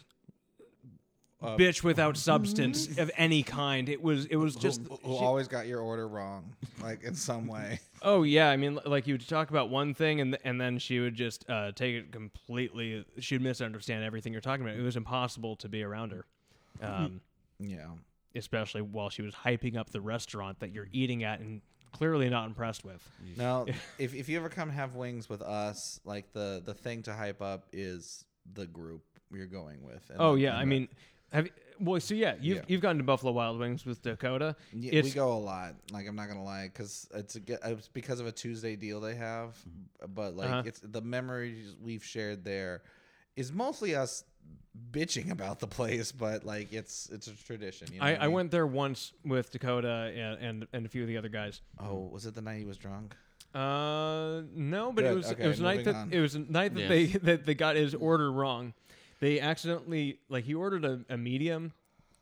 bitch 1.43 1.83
without 1.83 2.17
substance 2.17 2.99
of 2.99 3.11
any 3.17 3.43
kind. 3.43 3.89
It 3.89 4.01
was 4.01 4.27
it 4.27 4.37
was 4.37 4.55
just 4.55 4.81
who, 4.83 4.99
who 5.03 5.15
always 5.17 5.49
got 5.49 5.67
your 5.67 5.81
order 5.81 6.07
wrong, 6.07 6.55
like 6.81 7.03
in 7.03 7.15
some 7.15 7.47
way. 7.47 7.81
Oh 8.01 8.23
yeah, 8.23 8.49
I 8.51 8.57
mean, 8.57 8.79
like 8.85 9.07
you 9.07 9.15
would 9.15 9.29
talk 9.29 9.51
about 9.51 9.71
one 9.71 9.95
thing, 9.95 10.21
and 10.21 10.39
and 10.45 10.61
then 10.61 10.79
she 10.79 11.01
would 11.01 11.15
just 11.15 11.49
uh, 11.51 11.73
take 11.73 11.95
it 11.97 12.13
completely. 12.13 13.05
She'd 13.19 13.43
misunderstand 13.43 14.05
everything 14.05 14.33
you're 14.33 14.41
talking 14.43 14.65
about. 14.65 14.77
It 14.79 14.83
was 14.83 14.97
impossible 14.97 15.57
to 15.57 15.69
be 15.69 15.83
around 15.83 16.13
her, 16.13 16.25
um, 16.81 17.21
Yeah. 17.59 17.87
especially 18.35 18.83
while 18.83 19.11
she 19.11 19.23
was 19.23 19.35
hyping 19.35 19.77
up 19.77 19.91
the 19.91 20.01
restaurant 20.01 20.61
that 20.61 20.71
you're 20.73 20.89
eating 20.93 21.25
at 21.25 21.41
and 21.41 21.61
clearly 21.93 22.29
not 22.29 22.47
impressed 22.47 22.85
with. 22.85 23.03
Now, 23.37 23.67
if 23.99 24.15
if 24.15 24.29
you 24.29 24.37
ever 24.39 24.49
come 24.49 24.71
have 24.71 24.95
wings 24.95 25.29
with 25.29 25.43
us, 25.43 26.01
like 26.05 26.33
the 26.33 26.63
the 26.65 26.75
thing 26.75 27.03
to 27.05 27.13
hype 27.13 27.41
up 27.43 27.67
is 27.73 28.25
the 28.55 28.67
group 28.67 29.03
you're 29.33 29.47
going 29.47 29.83
with. 29.85 30.09
And 30.11 30.21
Oh 30.21 30.35
the- 30.35 30.43
yeah, 30.43 30.51
and 30.51 30.59
I 30.59 30.61
the- 30.63 30.67
mean, 30.67 30.89
have 31.33 31.47
you, 31.47 31.53
well, 31.81 32.01
so 32.01 32.15
yeah, 32.15 32.35
you've 32.41 32.59
Yeah. 32.59 32.63
you've 32.69 32.81
gone 32.81 32.99
to 32.99 33.05
Buffalo 33.05 33.33
Wild 33.33 33.59
Wings 33.59 33.85
with 33.87 34.03
Dakota. 34.03 34.55
Yeah, 34.73 34.91
it's 34.95 35.09
we 35.09 35.15
go 35.15 35.33
a 35.33 35.39
lot. 35.39 35.75
Like 35.91 36.07
I'm 36.07 36.17
not 36.17 36.29
gonna 36.29 36.45
lie, 36.45 36.65
because 36.69 37.09
it's 37.15 37.37
a, 37.37 37.41
ge- 37.41 37.59
it's 37.65 37.89
because 37.89 38.21
of 38.21 38.27
a 38.27 38.33
Tuesday 38.33 38.77
deal 38.77 39.01
they 39.01 39.15
have. 39.15 39.57
But 40.15 40.37
like 40.37 40.51
Uh-huh. 40.51 40.63
it's 40.67 40.81
the 40.83 41.01
memories 41.01 41.75
we've 41.81 42.05
shared 42.05 42.45
there 42.45 42.83
is 43.37 43.51
mostly 43.53 43.95
us 43.95 44.25
bitching 44.91 45.31
about 45.31 45.61
the 45.61 45.67
place, 45.67 46.13
but 46.13 46.45
like 46.45 46.73
it's 46.73 47.09
it's 47.11 47.27
a 47.27 47.33
tradition. 47.45 47.89
You 47.93 48.01
know 48.01 48.07
I, 48.07 48.13
what 48.13 48.21
I 48.21 48.25
mean? 48.27 48.35
went 48.35 48.51
there 48.51 48.67
once 48.67 49.13
with 49.25 49.51
Dakota 49.51 50.13
and, 50.15 50.39
and 50.45 50.67
and 50.73 50.87
a 50.87 50.89
few 50.89 51.03
of 51.03 51.09
the 51.09 51.17
other 51.17 51.29
guys. 51.29 51.61
Oh, 51.79 52.09
was 52.13 52.27
it 52.27 52.35
the 52.35 52.43
night 52.43 52.59
he 52.59 52.65
was 52.65 52.77
drunk? 52.77 53.15
Uh, 53.55 54.43
no, 54.55 54.93
but 54.93 55.05
it 55.05 55.15
was 55.15 55.31
okay, 55.33 55.45
it 55.45 55.49
was 55.49 55.61
a 55.61 55.63
night 55.63 55.85
that 55.85 55.95
on. 55.95 56.13
it 56.13 56.21
was 56.21 56.35
a 56.35 56.39
night 56.41 56.75
that 56.75 56.81
Yes. 56.81 56.89
they 56.89 57.07
that 57.19 57.47
they 57.47 57.55
got 57.55 57.77
his 57.77 57.95
order 57.95 58.33
wrong. 58.33 58.73
They 59.21 59.41
accidentally 59.41 60.19
like 60.29 60.45
he 60.45 60.55
ordered 60.55 60.85
a, 60.85 61.01
a 61.11 61.17
medium 61.17 61.73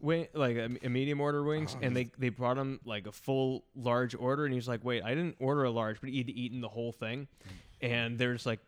wing 0.01 0.27
like 0.35 0.57
a, 0.57 0.69
a 0.83 0.89
medium 0.89 1.21
order 1.21 1.43
wings, 1.43 1.77
and 1.81 1.97
they 1.97 2.11
they 2.19 2.31
brought 2.31 2.59
him 2.59 2.81
like 2.85 3.07
a 3.07 3.13
full 3.13 3.65
large 3.77 4.15
order, 4.15 4.45
and 4.45 4.53
he's 4.53 4.67
like, 4.69 4.85
wait, 4.85 5.03
I 5.05 5.11
didn't 5.11 5.37
order 5.39 5.65
a 5.65 5.71
large, 5.71 6.01
but 6.01 6.11
he'd 6.11 6.29
eaten 6.31 6.61
the 6.61 6.69
whole 6.69 6.93
thing, 6.93 7.29
and 7.81 8.19
there's 8.19 8.45
like, 8.45 8.61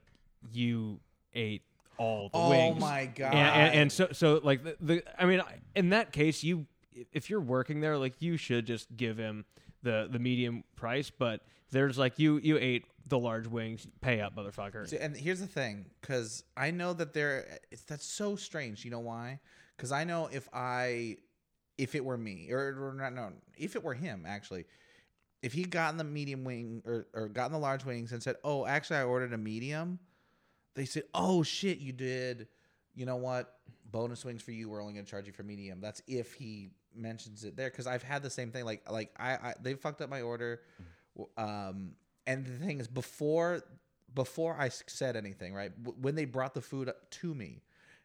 you 0.53 1.01
ate 1.35 1.63
all 2.03 2.29
the 2.31 2.39
Oh 2.39 2.51
wings. 2.51 2.81
my 2.81 3.07
god! 3.07 3.35
And, 3.35 3.49
and, 3.63 3.75
and 3.75 3.93
so, 3.93 4.09
so 4.13 4.41
like 4.43 4.65
the, 4.65 4.77
the, 4.81 5.03
I 5.23 5.25
mean, 5.27 5.41
in 5.77 5.91
that 5.91 6.13
case, 6.13 6.43
you, 6.43 6.67
if 7.13 7.31
you're 7.31 7.41
working 7.41 7.81
there, 7.81 7.97
like 7.97 8.15
you 8.21 8.37
should 8.37 8.67
just 8.67 8.95
give 8.97 9.17
him 9.19 9.45
the 9.83 10.09
the 10.11 10.19
medium 10.19 10.65
price. 10.77 11.11
But 11.11 11.41
there's 11.71 11.97
like 11.99 12.19
you, 12.19 12.39
you 12.39 12.59
ate 12.59 12.85
the 13.07 13.19
large 13.19 13.47
wings, 13.47 13.87
pay 14.01 14.21
up, 14.21 14.35
motherfucker. 14.37 14.89
See, 14.89 14.99
and 14.99 15.17
here's 15.17 15.41
the 15.41 15.47
thing, 15.47 15.87
because 16.01 16.45
I 16.57 16.71
know 16.71 16.93
that 16.93 17.13
there, 17.13 17.59
it's 17.71 17.83
that's 17.83 18.05
so 18.07 18.37
strange. 18.37 18.85
You 18.85 18.91
know 18.91 19.01
why? 19.01 19.41
Because 19.77 19.93
I 19.93 20.05
know 20.05 20.29
if 20.33 20.49
I, 20.53 21.17
if 21.79 21.95
it 21.95 22.05
were 22.05 22.19
me, 22.19 22.49
or, 22.51 22.59
or 22.91 22.95
not, 22.97 23.13
no, 23.15 23.33
if 23.57 23.75
it 23.77 23.83
were 23.83 23.95
him, 23.95 24.25
actually, 24.27 24.67
if 25.43 25.53
he 25.53 25.65
gotten 25.65 25.99
the 25.99 26.05
medium 26.05 26.45
wing 26.45 26.83
or 26.85 27.07
or 27.15 27.29
gotten 27.29 27.53
the 27.53 27.59
large 27.59 27.85
wings 27.85 28.13
and 28.13 28.23
said, 28.23 28.37
"Oh, 28.45 28.65
actually, 28.67 28.99
I 28.99 29.03
ordered 29.05 29.33
a 29.33 29.39
medium," 29.39 29.99
they 30.75 30.85
said, 30.85 31.05
"Oh 31.15 31.43
shit, 31.43 31.79
you 31.79 31.93
did." 31.93 32.49
You 32.95 33.07
know 33.07 33.17
what? 33.17 33.55
Bonus 33.91 34.25
wings 34.25 34.43
for 34.43 34.53
you. 34.53 34.69
We're 34.69 34.81
only 34.81 34.95
gonna 34.95 35.05
charge 35.07 35.27
you 35.27 35.33
for 35.33 35.43
medium. 35.43 35.81
That's 35.81 36.03
if 36.07 36.35
he 36.35 36.71
mentions 36.95 37.45
it 37.45 37.57
there. 37.57 37.71
Because 37.71 37.87
I've 37.87 38.03
had 38.03 38.23
the 38.23 38.31
same 38.31 38.51
thing. 38.51 38.65
Like 38.65 38.91
like 38.91 39.11
I, 39.19 39.33
I 39.35 39.55
they 39.61 39.75
fucked 39.75 40.01
up 40.03 40.11
my 40.11 40.23
order. 40.23 40.61
Um, 41.37 41.93
and 42.27 42.45
the 42.47 42.65
thing 42.65 42.81
is, 42.81 42.89
before 42.89 43.63
before 44.15 44.57
I 44.59 44.69
said 44.69 45.17
anything, 45.17 45.55
right? 45.55 45.73
w- 45.83 46.01
When 46.03 46.15
they 46.15 46.25
brought 46.27 46.55
the 46.55 46.61
food 46.61 46.89
up 46.89 47.11
to 47.11 47.35
me, 47.35 47.63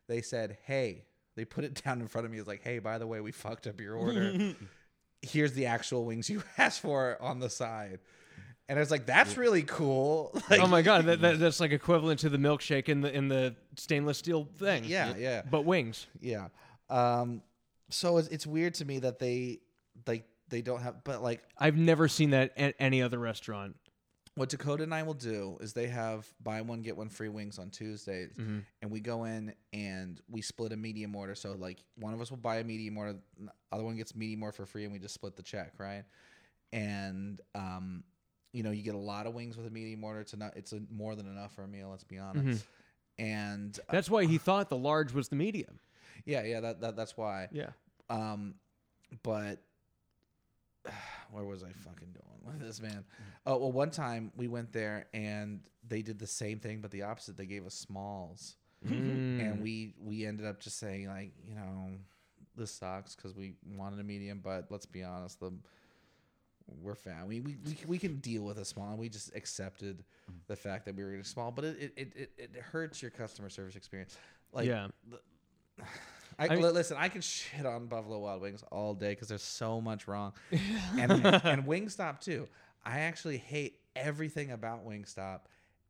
they 0.07 0.21
said, 0.21 0.57
"Hey." 0.65 1.05
They 1.35 1.45
put 1.45 1.63
it 1.65 1.79
down 1.85 2.01
in 2.01 2.07
front 2.07 2.25
of 2.25 2.31
me. 2.31 2.39
It's 2.39 2.47
like, 2.47 2.63
"Hey, 2.63 2.79
by 2.79 2.97
the 2.97 3.05
way, 3.05 3.21
we 3.21 3.31
fucked 3.31 3.67
up 3.67 3.79
your 3.79 3.93
order. 3.93 4.55
Here's 5.21 5.53
the 5.53 5.67
actual 5.67 6.03
wings 6.03 6.31
you 6.31 6.41
asked 6.57 6.79
for 6.81 7.15
on 7.21 7.39
the 7.39 7.49
side." 7.49 7.99
And 8.69 8.77
I 8.77 8.81
was 8.81 8.91
like, 8.91 9.05
"That's 9.05 9.37
really 9.37 9.63
cool." 9.63 10.31
Like, 10.49 10.59
oh 10.61 10.67
my 10.67 10.81
god, 10.81 11.05
that, 11.05 11.21
that, 11.21 11.39
that's 11.39 11.59
like 11.59 11.71
equivalent 11.71 12.19
to 12.21 12.29
the 12.29 12.37
milkshake 12.37 12.89
in 12.89 13.01
the 13.01 13.13
in 13.13 13.27
the 13.29 13.55
stainless 13.77 14.17
steel 14.17 14.47
thing. 14.57 14.83
Yeah, 14.85 15.13
yeah, 15.17 15.41
but 15.49 15.63
wings. 15.65 16.07
yeah. 16.21 16.47
Um, 16.89 17.41
so 17.89 18.17
it's, 18.17 18.27
it's 18.29 18.45
weird 18.47 18.73
to 18.75 18.85
me 18.85 18.99
that 18.99 19.19
they 19.19 19.59
like 20.05 20.25
they 20.49 20.61
don't 20.61 20.81
have, 20.81 21.03
but 21.03 21.21
like 21.23 21.41
I've 21.57 21.77
never 21.77 22.07
seen 22.07 22.31
that 22.31 22.51
at 22.57 22.75
any 22.79 23.01
other 23.01 23.19
restaurant. 23.19 23.75
what 24.35 24.49
Dakota 24.49 24.83
and 24.83 24.93
I 24.93 25.03
will 25.03 25.13
do 25.13 25.57
is 25.61 25.73
they 25.73 25.87
have 25.87 26.27
buy 26.43 26.61
one 26.61 26.81
get 26.81 26.95
one 26.97 27.09
free 27.09 27.29
wings 27.29 27.59
on 27.59 27.69
Tuesdays, 27.69 28.31
Mm-hmm. 28.37 28.59
and 28.81 28.91
we 28.91 28.99
go 28.99 29.23
in 29.25 29.53
and 29.73 30.21
we 30.29 30.41
split 30.41 30.71
a 30.73 30.77
medium 30.77 31.15
order. 31.15 31.35
So 31.35 31.53
like 31.53 31.79
one 31.97 32.13
of 32.13 32.19
us 32.21 32.29
will 32.29 32.37
buy 32.37 32.57
a 32.57 32.63
medium 32.65 32.97
order, 32.97 33.15
the 33.39 33.49
other 33.71 33.83
one 33.83 33.95
gets 33.95 34.13
medium 34.15 34.43
order 34.43 34.53
for 34.53 34.65
free, 34.65 34.83
and 34.83 34.91
we 34.93 34.99
just 34.99 35.13
split 35.13 35.35
the 35.37 35.43
check, 35.43 35.71
right? 35.77 36.03
And 36.73 37.39
um, 37.55 38.03
you 38.57 38.63
know, 38.63 38.71
you 38.71 38.81
get 38.81 38.95
a 38.95 38.97
lot 39.13 39.27
of 39.27 39.33
wings 39.33 39.55
with 39.57 39.67
a 39.67 39.69
medium 39.69 40.03
order. 40.03 40.19
It's 40.21 40.33
enough. 40.33 40.51
It's 40.55 40.73
a, 40.73 40.81
more 40.91 41.15
than 41.15 41.27
enough 41.27 41.53
for 41.53 41.63
a 41.63 41.67
meal. 41.67 41.89
Let's 41.91 42.03
be 42.03 42.17
honest. 42.17 42.65
And 43.19 43.77
uh, 43.87 43.91
That's 43.91 44.09
why 44.09 44.25
he 44.25 44.37
thought 44.47 44.69
the 44.69 44.77
large 44.77 45.13
was 45.13 45.27
the 45.29 45.35
medium. 45.35 45.79
yeah, 46.25 46.43
yeah, 46.43 46.59
that, 46.61 46.81
that 46.81 46.95
that's 46.95 47.15
why. 47.15 47.49
Yeah. 47.51 47.69
Um, 48.09 48.55
but 49.23 49.61
where 51.31 51.43
was 51.43 51.63
I 51.63 51.71
fucking 51.83 52.13
going 52.13 52.41
with 52.57 52.59
this 52.65 52.81
man? 52.81 53.03
Oh 53.45 53.57
well, 53.57 53.71
one 53.71 53.91
time 53.91 54.31
we 54.35 54.47
went 54.47 54.71
there 54.73 55.07
and 55.13 55.61
they 55.87 56.01
did 56.01 56.19
the 56.19 56.27
same 56.27 56.59
thing, 56.59 56.79
but 56.81 56.91
the 56.91 57.03
opposite. 57.03 57.37
They 57.37 57.45
gave 57.45 57.65
us 57.65 57.73
smalls, 57.75 58.55
Mm. 58.87 59.41
and 59.41 59.61
we 59.63 59.95
we 59.99 60.25
ended 60.25 60.45
up 60.45 60.59
just 60.59 60.77
saying 60.77 61.07
like, 61.07 61.31
you 61.47 61.55
know, 61.55 61.89
this 62.55 62.71
sucks 62.71 63.15
because 63.15 63.33
we 63.35 63.55
wanted 63.75 63.99
a 63.99 64.03
medium, 64.03 64.39
but 64.43 64.67
let's 64.69 64.85
be 64.85 65.03
honest, 65.03 65.39
the 65.39 65.51
we're 66.81 66.95
fat. 66.95 67.27
We, 67.27 67.39
we 67.41 67.57
we 67.65 67.77
we 67.87 67.97
can 67.97 68.17
deal 68.17 68.43
with 68.43 68.57
a 68.57 68.65
small. 68.65 68.95
We 68.97 69.09
just 69.09 69.35
accepted 69.35 70.03
the 70.47 70.55
fact 70.55 70.85
that 70.85 70.95
we 70.95 71.03
were 71.03 71.11
getting 71.11 71.23
small, 71.23 71.51
but 71.51 71.65
it 71.65 71.93
it, 71.95 72.13
it, 72.15 72.31
it 72.37 72.55
hurts 72.61 73.01
your 73.01 73.11
customer 73.11 73.49
service 73.49 73.75
experience. 73.75 74.17
Like 74.53 74.67
yeah. 74.67 74.87
I, 76.39 76.49
I 76.49 76.55
mean- 76.55 76.61
listen. 76.73 76.97
I 76.99 77.09
can 77.09 77.21
shit 77.21 77.65
on 77.65 77.87
Buffalo 77.87 78.19
Wild 78.19 78.41
Wings 78.41 78.63
all 78.71 78.93
day 78.93 79.09
because 79.11 79.27
there's 79.27 79.41
so 79.43 79.81
much 79.81 80.07
wrong, 80.07 80.33
and 80.97 81.11
and 81.11 81.65
Wingstop 81.67 82.19
too. 82.19 82.47
I 82.85 82.99
actually 83.01 83.37
hate 83.37 83.79
everything 83.95 84.51
about 84.51 84.85
Wingstop 84.87 85.41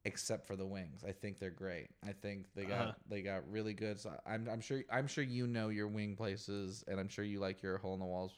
except 0.05 0.47
for 0.47 0.55
the 0.55 0.65
wings. 0.65 1.03
I 1.05 1.11
think 1.11 1.37
they're 1.37 1.49
great. 1.49 1.89
I 2.07 2.13
think 2.13 2.45
they 2.55 2.63
got 2.63 2.79
Uh-huh. 2.81 2.91
they 3.09 3.21
got 3.21 3.49
really 3.51 3.73
good. 3.73 3.99
So 3.99 4.11
I'm 4.25 4.47
I'm 4.49 4.61
sure 4.61 4.83
I'm 4.89 5.05
sure 5.07 5.23
you 5.23 5.47
know 5.47 5.67
your 5.67 5.87
wing 5.89 6.15
places, 6.15 6.83
and 6.87 6.97
I'm 6.99 7.09
sure 7.09 7.25
you 7.25 7.39
like 7.41 7.61
your 7.61 7.77
hole 7.77 7.93
in 7.93 7.99
the 7.99 8.05
walls 8.05 8.31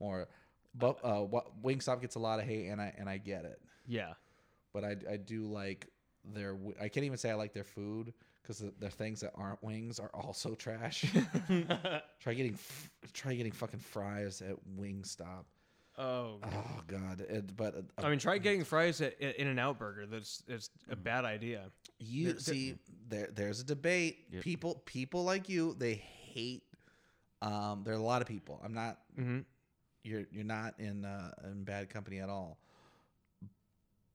more. 0.00 0.28
But 0.74 0.98
uh, 1.02 1.20
what 1.22 1.62
Wingstop 1.62 2.00
gets 2.00 2.14
a 2.14 2.18
lot 2.20 2.38
of 2.38 2.46
hate, 2.46 2.68
and 2.68 2.80
I 2.80 2.94
and 2.96 3.08
I 3.08 3.18
get 3.18 3.44
it. 3.44 3.60
Yeah. 3.86 4.12
But 4.72 4.84
I 4.84 4.96
I 5.10 5.16
do 5.16 5.46
like 5.46 5.88
their. 6.24 6.56
I 6.80 6.88
can't 6.88 7.04
even 7.04 7.18
say 7.18 7.30
I 7.30 7.34
like 7.34 7.52
their 7.52 7.64
food 7.64 8.12
because 8.42 8.58
the, 8.58 8.72
the 8.78 8.90
things 8.90 9.20
that 9.20 9.32
aren't 9.34 9.62
wings 9.62 9.98
are 9.98 10.10
also 10.14 10.54
trash. 10.54 11.04
try 12.20 12.34
getting 12.34 12.54
f- 12.54 12.90
try 13.12 13.34
getting 13.34 13.52
fucking 13.52 13.80
fries 13.80 14.42
at 14.42 14.56
Wingstop. 14.78 15.44
Oh. 15.98 16.38
Oh 16.42 16.80
god! 16.86 17.20
It, 17.28 17.56
but 17.56 17.74
uh, 17.74 18.06
I 18.06 18.08
mean, 18.08 18.18
try 18.18 18.38
getting 18.38 18.64
fries 18.64 19.00
at 19.00 19.20
In 19.20 19.48
and 19.48 19.58
Out 19.60 19.78
Burger. 19.78 20.06
That's 20.06 20.42
that's 20.46 20.70
a 20.88 20.96
bad 20.96 21.24
idea. 21.24 21.64
you 21.98 22.38
see, 22.38 22.76
there 23.08 23.28
there's 23.34 23.60
a 23.60 23.64
debate. 23.64 24.18
Yep. 24.30 24.42
People 24.42 24.82
people 24.86 25.24
like 25.24 25.48
you, 25.48 25.74
they 25.78 25.94
hate. 25.94 26.62
Um, 27.42 27.82
there 27.84 27.94
are 27.94 27.98
a 27.98 28.02
lot 28.02 28.22
of 28.22 28.28
people. 28.28 28.60
I'm 28.64 28.72
not. 28.72 28.98
Mm-hmm. 29.18 29.40
You're 30.02 30.24
you're 30.30 30.44
not 30.44 30.74
in 30.78 31.04
uh, 31.04 31.32
in 31.44 31.64
bad 31.64 31.90
company 31.90 32.20
at 32.20 32.28
all. 32.28 32.58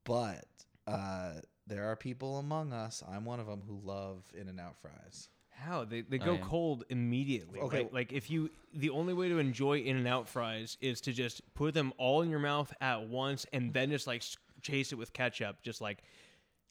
But 0.04 0.46
uh, 0.88 1.34
there 1.68 1.86
are 1.86 1.96
people 1.96 2.38
among 2.38 2.74
us. 2.74 3.04
I'm 3.08 3.26
one 3.26 3.40
of 3.40 3.48
them 3.48 3.62
who 3.68 3.80
love 3.84 4.24
In 4.40 4.48
and 4.48 4.60
Out 4.60 4.76
fries. 4.82 5.30
How 5.50 5.86
they 5.86 6.02
they 6.02 6.20
I 6.20 6.26
go 6.26 6.36
am. 6.36 6.42
cold 6.42 6.84
immediately. 6.90 7.60
Okay. 7.60 7.84
Like, 7.84 7.94
like 7.94 8.14
if 8.14 8.30
you 8.30 8.50
the 8.74 8.90
only 8.90 9.14
way 9.14 9.30
to 9.30 9.38
enjoy 9.38 9.80
In 9.80 9.96
and 9.96 10.08
Out 10.08 10.28
fries 10.28 10.78
is 10.82 11.02
to 11.02 11.14
just 11.14 11.42
put 11.54 11.74
them 11.74 11.94
all 11.98 12.22
in 12.22 12.30
your 12.30 12.40
mouth 12.40 12.74
at 12.82 13.08
once 13.08 13.46
and 13.54 13.74
then 13.74 13.90
just 13.90 14.06
like 14.06 14.24
chase 14.62 14.92
it 14.92 14.96
with 14.96 15.14
ketchup, 15.14 15.62
just 15.62 15.82
like 15.82 16.04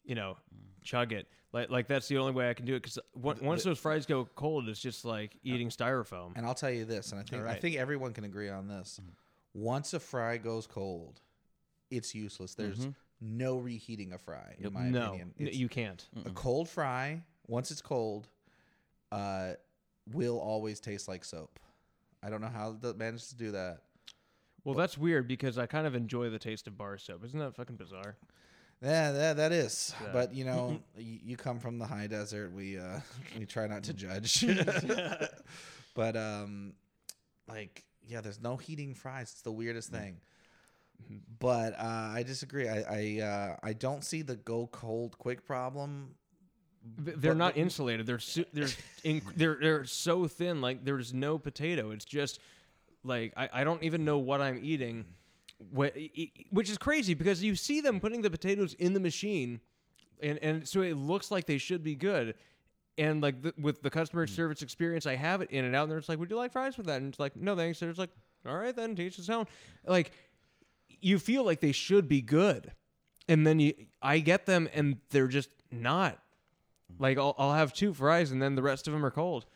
you 0.05 0.15
know, 0.15 0.37
chug 0.83 1.13
it. 1.13 1.27
Like 1.55 1.71
like 1.71 1.87
that's 1.87 2.09
the 2.09 2.19
only 2.19 2.33
way 2.33 2.51
I 2.51 2.55
can 2.55 2.67
do 2.67 2.75
it 2.75 2.83
because 2.83 2.99
once 3.15 3.63
those 3.63 3.79
fries 3.79 4.07
go 4.07 4.29
cold, 4.35 4.69
it's 4.69 4.81
just 4.81 5.05
like 5.05 5.39
eating 5.45 5.69
styrofoam. 5.69 6.33
And 6.35 6.45
I'll 6.45 6.55
tell 6.55 6.71
you 6.71 6.85
this, 6.85 7.13
and 7.13 7.21
I 7.21 7.23
think 7.23 7.45
I 7.45 7.55
think 7.55 7.77
everyone 7.77 8.13
can 8.13 8.25
agree 8.25 8.51
on 8.51 8.67
this. 8.67 9.01
Once 9.55 9.95
a 9.95 10.01
fry 10.01 10.37
goes 10.37 10.67
cold, 10.67 11.21
it's 11.93 12.13
useless. 12.13 12.57
There's 12.57 12.89
no 13.21 13.57
reheating 13.57 14.13
a 14.13 14.19
fry. 14.19 14.57
In 14.59 14.73
my 14.73 14.89
no, 14.91 15.11
opinion, 15.11 15.33
n- 15.39 15.47
It's 15.47 15.57
you 15.57 15.69
can't. 15.69 16.05
a 16.27 16.31
cold 16.31 16.69
fry. 16.69 17.23
Once 17.47 17.71
it's 17.71 17.81
cold, 17.83 18.27
uh, 19.13 19.53
will 20.13 20.41
always 20.41 20.81
taste 20.81 21.07
like 21.07 21.25
soap. 21.25 21.61
I 22.21 22.31
don't 22.31 22.41
know 22.41 22.49
how 22.49 22.77
they 22.81 22.95
managed 22.95 23.29
to 23.29 23.37
do 23.37 23.53
that. 23.53 23.83
Well, 24.65 24.75
that's 24.75 24.99
weird 24.99 25.29
because 25.29 25.57
I 25.57 25.67
kind 25.67 25.87
of 25.87 25.95
enjoy 25.95 26.31
the 26.31 26.39
taste 26.41 26.67
of 26.67 26.77
bar 26.77 26.99
soap. 26.99 27.25
Isn't 27.25 27.39
that 27.39 27.55
fucking 27.55 27.77
bizarre? 27.77 28.17
Yeah, 28.85 29.13
that, 29.13 29.37
that 29.39 29.53
is. 29.53 29.95
Yeah. 30.03 30.09
But 30.13 30.35
you 30.35 30.45
know, 30.45 30.79
you, 30.99 31.19
you 31.25 31.37
come 31.37 31.59
from 31.59 31.79
the 31.79 31.87
high 31.87 32.07
desert. 32.07 32.53
We 32.53 32.79
uh, 32.79 33.01
we 33.39 33.47
try 33.47 33.67
not 33.67 33.85
to 33.85 33.95
judge. 33.95 34.45
but 35.95 36.17
um, 36.17 36.75
like 37.49 37.85
yeah, 38.07 38.21
there's 38.21 38.41
no 38.41 38.57
heating 38.57 38.95
fries. 38.95 39.31
It's 39.33 39.43
the 39.43 39.53
weirdest 39.53 39.91
thing. 39.91 40.19
But 41.41 41.75
uh, 41.79 41.83
I 42.15 42.23
disagree. 42.27 42.69
I 42.69 42.83
I 43.21 43.23
uh, 43.25 43.57
I 43.63 43.73
don't 43.73 44.05
see 44.05 44.23
the 44.23 44.37
go 44.37 44.67
cold 44.69 45.19
quick 45.19 45.45
problem. 45.47 46.15
They're 46.99 47.33
But- 47.33 47.37
not 47.39 47.55
but- 47.55 47.61
insulated. 47.61 48.07
They're 48.07 48.19
su- 48.19 48.45
they're 48.53 48.69
inc- 49.05 49.35
they're 49.37 49.57
they're 49.61 49.85
so 49.87 50.29
thin. 50.29 50.61
Like 50.61 50.85
there's 50.85 51.13
no 51.15 51.39
potato. 51.39 51.91
It's 51.91 52.05
just 52.05 52.39
like 53.03 53.33
I, 53.37 53.49
I 53.53 53.65
don't 53.65 53.83
even 53.83 54.05
know 54.05 54.19
what 54.19 54.41
I'm 54.43 54.61
eating, 54.63 55.05
wh- 55.05 55.07
i- 55.07 55.07
i- 55.07 55.24
which 55.73 56.71
is 56.71 56.79
crazy 56.79 57.15
because 57.15 57.43
you 57.43 57.55
see 57.55 57.81
them 57.81 58.01
putting 58.01 58.23
the 58.23 58.31
potatoes 58.31 58.75
in 58.75 58.93
the 58.93 59.01
machine, 59.01 59.61
and 60.23 60.39
and 60.39 60.69
so 60.69 60.83
it 60.83 60.97
looks 60.97 61.31
like 61.31 61.47
they 61.47 61.59
should 61.59 61.83
be 61.83 61.95
good. 61.95 62.35
And 62.97 63.21
like 63.21 63.43
the, 63.43 63.53
with 63.59 63.83
the 63.83 63.91
customer 63.91 64.27
hmm. 64.27 64.33
service 64.33 64.63
experience 64.63 65.05
I 65.05 65.17
have 65.17 65.41
it 65.41 65.51
in 65.51 65.65
and 65.65 65.75
out, 65.75 65.85
and 65.85 65.93
they're 65.93 65.99
just 65.99 66.09
like, 66.09 66.19
"Would 66.19 66.31
you 66.31 66.37
like 66.37 66.53
fries 66.53 66.77
with 66.77 66.87
that?" 66.87 67.01
And 67.01 67.09
it's 67.09 67.19
like, 67.19 67.37
"No, 67.37 67.57
thanks." 67.57 67.83
And 67.83 67.91
it's 67.91 67.99
like, 67.99 68.11
"All 68.47 68.57
right, 68.57 68.75
then, 68.75 68.95
teach 68.95 69.17
his 69.17 69.31
own." 69.31 69.47
Like 69.87 70.13
you 71.01 71.19
feel 71.19 71.45
like 71.45 71.61
they 71.61 71.73
should 71.73 72.09
be 72.09 72.21
good, 72.21 72.73
and 73.29 73.47
then 73.47 73.61
you 73.61 73.75
I 74.01 74.21
get 74.21 74.47
them 74.47 74.69
and 74.75 74.99
they're 75.11 75.29
just 75.29 75.51
not. 75.71 76.19
Like 76.99 77.19
I'll, 77.19 77.35
I'll 77.39 77.55
have 77.55 77.73
two 77.73 77.93
fries 77.93 78.31
and 78.31 78.41
then 78.41 78.55
the 78.55 78.63
rest 78.63 78.87
of 78.87 78.93
them 78.93 79.05
are 79.05 79.11
cold. 79.11 79.47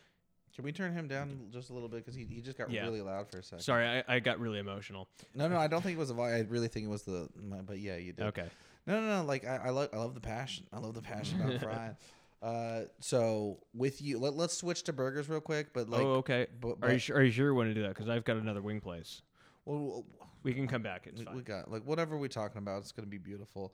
Can 0.59 0.65
we 0.65 0.73
turn 0.73 0.91
him 0.91 1.07
down 1.07 1.39
just 1.53 1.69
a 1.69 1.73
little 1.73 1.87
bit 1.87 2.03
because 2.03 2.15
he, 2.15 2.25
he 2.25 2.41
just 2.41 2.57
got 2.57 2.69
Yeah. 2.69 2.81
really 2.81 2.99
loud 2.99 3.31
for 3.31 3.37
a 3.37 3.43
second. 3.43 3.63
Sorry, 3.63 3.87
I, 3.87 4.03
I 4.15 4.19
got 4.19 4.41
really 4.41 4.59
emotional. 4.59 5.07
No, 5.33 5.47
no, 5.47 5.57
I 5.57 5.67
don't 5.67 5.81
think 5.81 5.95
it 5.95 5.99
was 5.99 6.09
the 6.09 6.15
volume. 6.15 6.35
I 6.35 6.41
really 6.51 6.67
think 6.67 6.85
it 6.85 6.89
was 6.89 7.03
the. 7.03 7.29
But 7.65 7.79
yeah, 7.79 7.95
you 7.95 8.11
did. 8.11 8.25
Okay. 8.25 8.43
No, 8.85 8.99
no, 8.99 9.07
no. 9.19 9.23
Like 9.23 9.47
I, 9.47 9.55
I 9.67 9.69
love, 9.69 9.87
I 9.93 9.97
love 9.99 10.15
the 10.15 10.19
passion. 10.19 10.65
I 10.73 10.79
love 10.79 10.95
the 10.95 11.01
passion 11.01 11.39
about 11.41 11.61
frying. 11.61 11.95
Uh, 12.41 12.81
so 12.99 13.59
with 13.73 14.01
you, 14.01 14.19
let, 14.19 14.35
let's 14.35 14.57
switch 14.57 14.83
to 14.83 14.91
burgers 14.91 15.29
real 15.29 15.39
quick. 15.39 15.71
But 15.73 15.89
like, 15.89 16.01
oh, 16.01 16.15
okay. 16.15 16.47
but, 16.59 16.71
Are 16.81 16.89
you 16.89 16.95
but- 16.95 17.01
sure? 17.03 17.15
Are 17.15 17.23
you 17.23 17.31
sure 17.31 17.47
you 17.47 17.55
want 17.55 17.69
to 17.69 17.73
do 17.73 17.83
that? 17.83 17.95
Because 17.95 18.09
I've 18.09 18.25
got 18.25 18.35
another 18.35 18.61
wing 18.61 18.81
place. 18.81 19.21
well, 19.63 20.03
We 20.43 20.53
can 20.53 20.67
come 20.67 20.81
back. 20.81 21.07
It's 21.07 21.19
we, 21.19 21.25
fine. 21.25 21.35
we 21.37 21.41
got 21.41 21.71
like 21.71 21.83
whatever 21.83 22.17
we're 22.17 22.27
talking 22.27 22.57
about. 22.57 22.79
It's 22.79 22.91
gonna 22.91 23.07
be 23.07 23.17
beautiful. 23.17 23.73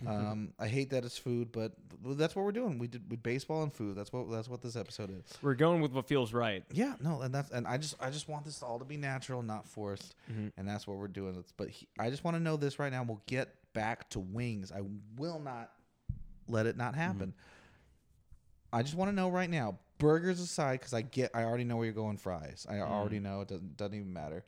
Um, 0.06 0.52
I 0.58 0.68
hate 0.68 0.90
that 0.90 1.04
it's 1.04 1.18
food, 1.18 1.52
but 1.52 1.72
that's 2.04 2.36
what 2.36 2.44
we're 2.44 2.52
doing. 2.52 2.78
We 2.78 2.86
did 2.86 3.10
with 3.10 3.22
baseball 3.22 3.62
and 3.62 3.72
food. 3.72 3.96
That's 3.96 4.12
what 4.12 4.30
that's 4.30 4.48
what 4.48 4.62
this 4.62 4.76
episode 4.76 5.10
is. 5.10 5.38
We're 5.42 5.54
going 5.54 5.80
with 5.80 5.92
what 5.92 6.06
feels 6.06 6.32
right. 6.32 6.64
Yeah, 6.72 6.94
no, 7.00 7.22
and 7.22 7.34
that's 7.34 7.50
and 7.50 7.66
I 7.66 7.78
just 7.78 7.96
I 8.00 8.10
just 8.10 8.28
want 8.28 8.44
this 8.44 8.62
all 8.62 8.78
to 8.78 8.84
be 8.84 8.96
natural, 8.96 9.42
not 9.42 9.66
forced, 9.66 10.14
mm-hmm. 10.30 10.48
and 10.56 10.68
that's 10.68 10.86
what 10.86 10.98
we're 10.98 11.08
doing. 11.08 11.30
It's- 11.30 11.52
But 11.56 11.70
he, 11.70 11.88
I 11.98 12.10
just 12.10 12.24
want 12.24 12.36
to 12.36 12.42
know 12.42 12.56
this 12.56 12.78
right 12.78 12.92
now. 12.92 13.02
We'll 13.02 13.22
get 13.26 13.54
back 13.72 14.08
to 14.10 14.20
wings. 14.20 14.70
I 14.70 14.82
will 15.16 15.40
not 15.40 15.70
let 16.48 16.66
it 16.66 16.76
not 16.76 16.92
mm-hmm. 16.92 17.00
happen. 17.00 17.34
I 18.72 18.82
just 18.82 18.94
want 18.94 19.10
to 19.10 19.14
know 19.14 19.28
right 19.28 19.50
now. 19.50 19.78
Burgers 19.98 20.40
aside, 20.40 20.80
because 20.80 20.92
I 20.92 21.00
get 21.02 21.30
I 21.34 21.44
already 21.44 21.64
know 21.64 21.76
where 21.76 21.86
you're 21.86 21.94
going. 21.94 22.18
Fries, 22.18 22.66
I 22.68 22.74
mm-hmm. 22.74 22.92
already 22.92 23.18
know 23.18 23.40
it 23.40 23.48
doesn't 23.48 23.76
doesn't 23.76 23.94
even 23.94 24.12
matter. 24.12 24.44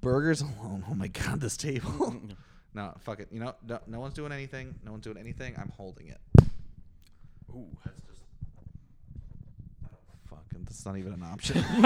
Burgers 0.00 0.40
alone. 0.62 0.84
Oh 0.90 0.94
my 0.94 1.08
god, 1.08 1.40
this 1.40 1.56
table. 1.56 2.22
no, 2.74 2.92
fuck 3.00 3.20
it. 3.20 3.28
You 3.30 3.40
know, 3.40 3.54
no, 3.66 3.78
no 3.86 4.00
one's 4.00 4.14
doing 4.14 4.32
anything. 4.32 4.74
No 4.84 4.90
one's 4.92 5.04
doing 5.04 5.16
anything. 5.18 5.54
I'm 5.56 5.70
holding 5.76 6.08
it. 6.08 6.20
Ooh. 7.50 7.66
That's 7.84 8.00
just. 8.02 8.20
Fucking, 10.28 10.64
that's 10.64 10.84
not 10.86 10.96
even 10.96 11.12
an 11.12 11.22
option. 11.32 11.58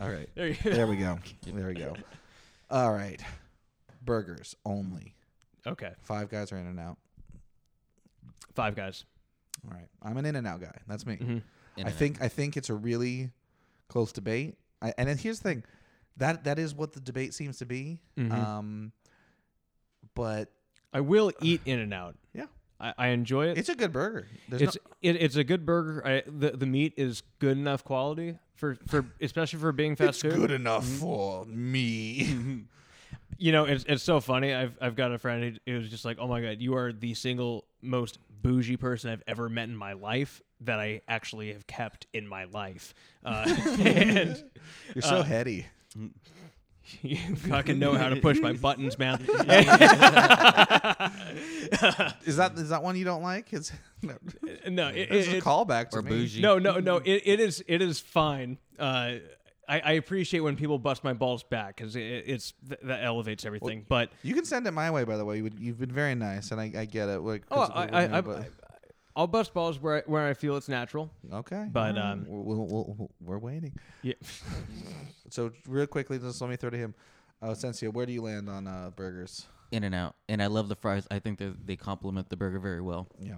All 0.00 0.08
right. 0.10 0.28
There 0.34 0.48
you 0.48 0.54
go. 0.62 0.70
There 0.70 0.86
we 0.86 0.96
go. 0.96 1.18
There 1.46 1.66
we 1.68 1.74
go. 1.74 1.96
All 2.70 2.92
right. 2.92 3.20
Burgers 4.04 4.54
only. 4.64 5.14
Okay. 5.66 5.92
Five 6.02 6.28
guys 6.30 6.52
are 6.52 6.58
in 6.58 6.66
and 6.66 6.78
out. 6.78 6.96
Five 8.54 8.74
guys. 8.76 9.04
All 9.64 9.76
right. 9.76 9.88
I'm 10.02 10.16
an 10.16 10.26
in 10.26 10.36
and 10.36 10.46
out 10.46 10.60
guy. 10.60 10.76
That's 10.86 11.06
me. 11.06 11.16
Mhm. 11.16 11.42
I 11.84 11.90
think 11.90 12.20
I 12.22 12.28
think 12.28 12.56
it's 12.56 12.70
a 12.70 12.74
really 12.74 13.30
close 13.88 14.12
debate. 14.12 14.56
I, 14.82 14.92
and 14.98 15.08
then 15.08 15.16
here's 15.18 15.38
the 15.40 15.48
thing. 15.48 15.64
That 16.16 16.44
that 16.44 16.58
is 16.58 16.74
what 16.74 16.92
the 16.92 17.00
debate 17.00 17.34
seems 17.34 17.58
to 17.58 17.66
be. 17.66 18.00
Mhm. 18.16 18.32
Um 18.32 18.92
but 20.18 20.50
I 20.92 21.00
will 21.00 21.32
eat 21.40 21.60
In 21.64 21.78
and 21.78 21.94
Out. 21.94 22.16
yeah. 22.34 22.46
I, 22.80 22.92
I 22.98 23.06
enjoy 23.08 23.46
it. 23.46 23.58
It's 23.58 23.68
a 23.68 23.74
good 23.74 23.92
burger. 23.92 24.26
There's 24.48 24.62
It's 24.62 24.76
no, 24.76 24.92
it, 25.02 25.16
it's 25.22 25.36
a 25.36 25.44
good 25.44 25.64
burger. 25.64 26.02
I, 26.06 26.22
the 26.26 26.50
the 26.50 26.66
meat 26.66 26.94
is 26.96 27.22
good 27.38 27.56
enough 27.56 27.82
quality 27.84 28.38
for, 28.56 28.76
for 28.88 29.04
especially 29.20 29.58
for 29.60 29.72
being 29.72 29.96
fast 29.96 30.24
it's 30.24 30.34
food. 30.34 30.40
good 30.40 30.50
enough 30.50 30.84
for 30.86 31.44
me. 31.46 32.64
You 33.38 33.52
know, 33.52 33.64
it's 33.64 33.84
it's 33.88 34.02
so 34.02 34.20
funny. 34.20 34.52
I've 34.54 34.76
I've 34.80 34.96
got 34.96 35.12
a 35.12 35.18
friend 35.18 35.58
who, 35.66 35.72
who's 35.72 35.88
just 35.90 36.04
like, 36.04 36.18
"Oh 36.20 36.26
my 36.28 36.40
god, 36.40 36.56
you 36.60 36.74
are 36.76 36.92
the 36.92 37.14
single 37.14 37.64
most 37.82 38.18
bougie 38.42 38.76
person 38.76 39.10
I've 39.10 39.22
ever 39.28 39.48
met 39.48 39.68
in 39.68 39.76
my 39.76 39.92
life 39.92 40.40
that 40.62 40.80
I 40.80 41.02
actually 41.08 41.52
have 41.52 41.66
kept 41.66 42.06
in 42.12 42.26
my 42.26 42.44
life." 42.44 42.94
Uh, 43.24 43.44
and 43.80 44.42
You're 44.94 45.02
so 45.02 45.18
Uh, 45.18 45.22
heady. 45.22 45.66
you 47.02 47.16
fucking 47.36 47.78
know 47.78 47.94
how 47.94 48.08
to 48.08 48.16
push 48.16 48.40
my 48.40 48.52
buttons, 48.52 48.98
man. 48.98 49.20
Is 52.24 52.36
that 52.36 52.52
is 52.56 52.68
that 52.70 52.82
one 52.82 52.96
you 52.96 53.04
don't 53.04 53.22
like? 53.22 53.52
It's 53.52 53.72
no, 54.02 54.14
no, 54.68 54.88
it, 54.88 55.08
it's 55.10 55.28
it, 55.28 55.38
a 55.38 55.40
callback 55.42 55.90
to 55.90 55.98
or 55.98 56.02
me. 56.02 56.10
bougie. 56.10 56.40
no, 56.40 56.58
no, 56.58 56.78
no. 56.78 56.96
It, 56.96 57.22
it 57.24 57.40
is 57.40 57.62
it 57.66 57.82
is 57.82 58.00
fine. 58.00 58.58
Uh, 58.78 59.14
I, 59.68 59.80
I 59.80 59.92
appreciate 59.92 60.40
when 60.40 60.56
people 60.56 60.78
bust 60.78 61.04
my 61.04 61.12
balls 61.12 61.42
back 61.42 61.76
because 61.76 61.94
it, 61.94 62.00
it's 62.02 62.54
th- 62.66 62.80
that 62.84 63.04
elevates 63.04 63.44
everything. 63.44 63.84
but 63.86 64.10
You 64.22 64.34
can 64.34 64.44
send 64.46 64.66
it 64.66 64.70
my 64.70 64.90
way, 64.90 65.04
by 65.04 65.16
the 65.18 65.24
way. 65.26 65.36
You 65.38 65.42
would, 65.44 65.58
you've 65.58 65.78
been 65.78 65.92
very 65.92 66.14
nice, 66.14 66.52
and 66.52 66.60
I, 66.60 66.72
I 66.74 66.84
get 66.86 67.08
it. 67.10 67.20
Like, 67.20 67.42
oh, 67.50 67.56
'cause 67.66 67.70
I, 67.74 67.88
I, 68.04 68.18
I, 68.18 68.20
but- 68.22 68.46
I'll 69.18 69.26
bust 69.26 69.52
balls 69.52 69.80
where 69.80 69.96
I, 69.96 70.02
where 70.06 70.28
I 70.28 70.32
feel 70.32 70.56
it's 70.56 70.68
natural. 70.68 71.10
okay, 71.32 71.66
but, 71.72 71.98
all 71.98 72.02
right. 72.04 72.12
um, 72.12 72.24
we're, 72.28 72.54
we'll, 72.54 72.94
we'll, 72.96 73.10
we're 73.20 73.38
waiting. 73.38 73.72
Yeah. 74.02 74.14
So 75.30 75.50
real 75.68 75.86
quickly, 75.86 76.18
just 76.18 76.40
let 76.40 76.48
me 76.48 76.56
throw 76.56 76.70
to 76.70 76.76
him. 76.78 76.94
Uh, 77.42 77.48
Sensio, 77.48 77.92
where 77.92 78.06
do 78.06 78.14
you 78.14 78.22
land 78.22 78.48
on 78.48 78.66
uh, 78.66 78.90
burgers? 78.96 79.46
In 79.70 79.84
and 79.84 79.94
out, 79.94 80.14
and 80.26 80.42
I 80.42 80.46
love 80.46 80.70
the 80.70 80.74
fries. 80.74 81.06
I 81.10 81.18
think 81.18 81.38
they 81.38 81.52
they 81.66 81.76
complement 81.76 82.30
the 82.30 82.36
burger 82.38 82.58
very 82.58 82.80
well. 82.80 83.08
Yeah. 83.20 83.34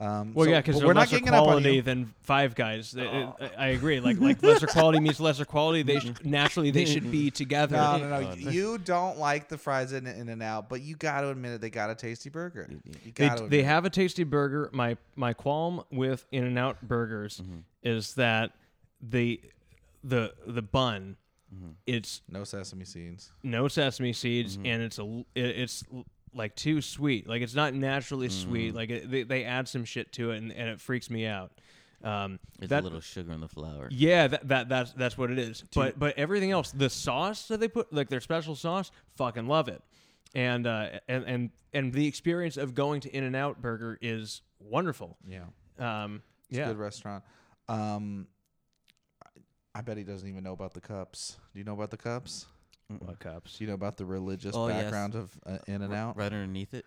Um, 0.00 0.32
Well, 0.32 0.44
so- 0.46 0.50
yeah, 0.52 0.60
because 0.60 0.76
we're 0.84 0.92
not 0.92 1.00
lesser 1.00 1.16
getting 1.18 1.28
it 1.28 1.34
up 1.34 1.40
on 1.40 1.46
quality 1.46 1.74
you. 1.76 1.82
than 1.82 2.14
Five 2.22 2.54
Guys. 2.54 2.94
It- 2.94 3.00
it- 3.02 3.52
I 3.58 3.68
agree. 3.68 3.98
Like 3.98 4.18
like 4.20 4.40
lesser 4.42 4.68
quality 4.68 5.00
means 5.00 5.18
lesser 5.18 5.44
quality. 5.44 5.82
They 5.82 5.98
sh- 5.98 6.12
naturally 6.22 6.70
they 6.70 6.84
should 6.84 7.10
be 7.10 7.32
together. 7.32 7.76
No, 7.76 7.96
no, 7.98 8.08
no. 8.20 8.30
Oh, 8.30 8.34
You 8.50 8.78
don't 8.78 9.18
like 9.18 9.48
the 9.48 9.58
fries 9.58 9.92
in, 9.92 10.06
in 10.06 10.28
and 10.28 10.40
out, 10.42 10.68
but 10.68 10.82
you 10.82 10.94
got 10.94 11.22
to 11.22 11.30
admit 11.30 11.52
it. 11.52 11.60
They 11.60 11.70
got 11.70 11.90
a 11.90 11.96
tasty 11.96 12.30
burger. 12.30 12.68
You 12.70 13.12
They, 13.14 13.28
they 13.48 13.62
have 13.64 13.84
a 13.84 13.90
tasty 13.90 14.22
burger. 14.22 14.70
My 14.72 14.96
my 15.16 15.32
qualm 15.32 15.82
with 15.90 16.26
In 16.30 16.44
and 16.44 16.56
Out 16.58 16.80
burgers 16.80 17.38
Mm-hmm. 17.40 17.58
is 17.82 18.14
that 18.14 18.52
the 19.00 19.40
the 20.04 20.32
the 20.46 20.62
bun 20.62 21.16
Mm-hmm. 21.52 21.70
it's 21.86 22.20
no 22.28 22.44
sesame 22.44 22.84
seeds. 22.84 23.32
no 23.42 23.68
sesame 23.68 24.12
seeds 24.12 24.58
Mm-hmm. 24.58 24.66
and 24.66 24.82
it's 24.82 24.98
a 24.98 25.02
l- 25.02 25.24
it- 25.34 25.56
it's 25.58 25.82
l- 25.92 26.04
like 26.34 26.54
too 26.56 26.80
sweet. 26.80 27.28
Like 27.28 27.42
it's 27.42 27.54
not 27.54 27.74
naturally 27.74 28.28
Mm-hmm. 28.28 28.48
sweet. 28.50 28.74
Like 28.74 28.90
it, 28.90 29.10
they 29.10 29.22
they 29.24 29.44
add 29.44 29.68
some 29.68 29.84
shit 29.84 30.12
to 30.14 30.30
it 30.32 30.38
and, 30.38 30.52
and 30.52 30.68
it 30.68 30.80
freaks 30.80 31.08
me 31.10 31.26
out. 31.26 31.52
Um, 32.04 32.38
It's 32.60 32.68
that, 32.70 32.82
a 32.82 32.84
little 32.84 33.00
sugar 33.00 33.32
in 33.32 33.40
the 33.40 33.48
flour. 33.48 33.88
Yeah, 33.90 34.28
that, 34.28 34.46
that 34.48 34.68
that's 34.68 34.92
that's 34.92 35.18
what 35.18 35.30
it 35.30 35.38
is. 35.38 35.64
But 35.74 35.98
but 35.98 36.16
everything 36.18 36.50
else, 36.52 36.70
the 36.70 36.88
sauce 36.90 37.48
that 37.48 37.58
they 37.60 37.68
put, 37.68 37.92
like 37.92 38.08
their 38.08 38.20
special 38.20 38.54
sauce, 38.54 38.90
fucking 39.16 39.48
love 39.48 39.68
it. 39.68 39.82
And 40.34 40.66
uh 40.66 40.90
and 41.08 41.24
and 41.24 41.50
and 41.72 41.92
the 41.92 42.06
experience 42.06 42.56
of 42.56 42.74
going 42.74 43.00
to 43.02 43.10
In 43.16 43.24
and 43.24 43.34
Out 43.34 43.60
Burger 43.60 43.98
is 44.00 44.42
wonderful. 44.60 45.16
Yeah. 45.26 45.44
Um, 45.78 46.22
It's 46.50 46.58
yeah. 46.58 46.64
a 46.66 46.68
good 46.68 46.78
restaurant. 46.78 47.24
Um, 47.68 48.26
I, 49.24 49.28
I 49.78 49.80
bet 49.82 49.96
he 49.96 50.04
doesn't 50.04 50.28
even 50.28 50.42
know 50.44 50.52
about 50.52 50.74
the 50.74 50.80
cups. 50.80 51.36
Do 51.52 51.58
you 51.58 51.64
know 51.64 51.74
about 51.74 51.90
the 51.90 51.96
cups? 51.96 52.46
What 53.00 53.18
cups? 53.18 53.60
You 53.60 53.66
know 53.66 53.74
about 53.74 53.96
the 53.98 54.06
religious 54.06 54.54
Oh, 54.56 54.68
yes. 54.68 54.82
background 54.84 55.14
of 55.14 55.30
uh, 55.44 55.58
In 55.66 55.82
and 55.82 55.92
Out? 55.92 56.16
Right 56.16 56.32
underneath 56.32 56.72
it. 56.74 56.86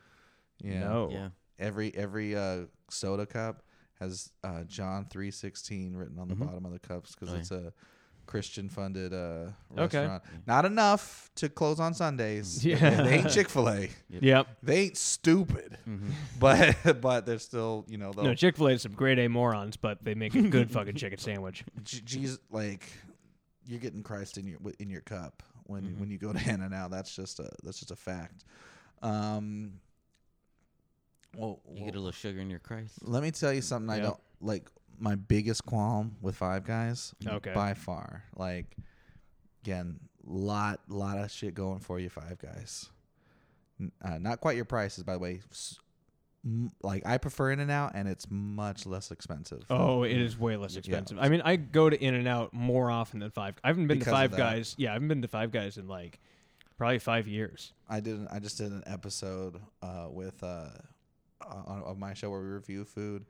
Yeah. 0.64 0.80
No. 0.80 1.10
Yeah. 1.12 1.30
Every 1.60 1.96
every 1.96 2.36
uh, 2.36 2.62
soda 2.90 3.26
cup 3.28 3.62
has 4.00 4.32
uh, 4.44 4.64
John 4.64 5.06
three 5.10 5.30
sixteen 5.30 5.96
written 5.96 6.18
on 6.18 6.28
the 6.28 6.36
Mhm. 6.36 6.46
bottom 6.48 6.66
of 6.66 6.72
the 6.74 6.80
cups 6.80 7.14
because 7.14 7.30
Oh, 7.30 7.34
yeah. 7.34 7.40
it's 7.40 7.52
a 7.52 7.74
Christian 8.26 8.68
funded 8.70 9.14
uh, 9.14 9.52
Okay. 9.78 10.00
restaurant. 10.00 10.24
Not 10.48 10.66
enough 10.66 11.30
to 11.36 11.50
close 11.50 11.80
on 11.80 11.94
Sundays. 11.94 12.66
Yeah. 12.66 12.78
They, 12.78 13.04
they 13.04 13.14
ain't 13.20 13.30
Chick 13.30 13.50
fil 13.50 13.70
A. 13.70 13.90
Yep. 14.10 14.48
They 14.64 14.80
ain't 14.80 14.98
stupid. 14.98 15.78
Mm-hmm. 15.88 16.10
But 16.40 17.00
but 17.02 17.28
they're 17.28 17.38
still 17.38 17.86
you 17.88 18.00
know 18.00 18.12
they'll 18.12 18.24
No, 18.24 18.34
Chick 18.34 18.58
Fil 18.58 18.70
A 18.70 18.72
is 18.72 18.82
some 18.82 18.94
grade 18.94 19.20
A 19.20 19.28
morons, 19.28 19.78
but 19.78 20.04
they 20.04 20.16
make 20.16 20.34
a 20.34 20.42
good 20.42 20.72
fucking 20.72 20.96
chicken 20.96 21.20
sandwich. 21.20 21.64
J- 21.84 22.02
Jesus, 22.04 22.40
like 22.50 22.86
you're 23.68 23.80
getting 23.80 24.02
Christ 24.02 24.40
in 24.40 24.48
your 24.48 24.58
in 24.80 24.90
your 24.90 25.02
cup 25.02 25.44
when 25.72 26.00
when 26.00 26.10
you 26.12 26.18
go 26.18 26.32
to 26.34 26.40
In 26.50 26.62
and 26.62 26.74
Out. 26.74 26.92
That's 26.92 27.16
just 27.16 27.40
a 27.40 27.50
that's 27.64 27.80
just 27.80 27.92
a 27.92 27.96
fact. 27.96 28.44
Um, 29.02 29.74
well, 31.36 31.60
You 31.74 31.86
get 31.86 31.96
a 31.96 32.00
little 32.00 32.12
sugar 32.12 32.40
in 32.42 32.50
your 32.50 32.60
Christ. 32.60 33.00
let 33.02 33.24
me 33.24 33.32
tell 33.32 33.54
you 33.54 33.62
something. 33.62 33.90
I 33.90 34.00
don't 34.00 34.20
like 34.42 34.70
my 35.00 35.16
biggest 35.16 35.66
qualm 35.66 36.16
with 36.22 36.36
Five 36.36 36.66
Guys. 36.66 37.16
Okay. 37.26 37.54
by 37.54 37.74
far. 37.74 38.24
Like, 38.36 38.76
again, 39.64 40.00
lot 40.26 40.82
lot 40.88 41.18
of 41.18 41.32
shit 41.32 41.56
going 41.56 41.80
for 41.80 42.00
you, 42.00 42.10
Five 42.10 42.38
Guys. 42.38 42.90
Uh, 44.04 44.18
not 44.20 44.40
quite 44.42 44.56
your 44.56 44.66
prices, 44.66 45.04
by 45.04 45.14
the 45.14 45.20
way. 45.20 45.40
S- 45.50 45.80
m- 45.80 45.81
Like 46.82 47.06
I 47.06 47.18
prefer 47.20 47.52
In 47.52 47.60
and 47.60 47.70
Out, 47.70 47.92
and 47.94 48.08
it's 48.08 48.26
much 48.30 48.86
less 48.88 49.12
expensive. 49.12 49.64
Oh, 49.70 50.04
it 50.04 50.18
is 50.18 50.40
way 50.40 50.58
less 50.58 50.74
Yeah. 50.74 50.80
expensive. 50.80 51.18
I 51.20 51.30
mean, 51.30 51.42
I 51.42 51.56
go 51.56 51.90
to 51.90 52.02
In 52.04 52.16
and 52.16 52.28
Out 52.28 52.52
more 52.54 52.90
often 52.90 53.20
than 53.20 53.30
Five. 53.30 53.56
I 53.64 53.68
haven't 53.68 53.88
been 53.88 54.00
Because 54.00 54.12
to 54.12 54.18
Five. 54.18 54.36
Guys. 54.36 54.74
Yeah, 54.78 54.90
I 54.90 54.94
haven't 54.94 55.08
been 55.08 55.22
to 55.22 55.28
Five 55.28 55.52
Guys 55.52 55.78
in 55.78 55.88
like 55.88 56.20
probably 56.78 56.98
five 57.00 57.28
years. 57.28 57.74
I 57.88 58.00
did. 58.00 58.16
an- 58.18 58.28
I 58.32 58.40
just 58.40 58.58
did 58.58 58.72
an 58.72 58.82
episode 58.88 59.60
uh, 59.84 60.08
with 60.10 60.42
uh, 60.44 60.70
on, 61.46 61.84
of 61.84 62.00
my 62.00 62.14
show 62.16 62.32
where 62.32 62.42
we 62.42 62.48
review 62.48 62.86
food, 62.86 63.26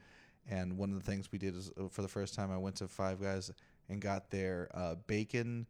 and 0.49 0.77
one 0.77 0.89
of 0.91 0.95
the 0.95 1.03
things 1.11 1.29
we 1.33 1.37
did 1.37 1.55
is 1.57 1.69
uh, 1.77 1.89
for 1.89 2.01
the 2.03 2.07
first 2.07 2.33
time 2.33 2.49
I 2.49 2.57
went 2.57 2.77
to 2.77 2.87
Five 2.87 3.21
Guys 3.21 3.51
and 3.89 3.99
got 4.01 4.29
their 4.29 4.69
uh, 4.73 4.95
bacon 5.07 5.67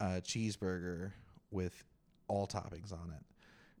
uh, 0.00 0.20
cheeseburger 0.22 1.12
with 1.50 1.84
all 2.28 2.46
toppings 2.46 2.92
on 2.94 3.12
it. 3.14 3.22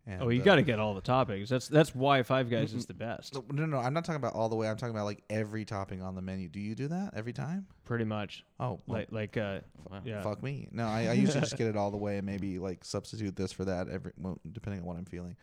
And, 0.04 0.20
oh, 0.20 0.30
you 0.30 0.40
uh, 0.40 0.44
got 0.44 0.56
to 0.56 0.62
get 0.62 0.80
all 0.80 0.94
the 0.94 1.00
toppings. 1.00 1.48
That's 1.48 1.68
that's 1.68 1.94
why 1.94 2.24
Five 2.24 2.50
Guys 2.50 2.74
is 2.74 2.86
the 2.86 2.94
best. 2.94 3.34
No, 3.34 3.44
no, 3.52 3.66
no, 3.66 3.78
I'm 3.78 3.94
not 3.94 4.04
talking 4.04 4.20
about 4.20 4.34
all 4.34 4.48
the 4.48 4.56
way. 4.56 4.68
I'm 4.68 4.76
talking 4.76 4.94
about 4.94 5.04
like 5.04 5.22
every 5.30 5.64
topping 5.64 6.02
on 6.02 6.16
the 6.16 6.22
menu. 6.22 6.48
Do 6.48 6.58
you 6.58 6.74
do 6.74 6.88
that 6.88 7.12
every 7.14 7.32
time? 7.32 7.66
Pretty 7.84 8.04
much. 8.04 8.44
Oh, 8.58 8.80
well, 8.86 8.98
Like 8.98 9.12
like 9.12 9.36
uh, 9.36 9.60
Wow. 9.88 10.00
yeah. 10.04 10.22
fuck 10.22 10.42
me. 10.42 10.66
No, 10.72 10.86
I, 10.86 11.06
I 11.06 11.12
usually 11.12 11.40
just 11.40 11.56
get 11.56 11.68
it 11.68 11.76
all 11.76 11.92
the 11.92 11.96
way 11.98 12.16
and 12.16 12.26
maybe 12.26 12.58
like 12.58 12.84
substitute 12.84 13.36
this 13.36 13.52
for 13.52 13.64
that 13.64 13.88
every 13.88 14.12
well, 14.18 14.40
depending 14.50 14.80
on 14.80 14.86
what 14.86 14.96
I'm 14.96 15.04
feeling. 15.04 15.36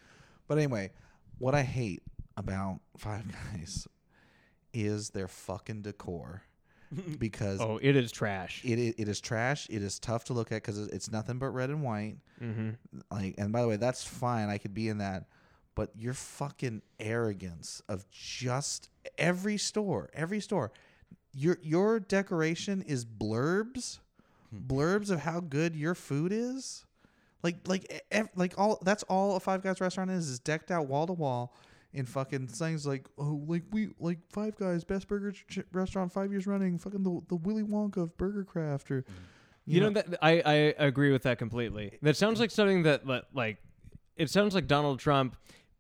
But 0.50 0.58
anyway, 0.58 0.92
what 1.38 1.56
I 1.56 1.64
hate 1.64 2.04
about 2.36 2.82
Five 2.98 3.24
Guys 3.32 3.88
is 4.74 5.12
their 5.12 5.30
fucking 5.30 5.84
decor 5.84 6.44
because 7.20 7.60
Oh, 7.62 7.80
it 7.82 7.96
is 7.96 8.12
trash. 8.12 8.62
it, 8.64 8.80
it 8.80 8.96
it 8.98 9.08
is 9.08 9.20
trash. 9.22 9.68
It 9.70 9.82
is 9.84 10.00
tough 10.00 10.26
to 10.26 10.34
look 10.34 10.52
at 10.52 10.56
because 10.64 10.78
it's 10.88 11.12
nothing 11.12 11.38
but 11.38 11.50
red 11.50 11.70
and 11.70 11.84
white. 11.84 12.18
mm-hmm. 12.42 12.70
Like, 13.12 13.36
and 13.38 13.52
by 13.52 13.62
the 13.62 13.68
way, 13.68 13.76
that's 13.78 14.04
fine. 14.04 14.50
I 14.50 14.58
could 14.58 14.74
be 14.74 14.88
in 14.90 14.98
that. 15.00 15.26
But 15.76 15.92
your 15.96 16.14
fucking 16.14 16.82
arrogance 17.00 17.82
of 17.88 18.10
just 18.12 18.90
every 19.18 19.58
store, 19.58 20.10
every 20.14 20.40
store, 20.42 20.72
your 21.34 21.58
your 21.62 22.00
decoration 22.00 22.82
is 22.82 23.06
blurbs, 23.06 24.00
blurbs 24.54 25.10
of 25.10 25.22
how 25.22 25.40
good 25.40 25.76
your 25.76 25.96
food 25.96 26.32
is. 26.34 26.86
Like 27.44 27.66
like 27.68 28.04
ev- 28.12 28.30
like 28.36 28.56
all 28.58 28.80
that's 28.82 29.04
all 29.04 29.36
a 29.38 29.40
Five 29.40 29.62
Guys 29.64 29.80
restaurant 29.80 30.12
is 30.12 30.28
is 30.28 30.40
decked 30.40 30.72
out 30.72 30.88
wall 30.88 31.08
to 31.08 31.14
wall 31.14 31.54
in 31.94 32.06
fucking 32.06 32.48
things 32.48 32.86
like 32.86 33.08
oh 33.18 33.42
like 33.48 33.64
we 33.72 33.90
like 34.00 34.20
Five 34.30 34.56
Guys 34.58 34.84
best 34.84 35.08
burger 35.08 35.32
ch- 35.32 35.60
restaurant 35.72 36.12
five 36.12 36.32
years 36.32 36.46
running 36.46 36.78
fucking 36.78 37.04
the 37.04 37.22
the 37.28 37.36
Willy 37.36 37.64
Wonka 37.64 37.98
of 37.98 38.18
Burger 38.18 38.44
Craft 38.44 38.92
or 38.92 39.06
You 39.66 39.82
know 39.82 39.90
that 39.92 40.18
I 40.22 40.42
I 40.42 40.54
agree 40.78 41.12
with 41.12 41.24
that 41.24 41.38
completely. 41.38 41.98
That 42.02 42.16
sounds 42.18 42.40
like 42.40 42.52
something 42.52 42.84
that 42.84 43.04
like 43.34 43.58
it 44.16 44.30
sounds 44.30 44.54
like 44.54 44.68
Donald 44.68 45.00
Trump 45.00 45.36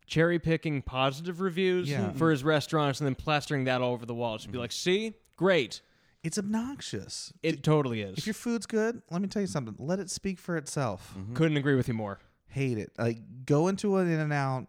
cherry 0.05 0.39
picking 0.39 0.81
positive 0.81 1.39
reviews 1.39 1.89
Yeah. 1.89 2.11
for 2.13 2.31
his 2.31 2.43
restaurants 2.43 2.99
and 2.99 3.05
then 3.05 3.15
plastering 3.15 3.65
that 3.65 3.81
all 3.81 3.93
over 3.93 4.05
the 4.05 4.15
walls 4.15 4.41
to 4.43 4.47
be 4.47 4.53
mm-hmm. 4.53 4.61
like, 4.61 4.71
"See? 4.71 5.13
Great." 5.35 5.81
it's 6.23 6.37
obnoxious. 6.37 7.31
It 7.41 7.63
totally 7.63 8.01
is. 8.01 8.17
If 8.17 8.27
your 8.27 8.33
food's 8.33 8.65
good, 8.65 9.01
let 9.09 9.21
me 9.21 9.27
tell 9.27 9.41
you 9.41 9.47
something. 9.47 9.75
Let 9.79 9.99
it 9.99 10.09
speak 10.09 10.37
for 10.37 10.57
itself. 10.57 11.15
Couldn't 11.33 11.57
agree 11.57 11.75
with 11.75 11.87
you 11.87 11.93
more. 11.93 12.19
Hate 12.47 12.77
it. 12.77 12.91
Like 12.97 13.19
go 13.45 13.67
into 13.67 13.97
an 13.97 14.09
In 14.09 14.19
and 14.19 14.33
Out, 14.33 14.67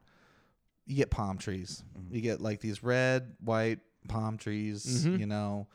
you 0.91 0.97
get 0.97 1.11
palm 1.11 1.39
trees. 1.39 1.83
You 2.11 2.21
get 2.21 2.41
like 2.41 2.61
these 2.61 2.83
red, 2.83 3.37
white 3.41 3.79
palm 4.09 4.37
trees. 4.37 5.07
Mhm. 5.07 5.21
You 5.21 5.27
know, 5.27 5.69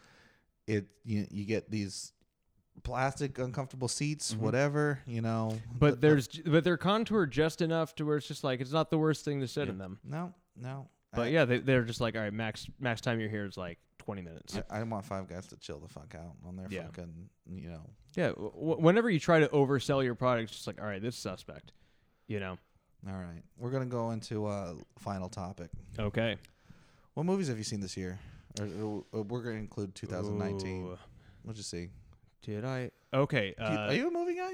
it. 0.68 0.88
You 1.04 1.26
you 1.32 1.46
get 1.46 1.72
these 1.72 2.12
plastic 2.84 3.40
uncomfortable 3.40 3.88
seats, 3.88 4.36
whatever. 4.36 5.00
You 5.08 5.22
know, 5.22 5.58
But 5.80 6.02
there's 6.02 6.28
but 6.28 6.64
they're 6.64 6.78
contoured 6.78 7.32
just 7.32 7.62
enough 7.62 7.96
to 7.96 8.06
where 8.06 8.18
it's 8.18 8.28
just 8.28 8.44
like 8.44 8.60
it's 8.62 8.72
not 8.74 8.90
the 8.90 8.98
worst 8.98 9.24
thing 9.26 9.40
to 9.42 9.48
sit 9.48 9.66
Yeah. 9.68 9.72
in 9.74 9.78
them. 9.78 10.00
no, 10.04 10.34
no. 10.56 10.90
But 11.14 11.22
I, 11.22 11.28
yeah, 11.28 11.46
they, 11.46 11.60
they're 11.60 11.84
just 11.86 12.02
like, 12.02 12.16
all 12.16 12.22
right, 12.22 12.34
max 12.34 12.68
max 12.80 13.00
time 13.00 13.20
you're 13.22 13.30
here 13.30 13.46
is 13.46 13.56
like 13.58 13.80
20 14.00 14.22
minutes. 14.22 14.60
I, 14.70 14.80
I 14.80 14.84
want 14.84 15.06
Five 15.06 15.30
Guys 15.30 15.48
to 15.48 15.58
chill 15.58 15.80
the 15.80 15.88
fuck 15.88 16.14
out 16.14 16.34
on 16.46 16.58
their 16.58 16.68
Yeah. 16.70 16.84
fucking. 16.88 17.30
You 17.50 17.70
know, 17.70 17.90
Yeah, 18.16 18.30
w- 18.30 18.52
w- 18.52 18.82
whenever 18.82 19.10
you 19.10 19.20
try 19.20 19.40
to 19.40 19.48
oversell 19.48 20.04
your 20.04 20.16
product, 20.16 20.50
it's 20.50 20.54
just 20.58 20.68
like, 20.68 20.82
all 20.82 20.86
right, 20.88 21.02
this 21.02 21.16
is 21.16 21.22
suspect. 21.22 21.72
You 22.28 22.40
know. 22.42 22.58
All 23.08 23.14
right. 23.18 23.42
We're 23.58 23.72
gonna 23.72 23.86
go 23.86 24.12
into 24.12 24.46
uh 24.48 24.74
final 25.00 25.30
topic. 25.30 25.70
Okay. 26.00 26.38
What 27.14 27.26
movies 27.26 27.48
have 27.48 27.58
you 27.58 27.64
seen 27.64 27.80
this 27.80 27.96
year? 27.96 28.20
Or, 28.60 29.04
or 29.12 29.22
we're 29.24 29.42
gonna 29.42 29.56
include 29.58 29.96
2019. 29.96 30.86
Ooh, 30.86 30.98
What'd 31.44 31.58
you 31.58 31.64
see? 31.64 31.90
did 32.42 32.64
I? 32.66 32.92
Okay. 33.14 33.56
Do 33.58 33.64
you- 33.64 33.70
Uh, 33.70 33.88
are 33.88 33.94
you 33.94 34.08
a 34.08 34.12
movie 34.12 34.36
guy? 34.36 34.54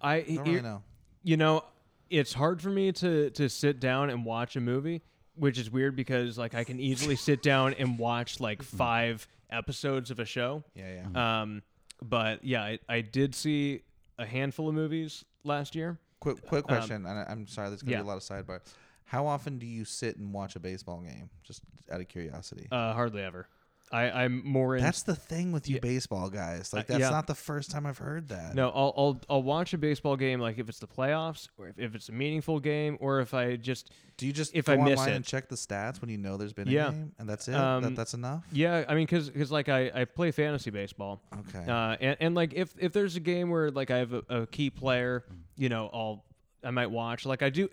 I 0.00 0.20
Don't 0.20 0.30
you- 0.46 0.52
really 0.52 0.62
know. 0.62 0.82
you 1.22 1.36
know, 1.36 1.64
it's 2.10 2.32
hard 2.32 2.60
for 2.62 2.70
me 2.70 2.92
to 2.92 3.30
to 3.30 3.48
sit 3.48 3.80
down 3.80 4.10
and 4.10 4.24
watch 4.24 4.56
a 4.56 4.60
movie, 4.60 5.02
which 5.34 5.58
is 5.58 5.70
weird 5.70 5.96
because 5.96 6.36
like 6.38 6.54
I 6.54 6.64
can 6.64 6.78
easily 6.80 7.16
sit 7.16 7.42
down 7.42 7.74
and 7.74 7.98
watch 7.98 8.38
like 8.40 8.62
five 8.62 9.26
episodes 9.50 10.10
of 10.10 10.18
a 10.20 10.24
show. 10.24 10.64
Yeah, 10.74 11.02
yeah. 11.14 11.40
Um, 11.42 11.62
but 12.02 12.44
yeah, 12.44 12.62
I, 12.62 12.78
I 12.88 13.00
did 13.00 13.34
see 13.34 13.82
a 14.18 14.26
handful 14.26 14.68
of 14.68 14.74
movies 14.74 15.24
last 15.44 15.74
year. 15.74 15.98
Quick, 16.22 16.46
quick 16.46 16.64
question, 16.64 17.04
and 17.04 17.18
I, 17.18 17.26
I'm 17.28 17.48
sorry, 17.48 17.68
there's 17.68 17.82
gonna 17.82 17.96
um, 17.96 17.98
yeah. 17.98 18.02
be 18.02 18.08
a 18.08 18.14
lot 18.14 18.16
of 18.16 18.46
sidebar. 18.46 18.60
How 19.06 19.26
often 19.26 19.58
do 19.58 19.66
you 19.66 19.84
sit 19.84 20.16
and 20.18 20.32
watch 20.32 20.54
a 20.54 20.60
baseball 20.60 21.00
game? 21.00 21.30
Just 21.42 21.62
out 21.90 22.00
of 22.00 22.06
curiosity. 22.06 22.68
Uh, 22.70 22.92
hardly 22.92 23.22
ever. 23.22 23.48
I 23.92 24.10
I'm 24.24 24.42
more 24.46 24.76
in. 24.76 24.82
that's 24.82 25.02
the 25.02 25.14
thing 25.14 25.52
with 25.52 25.68
you 25.68 25.74
Yeah. 25.74 25.80
baseball 25.80 26.30
guys. 26.30 26.72
Like 26.72 26.84
Uh, 26.88 26.94
that's 26.94 27.00
yeah. 27.02 27.10
not 27.10 27.26
the 27.26 27.34
first 27.34 27.70
time 27.70 27.84
I've 27.86 27.98
heard 27.98 28.28
that. 28.28 28.54
No, 28.54 28.70
I'll, 28.70 28.94
I'll 28.96 29.20
I'll 29.28 29.42
watch 29.42 29.74
a 29.74 29.78
baseball 29.78 30.16
game 30.16 30.40
like 30.40 30.58
if 30.58 30.68
it's 30.68 30.78
the 30.78 30.86
playoffs 30.86 31.48
or 31.58 31.68
if, 31.68 31.78
if 31.78 31.94
it's 31.94 32.08
a 32.08 32.12
meaningful 32.12 32.58
game 32.60 32.96
or 33.00 33.20
if 33.20 33.34
I 33.34 33.56
just 33.56 33.90
Do 34.16 34.26
you 34.26 34.32
just 34.32 34.54
If 34.54 34.68
I 34.68 34.76
miss 34.76 35.04
it. 35.06 35.12
and 35.12 35.24
check 35.24 35.48
the 35.48 35.56
stats 35.56 36.00
when 36.00 36.08
you 36.10 36.18
know 36.18 36.36
there's 36.36 36.52
been 36.52 36.68
Yeah. 36.68 36.88
a 36.88 36.92
game, 36.92 37.12
and 37.18 37.28
that's 37.28 37.48
it? 37.48 37.54
Um, 37.54 37.82
that, 37.82 37.96
that's 37.96 38.14
enough. 38.14 38.44
yeah 38.52 38.84
I 38.88 38.94
mean 38.94 39.04
because 39.06 39.50
like 39.52 39.68
I, 39.68 39.90
I 39.94 40.04
play 40.06 40.30
fantasy 40.30 40.70
baseball 40.70 41.20
Okay. 41.40 41.64
uh, 41.70 41.96
and, 42.00 42.16
and 42.20 42.34
like 42.34 42.54
if 42.54 42.74
if 42.78 42.92
there's 42.92 43.16
a 43.16 43.20
game 43.20 43.50
where 43.50 43.70
like 43.70 43.90
I 43.90 43.98
have 43.98 44.12
a, 44.14 44.22
a 44.30 44.46
key 44.46 44.70
player 44.70 45.24
you 45.56 45.68
know 45.68 45.90
I'll 45.92 46.24
I 46.64 46.70
might 46.70 46.90
watch 46.90 47.26
like 47.26 47.42
I 47.42 47.50
do 47.50 47.68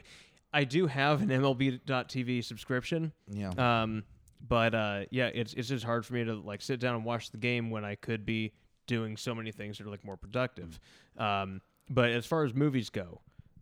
I 0.52 0.64
do 0.64 0.88
have 0.88 1.22
an 1.22 1.30
MLB.TV 1.30 2.44
subscription 2.44 3.14
yeah. 3.30 3.52
um 3.84 4.04
but 4.48 4.74
uh 4.74 5.02
yeah 5.12 5.28
it's 5.28 5.54
it's 5.54 5.68
just 5.68 5.84
hard 5.86 6.06
for 6.06 6.14
me 6.14 6.24
to 6.24 6.34
like 6.36 6.62
sit 6.62 6.80
down 6.80 6.96
and 6.96 7.04
watch 7.06 7.32
the 7.32 7.38
game 7.38 7.70
when 7.70 7.84
I 7.84 7.96
could 7.96 8.26
be 8.26 8.54
doing 8.88 9.18
so 9.18 9.36
many 9.36 9.52
things 9.52 9.78
that 9.78 9.86
are 9.86 9.90
like 9.90 10.04
more 10.06 10.18
productive 10.18 10.80
um 11.18 11.62
but 11.90 12.10
as 12.10 12.26
far 12.26 12.44
as 12.46 12.54
movies 12.54 12.90
go 12.90 13.22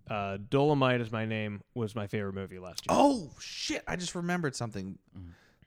uh 0.10 0.38
Dolemite 0.38 1.02
is 1.02 1.12
my 1.12 1.26
name 1.26 1.62
was 1.74 1.96
my 1.96 2.08
favorite 2.08 2.34
movie 2.34 2.60
last 2.60 2.86
year 2.88 2.98
oh 2.98 3.32
shit! 3.40 3.84
I 3.88 3.96
just 3.98 4.16
remembered 4.16 4.56
something. 4.56 4.98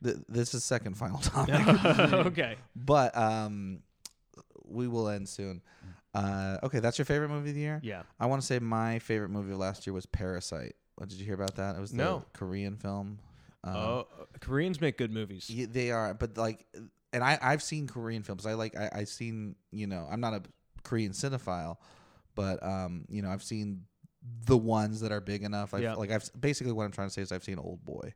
Th- 0.02 0.16
this 0.28 0.54
is 0.54 0.64
second 0.64 0.96
final 0.96 1.18
topic. 1.20 1.54
okay 2.26 2.56
but 2.74 3.14
um, 3.16 3.82
we 4.64 4.88
will 4.88 5.08
end 5.08 5.28
soon. 5.28 5.60
Uh, 6.14 6.56
okay, 6.62 6.80
that's 6.80 6.98
your 6.98 7.04
favorite 7.04 7.28
movie 7.28 7.50
of 7.50 7.54
the 7.54 7.60
year. 7.60 7.80
yeah 7.82 8.02
I 8.18 8.26
want 8.26 8.40
to 8.40 8.46
say 8.46 8.58
my 8.60 8.98
favorite 8.98 9.28
movie 9.30 9.52
of 9.52 9.58
last 9.58 9.86
year 9.86 9.92
was 9.94 10.06
Parasite. 10.06 10.74
What, 10.96 11.08
did 11.08 11.18
you 11.18 11.24
hear 11.24 11.34
about 11.34 11.56
that? 11.56 11.76
It 11.76 11.80
was 11.80 11.90
the 11.92 11.98
No. 11.98 12.24
Korean 12.32 12.76
film. 12.76 13.18
Uh, 13.62 13.76
oh 13.76 14.06
Koreans 14.40 14.80
make 14.80 14.96
good 14.96 15.12
movies 15.12 15.50
yeah, 15.50 15.66
they 15.68 15.90
are, 15.90 16.14
but 16.14 16.38
like, 16.38 16.66
and 17.12 17.22
I 17.22 17.38
I've 17.42 17.62
seen 17.62 17.86
Korean 17.86 18.22
films. 18.22 18.46
I 18.46 18.54
like 18.54 18.76
I 18.76 18.90
I've 18.92 19.08
seen 19.08 19.56
you 19.70 19.86
know 19.86 20.08
I'm 20.10 20.20
not 20.20 20.34
a 20.34 20.42
Korean 20.82 21.12
cinephile, 21.12 21.76
but 22.34 22.62
um 22.62 23.04
you 23.08 23.22
know 23.22 23.30
I've 23.30 23.42
seen 23.42 23.82
the 24.46 24.56
ones 24.56 25.00
that 25.00 25.12
are 25.12 25.20
big 25.20 25.42
enough. 25.42 25.74
I've, 25.74 25.82
Yeah. 25.82 25.94
Like 25.94 26.10
I've 26.10 26.28
basically 26.38 26.72
what 26.72 26.84
I'm 26.84 26.92
trying 26.92 27.08
to 27.08 27.12
say 27.12 27.22
is 27.22 27.32
I've 27.32 27.44
seen 27.44 27.56
Oldboy, 27.56 28.12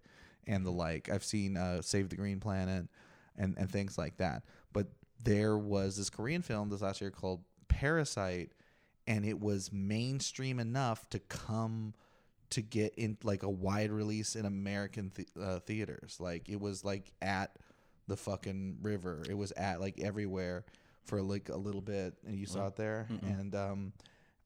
and 0.46 0.64
the 0.64 0.70
like. 0.70 1.08
I've 1.10 1.24
seen 1.24 1.56
uh, 1.56 1.82
Save 1.82 2.08
the 2.08 2.16
Green 2.16 2.40
Planet, 2.40 2.88
and 3.36 3.56
and 3.58 3.70
things 3.70 3.98
like 3.98 4.16
that. 4.18 4.44
But 4.72 4.88
there 5.22 5.56
was 5.56 5.96
this 5.96 6.10
Korean 6.10 6.42
film 6.42 6.68
this 6.68 6.82
last 6.82 7.00
year 7.00 7.10
called 7.10 7.42
Parasite, 7.68 8.52
and 9.06 9.24
it 9.24 9.40
was 9.40 9.72
mainstream 9.72 10.58
enough 10.58 11.08
to 11.10 11.18
come 11.18 11.94
to 12.50 12.62
get 12.62 12.94
in 12.96 13.16
like 13.22 13.42
a 13.42 13.50
wide 13.50 13.90
release 13.90 14.36
in 14.36 14.46
American 14.46 15.10
th- 15.10 15.28
uh, 15.40 15.58
theaters. 15.60 16.16
Like 16.20 16.48
it 16.48 16.60
was 16.60 16.84
like 16.84 17.12
at 17.22 17.56
the 18.06 18.16
fucking 18.16 18.78
river. 18.82 19.22
It 19.28 19.36
was 19.36 19.52
at 19.52 19.80
like 19.80 20.00
everywhere 20.00 20.64
for 21.04 21.20
like 21.22 21.48
a 21.48 21.56
little 21.56 21.80
bit, 21.80 22.14
and 22.26 22.38
you 22.38 22.46
saw 22.46 22.68
it 22.68 22.76
there. 22.76 23.06
And 23.22 23.54
um, 23.54 23.92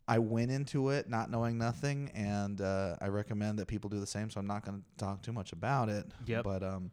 I 0.06 0.18
went 0.18 0.50
into 0.50 0.90
it 0.90 1.08
not 1.08 1.30
knowing 1.30 1.58
nothing, 1.58 2.10
and 2.14 2.60
uh, 2.60 2.96
I 3.00 3.08
recommend 3.08 3.58
that 3.58 3.66
people 3.66 3.90
do 3.90 4.00
the 4.00 4.06
same. 4.06 4.30
So 4.30 4.40
I'm 4.40 4.46
not 4.46 4.64
going 4.64 4.78
to 4.78 5.04
talk 5.04 5.22
too 5.22 5.32
much 5.32 5.52
about 5.52 5.88
it. 5.88 6.06
Yep. 6.26 6.44
But 6.44 6.62
um, 6.62 6.90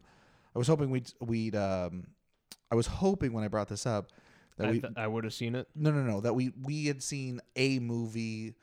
I 0.54 0.58
was 0.58 0.68
hoping 0.68 0.90
we'd 0.90 1.12
we'd 1.20 1.56
um, 1.56 2.06
I 2.70 2.74
was 2.74 2.86
hoping 2.86 3.32
when 3.32 3.44
I 3.44 3.48
brought 3.48 3.68
this 3.68 3.86
up 3.86 4.10
that 4.56 4.68
I, 4.68 4.70
we 4.70 4.80
th- 4.80 4.92
I 4.96 5.06
would 5.06 5.24
have 5.24 5.34
seen 5.34 5.54
it 5.54 5.68
no 5.74 5.90
no 5.90 6.02
no 6.02 6.20
that 6.20 6.34
we 6.34 6.52
we 6.62 6.86
had 6.86 7.02
seen 7.02 7.40
a 7.56 7.78
movie 7.78 8.54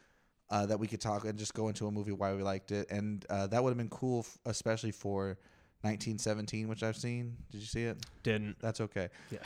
uh, 0.50 0.66
that 0.66 0.80
we 0.80 0.88
could 0.88 1.02
talk 1.02 1.26
and 1.26 1.38
just 1.38 1.54
go 1.54 1.68
into 1.68 1.88
a 1.88 1.92
movie 1.92 2.12
why 2.12 2.34
we 2.34 2.44
liked 2.44 2.72
it, 2.72 2.90
and 2.92 3.26
uh, 3.30 3.48
that 3.48 3.64
would 3.64 3.70
have 3.70 3.78
been 3.78 3.90
cool, 3.90 4.20
f- 4.20 4.38
especially 4.46 4.92
for 4.92 5.38
1917, 5.82 6.68
which 6.68 6.84
I've 6.84 6.96
seen. 6.98 7.36
Did 7.52 7.62
you 7.62 7.68
see 7.68 7.84
it? 7.84 7.98
Didn't. 8.24 8.58
That's 8.62 8.82
okay. 8.82 9.10
Yeah. 9.32 9.40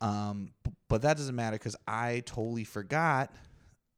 Um, 0.00 0.50
b- 0.64 0.70
but 0.88 1.02
that 1.02 1.16
doesn't 1.16 1.34
matter 1.36 1.56
because 1.56 1.76
I 1.86 2.22
totally 2.26 2.64
forgot 2.64 3.30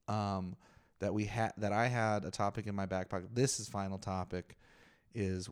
um, 0.08 0.56
that 1.00 1.12
we 1.14 1.24
had 1.24 1.52
that 1.58 1.72
I 1.72 1.86
had 1.88 2.24
a 2.24 2.30
topic 2.30 2.66
in 2.66 2.74
my 2.74 2.86
back 2.86 3.08
pocket. 3.08 3.28
This 3.34 3.58
is 3.60 3.68
final 3.68 3.98
topic 3.98 4.56
is 5.14 5.48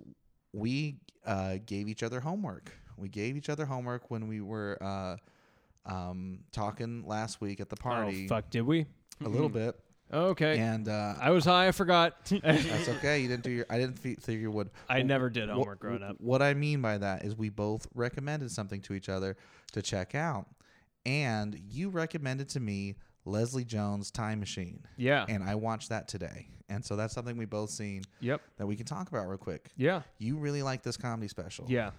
we 0.53 0.97
uh, 1.27 1.57
gave 1.65 1.89
each 1.89 2.03
other 2.03 2.21
homework. 2.21 2.73
We 2.97 3.09
gave 3.09 3.37
each 3.37 3.49
other 3.49 3.65
homework 3.65 4.11
when 4.11 4.29
we 4.29 4.41
were 4.41 4.79
uh, 4.81 5.17
um, 5.87 6.41
talking 6.53 7.05
last 7.07 7.41
week 7.41 7.61
at 7.61 7.69
the 7.69 7.77
party. 7.77 8.27
Oh 8.27 8.29
fuck, 8.29 8.51
did 8.51 8.63
we? 8.63 8.87
A 9.25 9.29
little 9.29 9.49
bit, 9.49 9.79
Okay. 10.13 10.59
and 10.59 10.89
uh, 10.89 11.15
I 11.21 11.31
was 11.31 11.45
high. 11.45 11.69
I 11.69 11.73
forgot. 11.73 12.25
that's 12.43 12.89
okay. 12.89 13.21
You 13.21 13.29
didn't 13.29 13.43
do 13.43 13.51
your. 13.51 13.67
I 13.71 13.79
didn't 13.79 13.99
fe- 13.99 14.15
think 14.15 14.41
you 14.41 14.51
would. 14.51 14.71
I 14.89 15.03
never 15.03 15.29
did 15.31 15.49
Wh- 15.49 15.53
homework 15.55 15.81
growing 15.81 16.03
up. 16.03 16.17
What 16.21 16.43
I 16.43 16.55
mean 16.55 16.81
by 16.83 16.99
that 16.99 17.25
is 17.25 17.37
we 17.37 17.49
both 17.49 17.87
recommended 17.95 18.51
something 18.51 18.81
to 18.83 18.95
each 18.95 19.09
other 19.09 19.37
to 19.73 19.83
check 19.83 20.15
out. 20.15 20.47
And 21.07 21.59
you 21.71 21.89
recommended 21.91 22.49
to 22.51 22.61
me 22.61 22.97
Leslie 23.25 23.65
Jones 23.65 24.11
Time 24.11 24.41
Machine. 24.41 24.85
Yeah. 24.97 25.27
And 25.29 25.43
I 25.43 25.55
watched 25.55 25.89
that 25.89 26.09
today. 26.09 26.49
And 26.69 26.83
so 26.85 26.97
that's 26.97 27.13
something 27.13 27.37
we 27.37 27.45
both 27.45 27.71
seen 27.71 28.05
Yep. 28.21 28.41
that 28.57 28.67
we 28.67 28.75
can 28.77 28.87
talk 28.87 29.09
about 29.09 29.29
real 29.29 29.37
quick. 29.37 29.71
Yeah. 29.77 30.03
You 30.19 30.37
really 30.39 30.63
like 30.63 30.83
this 30.83 30.97
comedy 30.97 31.29
special. 31.29 31.67
Yeah. 31.69 31.91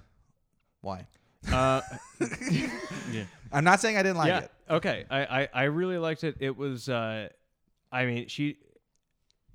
Why? 0.82 1.06
Uh, 1.52 1.82
Yeah. 3.11 3.26
I'm 3.52 3.64
not 3.64 3.80
saying 3.80 3.98
I 3.98 4.02
didn't 4.03 4.18
like 4.18 4.27
yeah. 4.30 4.40
it. 4.40 4.52
Okay. 4.69 5.06
I, 5.10 5.41
I 5.44 5.49
I 5.53 5.64
really 5.65 5.98
liked 5.99 6.23
it. 6.23 6.38
It 6.40 6.57
was. 6.57 6.90
Uh, 6.90 7.30
I 7.95 8.05
mean, 8.05 8.27
she. 8.27 8.57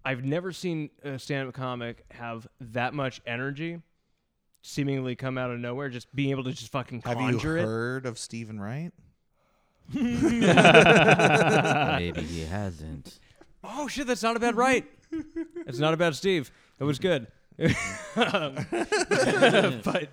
I've 0.03 0.25
never 0.25 0.51
seen 0.51 0.89
a 1.05 1.19
stand-up 1.19 1.55
comic 1.55 2.07
have 2.11 2.47
that 2.61 2.95
much 2.95 3.21
energy, 3.27 3.83
seemingly 4.63 5.15
come 5.15 5.37
out 5.37 5.51
of 5.51 5.59
nowhere. 5.61 5.91
Just 5.91 6.13
being 6.15 6.31
able 6.31 6.45
to 6.45 6.53
just 6.53 6.73
fucking 6.73 7.03
Have 7.03 7.21
you 7.21 7.33
conjure 7.33 7.59
it. 7.59 7.65
heard 7.67 8.07
of 8.07 8.19
Steven 8.19 8.59
Wright? 8.59 8.93
Maybe 9.93 10.07
he 12.23 12.45
hasn't. 12.45 13.19
Oh 13.63 13.89
shit, 13.89 14.07
that's 14.07 14.23
not 14.23 14.37
a 14.37 14.41
bad 14.41 14.57
right. 14.57 14.87
it's 15.67 15.79
not 15.79 15.93
a 15.93 15.97
bad 15.99 16.15
Steve. 16.15 16.51
It 16.79 16.85
was 16.85 16.99
good. 16.99 17.27
Um, 18.17 18.57
but 19.85 20.09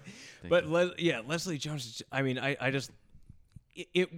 but 0.50 0.66
Le- 0.66 0.92
yeah, 0.98 1.22
Leslie 1.26 1.58
Jones. 1.58 1.86
is- 1.86 2.02
I 2.12 2.24
mean, 2.24 2.38
I 2.38 2.58
I 2.60 2.72
just 2.72 2.92
it, 3.74 3.88
it 3.94 4.10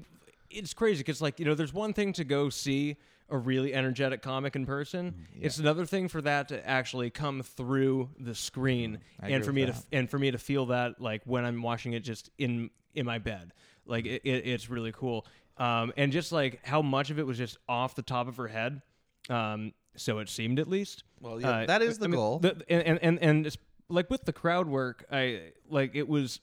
it's 0.49 0.73
crazy 0.73 1.01
because 1.01 1.21
like 1.21 1.37
you 1.39 1.45
know, 1.45 1.53
there's 1.53 1.73
one 1.73 1.93
thing 1.93 2.11
to 2.13 2.23
go 2.23 2.49
see 2.49 2.97
a 3.29 3.37
really 3.37 3.73
energetic 3.73 4.21
comic 4.21 4.55
in 4.55 4.65
person. 4.65 5.27
It's 5.39 5.57
another 5.59 5.85
thing 5.85 6.07
for 6.07 6.21
that 6.21 6.49
to 6.49 6.67
actually 6.67 7.09
come 7.09 7.41
through 7.43 8.09
the 8.19 8.33
screen 8.35 8.99
I 9.19 9.29
and 9.29 9.45
for 9.45 9.53
me 9.53 9.65
to 9.65 9.75
and 9.91 10.09
for 10.09 10.17
me 10.19 10.31
to 10.31 10.37
feel 10.37 10.67
that 10.67 10.99
like 11.01 11.21
when 11.25 11.45
I'm 11.45 11.61
watching 11.61 11.93
it 11.93 12.01
just 12.01 12.29
in 12.37 12.69
in 12.93 13.05
my 13.05 13.19
bed. 13.19 13.53
Like 13.85 14.05
it, 14.05 14.21
it, 14.23 14.47
it's 14.47 14.69
really 14.69 14.91
cool. 14.91 15.25
Um, 15.57 15.91
and 15.97 16.11
just 16.11 16.31
like 16.31 16.65
how 16.65 16.81
much 16.81 17.09
of 17.09 17.19
it 17.19 17.25
was 17.27 17.37
just 17.37 17.57
off 17.67 17.95
the 17.95 18.01
top 18.01 18.27
of 18.27 18.37
her 18.37 18.47
head. 18.47 18.81
Um, 19.29 19.73
so 19.95 20.19
it 20.19 20.29
seemed 20.29 20.59
at 20.59 20.67
least. 20.67 21.03
Well, 21.19 21.41
yeah, 21.41 21.65
that 21.65 21.81
is 21.81 21.97
the 21.97 22.07
goal. 22.07 22.39
the- 22.39 22.63
and 22.69 22.83
and 22.83 22.99
and, 23.01 23.19
and 23.19 23.47
it's, 23.47 23.57
like 23.89 24.09
with 24.09 24.23
the 24.25 24.33
crowd 24.33 24.67
work, 24.67 25.05
I 25.11 25.51
like 25.69 25.95
it 25.95 26.07
was 26.07 26.39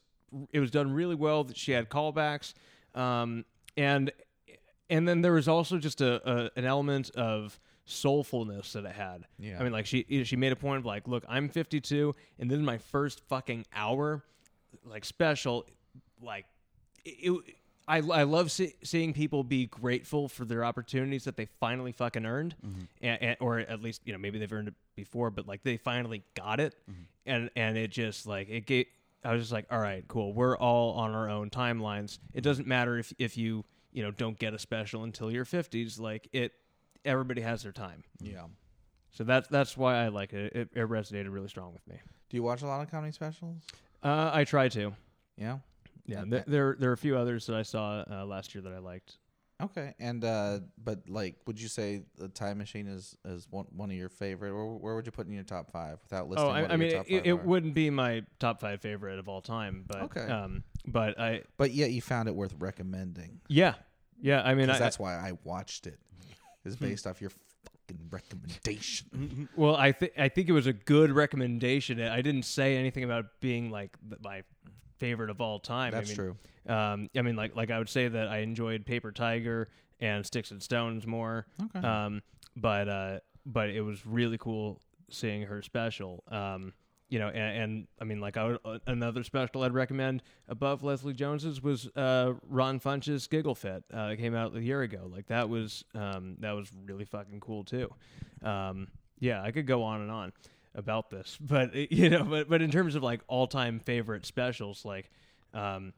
it 0.51 0.59
was 0.59 0.69
done 0.71 0.91
really 0.93 1.15
well. 1.15 1.43
That 1.45 1.57
she 1.57 1.71
had 1.71 1.89
callbacks, 1.89 2.53
um, 2.93 3.45
and 3.75 4.11
and 4.89 5.07
then 5.07 5.21
there 5.21 5.33
was 5.33 5.47
also 5.47 5.77
just 5.77 6.01
a, 6.01 6.29
a 6.29 6.51
an 6.55 6.65
element 6.65 7.11
of 7.11 7.59
soulfulness 7.87 8.73
that 8.73 8.85
it 8.85 8.93
had. 8.93 9.25
Yeah. 9.39 9.59
I 9.59 9.63
mean, 9.63 9.71
like 9.71 9.85
she 9.85 10.23
she 10.23 10.35
made 10.35 10.51
a 10.51 10.55
point 10.55 10.79
of 10.79 10.85
like, 10.85 11.07
look, 11.07 11.23
I'm 11.27 11.49
52, 11.49 12.13
and 12.39 12.49
this 12.49 12.57
is 12.57 12.63
my 12.63 12.77
first 12.77 13.21
fucking 13.27 13.65
hour, 13.73 14.23
like 14.85 15.05
special, 15.05 15.65
like 16.21 16.45
it. 17.05 17.31
it 17.31 17.55
I, 17.89 17.99
I 17.99 18.23
love 18.23 18.51
see, 18.51 18.73
seeing 18.83 19.13
people 19.13 19.45
be 19.45 19.65
grateful 19.65 20.27
for 20.27 20.43
their 20.43 20.65
opportunities 20.65 21.23
that 21.23 21.37
they 21.37 21.45
finally 21.61 21.93
fucking 21.93 22.25
earned, 22.25 22.53
mm-hmm. 22.61 22.81
and, 23.01 23.23
and, 23.23 23.37
or 23.39 23.59
at 23.59 23.81
least 23.81 24.01
you 24.03 24.11
know 24.11 24.19
maybe 24.19 24.37
they've 24.39 24.51
earned 24.51 24.67
it 24.67 24.73
before, 24.97 25.31
but 25.31 25.47
like 25.47 25.63
they 25.63 25.77
finally 25.77 26.21
got 26.35 26.59
it, 26.59 26.75
mm-hmm. 26.89 27.03
and 27.25 27.49
and 27.55 27.77
it 27.77 27.89
just 27.89 28.27
like 28.27 28.49
it 28.49 28.65
gave. 28.65 28.87
I 29.23 29.31
was 29.31 29.43
just 29.43 29.53
like, 29.53 29.67
all 29.71 29.79
right, 29.79 30.03
cool. 30.09 30.33
We're 30.33 30.57
all 30.57 30.95
on 30.95 31.11
our 31.11 31.29
own 31.29 31.49
timelines. 31.49 32.19
It 32.33 32.41
doesn't 32.41 32.67
matter 32.67 32.97
if 32.97 33.13
if 33.19 33.37
you 33.37 33.63
you 33.97 34.03
know 34.03 34.11
don't 34.11 34.37
get 34.37 34.53
a 34.53 34.59
special 34.59 35.03
until 35.03 35.31
your 35.31 35.43
fifties. 35.43 35.97
Like 35.99 36.29
it, 36.31 36.51
everybody 37.03 37.41
has 37.41 37.63
their 37.63 37.71
time. 37.71 38.03
Yeah. 38.21 38.43
So 39.09 39.23
that's 39.23 39.47
that's 39.47 39.75
why 39.75 39.95
I 40.05 40.09
like 40.09 40.33
it. 40.33 40.53
It, 40.55 40.69
it 40.75 40.87
resonated 40.87 41.33
really 41.33 41.47
strong 41.47 41.73
with 41.73 41.85
me. 41.87 41.95
Do 42.29 42.37
you 42.37 42.43
watch 42.43 42.61
a 42.61 42.67
lot 42.67 42.81
of 42.81 42.91
comedy 42.91 43.11
specials? 43.11 43.63
Uh, 44.03 44.29
I 44.31 44.43
try 44.43 44.69
to. 44.69 44.93
Yeah. 45.35 45.57
Yeah, 46.05 46.19
Okay. 46.21 46.29
there, 46.29 46.43
there 46.47 46.75
there 46.79 46.89
are 46.91 46.93
a 46.93 46.97
few 46.97 47.17
others 47.17 47.47
that 47.47 47.55
I 47.55 47.63
saw 47.63 48.03
uh, 48.09 48.23
last 48.25 48.53
year 48.53 48.61
that 48.61 48.71
I 48.71 48.77
liked. 48.77 49.17
Okay, 49.61 49.95
and 49.99 50.23
uh, 50.23 50.59
but 50.83 51.09
like, 51.09 51.35
would 51.47 51.59
you 51.59 51.67
say 51.67 52.03
the 52.17 52.27
Time 52.27 52.59
Machine 52.59 52.87
is 52.87 53.17
is 53.25 53.47
one 53.49 53.65
one 53.75 53.89
of 53.89 53.97
your 53.97 54.09
favorite, 54.09 54.51
or 54.51 54.77
where 54.77 54.95
would 54.95 55.07
you 55.07 55.11
put 55.11 55.25
in 55.25 55.33
your 55.33 55.43
top 55.43 55.71
five 55.71 55.97
without 56.03 56.29
listing? 56.29 56.47
Oh, 56.47 56.51
I, 56.51 56.73
I 56.73 56.77
mean, 56.77 56.91
top 56.91 57.05
it, 57.07 57.25
it 57.25 57.43
wouldn't 57.43 57.73
be 57.73 57.89
my 57.89 58.23
top 58.39 58.61
five 58.61 58.81
favorite 58.81 59.17
of 59.17 59.27
all 59.27 59.41
time, 59.41 59.83
but 59.87 60.03
Okay. 60.03 60.27
Um, 60.31 60.63
but 60.85 61.19
I 61.19 61.41
But 61.57 61.71
yet 61.71 61.89
you 61.89 62.01
found 62.03 62.29
it 62.29 62.35
worth 62.35 62.53
recommending. 62.59 63.41
yeah 63.47 63.73
yeah. 64.21 64.41
I 64.43 64.53
mean, 64.53 64.69
I, 64.69 64.77
that's 64.77 64.99
why 64.99 65.15
I 65.15 65.33
watched 65.43 65.87
it. 65.87 65.99
Is 66.63 66.75
based 66.75 67.07
off 67.07 67.21
your 67.21 67.31
fucking 67.63 68.09
recommendation. 68.11 69.47
well, 69.55 69.75
I 69.75 69.91
think 69.91 70.11
I 70.17 70.27
think 70.29 70.49
it 70.49 70.51
was 70.51 70.67
a 70.67 70.73
good 70.73 71.11
recommendation. 71.11 72.01
I 72.01 72.21
didn't 72.21 72.43
say 72.43 72.75
anything 72.75 73.03
about 73.03 73.25
being 73.39 73.71
like 73.71 73.97
my 74.21 74.43
favorite 74.97 75.29
of 75.29 75.41
all 75.41 75.59
time. 75.59 75.91
That's 75.91 76.09
I 76.09 76.11
mean, 76.11 76.15
true. 76.15 76.73
Um, 76.73 77.09
I 77.15 77.21
mean, 77.21 77.35
like 77.35 77.55
like 77.55 77.71
I 77.71 77.77
would 77.79 77.89
say 77.89 78.07
that 78.07 78.27
I 78.27 78.39
enjoyed 78.39 78.85
Paper 78.85 79.11
Tiger 79.11 79.69
and 79.99 80.25
Sticks 80.25 80.51
and 80.51 80.61
Stones 80.61 81.07
more. 81.07 81.47
Okay. 81.75 81.85
Um, 81.85 82.21
but 82.55 82.89
uh, 82.89 83.19
but 83.45 83.69
it 83.69 83.81
was 83.81 84.05
really 84.05 84.37
cool 84.37 84.81
seeing 85.09 85.43
her 85.43 85.61
special. 85.61 86.23
Um, 86.29 86.73
you 87.09 87.19
know, 87.19 87.29
and, 87.29 87.61
and 87.63 87.87
I 88.01 88.03
mean, 88.03 88.19
like 88.19 88.35
I 88.35 88.47
would, 88.47 88.59
uh, 88.65 88.79
another 88.85 89.23
special 89.23 89.63
I'd 89.63 89.73
recommend 89.73 90.23
above 90.49 90.83
Leslie 90.83 91.13
Jones's 91.13 91.61
was 91.63 91.87
uh, 91.95 92.33
Ron 92.49 92.79
Funches 92.81 93.29
Giggle 93.29 93.55
Fit. 93.55 93.85
Uh, 93.93 94.09
it 94.11 94.17
came 94.17 94.35
out 94.35 94.55
a 94.55 94.61
year 94.61 94.81
ago. 94.81 95.09
Like 95.09 95.27
that 95.27 95.47
was 95.47 95.85
um, 95.95 96.35
that 96.39 96.51
was 96.51 96.69
really 96.85 97.05
fucking 97.05 97.39
cool 97.39 97.63
too. 97.63 97.93
Um, 98.43 98.89
yeah, 99.19 99.41
I 99.41 99.51
could 99.51 99.65
go 99.65 99.83
on 99.83 100.01
and 100.01 100.11
on 100.11 100.33
about 100.77 101.09
this, 101.09 101.37
but 101.41 101.75
uh, 101.75 101.79
you 101.89 102.09
know, 102.09 102.23
but 102.23 102.47
but 102.49 102.61
in 102.61 102.71
terms 102.71 102.95
of 102.95 103.03
like 103.03 103.19
all 103.27 103.47
time 103.47 103.79
favorite 103.79 104.25
specials, 104.25 104.85
like 104.85 105.09
um, 105.53 105.91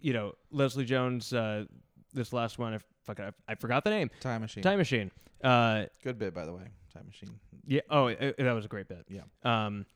you 0.00 0.12
know, 0.12 0.34
Leslie 0.50 0.84
Jones. 0.84 1.32
Uh, 1.32 1.64
this 2.12 2.32
last 2.32 2.58
one, 2.58 2.74
I 2.74 2.78
fucking 3.04 3.26
I, 3.26 3.32
I 3.52 3.54
forgot 3.54 3.84
the 3.84 3.90
name. 3.90 4.10
Time 4.20 4.40
Machine. 4.40 4.62
Time 4.62 4.78
Machine. 4.78 5.10
Uh, 5.44 5.84
Good 6.02 6.18
bit, 6.18 6.34
by 6.34 6.44
the 6.44 6.52
way. 6.52 6.62
Time 6.92 7.06
Machine. 7.06 7.38
yeah. 7.66 7.82
Oh, 7.90 8.06
it, 8.06 8.36
that 8.38 8.52
was 8.52 8.64
a 8.64 8.68
great 8.68 8.88
bit. 8.88 9.04
Yeah. 9.08 9.20
Um, 9.44 9.86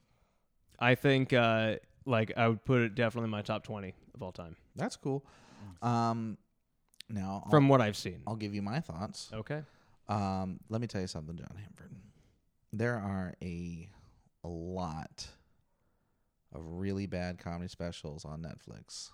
I 0.79 0.95
think 0.95 1.33
uh, 1.33 1.77
like 2.05 2.33
I 2.37 2.49
would 2.49 2.65
put 2.65 2.83
it 2.83 2.95
definitely 2.95 3.27
in 3.27 3.31
my 3.31 3.43
top 3.43 3.65
twenty 3.65 3.95
of 4.15 4.23
all 4.23 4.33
time 4.33 4.57
That's 4.77 4.97
cool. 4.97 5.25
Um, 5.81 6.37
now 7.09 7.43
I'll, 7.45 7.51
from 7.51 7.69
what 7.69 7.81
I've 7.81 7.97
seen. 7.97 8.23
I'll 8.27 8.37
give 8.37 8.55
you 8.55 8.63
my 8.63 8.81
thoughts. 8.81 9.31
Okay. 9.33 9.63
Um, 10.09 10.61
let 10.69 10.81
me 10.81 10.87
tell 10.87 11.01
you 11.01 11.07
something, 11.07 11.37
John 11.37 11.55
Hanford. 11.57 11.91
There 12.73 12.97
are 12.97 13.35
a 13.43 13.89
a 14.45 14.49
lot 14.49 15.29
of 16.53 16.61
really 16.65 17.07
bad 17.07 17.39
comedy 17.39 17.69
specials 17.69 18.25
on 18.25 18.43
Netflix. 18.43 19.11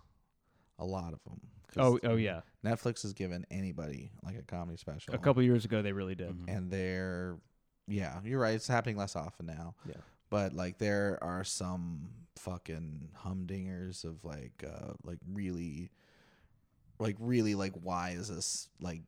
A 0.78 0.84
lot 0.84 1.12
of 1.12 1.22
them. 1.24 1.40
Oh, 1.76 1.98
oh 2.04 2.16
yeah. 2.16 2.40
Netflix 2.64 3.02
has 3.02 3.12
given 3.12 3.44
anybody 3.50 4.10
like 4.22 4.36
a 4.38 4.42
comedy 4.42 4.78
special. 4.78 5.14
A 5.14 5.18
couple 5.18 5.42
years 5.42 5.64
ago, 5.64 5.82
they 5.82 5.92
really 5.92 6.14
did. 6.14 6.30
Mhm. 6.30 6.56
and 6.56 6.70
they're 6.70 7.38
yeah, 7.86 8.20
you're 8.24 8.40
right. 8.40 8.54
It's 8.54 8.68
happening 8.68 8.96
less 8.96 9.16
often 9.16 9.46
now. 9.46 9.74
Yeah. 9.86 9.94
But 10.30 10.52
like 10.52 10.78
there 10.78 11.18
are 11.22 11.42
some 11.44 12.10
fucking 12.36 13.10
humdingers 13.24 14.04
of 14.04 14.24
like 14.24 14.64
uh 14.64 14.92
like 15.04 15.18
really 15.32 15.90
like 16.98 17.16
really 17.18 17.54
like 17.54 17.72
why 17.82 18.10
is 18.10 18.28
this 18.28 18.68
like 18.80 19.02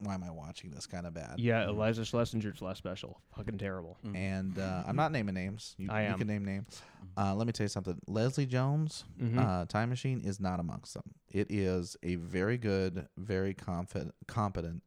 why 0.00 0.14
am 0.14 0.24
I 0.24 0.30
watching 0.30 0.70
this 0.70 0.86
kind 0.86 1.06
of 1.06 1.14
bad? 1.14 1.34
Yeah, 1.38 1.66
Iliza 1.66 2.00
Shlesinger's 2.02 2.60
last 2.62 2.78
special, 2.78 3.20
fucking 3.36 3.58
terrible. 3.58 3.96
And 4.14 4.58
uh, 4.58 4.82
I'm 4.86 4.96
not 4.96 5.12
naming 5.12 5.34
names. 5.34 5.74
You, 5.78 5.88
I 5.90 6.08
you 6.08 6.14
can 6.16 6.26
name 6.26 6.44
names. 6.44 6.80
Uh, 7.16 7.34
let 7.34 7.46
me 7.46 7.52
tell 7.52 7.64
you 7.64 7.68
something. 7.68 8.00
Leslie 8.06 8.46
Jones, 8.46 9.04
Mhm. 9.20 9.38
uh, 9.38 9.64
Time 9.66 9.90
Machine 9.90 10.20
is 10.20 10.40
not 10.40 10.58
amongst 10.60 10.94
them. 10.94 11.02
It 11.32 11.50
is 11.50 11.96
a 12.02 12.14
very 12.16 12.56
good, 12.58 13.06
very 13.16 13.54
confident, 13.54 14.14
competent 14.26 14.82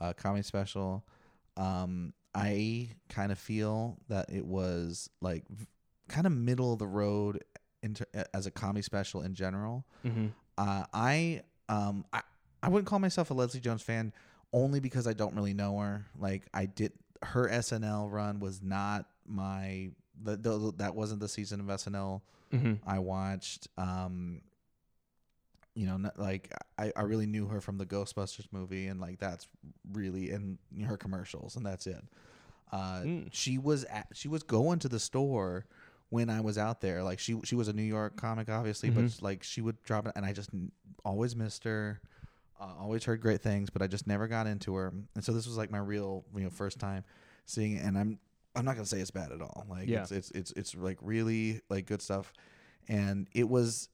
uh, 0.00 0.12
comedy 0.14 0.42
special. 0.42 1.04
Um, 1.56 2.12
I 2.34 2.90
kind 3.08 3.32
of 3.32 3.38
feel 3.38 3.98
that 4.08 4.30
it 4.30 4.46
was 4.46 5.10
like 5.20 5.44
v- 5.48 5.66
kind 6.08 6.26
of 6.26 6.32
middle 6.32 6.72
of 6.72 6.78
the 6.78 6.86
road 6.86 7.42
into 7.82 8.06
as 8.34 8.46
a 8.46 8.50
comedy 8.50 8.82
special 8.82 9.22
in 9.22 9.34
general. 9.34 9.84
Mm-hmm. 10.04 10.26
Uh, 10.58 10.84
I 10.92 11.42
um 11.68 12.04
I, 12.12 12.22
I 12.62 12.68
wouldn't 12.68 12.86
call 12.86 12.98
myself 12.98 13.30
a 13.30 13.34
Leslie 13.34 13.60
Jones 13.60 13.82
fan 13.82 14.12
only 14.52 14.80
because 14.80 15.06
I 15.06 15.12
don't 15.12 15.34
really 15.34 15.54
know 15.54 15.78
her. 15.78 16.06
Like 16.18 16.46
I 16.52 16.66
did 16.66 16.92
her 17.22 17.48
SNL 17.48 18.08
run 18.10 18.40
was 18.40 18.62
not 18.62 19.06
my 19.26 19.90
the, 20.22 20.36
the 20.36 20.72
that 20.78 20.94
wasn't 20.94 21.20
the 21.20 21.28
season 21.28 21.60
of 21.60 21.66
SNL 21.66 22.22
hmm 22.50 22.74
I 22.86 22.98
watched. 22.98 23.68
Um, 23.78 24.40
you 25.74 25.86
know, 25.86 25.96
not, 25.96 26.18
like 26.18 26.52
I, 26.78 26.92
I 26.96 27.02
really 27.02 27.26
knew 27.26 27.46
her 27.46 27.60
from 27.60 27.78
the 27.78 27.86
Ghostbusters 27.86 28.46
movie, 28.50 28.88
and 28.88 29.00
like 29.00 29.18
that's 29.20 29.46
really 29.92 30.30
in 30.30 30.58
her 30.86 30.96
commercials, 30.96 31.56
and 31.56 31.64
that's 31.64 31.86
it. 31.86 32.02
Uh, 32.72 33.02
Mm. 33.04 33.28
She 33.32 33.58
was 33.58 33.84
at, 33.84 34.08
she 34.14 34.28
was 34.28 34.42
going 34.42 34.78
to 34.80 34.88
the 34.88 34.98
store 35.00 35.66
when 36.08 36.28
I 36.28 36.40
was 36.40 36.58
out 36.58 36.80
there. 36.80 37.02
Like 37.02 37.18
she 37.20 37.38
she 37.44 37.54
was 37.54 37.68
a 37.68 37.72
New 37.72 37.82
York 37.84 38.16
comic, 38.16 38.48
obviously, 38.48 38.90
but 38.90 39.04
Mhm. 39.04 39.22
like 39.22 39.42
she 39.44 39.60
would 39.60 39.82
drop 39.84 40.06
it, 40.06 40.12
and 40.16 40.26
I 40.26 40.32
just 40.32 40.50
always 41.04 41.36
missed 41.36 41.64
her. 41.64 42.00
Uh, 42.60 42.74
always 42.78 43.04
heard 43.04 43.20
great 43.22 43.40
things, 43.40 43.70
but 43.70 43.80
I 43.80 43.86
just 43.86 44.06
never 44.06 44.28
got 44.28 44.46
into 44.46 44.74
her. 44.74 44.92
And 45.14 45.24
so 45.24 45.32
this 45.32 45.46
was 45.46 45.56
like 45.56 45.70
my 45.70 45.78
real, 45.78 46.24
you 46.36 46.42
know, 46.42 46.50
first 46.50 46.78
time 46.78 47.04
seeing 47.46 47.72
it. 47.76 47.82
And 47.84 47.96
I'm 47.96 48.18
I'm 48.54 48.64
not 48.64 48.74
gonna 48.74 48.84
say 48.86 49.00
it's 49.00 49.10
bad 49.10 49.32
at 49.32 49.40
all. 49.40 49.64
Like 49.68 49.88
Yeah. 49.88 50.02
it's 50.02 50.12
it's 50.12 50.30
it's 50.32 50.52
it's 50.52 50.74
like 50.74 50.98
really 51.00 51.62
like 51.70 51.86
good 51.86 52.02
stuff. 52.02 52.32
And 52.88 53.28
it 53.32 53.48
was 53.48 53.88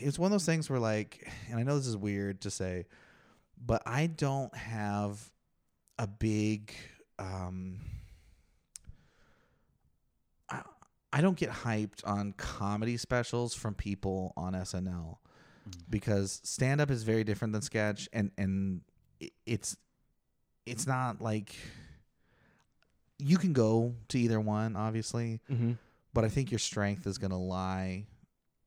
it's 0.00 0.18
one 0.18 0.26
of 0.26 0.32
those 0.32 0.44
things 0.46 0.68
where 0.68 0.80
like 0.80 1.30
and 1.48 1.58
I 1.58 1.62
know 1.62 1.76
this 1.78 1.86
is 1.86 1.96
weird 1.96 2.40
to 2.42 2.50
say, 2.50 2.86
but 3.64 3.82
I 3.86 4.06
don't 4.06 4.54
have 4.56 5.30
a 5.98 6.06
big 6.08 6.74
um 7.18 7.78
I, 10.50 10.62
I 11.12 11.20
don't 11.20 11.36
get 11.36 11.50
hyped 11.50 12.06
on 12.06 12.32
comedy 12.32 12.96
specials 12.96 13.54
from 13.54 13.74
people 13.74 14.32
on 14.36 14.54
SNL 14.54 15.18
because 15.88 16.40
stand 16.44 16.80
up 16.80 16.90
is 16.90 17.02
very 17.02 17.24
different 17.24 17.52
than 17.52 17.62
sketch 17.62 18.08
and 18.12 18.30
and 18.36 18.80
it's 19.46 19.76
it's 20.66 20.86
not 20.86 21.20
like 21.20 21.54
you 23.18 23.36
can 23.38 23.52
go 23.52 23.94
to 24.08 24.18
either 24.18 24.40
one 24.40 24.76
obviously 24.76 25.40
hmm 25.48 25.72
but 26.14 26.24
I 26.24 26.28
think 26.28 26.50
your 26.50 26.58
strength 26.58 27.06
is 27.06 27.16
going 27.16 27.30
to 27.30 27.38
lie 27.38 28.04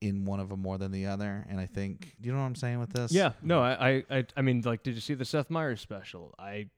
in 0.02 0.26
one 0.26 0.40
of 0.40 0.50
them 0.50 0.64
more 0.64 0.80
than 0.80 0.92
the 0.92 1.06
other 1.06 1.46
and 1.48 1.60
I 1.60 1.68
think 1.68 2.16
do 2.20 2.28
you 2.28 2.34
know 2.34 2.40
what 2.40 2.46
I'm 2.48 2.56
saying 2.56 2.80
with 2.80 2.92
this 2.94 3.12
Yeah, 3.12 3.34
no, 3.44 3.62
I, 3.62 4.04
I, 4.10 4.26
I 4.36 4.42
mean, 4.42 4.62
like, 4.66 4.82
did 4.82 4.96
you 4.96 5.02
see 5.02 5.14
the 5.14 5.26
Seth 5.26 5.52
Meyers 5.52 5.80
special? 5.80 6.34
I 6.40 6.70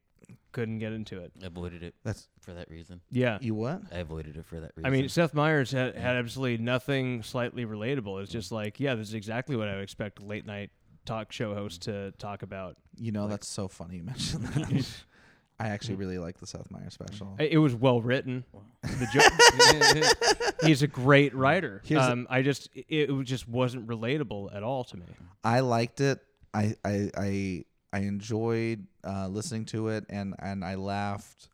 couldn't 0.52 0.80
get 0.80 0.92
into 0.94 1.20
it. 1.20 1.32
I 1.42 1.48
avoided 1.48 1.84
it 1.84 1.94
that's 2.04 2.28
for 2.42 2.54
that 2.54 2.70
reason. 2.70 3.02
Yeah, 3.12 3.38
you 3.42 3.54
what 3.54 3.82
I 3.94 3.98
avoided 4.00 4.38
it 4.38 4.46
for 4.46 4.60
that 4.60 4.72
reason. 4.76 4.86
I 4.86 4.90
mean, 4.90 5.10
Seth 5.10 5.34
Meyers 5.34 5.72
had, 5.72 5.96
had 5.96 6.16
absolutely 6.16 6.64
nothing 6.64 7.22
slightly 7.24 7.66
relatable. 7.66 8.22
It's 8.24 8.32
just 8.32 8.52
like, 8.52 8.80
yeah, 8.80 8.96
this 8.96 9.08
is 9.10 9.14
exactly 9.14 9.56
what 9.56 9.68
I 9.68 9.76
would 9.76 9.84
expect 9.84 10.20
a 10.20 10.26
late 10.26 10.46
night 10.46 10.72
talk 11.06 11.32
show 11.32 11.54
host 11.54 11.84
to 11.84 12.12
talk 12.18 12.42
about. 12.44 12.76
you 12.98 13.12
know 13.12 13.22
Like- 13.24 13.32
that's 13.32 13.48
so 13.48 13.68
funny 13.68 13.98
you 13.98 14.04
mentioned 14.04 14.46
that 14.48 14.86
I 15.60 15.70
actually 15.70 15.96
really 15.96 16.20
like 16.20 16.38
the 16.38 16.46
Seth 16.46 16.70
Meyers 16.70 16.94
special 16.94 17.36
I- 17.40 17.44
It 17.44 17.58
was 17.58 17.74
well 17.74 18.00
written. 18.02 18.44
The 18.84 19.08
jo- 19.12 20.62
he's 20.68 20.84
a 20.84 20.88
great 20.88 21.34
writer. 21.34 21.82
Here's 21.86 22.04
a- 22.06 22.12
Um, 22.12 22.28
I 22.30 22.42
just 22.44 22.70
it, 22.76 23.10
it 23.10 23.24
just 23.24 23.48
wasn't 23.48 23.88
relatable 23.88 24.56
at 24.56 24.62
all 24.64 24.84
to 24.86 24.98
me. 24.98 25.06
I 25.44 25.62
liked 25.62 26.00
it. 26.02 26.20
I 26.54 26.76
I 26.86 27.12
I, 27.18 27.64
I 27.94 28.00
enjoyed 28.00 28.86
uh, 29.04 29.28
listening 29.28 29.66
to 29.66 29.90
it, 29.90 30.06
and 30.10 30.36
and 30.40 30.64
I 30.64 30.76
laughed. 30.76 31.50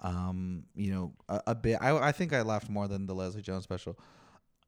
Um, 0.00 0.64
you 0.74 0.92
know, 0.92 1.12
a, 1.28 1.40
a 1.48 1.54
bit. 1.54 1.78
I 1.80 1.96
I 1.96 2.12
think 2.12 2.32
I 2.32 2.42
laughed 2.42 2.68
more 2.68 2.88
than 2.88 3.06
the 3.06 3.14
Leslie 3.14 3.42
Jones 3.42 3.64
special. 3.64 3.98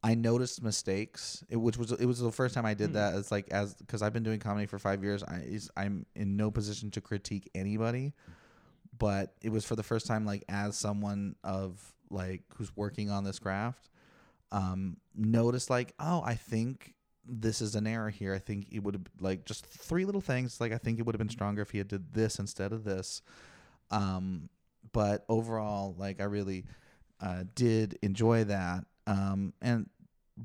I 0.02 0.14
noticed 0.14 0.62
mistakes, 0.62 1.42
it, 1.48 1.56
which 1.56 1.76
was 1.78 1.90
it 1.92 2.04
was 2.06 2.20
the 2.20 2.30
first 2.30 2.54
time 2.54 2.66
I 2.66 2.74
did 2.74 2.88
Hmm. 2.90 2.94
that. 2.94 3.14
It's 3.16 3.32
like 3.32 3.48
as 3.50 3.74
because 3.74 4.02
I've 4.02 4.12
been 4.12 4.22
doing 4.22 4.38
comedy 4.38 4.66
for 4.66 4.78
five 4.78 5.02
years. 5.02 5.22
I 5.24 5.58
I'm 5.76 6.06
in 6.14 6.36
no 6.36 6.50
position 6.50 6.90
to 6.92 7.00
critique 7.00 7.50
anybody, 7.54 8.12
but 8.98 9.34
it 9.42 9.50
was 9.50 9.64
for 9.64 9.76
the 9.76 9.82
first 9.82 10.06
time 10.06 10.24
like 10.24 10.44
as 10.48 10.76
someone 10.76 11.36
of 11.42 11.80
like 12.10 12.42
who's 12.56 12.74
working 12.76 13.10
on 13.10 13.24
this 13.24 13.38
craft, 13.38 13.88
um, 14.52 14.98
noticed 15.16 15.68
like 15.70 15.94
oh 15.98 16.22
I 16.24 16.34
think 16.34 16.94
this 17.26 17.60
is 17.60 17.74
an 17.74 17.86
error 17.86 18.10
here. 18.10 18.34
I 18.34 18.38
think 18.38 18.68
it 18.70 18.80
would 18.82 18.94
have 18.94 19.04
like 19.20 19.44
just 19.44 19.64
three 19.66 20.04
little 20.04 20.20
things. 20.20 20.60
Like 20.60 20.72
I 20.72 20.78
think 20.78 20.98
it 20.98 21.06
would 21.06 21.14
have 21.14 21.18
been 21.18 21.28
stronger 21.28 21.62
if 21.62 21.70
he 21.70 21.78
had 21.78 21.88
did 21.88 22.12
this 22.12 22.38
instead 22.38 22.72
of 22.72 22.84
this. 22.84 23.22
Um, 23.90 24.48
but 24.92 25.24
overall, 25.28 25.94
like 25.98 26.20
I 26.20 26.24
really 26.24 26.64
uh, 27.20 27.44
did 27.54 27.98
enjoy 28.02 28.44
that. 28.44 28.84
Um, 29.06 29.52
and 29.62 29.88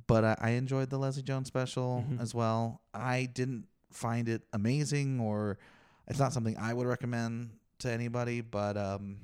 but 0.07 0.23
I, 0.23 0.38
I 0.39 0.49
enjoyed 0.51 0.89
the 0.89 0.97
Leslie 0.97 1.23
Jones 1.23 1.47
special 1.47 2.06
Mhm. 2.10 2.22
as 2.22 2.34
well. 2.35 2.81
I 2.93 3.26
didn't 3.26 3.65
find 3.91 4.30
it 4.30 4.43
amazing, 4.53 5.19
or 5.19 5.57
it's 6.07 6.19
not 6.19 6.31
something 6.34 6.56
I 6.57 6.73
would 6.73 6.85
recommend 6.88 7.49
to 7.80 7.91
anybody. 7.91 8.41
But 8.41 8.77
um, 8.77 9.18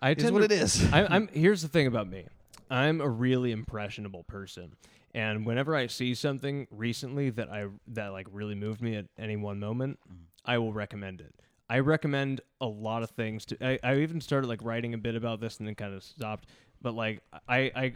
I 0.00 0.10
it's 0.10 0.30
what 0.30 0.38
to- 0.40 0.44
it 0.44 0.52
is. 0.52 0.82
I, 0.92 1.06
I'm 1.06 1.28
here's 1.28 1.62
the 1.62 1.68
thing 1.68 1.86
about 1.86 2.08
me. 2.08 2.24
I'm 2.70 3.00
a 3.00 3.08
really 3.08 3.50
impressionable 3.52 4.24
person, 4.24 4.74
and 5.14 5.46
whenever 5.46 5.74
I 5.74 5.86
see 5.86 6.14
something 6.14 6.66
recently 6.70 7.30
that 7.30 7.50
I 7.50 7.66
that 7.88 8.08
like 8.08 8.26
really 8.30 8.54
moved 8.54 8.82
me 8.82 8.96
at 8.96 9.06
any 9.18 9.36
one 9.36 9.58
moment, 9.58 9.98
I 10.44 10.58
will 10.58 10.72
recommend 10.72 11.20
it. 11.20 11.34
I 11.70 11.80
recommend 11.80 12.40
a 12.60 12.66
lot 12.66 13.02
of 13.02 13.10
things 13.10 13.44
to. 13.46 13.64
I, 13.64 13.78
I 13.82 13.96
even 13.96 14.20
started 14.20 14.48
like 14.48 14.62
writing 14.62 14.94
a 14.94 14.98
bit 14.98 15.14
about 15.14 15.40
this 15.40 15.58
and 15.58 15.66
then 15.66 15.74
kind 15.74 15.94
of 15.94 16.02
stopped. 16.02 16.46
But 16.80 16.94
like 16.94 17.20
I 17.48 17.70
I 17.74 17.94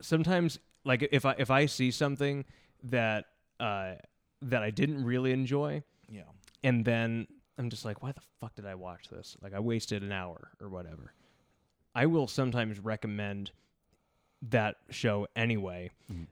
sometimes 0.00 0.58
like 0.84 1.08
if 1.10 1.24
I 1.24 1.34
if 1.38 1.50
I 1.50 1.66
see 1.66 1.90
something 1.90 2.44
that 2.84 3.26
uh 3.58 3.94
that 4.42 4.62
I 4.62 4.70
didn't 4.70 5.04
really 5.04 5.32
enjoy, 5.32 5.82
yeah. 6.08 6.22
and 6.62 6.84
then 6.84 7.26
I'm 7.60 7.68
just 7.68 7.84
like, 7.84 8.02
why 8.02 8.12
the 8.12 8.22
fuck 8.40 8.54
did 8.54 8.64
I 8.64 8.74
watch 8.74 9.08
this? 9.08 9.36
Like, 9.42 9.52
I 9.52 9.60
wasted 9.60 10.02
an 10.02 10.12
hour 10.12 10.50
or 10.62 10.70
whatever. 10.70 11.12
I 11.94 12.06
will 12.06 12.26
sometimes 12.26 12.78
recommend 12.78 13.50
that 14.48 14.76
show 14.90 15.26
anyway. 15.36 15.90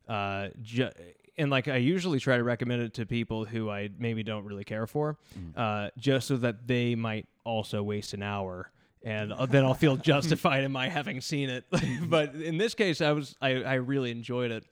Uh, 0.09 0.49
ju- 0.63 0.91
and 1.37 1.51
like, 1.51 1.69
I 1.69 1.77
usually 1.77 2.19
try 2.19 2.37
to 2.37 2.43
recommend 2.43 2.83
it 2.83 2.95
to 2.95 3.07
people 3.07 3.45
who 3.45 3.71
I 3.71 3.91
maybe 3.99 4.23
don't 4.23 4.45
really 4.45 4.65
care 4.65 4.87
for, 4.87 5.19
uh, 5.57 5.91
just 5.97 6.27
so 6.27 6.37
that 6.39 6.67
they 6.67 6.95
might 6.95 7.27
also 7.45 7.83
waste 7.83 8.13
an 8.15 8.23
hour. 8.23 8.71
And 9.05 9.33
uh, 9.33 9.47
then 9.47 9.65
I'll 9.65 9.75
feel 9.75 9.97
justified 10.13 10.65
in 10.65 10.73
my 10.73 10.89
having 10.89 11.21
seen 11.21 11.49
it. 11.51 11.65
but 12.09 12.35
in 12.35 12.59
this 12.59 12.75
case, 12.75 13.01
I 13.01 13.13
was 13.13 13.37
I, 13.41 13.63
I 13.63 13.75
really 13.75 14.11
enjoyed 14.11 14.51
it, 14.51 14.65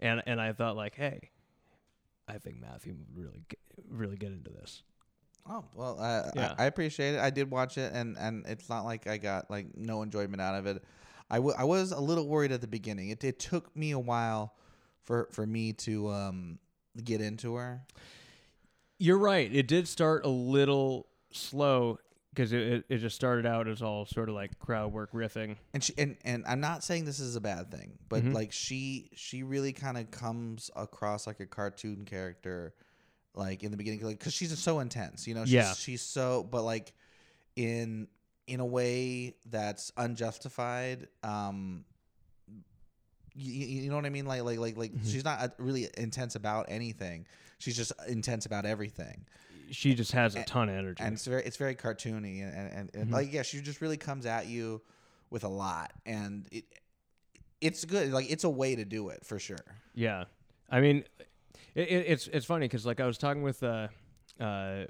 and 0.00 0.22
and 0.26 0.40
I 0.40 0.52
thought 0.54 0.76
like, 0.76 0.94
hey, 0.94 1.28
I 2.26 2.38
think 2.38 2.60
Matthew 2.60 2.94
would 2.94 3.22
really 3.24 3.44
get, 3.48 3.58
really 3.90 4.16
get 4.16 4.32
into 4.32 4.50
this. 4.50 4.82
Oh 5.46 5.62
well, 5.74 5.98
uh, 6.00 6.30
Yeah. 6.34 6.54
I, 6.58 6.62
I 6.64 6.66
appreciate 6.66 7.16
it. 7.16 7.20
I 7.20 7.28
did 7.28 7.50
watch 7.50 7.76
it, 7.76 7.92
and 7.92 8.16
and 8.16 8.46
it's 8.46 8.70
not 8.70 8.86
like 8.86 9.06
I 9.06 9.18
got 9.18 9.50
like 9.50 9.66
no 9.76 10.00
enjoyment 10.02 10.40
out 10.40 10.54
of 10.54 10.66
it. 10.66 10.82
I, 11.30 11.36
w- 11.36 11.54
I 11.58 11.64
was 11.64 11.90
a 11.92 12.00
little 12.00 12.28
worried 12.28 12.52
at 12.52 12.60
the 12.60 12.66
beginning. 12.68 13.08
It 13.10 13.24
it 13.24 13.38
took 13.38 13.74
me 13.76 13.90
a 13.92 13.98
while 13.98 14.54
for 15.02 15.28
for 15.32 15.46
me 15.46 15.72
to 15.74 16.10
um 16.10 16.58
get 17.02 17.20
into 17.20 17.54
her. 17.56 17.82
You're 18.98 19.18
right. 19.18 19.52
It 19.52 19.66
did 19.66 19.88
start 19.88 20.24
a 20.24 20.28
little 20.28 21.06
slow 21.32 21.98
because 22.32 22.52
it, 22.52 22.60
it, 22.62 22.84
it 22.88 22.98
just 22.98 23.14
started 23.16 23.46
out 23.46 23.68
as 23.68 23.82
all 23.82 24.06
sort 24.06 24.28
of 24.28 24.34
like 24.34 24.58
crowd 24.58 24.92
work 24.92 25.12
riffing. 25.12 25.56
and 25.72 25.82
she 25.82 25.92
and 25.98 26.16
and 26.24 26.44
I'm 26.46 26.60
not 26.60 26.84
saying 26.84 27.04
this 27.04 27.20
is 27.20 27.36
a 27.36 27.40
bad 27.40 27.70
thing, 27.70 27.98
but 28.08 28.22
Mhm. 28.22 28.32
like 28.34 28.52
she 28.52 29.10
she 29.14 29.42
really 29.42 29.72
kind 29.72 29.98
of 29.98 30.10
comes 30.10 30.70
across 30.76 31.26
like 31.26 31.40
a 31.40 31.46
cartoon 31.46 32.04
character, 32.04 32.74
like 33.34 33.62
in 33.62 33.70
the 33.72 33.76
beginning, 33.76 34.00
like 34.04 34.18
because 34.18 34.32
she's 34.34 34.56
so 34.58 34.80
intense, 34.80 35.26
you 35.26 35.34
know. 35.34 35.44
She's, 35.44 35.52
Yeah. 35.54 35.72
she's 35.74 36.02
so, 36.02 36.44
but 36.44 36.62
like 36.62 36.92
in 37.56 38.08
in 38.46 38.60
a 38.60 38.66
way 38.66 39.34
that's 39.46 39.92
unjustified. 39.96 41.08
Um, 41.22 41.84
you, 43.34 43.66
you 43.82 43.90
know 43.90 43.96
what 43.96 44.06
I 44.06 44.10
mean? 44.10 44.26
Like 44.26 44.42
like 44.42 44.58
like 44.58 44.76
like 44.76 44.92
Mhm. 44.94 45.10
she's 45.10 45.24
not 45.24 45.40
uh, 45.40 45.48
really 45.58 45.88
intense 45.96 46.36
about 46.36 46.66
anything. 46.68 47.26
She's 47.58 47.76
just 47.76 47.92
intense 48.08 48.44
about 48.46 48.66
everything 48.66 49.24
She 49.70 49.94
just 49.94 50.12
has 50.12 50.34
a 50.34 50.38
And- 50.38 50.46
ton 50.46 50.68
of 50.68 50.74
energy. 50.76 51.02
and 51.02 51.14
it's 51.14 51.24
very 51.24 51.42
it's 51.44 51.56
very 51.56 51.74
cartoony 51.74 52.42
and 52.42 52.54
and, 52.54 52.72
and, 52.72 52.90
and 52.94 53.08
Mhm. 53.10 53.12
like 53.12 53.32
yeah 53.32 53.42
she 53.42 53.60
just 53.62 53.80
really 53.80 53.96
comes 53.96 54.26
at 54.26 54.46
you 54.46 54.82
with 55.30 55.44
a 55.44 55.48
lot 55.48 55.92
and 56.04 56.46
it 56.52 56.64
it's 57.62 57.84
good 57.86 58.12
like 58.12 58.30
it's 58.30 58.44
a 58.44 58.50
way 58.50 58.76
to 58.76 58.84
do 58.84 59.08
it 59.08 59.24
for 59.24 59.38
sure 59.38 59.64
yeah, 59.94 60.24
I 60.68 60.80
mean, 60.80 61.04
it, 61.76 61.88
it's 61.88 62.26
it's 62.28 62.44
funny 62.44 62.66
because 62.66 62.84
like 62.84 63.00
I 63.00 63.06
was 63.06 63.16
talking 63.16 63.42
with 63.42 63.62
uh, 63.62 63.88
uh, 64.40 64.84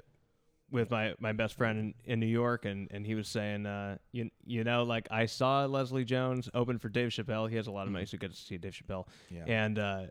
with 0.71 0.89
my, 0.91 1.13
my 1.19 1.31
best 1.31 1.55
friend 1.55 1.79
in, 1.79 1.93
in 2.05 2.19
New 2.19 2.25
York, 2.25 2.65
and, 2.65 2.87
and 2.91 3.05
he 3.05 3.15
was 3.15 3.27
saying, 3.27 3.65
uh, 3.65 3.97
you 4.11 4.29
you 4.45 4.63
know, 4.63 4.83
like 4.83 5.07
I 5.11 5.25
saw 5.25 5.65
Leslie 5.65 6.05
Jones 6.05 6.49
open 6.53 6.79
for 6.79 6.89
Dave 6.89 7.09
Chappelle. 7.09 7.49
He 7.49 7.55
has 7.55 7.67
a 7.67 7.71
lot 7.71 7.87
of 7.87 7.93
mates 7.93 8.11
who 8.11 8.17
get 8.17 8.31
to 8.31 8.37
see 8.37 8.57
Dave 8.57 8.73
Chappelle, 8.73 9.07
yeah. 9.29 9.43
And 9.47 9.79
uh, 9.79 10.03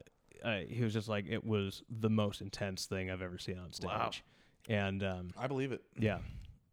uh, 0.44 0.58
he 0.68 0.82
was 0.82 0.92
just 0.92 1.08
like, 1.08 1.26
it 1.28 1.44
was 1.44 1.82
the 1.88 2.10
most 2.10 2.40
intense 2.40 2.86
thing 2.86 3.10
I've 3.10 3.22
ever 3.22 3.38
seen 3.38 3.58
on 3.58 3.72
stage. 3.72 3.88
Wow. 3.88 4.10
And 4.68 5.02
um, 5.02 5.30
I 5.36 5.46
believe 5.46 5.72
it. 5.72 5.82
yeah, 5.98 6.18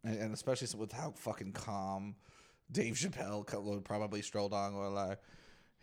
and, 0.04 0.18
and 0.18 0.34
especially 0.34 0.68
with 0.80 0.92
how 0.92 1.12
fucking 1.12 1.54
calm 1.54 2.16
Dave 2.72 2.96
Chappelle 2.96 3.84
probably 3.84 4.22
strolled 4.22 4.54
on 4.54 4.74
or 4.74 4.90
like 4.90 5.20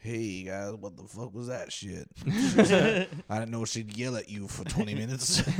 hey 0.00 0.44
guys 0.44 0.74
what 0.74 0.96
the 0.96 1.02
fuck 1.02 1.34
was 1.34 1.48
that 1.48 1.72
shit? 1.72 2.08
I 3.28 3.38
didn't 3.40 3.50
know 3.50 3.64
she'd 3.64 3.96
yell 3.96 4.16
at 4.16 4.28
you 4.28 4.48
for 4.48 4.64
20 4.64 4.94
minutes 4.94 5.42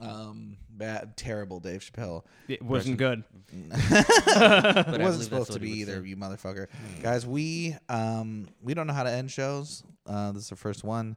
Um, 0.00 0.58
bad, 0.68 1.16
terrible 1.16 1.58
Dave 1.60 1.80
Chappelle. 1.80 2.22
It 2.48 2.60
wasn't 2.62 2.98
good. 2.98 3.24
It 3.52 5.00
wasn't 5.00 5.24
supposed 5.24 5.52
to 5.52 5.58
be 5.60 5.70
either, 5.80 6.02
say. 6.02 6.08
you 6.08 6.16
motherfucker. 6.16 6.66
Guys, 7.02 7.26
we 7.26 7.76
um 7.88 8.48
we 8.62 8.74
don't 8.74 8.86
know 8.86 8.92
how 8.92 9.04
to 9.04 9.10
end 9.10 9.30
shows. 9.30 9.82
Uh, 10.06 10.32
this 10.32 10.44
is 10.44 10.48
the 10.50 10.56
first 10.56 10.84
one. 10.84 11.16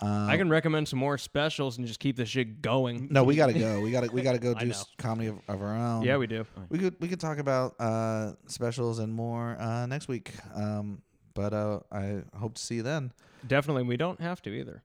Um, 0.00 0.28
I 0.28 0.36
can 0.36 0.48
recommend 0.48 0.88
some 0.88 0.98
more 0.98 1.16
specials 1.16 1.78
and 1.78 1.86
just 1.86 2.00
keep 2.00 2.16
the 2.16 2.26
shit 2.26 2.60
going. 2.62 3.08
No, 3.10 3.24
we 3.24 3.36
gotta 3.36 3.52
go. 3.52 3.80
We 3.80 3.90
gotta 3.92 4.10
we 4.12 4.22
gotta 4.22 4.38
go 4.46 4.54
I 4.56 4.60
do 4.60 4.66
know. 4.66 4.72
s- 4.72 4.86
comedy 4.98 5.28
of, 5.28 5.38
of 5.48 5.62
our 5.62 5.74
own. 5.76 6.02
Yeah, 6.02 6.16
we 6.16 6.26
do. 6.26 6.44
we 6.70 6.78
could 6.78 6.96
we 7.00 7.08
could 7.08 7.20
talk 7.20 7.38
about 7.38 7.74
uh 7.80 8.32
specials 8.46 8.98
and 8.98 9.12
more 9.12 9.56
uh 9.60 9.86
next 9.86 10.08
week. 10.08 10.32
Um, 10.54 11.02
but 11.34 11.54
uh, 11.54 11.80
I 11.90 12.22
hope 12.36 12.54
to 12.56 12.62
see 12.62 12.74
you 12.76 12.82
then. 12.82 13.12
Definitely, 13.46 13.84
we 13.84 13.96
don't 13.96 14.20
have 14.20 14.42
to 14.42 14.50
either. 14.50 14.82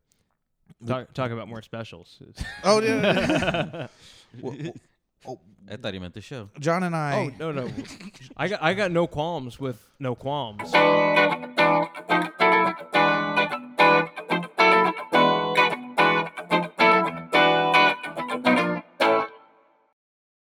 Talk, 0.86 1.14
talk 1.14 1.32
about 1.32 1.48
more 1.48 1.62
specials. 1.62 2.20
Oh 2.64 2.82
yeah. 2.82 3.88
Well, 4.42 4.56
well, 4.62 4.74
oh, 5.26 5.40
I 5.72 5.78
thought 5.78 5.94
he 5.94 6.00
meant 6.00 6.14
the 6.14 6.22
show. 6.22 6.50
John 6.60 6.84
and 6.84 6.94
I. 6.94 7.34
oh 7.40 7.52
no 7.52 7.52
no, 7.54 7.72
I 8.36 8.50
got 8.50 8.62
I 8.62 8.74
got 8.74 8.92
no 8.92 9.08
qualms 9.08 9.58
with 9.58 9.82
no 10.00 10.16
qualms. 10.16 10.70